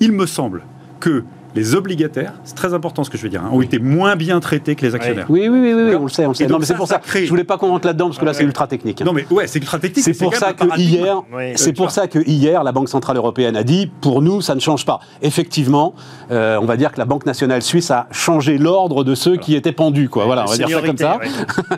Il 0.00 0.12
me 0.12 0.26
semble 0.26 0.62
que 0.98 1.24
les 1.54 1.74
obligataires, 1.74 2.32
c'est 2.44 2.54
très 2.54 2.74
important 2.74 3.04
ce 3.04 3.10
que 3.10 3.18
je 3.18 3.22
vais 3.22 3.28
dire, 3.28 3.42
hein, 3.44 3.50
ont 3.52 3.62
été 3.62 3.78
moins 3.78 4.16
bien 4.16 4.40
traités 4.40 4.74
que 4.76 4.86
les 4.86 4.94
actionnaires. 4.94 5.26
Oui, 5.28 5.48
oui, 5.48 5.60
oui, 5.60 5.72
oui, 5.74 5.82
oui, 5.90 5.94
on 5.96 6.04
le 6.04 6.08
sait, 6.08 6.24
on 6.26 6.30
le 6.30 6.34
sait. 6.34 6.46
Non, 6.46 6.58
mais 6.58 6.64
c'est 6.64 6.74
pour 6.74 6.86
ça 6.88 6.94
ça. 6.94 7.00
crée- 7.00 7.24
Je 7.24 7.30
voulais 7.30 7.44
pas 7.44 7.58
qu'on 7.58 7.68
rentre 7.68 7.86
là-dedans 7.86 8.06
parce 8.06 8.18
que 8.18 8.24
là 8.24 8.32
c'est 8.34 8.44
ultra 8.44 8.66
technique. 8.66 9.00
hein. 9.02 9.04
Non, 9.04 9.12
mais 9.12 9.26
ouais, 9.30 9.46
c'est 9.46 9.58
ultra 9.58 9.78
technique. 9.78 10.04
C'est 10.04 10.18
pour 10.18 10.34
ça 10.34 10.52
que 10.52 10.64
hier, 10.78 11.22
Oui. 11.32 11.52
c'est 11.56 11.70
Euh, 11.70 11.74
pour 11.74 11.90
ça 11.90 12.06
que 12.08 12.18
hier, 12.26 12.62
la 12.64 12.72
Banque 12.72 12.88
centrale 12.88 13.16
européenne 13.16 13.56
a 13.56 13.62
dit, 13.64 13.90
pour 14.00 14.22
nous, 14.22 14.40
ça 14.40 14.54
ne 14.54 14.60
change 14.60 14.84
pas. 14.86 15.00
Effectivement, 15.22 15.94
euh, 16.30 16.58
on 16.60 16.66
va 16.66 16.76
dire 16.76 16.92
que 16.92 16.98
la 16.98 17.04
Banque 17.04 17.26
nationale 17.26 17.62
suisse 17.62 17.90
a 17.90 18.06
changé 18.10 18.58
l'ordre 18.58 19.04
de 19.04 19.14
ceux 19.14 19.36
qui 19.36 19.54
étaient 19.54 19.72
pendus, 19.72 20.08
quoi. 20.08 20.24
Voilà, 20.26 20.44
on 20.46 20.50
va 20.50 20.56
dire 20.56 20.68
ça 20.68 20.86
comme 20.86 20.96
ça. 20.98 21.18
Ouais. 21.18 21.26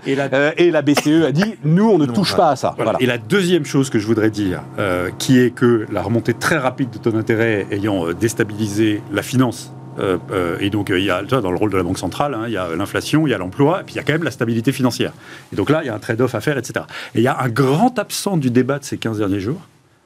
Et 0.06 0.14
la 0.14 0.28
Euh, 0.32 0.50
et 0.56 0.70
la 0.70 0.82
BCE 0.82 1.24
a 1.26 1.32
dit, 1.32 1.54
nous, 1.64 1.88
on 1.90 1.98
ne 1.98 2.06
touche 2.06 2.34
pas 2.34 2.50
à 2.50 2.56
ça. 2.56 2.72
Voilà. 2.76 2.92
Voilà. 2.92 3.02
Et 3.02 3.06
la 3.06 3.18
deuxième 3.18 3.64
chose 3.66 3.90
que 3.90 3.98
je 3.98 4.06
voudrais 4.06 4.30
dire, 4.30 4.62
euh, 4.78 5.10
qui 5.18 5.38
est 5.38 5.50
que 5.50 5.86
la 5.92 6.00
remontée 6.02 6.32
très 6.34 6.56
rapide 6.56 6.88
de 6.90 6.98
taux 6.98 7.10
d'intérêt 7.10 7.66
ayant 7.70 8.06
déstabilisé 8.18 9.02
la 9.12 9.22
finance, 9.22 9.61
euh, 9.98 10.18
euh, 10.30 10.56
et 10.60 10.70
donc 10.70 10.90
euh, 10.90 10.98
il 10.98 11.04
y 11.04 11.10
a, 11.10 11.22
dans 11.22 11.50
le 11.50 11.56
rôle 11.56 11.70
de 11.70 11.76
la 11.76 11.82
Banque 11.82 11.98
centrale, 11.98 12.34
hein, 12.34 12.44
il 12.46 12.52
y 12.52 12.56
a 12.56 12.74
l'inflation, 12.74 13.26
il 13.26 13.30
y 13.30 13.34
a 13.34 13.38
l'emploi, 13.38 13.80
et 13.80 13.84
puis 13.84 13.94
il 13.94 13.96
y 13.96 14.00
a 14.00 14.02
quand 14.02 14.12
même 14.12 14.24
la 14.24 14.30
stabilité 14.30 14.72
financière. 14.72 15.12
Et 15.52 15.56
donc 15.56 15.70
là, 15.70 15.82
il 15.82 15.86
y 15.86 15.90
a 15.90 15.94
un 15.94 15.98
trade-off 15.98 16.34
à 16.34 16.40
faire, 16.40 16.58
etc. 16.58 16.84
Et 17.14 17.18
il 17.18 17.24
y 17.24 17.28
a 17.28 17.38
un 17.40 17.48
grand 17.48 17.98
absent 17.98 18.36
du 18.36 18.50
débat 18.50 18.78
de 18.78 18.84
ces 18.84 18.98
15 18.98 19.18
derniers 19.18 19.40
jours, 19.40 19.60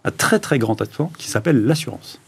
un 0.05 0.11
très 0.11 0.39
très 0.39 0.59
grand 0.59 0.81
absent, 0.81 1.11
qui 1.19 1.29
s'appelle 1.29 1.65
l'assurance. 1.65 2.21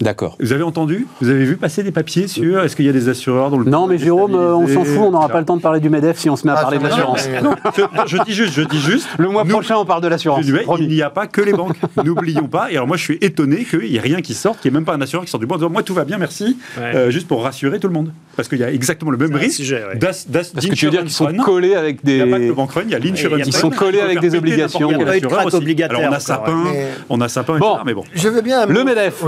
D'accord. 0.00 0.36
Vous 0.40 0.52
avez 0.54 0.62
entendu? 0.62 1.06
Vous 1.20 1.28
avez 1.28 1.44
vu 1.44 1.56
passer 1.56 1.82
des 1.82 1.90
papiers 1.92 2.26
sur 2.26 2.60
est-ce 2.64 2.74
qu'il 2.74 2.86
y 2.86 2.88
a 2.88 2.92
des 2.92 3.08
assureurs 3.10 3.50
dans 3.50 3.58
le 3.58 3.64
Non, 3.66 3.86
mais 3.86 3.98
Jérôme, 3.98 4.34
euh, 4.34 4.54
on 4.54 4.66
s'en 4.66 4.84
fout, 4.84 4.98
on 4.98 5.10
n'aura 5.10 5.28
pas 5.28 5.40
le 5.40 5.44
temps 5.44 5.56
de 5.58 5.62
parler 5.62 5.78
du 5.80 5.90
MEDEF 5.90 6.18
si 6.18 6.30
on 6.30 6.36
se 6.36 6.46
met 6.46 6.52
à 6.52 6.56
Ah, 6.58 6.62
parler 6.62 6.78
de 6.78 6.84
l'assurance. 6.84 7.28
je, 8.06 8.16
dis 8.24 8.32
juste, 8.32 8.54
je 8.54 8.62
dis 8.62 8.80
juste. 8.80 9.08
Le 9.18 9.28
mois 9.28 9.44
nous- 9.44 9.50
prochain, 9.50 9.76
on 9.76 9.84
parle 9.84 10.02
de 10.02 10.08
l'assurance. 10.08 10.46
Il 10.78 10.88
n'y 10.88 11.02
a 11.02 11.10
pas 11.10 11.26
que 11.26 11.42
les 11.42 11.52
banques. 11.52 11.76
N'oublions 12.04 12.46
pas. 12.48 12.70
Et 12.72 12.76
alors 12.76 12.86
moi, 12.86 12.96
je 12.96 13.02
suis 13.02 13.18
étonné 13.20 13.64
qu'il 13.64 13.80
n'y 13.80 13.96
ait 13.96 14.00
rien 14.00 14.22
qui 14.22 14.32
sorte, 14.34 14.60
qu'il 14.60 14.70
n'y 14.70 14.76
ait 14.76 14.80
même 14.80 14.86
pas 14.86 14.94
un 14.94 15.00
assureur 15.02 15.24
qui 15.26 15.30
sort 15.30 15.40
du 15.40 15.46
bois 15.46 15.56
en 15.56 15.58
disant 15.58 15.70
moi 15.70 15.82
tout 15.82 15.94
va 15.94 16.04
bien, 16.04 16.16
merci, 16.18 16.56
Ouais. 16.78 16.94
Euh, 16.94 17.10
juste 17.10 17.28
pour 17.28 17.42
rassurer 17.44 17.78
tout 17.78 17.88
le 17.88 17.92
monde. 17.94 18.12
Parce 18.36 18.48
qu'il 18.48 18.58
y 18.58 18.64
a 18.64 18.72
exactement 18.72 19.10
le 19.10 19.18
même 19.18 19.34
risque. 19.34 19.60
ouais. 19.70 19.96
d'as- 19.98 20.24
d'as- 20.28 20.50
Parce 20.54 20.66
que 20.66 20.74
tu 20.74 20.86
veux 20.86 20.90
dire 20.90 21.02
qu'ils 21.02 21.10
sont 21.10 21.26
collés 21.44 21.74
avec 21.74 21.98
Il 22.04 22.14
n'y 22.14 22.20
a 22.22 22.26
pas 22.26 22.36
que 22.38 22.42
des. 22.42 22.50
run, 22.50 22.68
il 22.86 22.90
y 22.90 22.94
a 22.94 22.98
l'insurance 22.98 23.40
Ils 23.46 23.52
sont 23.52 23.70
collés 23.70 24.00
avec 24.00 24.20
des 24.20 24.34
obligations. 24.34 24.88
on 24.88 26.12
a 26.12 26.20
Sapin, 26.20 26.64
on 27.10 27.20
a 27.20 27.28
Sapin, 27.28 27.58
Bon. 27.58 27.72
etc. 27.72 27.82
Mais 27.84 27.94
bon. 27.94 28.04
Je 28.14 28.28
veux 28.28 28.40
bien. 28.40 28.64
Le 28.66 28.82
MEDEF. 28.84 29.22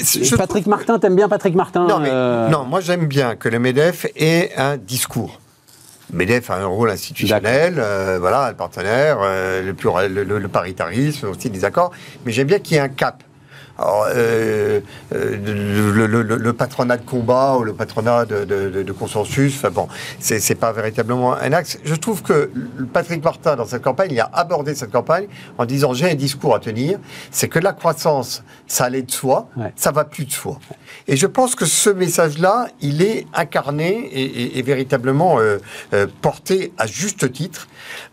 Je 0.00 0.36
Patrick 0.36 0.66
Martin, 0.66 0.98
t'aimes 0.98 1.16
bien 1.16 1.28
Patrick 1.28 1.54
Martin 1.54 1.86
Non, 1.86 1.98
mais, 2.00 2.08
euh, 2.10 2.48
non, 2.48 2.64
moi 2.64 2.80
j'aime 2.80 3.06
bien 3.06 3.36
que 3.36 3.48
le 3.48 3.58
MEDEF 3.58 4.06
ait 4.16 4.50
un 4.56 4.76
discours. 4.76 5.40
Le 6.12 6.18
MEDEF 6.18 6.50
a 6.50 6.56
un 6.56 6.66
rôle 6.66 6.90
institutionnel, 6.90 7.76
euh, 7.78 8.18
voilà, 8.20 8.46
un 8.46 8.54
partenaire, 8.54 9.18
euh, 9.22 9.62
le, 9.62 9.72
plural- 9.74 10.12
le, 10.12 10.24
le- 10.24 10.38
le 10.38 10.48
paritarisme, 10.48 11.28
aussi 11.28 11.48
des 11.50 11.64
accords, 11.64 11.90
mais 12.26 12.32
j'aime 12.32 12.46
bien 12.48 12.58
qu'il 12.58 12.74
y 12.74 12.78
ait 12.78 12.82
un 12.82 12.88
cap. 12.88 13.22
Alors, 13.78 14.06
euh, 14.14 14.80
euh, 15.14 15.36
le, 15.44 16.06
le- 16.06 16.22
le- 16.22 16.36
le 16.36 16.52
patronat 16.52 16.98
de 16.98 17.04
combat 17.06 17.56
ou 17.56 17.64
le 17.64 17.72
patronat 17.72 18.26
de, 18.26 18.44
de- 18.44 18.68
de- 18.68 18.82
de 18.82 18.92
consensus, 18.92 19.54
enfin 19.56 19.70
bon, 19.70 19.88
c'est 20.20 20.54
pas 20.54 20.72
véritablement 20.72 21.34
un 21.34 21.52
axe. 21.52 21.78
Je 21.82 21.94
trouve 21.94 22.22
que 22.22 22.50
Patrick 22.92 23.24
Martin, 23.24 23.56
dans 23.56 23.64
cette 23.64 23.82
campagne, 23.82 24.10
il 24.12 24.20
a 24.20 24.30
abordé 24.32 24.74
cette 24.74 24.92
campagne 24.92 25.26
en 25.58 25.64
disant 25.64 25.94
j'ai 25.94 26.10
un 26.10 26.14
discours 26.14 26.54
à 26.54 26.60
tenir, 26.60 26.98
c'est 27.30 27.48
que 27.48 27.58
la 27.58 27.72
croissance, 27.72 28.42
ça 28.66 28.84
allait 28.84 29.02
de 29.02 29.10
soi, 29.10 29.48
Ouais. 29.56 29.72
ça 29.74 29.90
va 29.90 30.04
plus 30.04 30.26
de 30.26 30.32
soi. 30.32 30.58
Et 31.08 31.16
je 31.16 31.26
pense 31.26 31.54
que 31.54 31.64
ce 31.64 31.88
message-là, 31.90 32.68
il 32.82 33.00
est 33.02 33.26
incarné 33.34 33.88
et, 34.12 34.22
et- 34.22 34.58
et 34.58 34.62
véritablement 34.62 35.38
euh, 35.40 35.58
porté 36.20 36.72
à 36.78 36.86
juste 36.86 37.32
titre, 37.32 37.68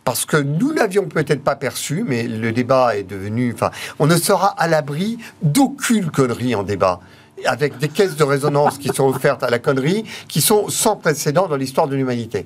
parce 0.06 0.26
que 0.26 0.38
nous 0.38 0.72
l'avions 0.72 1.06
peut-être 1.06 1.44
pas 1.44 1.56
perçu, 1.56 2.04
mais 2.08 2.24
le 2.24 2.52
débat 2.52 2.96
est 2.96 3.04
devenu. 3.04 3.52
Enfin, 3.54 3.72
on 4.00 4.08
ne 4.08 4.16
sera 4.16 4.48
à 4.58 4.68
l'abri 4.68 5.18
d'aucune 5.54 6.10
connerie 6.12 6.56
en 6.56 6.64
débat. 6.64 7.00
Avec 7.46 7.78
des 7.78 7.88
caisses 7.88 8.18
de 8.18 8.24
résonance 8.26 8.78
qui 8.78 8.90
sont 8.90 9.06
offertes 9.08 9.44
à 9.44 9.50
la 9.50 9.60
connerie, 9.60 10.04
qui 10.28 10.42
sont 10.42 10.68
sans 10.68 10.98
précédent 10.98 11.48
dans 11.48 11.56
l'histoire 11.56 11.88
de 11.88 11.96
l'humanité. 11.96 12.46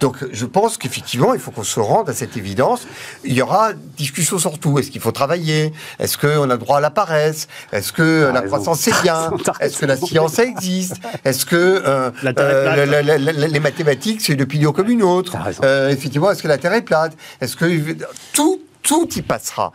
Donc, 0.00 0.16
je 0.32 0.44
pense 0.44 0.76
qu'effectivement, 0.76 1.32
il 1.32 1.40
faut 1.40 1.50
qu'on 1.50 1.62
se 1.62 1.80
rende 1.80 2.10
à 2.10 2.12
cette 2.12 2.36
évidence. 2.36 2.86
Il 3.24 3.32
y 3.32 3.40
aura 3.40 3.72
discussion 3.72 4.38
sur 4.38 4.58
tout. 4.58 4.78
Est-ce 4.78 4.90
qu'il 4.90 5.00
faut 5.00 5.12
travailler? 5.12 5.72
Est-ce 5.98 6.18
qu'on 6.18 6.50
a 6.50 6.58
droit 6.58 6.76
à 6.76 6.80
la 6.82 6.90
paresse? 6.90 7.48
Est-ce 7.72 7.90
que 7.94 8.30
la 8.34 8.42
croissance 8.42 8.80
c'est 8.80 9.00
bien? 9.02 9.30
Est-ce 9.60 9.78
que 9.78 9.86
la 9.86 9.96
science 9.96 10.34
ça 10.34 10.44
existe? 10.44 10.96
Est-ce 11.24 11.46
que 11.46 11.56
euh, 11.56 12.10
La 12.22 12.32
euh, 12.38 12.84
la- 12.84 13.02
la- 13.16 13.32
les 13.48 13.60
mathématiques 13.60 14.20
c'est 14.20 14.34
une 14.34 14.42
opinion 14.42 14.72
comme 14.72 14.90
une 14.90 15.02
autre. 15.02 15.38
Euh, 15.64 15.88
Effectivement, 15.88 16.30
est-ce 16.30 16.42
que 16.42 16.48
la 16.48 16.58
Terre 16.58 16.74
est 16.74 16.82
plate? 16.82 17.16
Est-ce 17.40 17.56
que 17.56 17.96
tout 18.34 18.60
tout 18.82 19.08
y 19.16 19.22
passera 19.22 19.72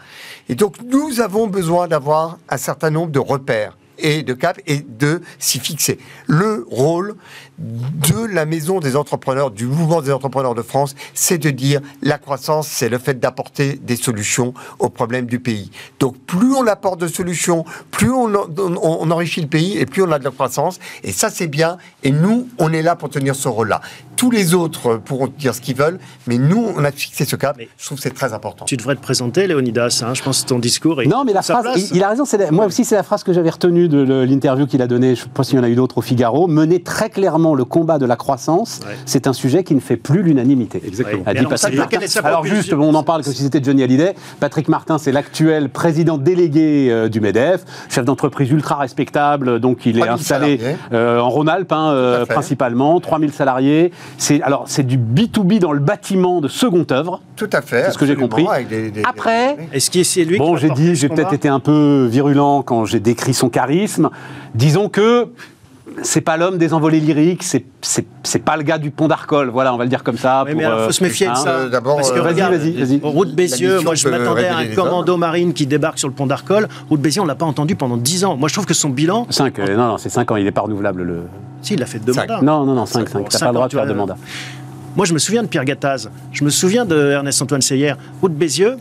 Et 0.50 0.56
donc 0.56 0.76
nous 0.84 1.22
avons 1.22 1.48
besoin 1.48 1.88
d'avoir 1.88 2.40
un 2.50 2.58
certain 2.58 2.90
nombre 2.90 3.12
de 3.12 3.20
repères 3.20 3.78
et 4.02 4.24
de 4.24 4.34
caps 4.34 4.60
et 4.68 4.80
de 4.88 5.22
s'y 5.40 5.60
fixer. 5.60 6.00
Le 6.28 6.66
rôle 6.70 7.16
de 7.58 8.26
la 8.34 8.46
maison 8.46 8.80
des 8.80 8.96
entrepreneurs, 8.96 9.52
du 9.52 9.66
mouvement 9.66 10.02
des 10.02 10.12
entrepreneurs 10.12 10.56
de 10.56 10.62
France, 10.62 10.96
c'est 11.14 11.38
de 11.38 11.50
dire 11.50 11.82
la 12.02 12.18
croissance, 12.18 12.68
c'est 12.68 12.90
le 12.90 12.98
fait 12.98 13.20
d'apporter 13.20 13.74
des 13.82 13.96
solutions 13.98 14.54
aux 14.80 14.90
problèmes 14.90 15.26
du 15.26 15.40
pays. 15.40 15.70
Donc 16.00 16.18
plus 16.26 16.54
on 16.54 16.66
apporte 16.68 17.02
de 17.02 17.08
solutions, 17.08 17.66
plus 17.92 18.12
on, 18.12 18.34
en- 18.34 18.48
on- 18.58 18.78
on 19.02 19.12
enrichit 19.12 19.42
le 19.42 19.48
pays 19.48 19.78
et 19.78 19.86
plus 19.86 20.04
on 20.04 20.12
a 20.12 20.20
de 20.20 20.24
la 20.24 20.32
croissance. 20.32 20.80
Et 21.04 21.12
ça 21.12 21.30
c'est 21.30 21.48
bien. 21.48 21.78
Et 22.04 22.12
nous, 22.12 22.48
on 22.58 22.72
est 22.72 22.82
là 22.82 22.96
pour 22.96 23.10
tenir 23.10 23.36
ce 23.36 23.48
rôle-là. 23.50 23.82
Tous 24.16 24.32
les 24.32 24.54
autres 24.54 24.98
pourront 24.98 25.28
dire 25.28 25.54
ce 25.56 25.62
qu'ils 25.62 25.76
veulent, 25.76 26.00
mais 26.28 26.38
nous, 26.38 26.72
on 26.76 26.84
a 26.84 26.92
fixé 26.92 27.26
ce 27.26 27.36
cap. 27.36 27.56
Mais- 27.58 27.70
Je 27.78 27.86
trouve 27.86 27.98
que 27.98 28.04
c'est 28.04 28.14
très 28.14 28.34
important. 28.34 28.66
Tu 28.66 28.78
devrais 28.78 28.96
te 28.96 29.02
présenter, 29.02 29.48
Léonidas. 29.48 30.02
hein. 30.06 30.14
Je 30.14 30.22
pense 30.24 30.44
que 30.44 30.48
ton 30.50 30.60
discours 30.60 31.02
est. 31.02 31.06
Non, 31.06 31.24
mais 31.26 31.34
la 31.34 31.42
phrase, 31.42 31.64
place. 31.64 31.90
il, 31.92 31.98
il 31.98 32.04
a 32.04 32.10
raison. 32.10 32.24
c'est 32.26 32.38
la- 32.38 32.52
moi 32.52 32.66
aussi, 32.66 32.86
c'est 32.86 32.96
la 32.96 33.04
phrase 33.04 33.24
que 33.24 33.34
j'avais 33.34 33.50
retenue 33.50 33.88
de 33.90 34.24
l'interview 34.24 34.66
qu'il 34.68 34.82
a 34.82 34.88
donnée. 34.88 35.16
Je 35.16 35.22
ne 35.22 35.26
sais 35.26 35.30
pas 35.34 35.44
s'il 35.44 35.58
y 35.58 35.60
en 35.60 35.64
a 35.64 35.70
eu 35.70 35.76
d'autres 35.76 35.98
au 35.98 36.02
Figaro. 36.02 36.48
Mener 36.48 36.82
très 36.82 37.10
clairement 37.10 37.56
le 37.56 37.66
combat 37.66 37.98
de 38.00 38.06
la 38.06 38.16
croissance, 38.16 38.80
Ouais. 38.88 38.96
c'est 39.06 39.28
un 39.28 39.34
sujet 39.34 39.64
qui 39.64 39.76
ne 39.76 39.80
fait 39.80 39.98
plus 39.98 40.22
l'unanimité. 40.24 40.82
Exactement. 40.86 41.24
A 41.26 41.34
dit 41.34 41.40
alors, 41.40 41.52
Patrick 41.52 41.76
Martin. 41.78 42.00
est 42.00 42.18
Alors 42.26 42.46
juste, 42.46 42.74
on 42.74 42.94
en 42.96 43.04
parle 43.04 43.24
comme 43.24 43.34
si 43.34 43.44
c'était 43.44 43.62
Johnny 43.64 43.84
Hallyday. 43.84 44.14
Patrick 44.40 44.70
Martin, 44.70 44.98
c'est 44.98 45.12
l'actuel 45.12 45.70
président 45.70 46.18
délégué 46.18 46.88
euh, 46.90 47.10
du 47.10 47.20
Medef, 47.20 47.66
chef 47.90 48.06
d'entreprise 48.06 48.50
ultra 48.52 48.76
respectable. 48.76 49.60
Donc 49.60 49.86
il 49.86 49.98
est 49.98 50.02
3000 50.02 50.14
installé 50.14 50.60
euh, 50.94 51.20
en 51.20 51.30
Rhône-Alpes 51.30 51.72
hein, 51.72 51.90
euh, 51.92 52.26
principalement, 52.26 53.00
3000 53.00 53.32
salariés. 53.34 53.92
C'est 54.18 54.42
alors 54.42 54.64
c'est 54.68 54.86
du 54.86 54.98
B2B 54.98 55.60
dans 55.60 55.72
le 55.72 55.80
bâtiment 55.80 56.42
de 56.42 56.48
second 56.48 56.86
œuvre. 56.92 57.22
Tout 57.36 57.50
à 57.54 57.62
fait. 57.62 57.84
C'est 57.86 57.92
ce 57.92 57.98
que 57.98 58.06
j'ai 58.06 58.16
compris. 58.16 58.46
avec 58.48 58.68
des- 58.68 58.92
des- 58.92 59.04
Après, 59.04 59.58
Est-ce 59.74 59.90
que 59.90 60.04
c'est 60.04 60.24
lui 60.26 60.34
qui 60.36 60.40
Bon, 60.40 60.56
j'ai 60.58 60.70
dit, 60.70 60.96
j'ai 60.96 61.10
peut-être 61.10 61.34
été 61.34 61.48
un 61.48 61.60
peu 61.60 62.06
virulent 62.10 62.62
quand 62.64 62.86
j'ai 62.86 63.00
décrit 63.00 63.34
son 63.34 63.50
charisme. 63.50 63.79
Disons 64.56 64.90
que 64.90 65.28
c'est 66.04 66.22
pas 66.22 66.38
l'homme 66.38 66.58
des 66.58 66.74
envolées 66.74 67.00
lyriques, 67.00 67.44
c'est 67.44 67.66
c'est 67.82 68.06
c'est 68.24 68.44
pas 68.44 68.58
le 68.58 68.64
gars 68.64 68.78
du 68.78 68.92
pont 68.92 69.08
d'Arcole, 69.08 69.50
voilà, 69.50 69.74
on 69.74 69.78
va 69.78 69.84
le 69.84 69.90
dire 69.90 70.04
comme 70.04 70.18
ça. 70.18 70.44
Oui, 70.46 70.52
pour, 70.52 70.60
mais 70.60 70.66
alors, 70.66 70.80
euh, 70.80 70.86
faut 70.88 70.92
se 70.92 71.04
méfier 71.04 71.28
de 71.28 71.32
hein. 71.32 71.36
ça. 71.36 71.50
Euh, 71.50 71.70
d'abord, 71.70 71.96
Parce 71.96 72.12
que 72.12 72.20
euh, 72.20 72.22
Vas-y, 72.22 72.34
regarde, 72.34 72.54
vas-y, 72.54 72.72
vas-y. 72.72 73.00
Route 73.02 73.34
Bézieux, 73.34 73.80
moi 73.82 73.96
je 73.96 74.04
peut 74.04 74.12
m'attendais 74.12 74.48
à 74.48 74.58
un 74.58 74.68
commando 74.68 75.18
marine 75.18 75.54
qui 75.54 75.66
débarque 75.66 76.00
sur 76.00 76.08
le 76.08 76.14
pont 76.14 76.28
d'Arcole. 76.28 76.68
Route 76.90 77.02
Bézieux, 77.02 77.22
on 77.22 77.26
l'a 77.26 77.36
pas 77.36 77.46
entendu 77.46 77.76
pendant 77.76 77.98
10 77.98 78.26
ans. 78.26 78.38
Moi 78.38 78.50
je 78.50 78.54
trouve 78.54 78.66
que 78.66 78.74
son 78.74 78.90
bilan, 78.90 79.28
Cinq, 79.30 79.60
euh, 79.60 79.76
non, 79.76 79.88
non, 79.88 79.98
c'est 79.98 80.10
5 80.10 80.32
ans, 80.32 80.36
il 80.36 80.48
est 80.48 80.52
pas 80.52 80.62
renouvelable. 80.62 81.04
Le... 81.04 81.22
si, 81.62 81.74
il 81.74 81.84
a 81.84 81.86
fait 81.86 82.00
deux 82.00 82.14
Cinq. 82.14 82.30
mandats. 82.30 82.42
Non, 82.44 82.66
non, 82.66 82.76
non, 82.76 82.86
5, 82.86 83.00
Cinq, 83.00 83.10
5. 83.10 83.20
bon, 83.20 83.26
T'as 83.30 83.40
pas 83.40 83.46
le 83.48 83.54
droit 83.54 83.66
de 83.68 83.72
tu 83.72 83.78
faire 83.78 83.88
deux 83.88 83.94
mandats. 83.94 84.18
Moi, 84.96 85.06
je 85.06 85.14
me 85.14 85.20
souviens 85.20 85.44
de 85.44 85.48
Pierre 85.48 85.66
Gattaz. 85.66 86.10
Je 86.32 86.44
me 86.44 86.50
souviens 86.50 86.84
de 86.84 87.12
Ernest-Antoine 87.12 87.62
Seyer. 87.62 87.94
Route 88.22 88.34
Bézieux, 88.34 88.78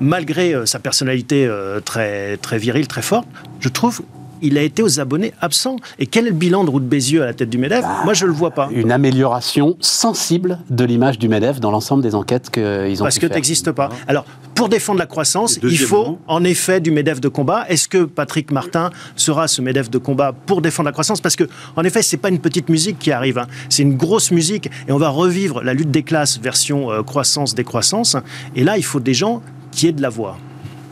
malgré 0.00 0.54
euh, 0.54 0.66
sa 0.66 0.78
personnalité 0.78 1.46
euh, 1.46 1.80
très, 1.80 2.36
très 2.38 2.58
virile, 2.58 2.86
très 2.86 3.02
forte, 3.02 3.26
je 3.60 3.68
trouve 3.68 4.02
il 4.42 4.58
a 4.58 4.62
été 4.62 4.82
aux 4.82 5.00
abonnés 5.00 5.32
absents. 5.40 5.76
Et 5.98 6.06
quel 6.06 6.26
est 6.26 6.30
le 6.30 6.34
bilan 6.34 6.64
de 6.64 6.70
Route 6.70 6.86
Bézieux 6.86 7.22
à 7.22 7.26
la 7.26 7.34
tête 7.34 7.50
du 7.50 7.58
MEDEF? 7.58 7.84
Moi, 8.04 8.14
je 8.14 8.24
ne 8.24 8.30
le 8.30 8.36
vois 8.36 8.50
pas. 8.50 8.68
Une 8.72 8.92
amélioration 8.92 9.76
sensible 9.80 10.58
de 10.70 10.84
l'image 10.84 11.18
du 11.18 11.28
MEDEF 11.28 11.60
dans 11.60 11.70
l'ensemble 11.70 12.02
des 12.02 12.14
enquêtes 12.14 12.50
qu'ils 12.50 13.00
ont 13.00 13.04
Parce 13.04 13.16
pu 13.18 13.22
que 13.22 13.26
tu 13.26 13.34
n'existes 13.34 13.72
pas. 13.72 13.88
Alors, 14.06 14.24
pour 14.54 14.68
défendre 14.68 14.98
la 14.98 15.06
croissance, 15.06 15.58
il 15.62 15.78
faut 15.78 16.18
en 16.26 16.44
effet 16.44 16.80
du 16.80 16.90
MEDEF 16.90 17.20
de 17.20 17.28
combat. 17.28 17.64
Est-ce 17.68 17.88
que 17.88 18.04
Patrick 18.04 18.50
Martin 18.50 18.90
sera 19.16 19.46
ce 19.48 19.62
MEDEF 19.62 19.90
de 19.90 19.98
combat 19.98 20.32
pour 20.32 20.62
défendre 20.62 20.86
la 20.86 20.92
croissance? 20.92 21.20
Parce 21.20 21.36
que, 21.36 21.44
en 21.76 21.84
effet, 21.84 22.02
c'est 22.02 22.16
pas 22.16 22.28
une 22.28 22.40
petite 22.40 22.68
musique 22.68 22.98
qui 22.98 23.12
arrive. 23.12 23.38
hein. 23.38 23.46
C'est 23.68 23.82
une 23.82 23.96
grosse 23.96 24.30
musique. 24.30 24.70
Et 24.88 24.92
on 24.92 24.98
va 24.98 25.10
revivre 25.10 25.62
la 25.62 25.74
lutte 25.74 25.90
des 25.90 26.02
classes 26.02 26.38
version 26.40 26.90
euh, 26.90 27.02
croissance-décroissance. 27.02 28.16
Et 28.56 28.64
là, 28.64 28.76
il 28.76 28.84
faut 28.84 29.00
des 29.00 29.14
gens 29.14 29.42
qui 29.70 29.86
aient 29.86 29.92
de 29.92 30.02
la 30.02 30.08
voix. 30.08 30.36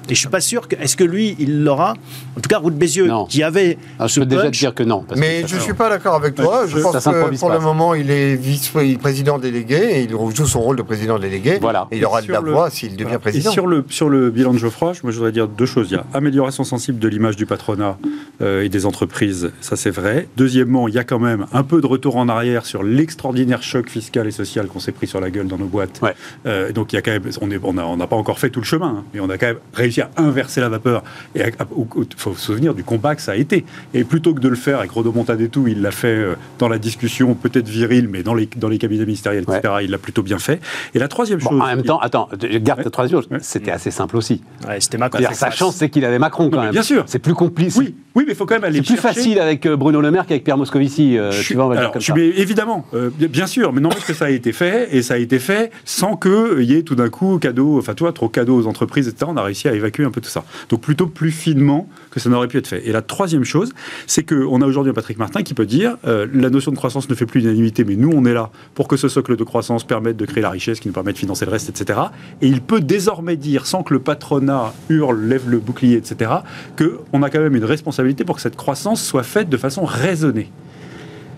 Et 0.09 0.15
je 0.15 0.21
suis 0.21 0.29
pas 0.29 0.41
sûr 0.41 0.69
que. 0.69 0.77
Est-ce 0.77 0.97
que 0.97 1.05
lui, 1.05 1.37
il 1.39 1.65
l'aura 1.65 1.95
En 2.37 2.41
tout 2.41 2.49
cas, 2.49 2.59
Route 2.59 2.75
Bézieux, 2.77 3.07
Non. 3.07 3.27
qui 3.27 3.43
avait. 3.43 3.77
Ah, 3.99 4.07
je 4.07 4.13
ce 4.15 4.21
peux 4.21 4.27
déjà 4.27 4.43
te 4.45 4.49
dire 4.57 4.75
que 4.75 4.83
non. 4.83 5.05
parce 5.07 5.21
Mais 5.21 5.43
que 5.43 5.49
je 5.49 5.57
ne 5.57 5.61
suis 5.61 5.75
pas 5.75 5.89
d'accord 5.89 6.15
avec 6.15 6.35
toi. 6.35 6.65
Je 6.67 6.79
pense 6.79 6.93
que 7.05 7.37
pour 7.39 7.49
pas, 7.49 7.55
le 7.55 7.61
moment, 7.61 7.95
il 7.95 8.11
est 8.11 8.37
vice-président 8.37 9.39
délégué 9.39 9.77
et 9.77 10.03
il 10.03 10.11
joue 10.11 10.47
son 10.47 10.61
rôle 10.61 10.77
de 10.77 10.83
président 10.83 11.19
délégué. 11.19 11.59
Voilà. 11.61 11.89
Et 11.91 11.99
il 11.99 12.05
aura 12.05 12.21
de 12.21 12.27
Sur 12.27 12.35
la 12.35 12.41
le- 12.41 12.53
voix 12.53 12.71
s'il 12.71 12.93
devient 12.93 13.03
Voilà. 13.05 13.19
président. 13.19 13.51
Et 13.51 13.53
sur 13.53 13.67
le, 13.67 13.85
sur 13.89 14.09
le 14.09 14.31
bilan 14.31 14.53
de 14.53 14.59
Geoffroy, 14.59 14.93
je 14.95 15.01
voudrais 15.03 15.33
dire 15.33 15.49
deux 15.49 15.67
choses. 15.67 15.89
Il 15.91 15.95
y 15.95 15.97
a 15.97 16.05
amélioration 16.15 16.65
sensible 16.65 16.99
de 16.99 17.09
l'image 17.09 17.37
du 17.37 17.47
patronat 17.47 17.99
euh, 18.43 18.63
et 18.65 18.69
des 18.69 18.87
entreprises, 18.87 19.51
ça 19.61 19.77
c'est 19.77 19.91
vrai. 19.91 20.29
Deuxièmement, 20.37 20.89
il 20.89 20.95
y 20.95 20.99
a 20.99 21.05
quand 21.05 21.19
même 21.19 21.47
un 21.53 21.63
peu 21.63 21.81
de 21.81 21.87
retour 21.87 22.17
en 22.17 22.29
arrière 22.29 22.67
sur 22.67 22.83
l'extraordinaire 22.83 23.63
choc 23.63 23.89
fiscal 23.89 24.27
et 24.27 24.31
social 24.31 24.67
qu'on 24.67 24.81
s'est 24.81 24.93
pris 24.93 25.07
sur 25.07 25.21
la 25.21 25.31
gueule 25.31 25.47
dans 25.47 25.59
nos 25.59 25.67
boîtes. 25.67 26.01
Ouais. 26.03 26.15
Euh, 26.47 26.73
donc 26.73 26.93
il 26.93 26.97
y 26.97 26.99
a 26.99 27.03
quand 27.03 27.11
même, 27.13 27.23
on 27.41 27.97
n'a 27.97 28.07
pas 28.07 28.17
encore 28.17 28.39
fait 28.39 28.51
tout 28.51 28.61
le 28.61 28.67
chemin, 28.67 28.99
hein, 28.99 29.05
mais 29.15 29.21
on 29.21 29.31
a 29.31 29.39
quand 29.39 29.47
même 29.47 29.59
réussi 29.75 29.96
à 30.03 30.11
inverser 30.17 30.61
la 30.61 30.69
vapeur. 30.69 31.03
Et 31.35 31.41
il 31.43 32.07
faut 32.17 32.35
se 32.35 32.41
souvenir 32.41 32.75
du 32.75 32.85
combat 32.85 33.15
que 33.15 33.23
ça 33.23 33.33
a 33.33 33.37
été. 33.37 33.65
Et 33.95 34.05
plutôt 34.05 34.35
que 34.35 34.41
de 34.41 34.49
le 34.49 34.57
faire 34.57 34.79
avec 34.79 34.91
Rodomontade 34.91 35.41
et 35.41 35.49
tout, 35.49 35.67
il 35.69 35.83
l'a 35.83 35.91
fait 35.91 36.09
euh, 36.09 36.35
dans 36.59 36.69
la 36.69 36.79
discussion 36.79 37.35
peut-être 37.35 37.69
virile, 37.69 38.09
mais 38.09 38.23
dans 38.23 38.35
les, 38.35 38.49
dans 38.57 38.69
les 38.69 38.79
cabinets 38.79 39.05
ministériels, 39.07 39.45
etc. 39.49 39.75
Il 39.83 39.91
l'a 39.91 39.99
plutôt 39.99 40.23
bien 40.23 40.39
fait. 40.39 40.61
Et 40.95 40.99
la 40.99 41.09
troisième 41.09 41.39
Bon, 41.41 41.51
chose... 41.51 41.61
en 41.61 41.67
même 41.67 41.83
temps, 41.83 41.99
attends, 42.01 42.29
je 42.41 42.59
garde 42.59 42.79
Ouais. 42.79 42.85
ta 42.85 42.91
troisième 42.91 43.21
chose. 43.23 43.31
Ouais. 43.31 43.39
C'était 43.41 43.71
assez 43.71 43.91
simple 43.91 44.17
aussi. 44.17 44.43
Ouais, 44.67 44.81
C'était 44.81 44.99
Macron. 44.99 45.21
Sa 45.33 45.51
chance, 45.51 45.77
c'est 45.77 45.89
qu'il 45.91 46.05
avait 46.05 46.19
Macron 46.19 46.51
quand 46.51 46.57
Non, 46.57 46.63
même. 46.65 46.73
bien 46.73 46.83
sûr. 46.83 47.05
C'est 47.07 47.19
plus 47.19 47.35
compliqué. 47.35 47.73
Oui, 47.79 47.95
oui, 48.17 48.25
mais 48.27 48.33
il 48.33 48.37
faut 48.37 48.47
quand 48.47 48.55
même 48.57 48.65
aller 48.65 48.79
C'est 48.79 48.95
plus 48.95 49.01
chercher. 49.01 49.15
facile 49.21 49.39
avec 49.39 49.65
euh, 49.67 49.77
Bruno 49.77 50.01
Le 50.01 50.11
Maire 50.11 50.27
qu'avec 50.27 50.43
Pierre 50.43 50.57
Moscovici. 50.59 51.17
euh, 51.19 51.31
Je 51.31 51.39
tu 51.39 51.45
suis- 51.45 51.55
vois, 51.55 51.67
on 51.67 51.69
va 51.69 51.75
le 51.75 51.79
dire 51.79 51.81
alors, 51.83 51.93
comme 51.93 52.03
je 52.03 52.07
ça. 52.07 52.13
suis- 52.15 52.23
mais 52.31 52.41
évidemment, 52.41 52.85
euh, 52.95 53.11
bien- 53.11 53.47
sûr, 53.47 53.73
mais 53.73 53.81
non, 53.81 53.91
parce 53.91 54.05
que 54.05 54.15
ça 54.15 54.25
a 54.25 54.31
été 54.31 54.53
fait, 54.53 54.89
et 54.91 55.03
ça 55.03 55.15
a 55.15 55.19
été 55.19 55.39
fait 55.39 55.71
sans 55.85 56.17
qu'il 56.17 56.63
y 56.65 56.75
ait 56.75 56.83
tout 56.83 56.95
d'un 56.97 57.09
coup 57.11 57.39
cadeau, 57.39 57.79
enfin, 57.79 57.95
toi, 57.95 58.13
trop 58.13 58.29
cadeau 58.29 58.57
aux 58.59 58.67
entreprises, 58.67 59.07
etc. 59.07 59.27
On 59.33 59.37
a 59.37 59.43
réussi 59.43 59.69
à 59.69 59.75
évacuer 59.75 60.05
un 60.05 60.11
peu 60.11 60.21
tout 60.21 60.29
ça. 60.31 60.43
Donc, 60.71 60.81
plutôt 60.81 61.07
plus 61.07 61.31
finement 61.31 61.89
que 62.11 62.19
ça 62.19 62.29
n'aurait 62.31 62.49
pu 62.49 62.57
être 62.59 62.67
fait. 62.67 62.87
Et 62.89 62.93
la 62.93 63.03
troisième 63.03 63.45
chose, 63.45 63.73
c'est 64.07 64.23
qu'on 64.25 64.63
a 64.63 64.67
aujourd'hui 64.67 64.91
un 64.91 64.95
Patrick 64.95 65.19
Martin 65.19 65.43
qui 65.43 65.53
peut 65.55 65.67
dire 65.67 65.97
euh, 66.07 66.27
la 66.33 66.49
notion 66.51 66.73
de 66.73 66.77
croissance 66.77 67.09
ne 67.11 67.15
fait 67.15 67.27
plus 67.27 67.41
l'unanimité, 67.41 67.85
mais 67.85 67.97
nous, 67.97 68.11
on 68.15 68.25
est 68.25 68.33
là 68.35 68.51
pour 68.75 68.89
que 68.89 68.97
ce 68.97 69.09
socle 69.09 69.37
de 69.37 69.45
croissance 69.45 69.85
permette 69.85 70.17
de 70.17 70.25
créer 70.25 70.43
la 70.43 70.51
richesse, 70.51 70.81
qui 70.81 70.89
nous 70.89 70.95
permet 70.95 71.13
de 71.13 71.19
financer 71.19 71.45
le 71.45 71.51
reste, 71.53 71.69
etc. 71.69 72.01
Et 72.41 72.49
il 72.49 72.63
peut 72.63 72.81
désormais 72.81 73.37
dire, 73.37 73.67
sans 73.67 73.83
que 73.83 73.93
le 73.93 74.01
patronat 74.01 74.73
hurle, 74.89 75.21
lève 75.27 75.43
le 75.49 75.59
bouclier, 75.59 75.97
etc., 75.99 76.31
qu'on 76.79 77.23
a 77.23 77.29
quand 77.31 77.41
même 77.41 77.55
une 77.55 77.65
responsabilité 77.65 78.06
pour 78.25 78.37
que 78.37 78.43
cette 78.43 78.57
croissance 78.57 79.03
soit 79.03 79.23
faite 79.23 79.49
de 79.49 79.57
façon 79.57 79.85
raisonnée 79.85 80.51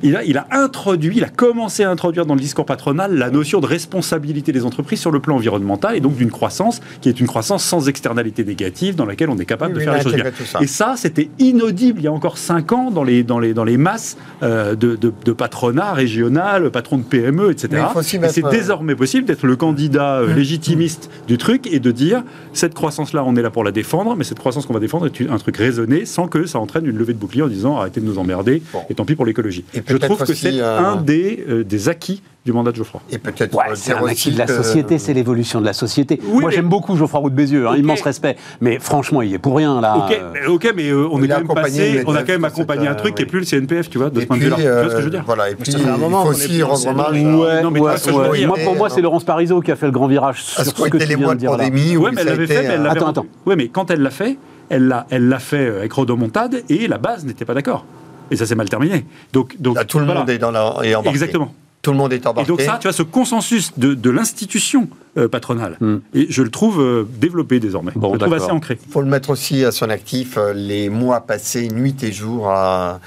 il 0.03 0.17
a, 0.17 0.25
il 0.25 0.37
a 0.39 0.47
introduit, 0.51 1.17
il 1.17 1.25
a 1.25 1.29
commencé 1.29 1.83
à 1.85 1.91
introduire 1.91 2.27
dans 2.27 2.35
le 2.35 2.41
discours 2.41 2.65
patronal 2.67 3.17
la 3.17 3.31
notion 3.31 3.61
de 3.61 3.67
responsabilité 3.67 4.53
des 4.53 4.65
entreprises 4.65 5.01
sur 5.01 5.11
le 5.11 5.21
plan 5.21 5.37
environnemental 5.37 5.97
et 5.97 6.01
donc 6.01 6.17
d'une 6.17 6.31
croissance 6.31 6.81
qui 7.01 7.09
est 7.09 7.21
une 7.21 7.27
croissance 7.27 7.65
sans 7.65 7.89
externalité 7.89 8.45
négative 8.45 8.95
dans 8.95 9.07
laquelle 9.07 9.31
on 9.31 9.39
est 9.39 9.45
capable 9.45 9.75
Oui, 9.75 9.81
de 9.81 9.85
faire 9.85 9.95
les 9.95 10.03
choses 10.03 10.15
bien. 10.15 10.25
ça. 10.47 10.61
Et 10.61 10.67
ça, 10.67 10.95
c'était 10.97 11.31
inaudible 11.39 12.01
il 12.01 12.05
y 12.05 12.09
a 12.09 12.13
encore 12.13 12.39
cinq 12.39 12.73
ans 12.73 12.91
dans 12.91 13.05
les, 13.05 13.23
dans 13.23 13.39
les, 13.39 13.55
dans 13.55 13.65
les 13.65 13.77
masses 13.77 14.17
euh, 14.43 14.75
de, 14.75 14.97
de, 14.97 15.13
de 15.25 15.33
patronat 15.33 15.93
régional, 15.93 16.71
patron 16.71 16.99
de 16.99 17.03
PME, 17.05 17.51
etc. 17.51 17.83
Et 18.25 18.29
c'est 18.29 18.45
euh, 18.45 18.51
désormais 18.51 18.95
possible 18.95 19.27
d'être 19.27 19.47
le 19.47 19.57
candidat 19.57 20.19
euh, 20.19 20.35
légitimiste 20.35 21.11
du 21.27 21.39
truc 21.39 21.67
et 21.67 21.81
de 21.81 21.91
dire 21.91 22.23
cette 22.53 22.75
croissance-là, 22.75 23.25
on 23.27 23.37
est 23.37 23.43
là 23.43 23.51
pour 23.51 23.65
la 23.65 23.73
défendre, 23.73 24.17
mais 24.17 24.25
cette 24.25 24.39
croissance 24.39 24.67
qu'on 24.67 24.75
va 24.75 24.81
défendre 24.81 25.07
est 25.07 25.29
un 25.31 25.39
truc 25.39 25.57
raisonné 25.57 26.05
sans 26.07 26.29
que 26.29 26.47
ça 26.47 26.59
entraîne 26.59 26.87
une 26.87 26.97
levée 26.99 27.13
de 27.15 27.19
bouclier 27.19 27.43
en 27.43 27.49
disant 27.49 27.77
arrêtez 27.79 28.01
de 28.01 28.07
nous 28.07 28.19
emmerder 28.19 28.63
Bon. 28.73 28.81
et 28.91 28.95
tant 28.95 29.05
pis 29.05 29.15
pour 29.15 29.25
l'écologie. 29.27 29.65
Je 29.89 29.97
trouve 29.97 30.19
que 30.25 30.35
c'est 30.35 30.61
euh, 30.61 30.79
un 30.79 30.97
des, 30.97 31.45
euh, 31.49 31.65
des 31.65 31.89
acquis 31.89 32.23
du 32.47 32.53
mandat 32.53 32.71
de 32.73 32.77
Geoffroy. 32.77 33.03
Et 33.11 33.19
peut-être 33.19 33.55
Ouais, 33.55 33.65
c'est 33.75 33.93
un 33.93 34.05
acquis 34.07 34.31
de 34.33 34.39
la 34.39 34.47
que- 34.47 34.55
société, 34.63 34.97
c'est 34.99 35.13
l'évolution 35.13 35.61
de 35.61 35.67
la 35.67 35.75
société. 35.75 36.19
Oui, 36.25 36.41
Moi, 36.41 36.49
mais- 36.51 36.57
j'aime 36.57 36.69
beaucoup 36.69 36.97
Geoffroy 36.97 37.21
Roux 37.21 37.31
de 37.31 37.35
Bézieux, 37.35 37.69
hein, 37.69 37.77
immense 37.77 38.01
respect. 38.01 38.37
Mais 38.63 38.79
franchement, 38.79 39.21
il 39.21 39.35
est 39.35 39.39
pour 39.39 39.57
rien, 39.57 39.81
là. 39.83 39.97
Ok, 39.99 40.13
Euh, 40.13 40.31
mais, 40.33 40.47
ok, 40.47 40.73
mais 40.75 40.89
euh, 40.89 41.09
on 41.11 41.19
Il 41.23 41.25
est 41.31 41.33
a 41.33 41.37
quand 41.37 41.41
même 41.43 41.51
accompagné 41.51 41.79
passé, 41.93 42.05
on 42.07 42.15
a 42.15 42.21
quand 42.23 42.33
même 42.33 42.45
accompagné 42.45 42.89
un 42.89 42.95
truc 42.95 43.15
qui 43.17 43.23
est 43.23 43.27
plus 43.27 43.41
le 43.41 43.45
CNPF, 43.45 43.91
tu 43.91 43.99
vois, 43.99 44.09
de 44.09 44.19
Et 44.19 44.23
ce 44.23 44.27
point 44.27 44.39
de 44.39 44.43
vue-là. 44.45 44.57
Tu 44.57 44.63
vois 44.63 44.83
ce 44.89 44.95
que 44.95 44.99
je 45.01 45.05
veux 45.05 45.11
dire 45.11 45.25
Voilà, 45.27 45.51
et 45.51 45.55
puis 45.57 45.73
il 45.73 45.87
moment 45.99 46.25
faut 46.25 46.31
aussi 46.31 46.63
rendre 46.63 46.87
hommage. 46.87 47.23
Moi, 47.23 48.57
pour 48.65 48.77
moi, 48.77 48.89
c'est 48.89 49.01
Laurence 49.03 49.25
Parisot 49.25 49.61
qui 49.61 49.71
a 49.73 49.77
fait 49.77 49.87
le 49.87 49.93
grand 49.93 50.07
virage 50.07 50.43
sur 50.43 50.65
ce 50.65 50.71
que 50.71 50.97
tu 50.97 50.99
les 51.07 51.17
viens 51.17 51.19
mois 51.19 51.35
de 51.35 51.41
dire 51.41 51.51
Ouais, 51.53 51.71
mais 51.71 52.21
elle 52.21 52.27
l'avait 52.27 52.47
fait, 52.47 52.63
mais 52.63 52.75
elle 52.75 52.83
l'avait 52.83 52.97
Attends, 52.99 53.09
attends. 53.09 53.27
Ouais, 53.47 53.57
mais 53.57 53.69
quand 53.69 53.91
elle 53.91 54.01
l'a 54.01 54.11
fait, 54.11 54.39
elle 54.71 54.89
l'a, 54.89 55.07
elle 55.11 55.29
l'a 55.29 55.39
fait 55.39 55.67
avec 55.69 55.93
rodomontade 55.93 56.63
et 56.69 56.89
la 56.89 56.99
base 56.99 57.25
n'était 57.25 57.45
pas 57.45 57.55
d'accord. 57.55 57.85
Et 58.31 58.37
ça 58.37 58.47
s'est 58.47 58.55
mal 58.55 58.69
terminé. 58.69 59.05
Donc, 59.33 59.57
donc 59.61 59.77
Là, 59.77 59.85
tout 59.85 59.99
le 59.99 60.05
voilà. 60.05 60.21
monde 60.21 60.31
est 60.31 60.39
dans 60.39 60.51
la 60.51 60.77
est 60.83 60.95
embarqué. 60.95 61.11
Exactement. 61.11 61.55
Tout 61.81 61.93
le 61.93 61.97
monde 61.97 62.13
est 62.13 62.25
Et 62.25 62.27
embarqué. 62.27 62.49
donc 62.49 62.61
ça, 62.61 62.77
tu 62.81 62.89
vois, 62.89 62.93
ce 62.93 63.03
consensus 63.05 63.73
de, 63.79 63.95
de 63.95 64.11
l'institution 64.11 64.89
euh, 65.17 65.29
patronale, 65.29 65.77
Hmm. 65.81 65.99
et 66.13 66.27
je 66.29 66.43
le 66.43 66.51
trouve 66.51 66.81
euh, 66.81 67.09
développé 67.21 67.61
désormais. 67.61 67.93
Bon, 67.95 68.09
je 68.09 68.13
le 68.15 68.19
trouve 68.19 68.35
assez 68.35 68.51
ancré. 68.51 68.79
Il 68.87 68.93
faut 68.93 69.01
le 69.01 69.07
mettre 69.07 69.31
aussi 69.31 69.65
à 69.65 69.71
son 69.73 69.89
actif 69.89 70.37
euh, 70.37 70.53
les 70.53 70.89
mois 70.89 71.21
passés, 71.21 71.69
nuit 71.69 71.97
et 72.03 72.13
jour, 72.13 72.51
à 72.51 73.01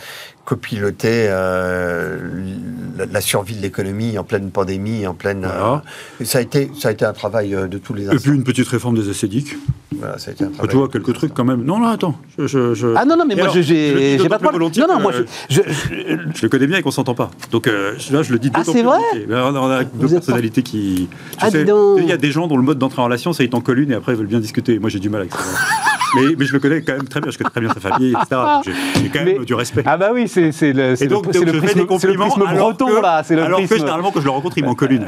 copiloter 0.45 1.27
euh, 1.29 2.17
la, 3.11 3.21
survie 3.21 3.55
de 3.55 3.61
l'économie 3.61 4.17
en 4.17 4.23
pleine 4.23 4.49
pandémie, 4.51 5.05
en 5.07 5.13
pleine. 5.13 5.39
Voilà. 5.41 5.83
euh, 6.21 6.25
ça 6.25 6.39
a 6.39 6.41
été, 6.41 6.71
ça 6.77 6.89
a 6.89 6.91
été 6.91 7.05
un 7.05 7.13
travail 7.13 7.55
euh, 7.55 7.67
de 7.67 7.77
tous 7.77 7.93
les 7.93 8.03
Et 8.03 8.07
instants. 8.07 8.19
puis 8.23 8.31
une 8.31 8.43
petite 8.43 8.67
réforme 8.67 8.95
des 8.97 9.09
acédiques. 9.09 9.55
Voilà, 9.97 10.17
ça 10.17 10.31
a 10.31 10.33
été 10.33 10.43
un 10.43 10.47
Ah, 10.47 10.53
travail 10.55 10.69
tu 10.71 10.77
vois, 10.77 10.89
quelques 10.89 11.13
trucs 11.13 11.33
quand 11.33 11.43
même. 11.45 11.63
Non, 11.63 11.79
non, 11.79 11.87
attends. 11.87 12.17
Je, 12.39 12.47
je- 12.47 12.73
je- 12.73 12.87
Ah 12.95 13.05
non, 13.05 13.15
non, 13.17 13.25
mais 13.27 13.35
Et 13.35 13.37
moi, 13.37 13.49
j'ai 13.49 14.17
pas 14.29 14.37
de 14.37 14.43
problème. 14.43 14.69
Non, 14.77 14.87
non, 14.87 14.99
moi, 14.99 15.11
je- 15.11 15.23
je- 15.55 15.61
je- 15.61 16.17
Je 16.35 16.41
le 16.41 16.49
connais 16.49 16.67
bien 16.67 16.77
et 16.79 16.81
qu'on 16.81 16.91
s'entend 16.91 17.13
pas. 17.15 17.29
Donc 17.51 17.67
euh, 17.67 17.93
là, 18.11 18.23
je 18.23 18.31
le 18.33 18.39
dis 18.39 18.49
Ah, 18.53 18.63
c'est 18.63 18.81
vrai 18.83 18.97
On 19.29 19.33
a, 19.33 19.51
on 19.59 19.69
a 19.69 19.83
deux 19.83 20.07
Vous 20.07 20.13
personnalités 20.13 20.63
qui. 20.63 21.07
Tu 21.31 21.37
Ah, 21.39 21.51
sais, 21.51 21.59
dis 21.59 21.65
donc. 21.69 21.99
il 22.01 22.07
y 22.07 22.11
a 22.11 22.17
des 22.17 22.31
gens 22.31 22.47
dont 22.47 22.57
le 22.57 22.63
mode 22.63 22.79
d'entrée 22.79 23.01
en 23.01 23.05
relation, 23.05 23.31
c'est 23.33 23.43
ils 23.43 23.49
t'en 23.49 23.61
collent 23.61 23.79
une 23.79 23.91
et 23.91 23.95
après 23.95 24.13
ils 24.13 24.17
veulent 24.17 24.27
bien 24.27 24.39
discuter. 24.39 24.79
Moi, 24.79 24.89
j'ai 24.89 24.99
du 24.99 25.09
mal 25.09 25.21
avec 25.21 25.33
ça. 25.33 25.39
mais, 26.15 26.35
mais 26.37 26.45
je 26.45 26.53
le 26.53 26.59
connais 26.59 26.81
quand 26.81 26.93
même 26.93 27.07
très 27.07 27.21
bien. 27.21 27.31
Je 27.31 27.37
connais 27.37 27.49
très 27.49 27.61
bien 27.61 27.73
sa 27.73 27.79
famille, 27.79 28.11
etc. 28.11 28.41
J'ai 28.65 28.71
j'ai 29.03 29.09
quand 29.09 29.23
même 29.25 29.39
Mais- 29.39 29.45
du 29.45 29.53
respect. 29.53 29.83
Ah 29.85 29.97
bah 29.97 30.09
oui, 30.13 30.27
c'est 30.51 30.73
le, 30.73 31.07
donc, 31.07 31.27
le, 31.27 31.33
c'est 31.33 31.39
donc, 31.39 31.47
le 31.47 31.53
je 31.53 31.59
fais 31.59 31.65
prisme, 31.65 31.79
le 31.79 31.85
compliments 31.85 32.27
prisme 32.29 32.55
breton, 32.57 32.87
que, 32.87 33.01
là. 33.01 33.23
Le 33.29 33.43
alors 33.43 33.59
que 33.67 33.77
généralement, 33.77 34.11
quand 34.11 34.19
je 34.19 34.25
le 34.25 34.31
rencontre, 34.31 34.57
il 34.57 34.65
m'en 34.65 34.75
colle 34.75 34.93
une. 34.93 35.05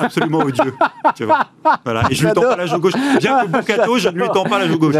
Absolument 0.00 0.38
odieux. 0.40 0.74
Tu 1.14 1.24
vois. 1.24 1.40
Voilà. 1.84 2.02
Et 2.10 2.14
je 2.14 2.26
lui 2.26 2.32
tends 2.32 2.40
J'adore. 2.42 2.56
pas 2.56 2.62
la 2.62 2.66
joue 2.66 2.78
gauche. 2.78 2.92
Bien 3.18 3.40
que 3.42 3.46
Bocato, 3.48 3.98
je 3.98 4.08
ne 4.08 4.14
lui 4.18 4.28
tends 4.32 4.44
pas 4.44 4.58
la 4.58 4.66
joue 4.66 4.78
gauche. 4.78 4.94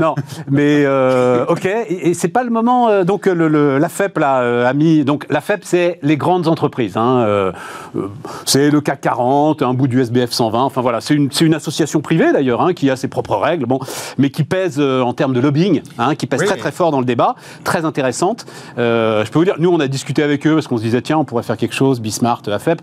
Non, 0.00 0.14
mais 0.50 0.82
euh, 0.84 1.44
ok. 1.48 1.64
Et, 1.66 2.10
et 2.10 2.14
c'est 2.14 2.28
pas 2.28 2.42
le 2.44 2.50
moment. 2.50 2.88
euh, 2.88 3.04
donc 3.04 3.26
le, 3.26 3.48
le- 3.48 3.78
la 3.78 3.88
FEP 3.88 4.18
là 4.18 4.40
euh, 4.40 4.66
a 4.68 4.72
mis. 4.72 5.04
Donc 5.04 5.26
la 5.30 5.40
FEP 5.40 5.60
c'est 5.64 5.98
les 6.02 6.16
grandes 6.16 6.48
entreprises. 6.48 6.96
hein, 6.96 7.20
euh, 7.26 7.52
euh, 7.96 8.08
c'est 8.44 8.70
le 8.70 8.80
CAC 8.80 9.00
40, 9.00 9.62
un 9.62 9.74
bout 9.74 9.86
du 9.88 10.00
SBF 10.00 10.30
120. 10.32 10.62
Enfin 10.64 10.80
voilà, 10.80 11.00
c'est 11.00 11.14
une, 11.14 11.54
association 11.54 12.00
privée 12.00 12.32
d'ailleurs 12.32 12.60
hein, 12.62 12.74
qui 12.74 12.90
a 12.90 12.96
ses 12.96 13.08
propres 13.08 13.36
règles. 13.36 13.66
Bon, 13.66 13.78
mais 14.18 14.30
qui 14.30 14.44
pèse 14.44 14.76
euh, 14.78 15.00
en 15.02 15.12
termes 15.12 15.32
de 15.32 15.40
lobbying, 15.40 15.82
hein, 15.98 16.14
qui 16.14 16.26
pèse 16.26 16.40
Oui. 16.40 16.46
très 16.46 16.56
très 16.56 16.72
fort 16.72 16.90
dans 16.90 16.98
le 17.00 17.04
débat, 17.06 17.34
très 17.64 17.84
intéressante. 17.84 18.46
Euh, 18.78 19.05
je 19.24 19.30
peux 19.30 19.38
vous 19.38 19.44
dire, 19.44 19.56
nous 19.58 19.70
on 19.70 19.80
a 19.80 19.88
discuté 19.88 20.22
avec 20.22 20.46
eux 20.46 20.54
parce 20.54 20.66
qu'on 20.66 20.78
se 20.78 20.82
disait 20.82 21.02
tiens 21.02 21.18
on 21.18 21.24
pourrait 21.24 21.42
faire 21.42 21.56
quelque 21.56 21.74
chose, 21.74 22.00
Bismart, 22.00 22.42
la 22.46 22.58
FEP. 22.58 22.80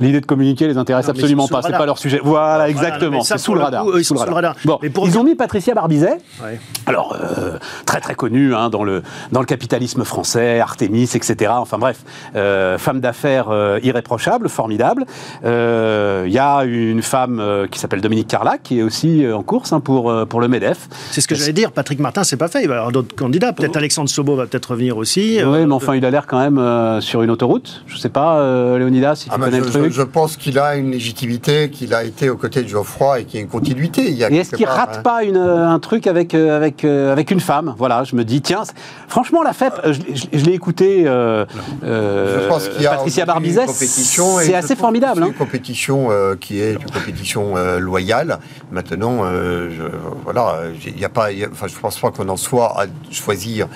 L'idée 0.00 0.20
de 0.20 0.26
communiquer 0.26 0.66
les 0.66 0.76
intéresse 0.78 1.06
Non, 1.06 1.10
absolument 1.12 1.48
pas. 1.48 1.62
C'est 1.62 1.72
pas 1.72 1.86
leur 1.86 1.98
sujet. 1.98 2.20
Voilà, 2.22 2.46
Voilà, 2.56 2.68
exactement. 2.70 3.20
C'est 3.22 3.38
sous 3.38 3.54
le 3.54 3.60
radar. 3.60 3.84
coup, 3.84 3.96
ils 3.98 4.04
sous 4.04 4.14
le 4.14 4.20
radar. 4.20 4.54
Bon, 4.64 4.78
Mais 4.82 4.90
pour 4.90 5.06
ils 5.06 5.18
ont 5.18 5.24
mis 5.24 5.34
Patricia 5.34 5.74
Barbizet. 5.74 6.18
Ouais. 6.42 6.58
Alors, 6.86 7.16
euh, 7.20 7.58
très 7.86 8.00
très 8.00 8.14
connue 8.14 8.54
hein, 8.54 8.70
dans, 8.70 8.82
le, 8.84 9.02
dans 9.32 9.40
le 9.40 9.46
capitalisme 9.46 10.04
français, 10.04 10.58
Artemis, 10.60 11.10
etc. 11.14 11.52
Enfin 11.54 11.78
bref, 11.78 11.98
euh, 12.36 12.78
femme 12.78 13.00
d'affaires 13.00 13.48
euh, 13.50 13.78
irréprochable, 13.82 14.48
formidable. 14.48 15.04
Euh, 15.44 16.24
Il 16.26 16.32
y 16.32 16.38
a 16.38 16.64
une 16.64 17.02
femme 17.02 17.38
euh, 17.40 17.66
qui 17.66 17.78
s'appelle 17.78 18.00
Dominique 18.00 18.28
Carlac 18.28 18.62
qui 18.62 18.78
est 18.78 18.82
aussi 18.82 19.24
euh, 19.24 19.36
en 19.36 19.42
course 19.42 19.72
hein, 19.72 19.80
pour, 19.80 20.10
euh, 20.10 20.24
pour 20.26 20.40
le 20.40 20.48
MEDEF. 20.48 20.88
C'est 21.10 21.20
ce 21.20 21.28
que 21.28 21.34
j'allais 21.34 21.52
dire. 21.52 21.72
Patrick 21.72 21.98
Martin, 22.00 22.24
c'est 22.24 22.36
pas 22.36 22.48
fait. 22.48 22.62
Il 22.62 22.68
va 22.68 22.74
y 22.74 22.76
avoir 22.78 22.92
d'autres 22.92 23.14
candidats. 23.14 23.52
Peut-être 23.52 23.76
Alexandre 23.76 24.08
Sobo 24.08 24.36
va 24.36 24.46
peut-être 24.46 24.70
revenir 24.70 24.96
aussi. 24.96 25.36
Oui, 25.38 25.42
Euh, 25.42 25.66
mais 25.66 25.72
enfin, 25.74 25.94
il 25.94 26.04
a 26.04 26.10
l'air 26.10 26.26
quand 26.26 26.38
même 26.38 26.58
euh, 26.58 27.00
sur 27.00 27.22
une 27.22 27.30
autoroute. 27.30 27.82
Je 27.86 27.96
sais 27.98 28.08
pas, 28.08 28.38
euh, 28.38 28.78
Léonidas, 28.78 29.16
si 29.16 29.24
tu 29.28 29.30
Ah, 29.34 29.38
mais 29.38 29.46
connais 29.46 29.58
je, 29.58 29.64
le 29.64 29.70
je- 29.72 29.78
truc. 29.78 29.89
Je 29.90 30.02
pense 30.02 30.36
qu'il 30.36 30.58
a 30.58 30.76
une 30.76 30.90
légitimité, 30.90 31.70
qu'il 31.70 31.94
a 31.94 32.04
été 32.04 32.28
aux 32.30 32.36
côtés 32.36 32.62
de 32.62 32.68
Geoffroy 32.68 33.20
et 33.20 33.24
qu'il 33.24 33.36
y 33.36 33.38
a 33.38 33.44
une 33.44 33.50
continuité. 33.50 34.02
Il 34.08 34.16
y 34.16 34.24
a 34.24 34.30
Et 34.30 34.36
est-ce 34.36 34.54
qu'il 34.54 34.66
rate 34.66 34.96
hein. 34.98 35.02
pas 35.02 35.24
une, 35.24 35.36
euh, 35.36 35.68
un 35.68 35.78
truc 35.78 36.06
avec, 36.06 36.34
euh, 36.34 36.56
avec, 36.56 36.84
euh, 36.84 37.12
avec 37.12 37.30
une 37.30 37.40
femme? 37.40 37.74
Voilà, 37.78 38.04
je 38.04 38.16
me 38.16 38.24
dis, 38.24 38.40
tiens, 38.42 38.62
franchement, 39.08 39.42
la 39.42 39.52
FEP, 39.52 39.72
je, 39.86 39.92
je- 40.14 40.38
je 40.38 40.44
l'ai 40.44 40.52
écouté, 40.52 41.04
euh, 41.06 41.44
Je 41.82 42.48
pense 42.48 42.68
qu'il 42.68 42.82
y 42.82 42.86
a 42.86 42.90
Patricia 42.92 43.24
Barbizet, 43.24 43.66
compétition 43.66 44.38
c'est 44.40 44.54
assez 44.54 44.76
formidable. 44.76 45.16
C'est 45.18 45.22
hein. 45.24 45.26
une 45.28 45.34
compétition 45.34 46.08
euh, 46.10 46.34
qui 46.36 46.60
est 46.60 46.72
une 46.74 46.90
compétition 46.90 47.54
loyale. 47.78 48.38
Maintenant, 48.70 49.24
je, 49.24 49.82
voilà, 50.24 50.60
il 50.86 50.98
y 50.98 51.04
a 51.04 51.08
pas, 51.08 51.32
il 51.32 51.38
y 51.38 51.44
a- 51.44 51.48
enfin, 51.50 51.66
je 51.66 51.78
pense 51.78 51.98
pas 51.98 52.10
qu'on 52.10 52.28
en 52.28 52.36
soit 52.36 52.80
à 52.80 52.86
choisir. 53.10 53.68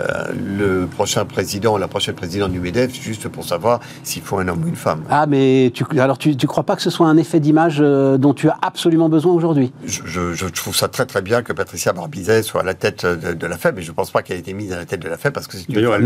Euh, 0.00 0.32
le 0.56 0.86
prochain 0.86 1.24
président, 1.24 1.76
la 1.76 1.88
prochaine 1.88 2.14
présidente 2.14 2.52
du 2.52 2.60
MEDEF, 2.60 2.92
juste 3.00 3.28
pour 3.28 3.44
savoir 3.44 3.80
s'il 4.02 4.22
faut 4.22 4.38
un 4.38 4.48
homme 4.48 4.62
ou 4.64 4.68
une 4.68 4.76
femme. 4.76 5.02
Ah, 5.10 5.26
mais 5.26 5.70
tu, 5.74 5.84
alors 5.98 6.18
tu, 6.18 6.36
tu 6.36 6.46
crois 6.46 6.62
pas 6.64 6.76
que 6.76 6.82
ce 6.82 6.90
soit 6.90 7.06
un 7.06 7.16
effet 7.16 7.40
d'image 7.40 7.78
euh, 7.80 8.16
dont 8.18 8.34
tu 8.34 8.48
as 8.48 8.56
absolument 8.62 9.08
besoin 9.08 9.32
aujourd'hui? 9.32 9.72
Je, 9.84 10.00
je- 10.04 10.32
je 10.34 10.46
trouve 10.46 10.74
ça 10.76 10.88
très 10.88 11.06
très 11.06 11.22
bien 11.22 11.42
que 11.42 11.52
Patricia 11.52 11.92
Barbizet 11.92 12.42
soit 12.42 12.60
à 12.62 12.64
la 12.64 12.74
tête 12.74 13.04
de, 13.04 13.32
de 13.34 13.46
la 13.46 13.56
FEB, 13.58 13.76
mais 13.76 13.82
je 13.82 13.90
ne 13.90 13.94
pense 13.94 14.10
pas 14.10 14.22
qu'elle 14.22 14.36
ait 14.36 14.40
été 14.40 14.52
mise 14.54 14.72
à 14.72 14.76
la 14.78 14.84
tête 14.84 15.00
de 15.00 15.08
la 15.08 15.16
FEB 15.16 15.32
parce 15.32 15.46
que 15.46 15.56
c'est 15.56 15.68
une 15.68 15.80
Non, 15.80 15.92
elle- 15.94 16.02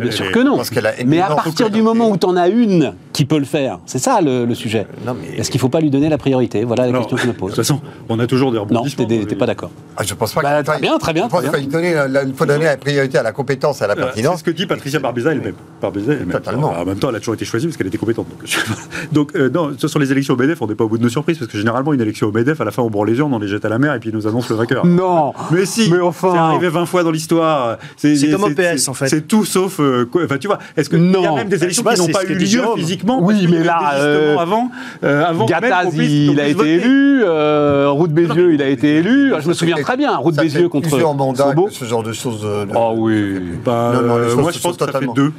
bien 0.00 0.06
elle 0.10 0.12
sûr 0.12 0.30
que 0.32 0.38
non. 0.40 0.56
parce 0.56 0.70
qu'elle 0.70 0.86
a 0.86 0.92
Mais 1.06 1.20
à 1.20 1.28
partir 1.34 1.70
du 1.70 1.82
moment 1.82 2.10
où 2.10 2.16
tu 2.16 2.26
en 2.26 2.36
as 2.36 2.48
une 2.48 2.94
qui 3.12 3.24
peut 3.24 3.38
le 3.38 3.44
faire, 3.44 3.80
c'est 3.86 3.98
ça 3.98 4.20
le, 4.20 4.44
le 4.44 4.54
sujet. 4.54 4.86
Non, 5.06 5.14
mais- 5.20 5.36
Est-ce 5.38 5.50
qu'il 5.50 5.60
faut 5.60 5.68
pas 5.68 5.80
lui 5.80 5.90
donner 5.90 6.08
la 6.08 6.18
priorité? 6.18 6.64
Voilà 6.64 6.86
la 6.86 6.98
question 6.98 7.16
que 7.16 7.22
je 7.22 7.26
me 7.28 7.32
De 7.32 7.36
pose. 7.38 7.50
toute 7.50 7.56
façon, 7.64 7.80
on 8.08 8.18
a 8.18 8.26
toujours 8.26 8.50
des 8.52 8.58
Non, 8.58 8.64
rebondissements. 8.64 9.06
t'es 9.06 9.24
t'es 9.26 9.34
pas 9.36 9.46
d'accord. 9.46 9.70
Ah, 9.96 10.02
je 10.04 10.14
pense 10.14 10.32
pas 10.32 10.42
Bah, 10.42 10.62
très 10.62 10.78
bien, 10.80 10.98
très 10.98 11.12
bien, 11.12 11.24
Je 11.24 11.30
pense 11.30 11.42
qu'il 11.42 12.34
faut 12.36 12.46
donner 12.46 12.64
la 12.64 12.76
priorité 12.76 12.99
à 13.18 13.22
la 13.22 13.32
compétence 13.32 13.82
à 13.82 13.86
la 13.86 13.92
Euh, 13.94 13.96
C'est 13.96 14.02
pertinence. 14.04 14.38
ce 14.40 14.44
que 14.44 14.50
dit 14.50 14.66
Patricia 14.66 14.98
Barbizet 15.00 15.30
elle-même. 15.32 15.54
Barbizet 15.82 16.12
elle-même. 16.12 16.30
Totalement. 16.32 16.70
Alors, 16.70 16.82
En 16.82 16.84
même 16.86 16.98
temps, 16.98 17.10
elle 17.10 17.16
a 17.16 17.18
toujours 17.18 17.34
été 17.34 17.44
choisie 17.44 17.66
parce 17.66 17.76
qu'elle 17.76 17.86
était 17.86 17.98
compétente. 17.98 18.26
Donc, 18.28 18.48
donc 19.12 19.36
euh, 19.36 19.48
non, 19.50 19.70
sur 19.76 19.98
les 19.98 20.12
élections 20.12 20.34
au 20.34 20.36
MEDEF, 20.36 20.60
on 20.62 20.66
n'est 20.66 20.74
pas 20.74 20.84
au 20.84 20.88
bout 20.88 20.98
de 20.98 21.02
nos 21.02 21.08
surprises 21.08 21.38
parce 21.38 21.50
que 21.50 21.58
généralement, 21.58 21.92
une 21.92 22.00
élection 22.00 22.28
au 22.28 22.32
MEDEF, 22.32 22.60
à 22.60 22.64
la 22.64 22.70
fin, 22.70 22.82
on 22.82 22.90
branle 22.90 23.08
les 23.08 23.18
urnes, 23.18 23.32
on 23.34 23.38
les 23.38 23.48
jette 23.48 23.64
à 23.64 23.68
la 23.68 23.78
mer 23.78 23.94
et 23.94 23.98
puis 24.00 24.10
ils 24.10 24.14
nous 24.16 24.26
annonce 24.26 24.48
le 24.50 24.56
vainqueur. 24.56 24.84
Non 24.86 25.32
Mais 25.50 25.64
si, 25.66 25.90
Mais 25.90 26.00
enfin. 26.00 26.30
c'est 26.32 26.38
arrivé 26.38 26.68
20 26.68 26.86
fois 26.86 27.02
dans 27.02 27.10
l'histoire. 27.10 27.78
C'est 27.96 28.30
comme 28.30 28.44
au 28.44 28.50
PS, 28.50 28.88
en 28.88 28.94
fait. 28.94 29.08
C'est 29.08 29.26
tout 29.26 29.44
sauf. 29.44 29.80
euh, 29.80 30.04
quoi- 30.04 30.24
Enfin, 30.24 30.38
tu 30.38 30.46
vois, 30.46 30.58
est-ce 30.76 30.88
que 30.90 30.96
Non. 30.96 31.20
il 31.20 31.24
y 31.24 31.26
a 31.26 31.34
même 31.34 31.48
des 31.48 31.56
Bah, 31.58 31.64
élections 31.64 31.82
qui 31.84 32.00
n'ont 32.00 32.06
pas 32.08 32.24
eu 32.24 32.34
lieu 32.34 32.44
Jérôme. 32.46 32.78
physiquement 32.78 33.18
Oui, 33.22 33.46
mais 33.50 33.62
là, 33.64 33.94
euh, 33.94 34.36
avant, 34.38 34.70
euh, 35.04 35.24
avant 35.24 35.46
même 35.46 35.48
Gattaz, 35.48 35.88
il 35.96 36.38
a 36.40 36.46
été 36.48 36.74
élu, 36.74 37.20
de 37.20 38.12
Bézieux, 38.12 38.54
il 38.54 38.62
a 38.62 38.68
été 38.68 38.96
élu. 38.96 39.32
Je 39.40 39.48
me 39.48 39.52
souviens 39.54 39.76
très 39.82 39.96
bien, 39.96 40.18
fait 40.22 40.42
Bézieux 40.42 40.68
contre 40.68 40.88
plusieurs 40.88 41.14
mandats 41.14 41.54
ce 41.70 41.84
genre 41.84 42.02
de 42.02 42.12
choses. 42.12 42.46
Oh 42.92 43.06
oui. 43.06 43.40
Bah, 43.64 43.92
Non, 43.94 44.02
non, 44.02 44.18
les 44.18 44.24
euh, 44.24 44.28
choses 44.30 44.38
moi, 44.40 44.50
je 44.52 44.58
pense 44.60 44.76
que 44.76 44.84
ça 44.84 44.98
fait 44.98 45.06
deux. 45.14 45.32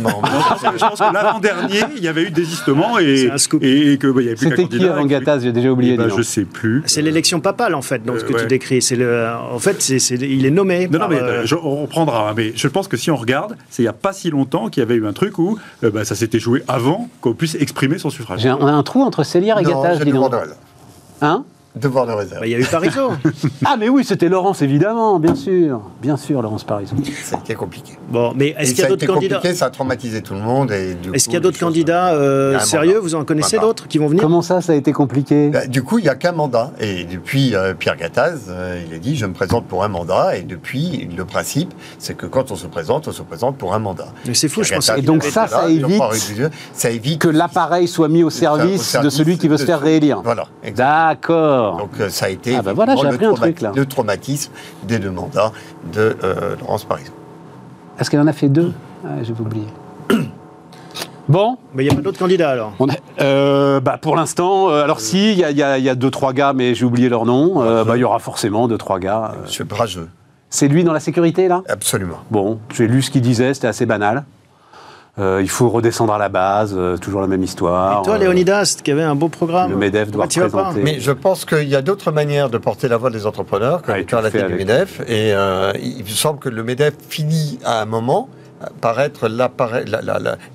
Non, 0.00 0.10
mais- 0.22 0.28
je 0.78 0.78
pense 0.86 0.98
que 1.00 1.12
l'avant-dernier, 1.12 1.80
il 1.96 2.02
y 2.04 2.08
avait 2.08 2.22
eu 2.22 2.30
désistement 2.30 2.98
et, 3.00 3.28
et, 3.60 3.92
et 3.92 3.98
que 3.98 4.06
bah, 4.06 4.20
il 4.22 4.24
y 4.24 4.28
avait 4.28 4.36
plus 4.36 4.48
C'était 4.48 4.68
qui 4.68 4.84
avant 4.86 5.04
Gattaz 5.04 5.42
J'ai 5.42 5.52
déjà 5.52 5.70
oublié. 5.70 5.96
Donc. 5.96 6.16
je 6.16 6.22
sais 6.22 6.44
plus. 6.44 6.82
C'est 6.86 7.02
l'élection 7.02 7.40
papale, 7.40 7.74
en 7.74 7.82
fait, 7.82 8.04
donc, 8.04 8.20
ce 8.20 8.24
que 8.24 8.32
Euh, 8.34 8.40
tu 8.42 8.46
décris. 8.46 8.80
C'est 8.80 8.94
le, 8.96 9.26
en 9.52 9.58
fait, 9.58 9.82
c'est, 9.82 9.98
c'est- 9.98 10.14
il 10.14 10.46
est 10.46 10.50
nommé. 10.50 10.86
Non, 10.88 11.00
non, 11.00 11.08
mais 11.08 11.20
euh, 11.20 11.44
je- 11.44 11.56
on 11.56 11.82
reprendra. 11.82 12.30
hein, 12.30 12.34
mais 12.36 12.52
je 12.54 12.68
pense 12.68 12.86
que 12.86 12.96
si 12.96 13.10
on 13.10 13.16
regarde, 13.16 13.56
c'est 13.68 13.82
il 13.82 13.86
n'y 13.86 13.88
a 13.90 13.92
pas 13.92 14.12
si 14.12 14.30
longtemps 14.30 14.68
qu'il 14.68 14.82
y 14.82 14.86
avait 14.86 14.94
eu 14.94 15.06
un 15.06 15.12
truc 15.12 15.38
où 15.38 15.58
euh, 15.82 15.90
bah, 15.90 16.04
ça 16.04 16.14
s'était 16.14 16.38
joué 16.38 16.62
avant 16.68 17.08
qu'on 17.20 17.34
puisse 17.34 17.56
exprimer 17.56 17.98
son 17.98 18.08
suffrage. 18.10 18.40
J'ai 18.40 18.48
un- 18.50 18.58
On 18.60 18.66
a 18.68 18.72
un 18.72 18.82
trou 18.84 19.02
entre 19.02 19.24
Célière 19.24 19.58
et 19.58 19.64
Gattaz, 19.64 19.98
Hein? 21.22 21.44
Devoir 21.76 22.06
de 22.06 22.12
réserve. 22.12 22.40
bah, 22.40 22.46
il 22.46 22.52
y 22.52 22.54
a 22.54 22.58
eu 22.58 22.64
Parisot. 22.64 23.12
Ah, 23.64 23.76
mais 23.78 23.88
oui, 23.88 24.04
c'était 24.04 24.28
Laurence, 24.28 24.62
évidemment, 24.62 25.18
bien 25.18 25.34
sûr. 25.34 25.80
Bien 26.00 26.16
sûr, 26.16 26.40
Laurence 26.42 26.64
Parison. 26.64 26.96
Ça 27.24 27.36
a 27.36 27.40
été 27.40 27.54
compliqué. 27.54 27.92
bon, 28.08 28.32
mais 28.36 28.54
est-ce 28.58 28.70
qu'il 28.70 28.78
y 28.78 28.80
ça 28.82 28.86
a 28.86 28.88
d'autres 28.88 29.04
été 29.04 29.12
candidats 29.12 29.36
compliqué, 29.36 29.54
ça 29.56 29.66
a 29.66 29.70
traumatisé 29.70 30.22
tout 30.22 30.34
le 30.34 30.40
monde. 30.40 30.70
et 30.72 30.94
du 30.94 31.10
Est-ce 31.14 31.24
coup, 31.24 31.30
qu'il 31.30 31.34
y 31.34 31.36
a 31.36 31.40
d'autres 31.40 31.56
choses- 31.58 31.68
candidats 31.68 32.08
euh, 32.14 32.50
Il 32.50 32.52
y 32.52 32.56
a 32.56 32.62
un 32.62 32.64
sérieux 32.64 32.88
mandat. 32.94 33.00
Vous 33.00 33.14
en 33.14 33.24
connaissez 33.24 33.56
Mandat. 33.56 33.66
d'autres 33.68 33.88
qui 33.88 33.98
vont 33.98 34.06
venir? 34.06 34.22
Comment 34.22 34.42
ça, 34.42 34.60
ça 34.60 34.72
a 34.72 34.76
été 34.76 34.92
compliqué? 34.92 35.48
Bah, 35.50 35.66
du 35.66 35.82
coup, 35.82 35.98
il 35.98 36.02
n'y 36.02 36.08
a 36.08 36.14
qu'un 36.14 36.32
mandat. 36.32 36.70
Et 36.80 37.04
depuis, 37.04 37.54
euh, 37.54 37.74
Pierre 37.74 37.96
Gattaz, 37.96 38.46
euh, 38.48 38.80
il 38.88 38.94
a 38.94 38.98
dit 38.98 39.16
je 39.16 39.26
me 39.26 39.32
présente 39.32 39.66
pour 39.66 39.82
un 39.84 39.88
mandat. 39.88 40.36
Et 40.36 40.42
depuis, 40.42 41.08
le 41.16 41.24
principe, 41.24 41.72
c'est 41.98 42.16
que 42.16 42.26
quand 42.26 42.50
on 42.52 42.56
se 42.56 42.66
présente, 42.66 43.08
on 43.08 43.12
se 43.12 43.22
présente 43.22 43.56
pour 43.58 43.74
un 43.74 43.78
mandat. 43.78 44.08
Mais 44.26 44.34
c'est 44.34 44.48
fou, 44.48 44.62
je 44.62 44.68
Pierre 44.68 44.78
pensais. 44.78 44.92
Gattaz, 44.92 45.02
Et 45.02 45.06
donc 45.06 45.22
il 45.24 45.30
ça, 45.32 45.46
ça 45.46 45.62
là, 45.62 45.68
il 45.70 45.84
en 45.84 45.88
évite 45.88 46.50
ça 46.72 46.90
évite 46.90 47.20
Que 47.20 47.28
l'appareil 47.28 47.88
soit 47.88 48.08
mis 48.08 48.22
au 48.22 48.26
au 48.26 48.30
service, 48.30 48.96
de 49.02 49.08
celui 49.08 49.38
qui 49.38 49.48
veut 49.48 49.56
se 49.56 49.62
de 49.62 49.66
faire 49.66 49.78
celui- 49.78 49.90
réélire. 49.90 50.20
Voilà. 50.22 50.44
exactement. 50.62 51.08
D'accord. 51.08 51.65
Donc 51.72 51.90
euh, 52.00 52.08
ça 52.08 52.26
a 52.26 52.28
été 52.28 52.56
Ah 52.56 52.62
bah 52.62 52.72
voilà, 52.74 52.94
le, 52.94 53.00
appris 53.08 53.24
un 53.24 53.28
trauma- 53.32 53.36
truc, 53.46 53.60
là. 53.60 53.72
le 53.74 53.86
traumatisme 53.86 54.52
des 54.84 54.98
deux 54.98 55.10
mandats 55.10 55.52
de 55.92 56.16
euh, 56.24 56.56
Laurence 56.60 56.84
Paris. 56.84 57.04
Est-ce 57.98 58.10
qu'elle 58.10 58.20
en 58.20 58.26
a 58.26 58.32
fait 58.32 58.48
deux? 58.48 58.72
Ah, 59.04 59.08
J'ai 59.22 59.32
oublié. 59.32 59.66
Bon, 61.28 61.56
Mais 61.74 61.82
il 61.84 61.88
n'y 61.88 61.92
a 61.92 61.96
pas 61.96 62.02
d'autres 62.02 62.20
candidats 62.20 62.50
alors? 62.50 62.72
On 62.78 62.88
a- 62.88 62.92
euh, 63.20 63.80
bah 63.80 63.98
pour 64.00 64.14
l'instant, 64.14 64.70
euh, 64.70 64.84
alors 64.84 65.00
si, 65.00 65.32
il 65.32 65.38
y 65.38 65.42
a, 65.42 65.50
il 65.50 65.56
y 65.56 65.62
a- 65.62 65.76
il 65.76 65.82
y 65.84 65.88
a 65.88 65.96
deux, 65.96 66.10
trois 66.10 66.32
gars, 66.32 66.52
mais 66.52 66.74
j'ai 66.76 66.84
oublié 66.84 67.08
leur 67.08 67.24
nom. 67.26 67.62
Euh, 67.62 67.82
bah, 67.84 67.96
Il 67.96 68.00
y 68.00 68.04
aura 68.04 68.20
forcément 68.20 68.68
deux, 68.68 68.78
trois 68.78 69.00
gars. 69.00 69.32
Euh, 69.34 69.42
Monsieur 69.42 69.64
Brageux, 69.64 70.08
C'est 70.50 70.68
lui 70.68 70.84
dans 70.84 70.92
la 70.92 71.00
sécurité, 71.00 71.48
là? 71.48 71.62
Absolument. 71.68 72.18
Bon, 72.30 72.60
j'ai 72.72 72.86
lu 72.86 73.02
ce 73.02 73.10
qu'il 73.10 73.22
disait, 73.22 73.54
c'était 73.54 73.66
assez 73.66 73.86
banal. 73.86 74.24
Euh, 75.18 75.40
il 75.40 75.48
faut 75.48 75.70
redescendre 75.70 76.12
à 76.12 76.18
la 76.18 76.28
base, 76.28 76.74
euh, 76.76 76.98
toujours 76.98 77.22
la 77.22 77.26
même 77.26 77.42
histoire. 77.42 78.00
Et 78.00 78.04
toi, 78.04 78.14
Euh, 78.16 78.18
Léonidas, 78.18 78.76
qui 78.84 78.90
avait 78.92 79.02
un 79.02 79.14
beau 79.14 79.28
programme 79.30 79.70
Le 79.70 79.76
MEDEF 79.76 80.10
doit 80.10 80.26
pas 80.26 80.42
représenter. 80.42 80.82
Mais 80.82 81.00
je 81.00 81.10
pense 81.12 81.46
qu'il 81.46 81.68
y 81.68 81.74
a 81.74 81.80
d'autres 81.80 82.12
manières 82.12 82.50
de 82.50 82.58
porter 82.58 82.86
la 82.86 82.98
voix 82.98 83.08
des 83.10 83.24
entrepreneurs 83.26 83.80
que 83.80 83.92
Ouais, 83.92 83.98
de 84.00 84.02
tu 84.04 84.10
faire 84.10 84.20
la 84.20 84.30
tête 84.30 84.46
du. 84.48 84.54
MEDEF. 84.56 85.00
Et 85.08 85.32
euh, 85.32 85.72
il 85.82 86.02
me 86.04 86.08
semble 86.08 86.38
que 86.38 86.50
le 86.50 86.62
MEDEF 86.62 86.94
finit 87.08 87.58
à 87.64 87.80
un 87.80 87.86
moment 87.86 88.28
par 88.80 89.00
être 89.00 89.28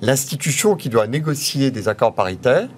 l'institution 0.00 0.74
qui 0.76 0.88
doit 0.88 1.06
négocier 1.06 1.70
des 1.70 1.88
accords 1.88 2.14
paritaires 2.14 2.68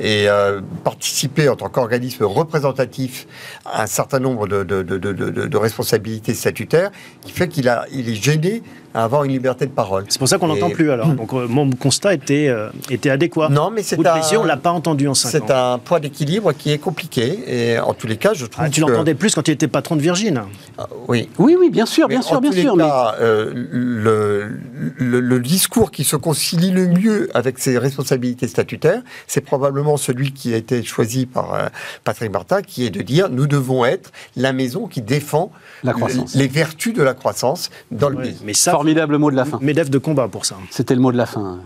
et 0.00 0.28
euh, 0.28 0.60
participer 0.84 1.48
en 1.48 1.56
tant 1.56 1.68
qu'organisme 1.68 2.24
représentatif 2.24 3.26
à 3.64 3.82
un 3.82 3.86
certain 3.86 4.18
nombre 4.20 4.46
de, 4.46 4.62
de- 4.62 4.82
de- 4.82 4.98
de- 4.98 5.12
de- 5.12 5.46
de 5.46 5.56
responsabilités 5.56 6.34
statutaires, 6.34 6.90
qui 7.22 7.32
fait 7.32 7.48
qu'il 7.48 7.68
a, 7.68 7.86
il 7.92 8.08
est 8.08 8.14
gêné 8.22 8.62
à 8.96 9.02
avoir 9.02 9.24
une 9.24 9.32
liberté 9.32 9.66
de 9.66 9.72
parole. 9.72 10.04
C'est 10.08 10.18
pour 10.20 10.28
ça 10.28 10.38
qu'on 10.38 10.46
Et- 10.54 10.60
n'entend 10.60 10.70
plus 10.72 10.90
alors. 10.92 11.08
Donc 11.08 11.32
euh, 11.32 11.48
mon 11.48 11.68
constat 11.70 12.14
était, 12.14 12.46
euh, 12.48 12.68
était 12.90 13.10
adéquat. 13.10 13.48
Non, 13.48 13.70
mais 13.72 13.82
c'est 13.82 13.96
un- 14.06 14.38
on 14.38 14.44
l'a 14.44 14.56
pas 14.56 14.70
entendu 14.70 15.08
en 15.08 15.14
5 15.14 15.30
C'est 15.30 15.50
un 15.50 15.78
point 15.78 15.98
d'équilibre 15.98 16.52
qui 16.52 16.70
est 16.70 16.78
compliqué. 16.78 17.40
Et 17.48 17.78
en 17.80 17.92
tous 17.92 18.06
les 18.06 18.16
cas, 18.16 18.34
je 18.34 18.46
trouve 18.46 18.64
Ah, 18.64 18.70
tu 18.70 18.80
que- 18.82 18.86
l'entendais 18.86 19.14
plus 19.14 19.34
quand 19.34 19.42
tu 19.42 19.50
étais 19.50 19.66
patron 19.66 19.96
de 19.96 20.00
Virgin. 20.00 20.42
Ah, 20.78 20.86
oui. 21.08 21.28
Oui, 21.38 21.56
oui, 21.58 21.70
bien 21.70 21.86
sûr, 21.86 22.06
bien 22.06 22.18
Mais 22.18 22.24
sûr, 22.24 22.36
en 22.36 22.40
bien 22.40 22.50
tous 22.50 22.56
les 22.56 22.62
sûr. 22.62 22.76
mais- 22.76 22.84
cas, 22.84 23.14
euh, 23.20 23.50
le, 23.52 24.52
le- 24.96 25.20
le 25.20 25.40
discours 25.40 25.90
qui 25.90 26.04
se 26.04 26.14
concilie 26.16 26.70
le 26.70 26.86
mieux 26.86 27.28
avec 27.34 27.58
ses 27.58 27.78
responsabilités 27.78 28.46
statutaires, 28.48 29.02
c'est 29.26 29.40
probablement 29.58 29.96
celui 29.96 30.32
qui 30.32 30.52
a 30.52 30.56
été 30.56 30.82
choisi 30.82 31.26
par 31.26 31.54
euh, 31.54 31.68
Patrick 32.04 32.30
Martin, 32.32 32.62
qui 32.62 32.84
est 32.86 32.90
de 32.90 33.02
dire 33.02 33.28
nous 33.30 33.46
devons 33.46 33.84
être 33.84 34.10
la 34.36 34.52
maison 34.52 34.86
qui 34.86 35.00
défend 35.00 35.52
La 35.82 35.92
croissance. 35.92 36.34
le- 36.34 36.40
les 36.40 36.48
vertus 36.48 36.92
de 36.94 37.02
la 37.02 37.14
croissance 37.14 37.70
dans 37.90 38.08
le 38.08 38.16
pays. 38.16 38.36
mais 38.44 38.52
ça, 38.54 38.72
Formidable 38.72 39.16
mot 39.18 39.30
de 39.30 39.36
la 39.36 39.44
fin. 39.44 39.58
MEDEF 39.62 39.90
de 39.90 39.98
combat 39.98 40.26
pour 40.28 40.44
ça. 40.44 40.56
C'était 40.70 40.94
le 40.94 41.00
mot 41.00 41.12
de 41.12 41.16
la 41.16 41.26
fin, 41.26 41.60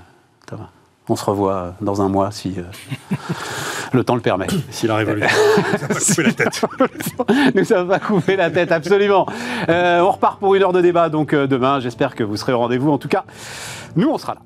Thomas. 0.46 0.68
On 1.10 1.16
se 1.16 1.24
revoit 1.24 1.74
dans 1.80 2.02
un 2.02 2.08
mois 2.10 2.30
si 2.30 2.54
euh, 2.58 3.16
le 3.94 4.04
temps 4.04 4.14
le 4.14 4.20
permet. 4.20 4.46
Si 4.70 4.86
la 4.86 4.96
révolution 4.96 5.28
ça 5.70 5.86
va 5.88 5.94
couper 5.94 6.22
la 6.22 6.32
tête. 6.34 6.60
Nous 7.54 7.64
sommes 7.64 7.88
pas 7.88 7.98
couper 7.98 8.36
la 8.36 8.50
tête, 8.50 8.70
absolument. 8.72 9.26
Euh, 9.70 10.00
on 10.00 10.10
repart 10.10 10.38
pour 10.38 10.54
une 10.54 10.62
heure 10.62 10.74
de 10.74 10.82
débat 10.82 11.08
donc 11.08 11.32
euh, 11.32 11.46
demain. 11.46 11.80
J'espère 11.80 12.14
que 12.14 12.22
vous 12.24 12.36
serez 12.36 12.52
au 12.52 12.58
rendez-vous. 12.58 12.90
En 12.90 12.98
tout 12.98 13.08
cas, 13.08 13.24
nous, 13.96 14.10
on 14.10 14.18
sera 14.18 14.34
là. 14.34 14.40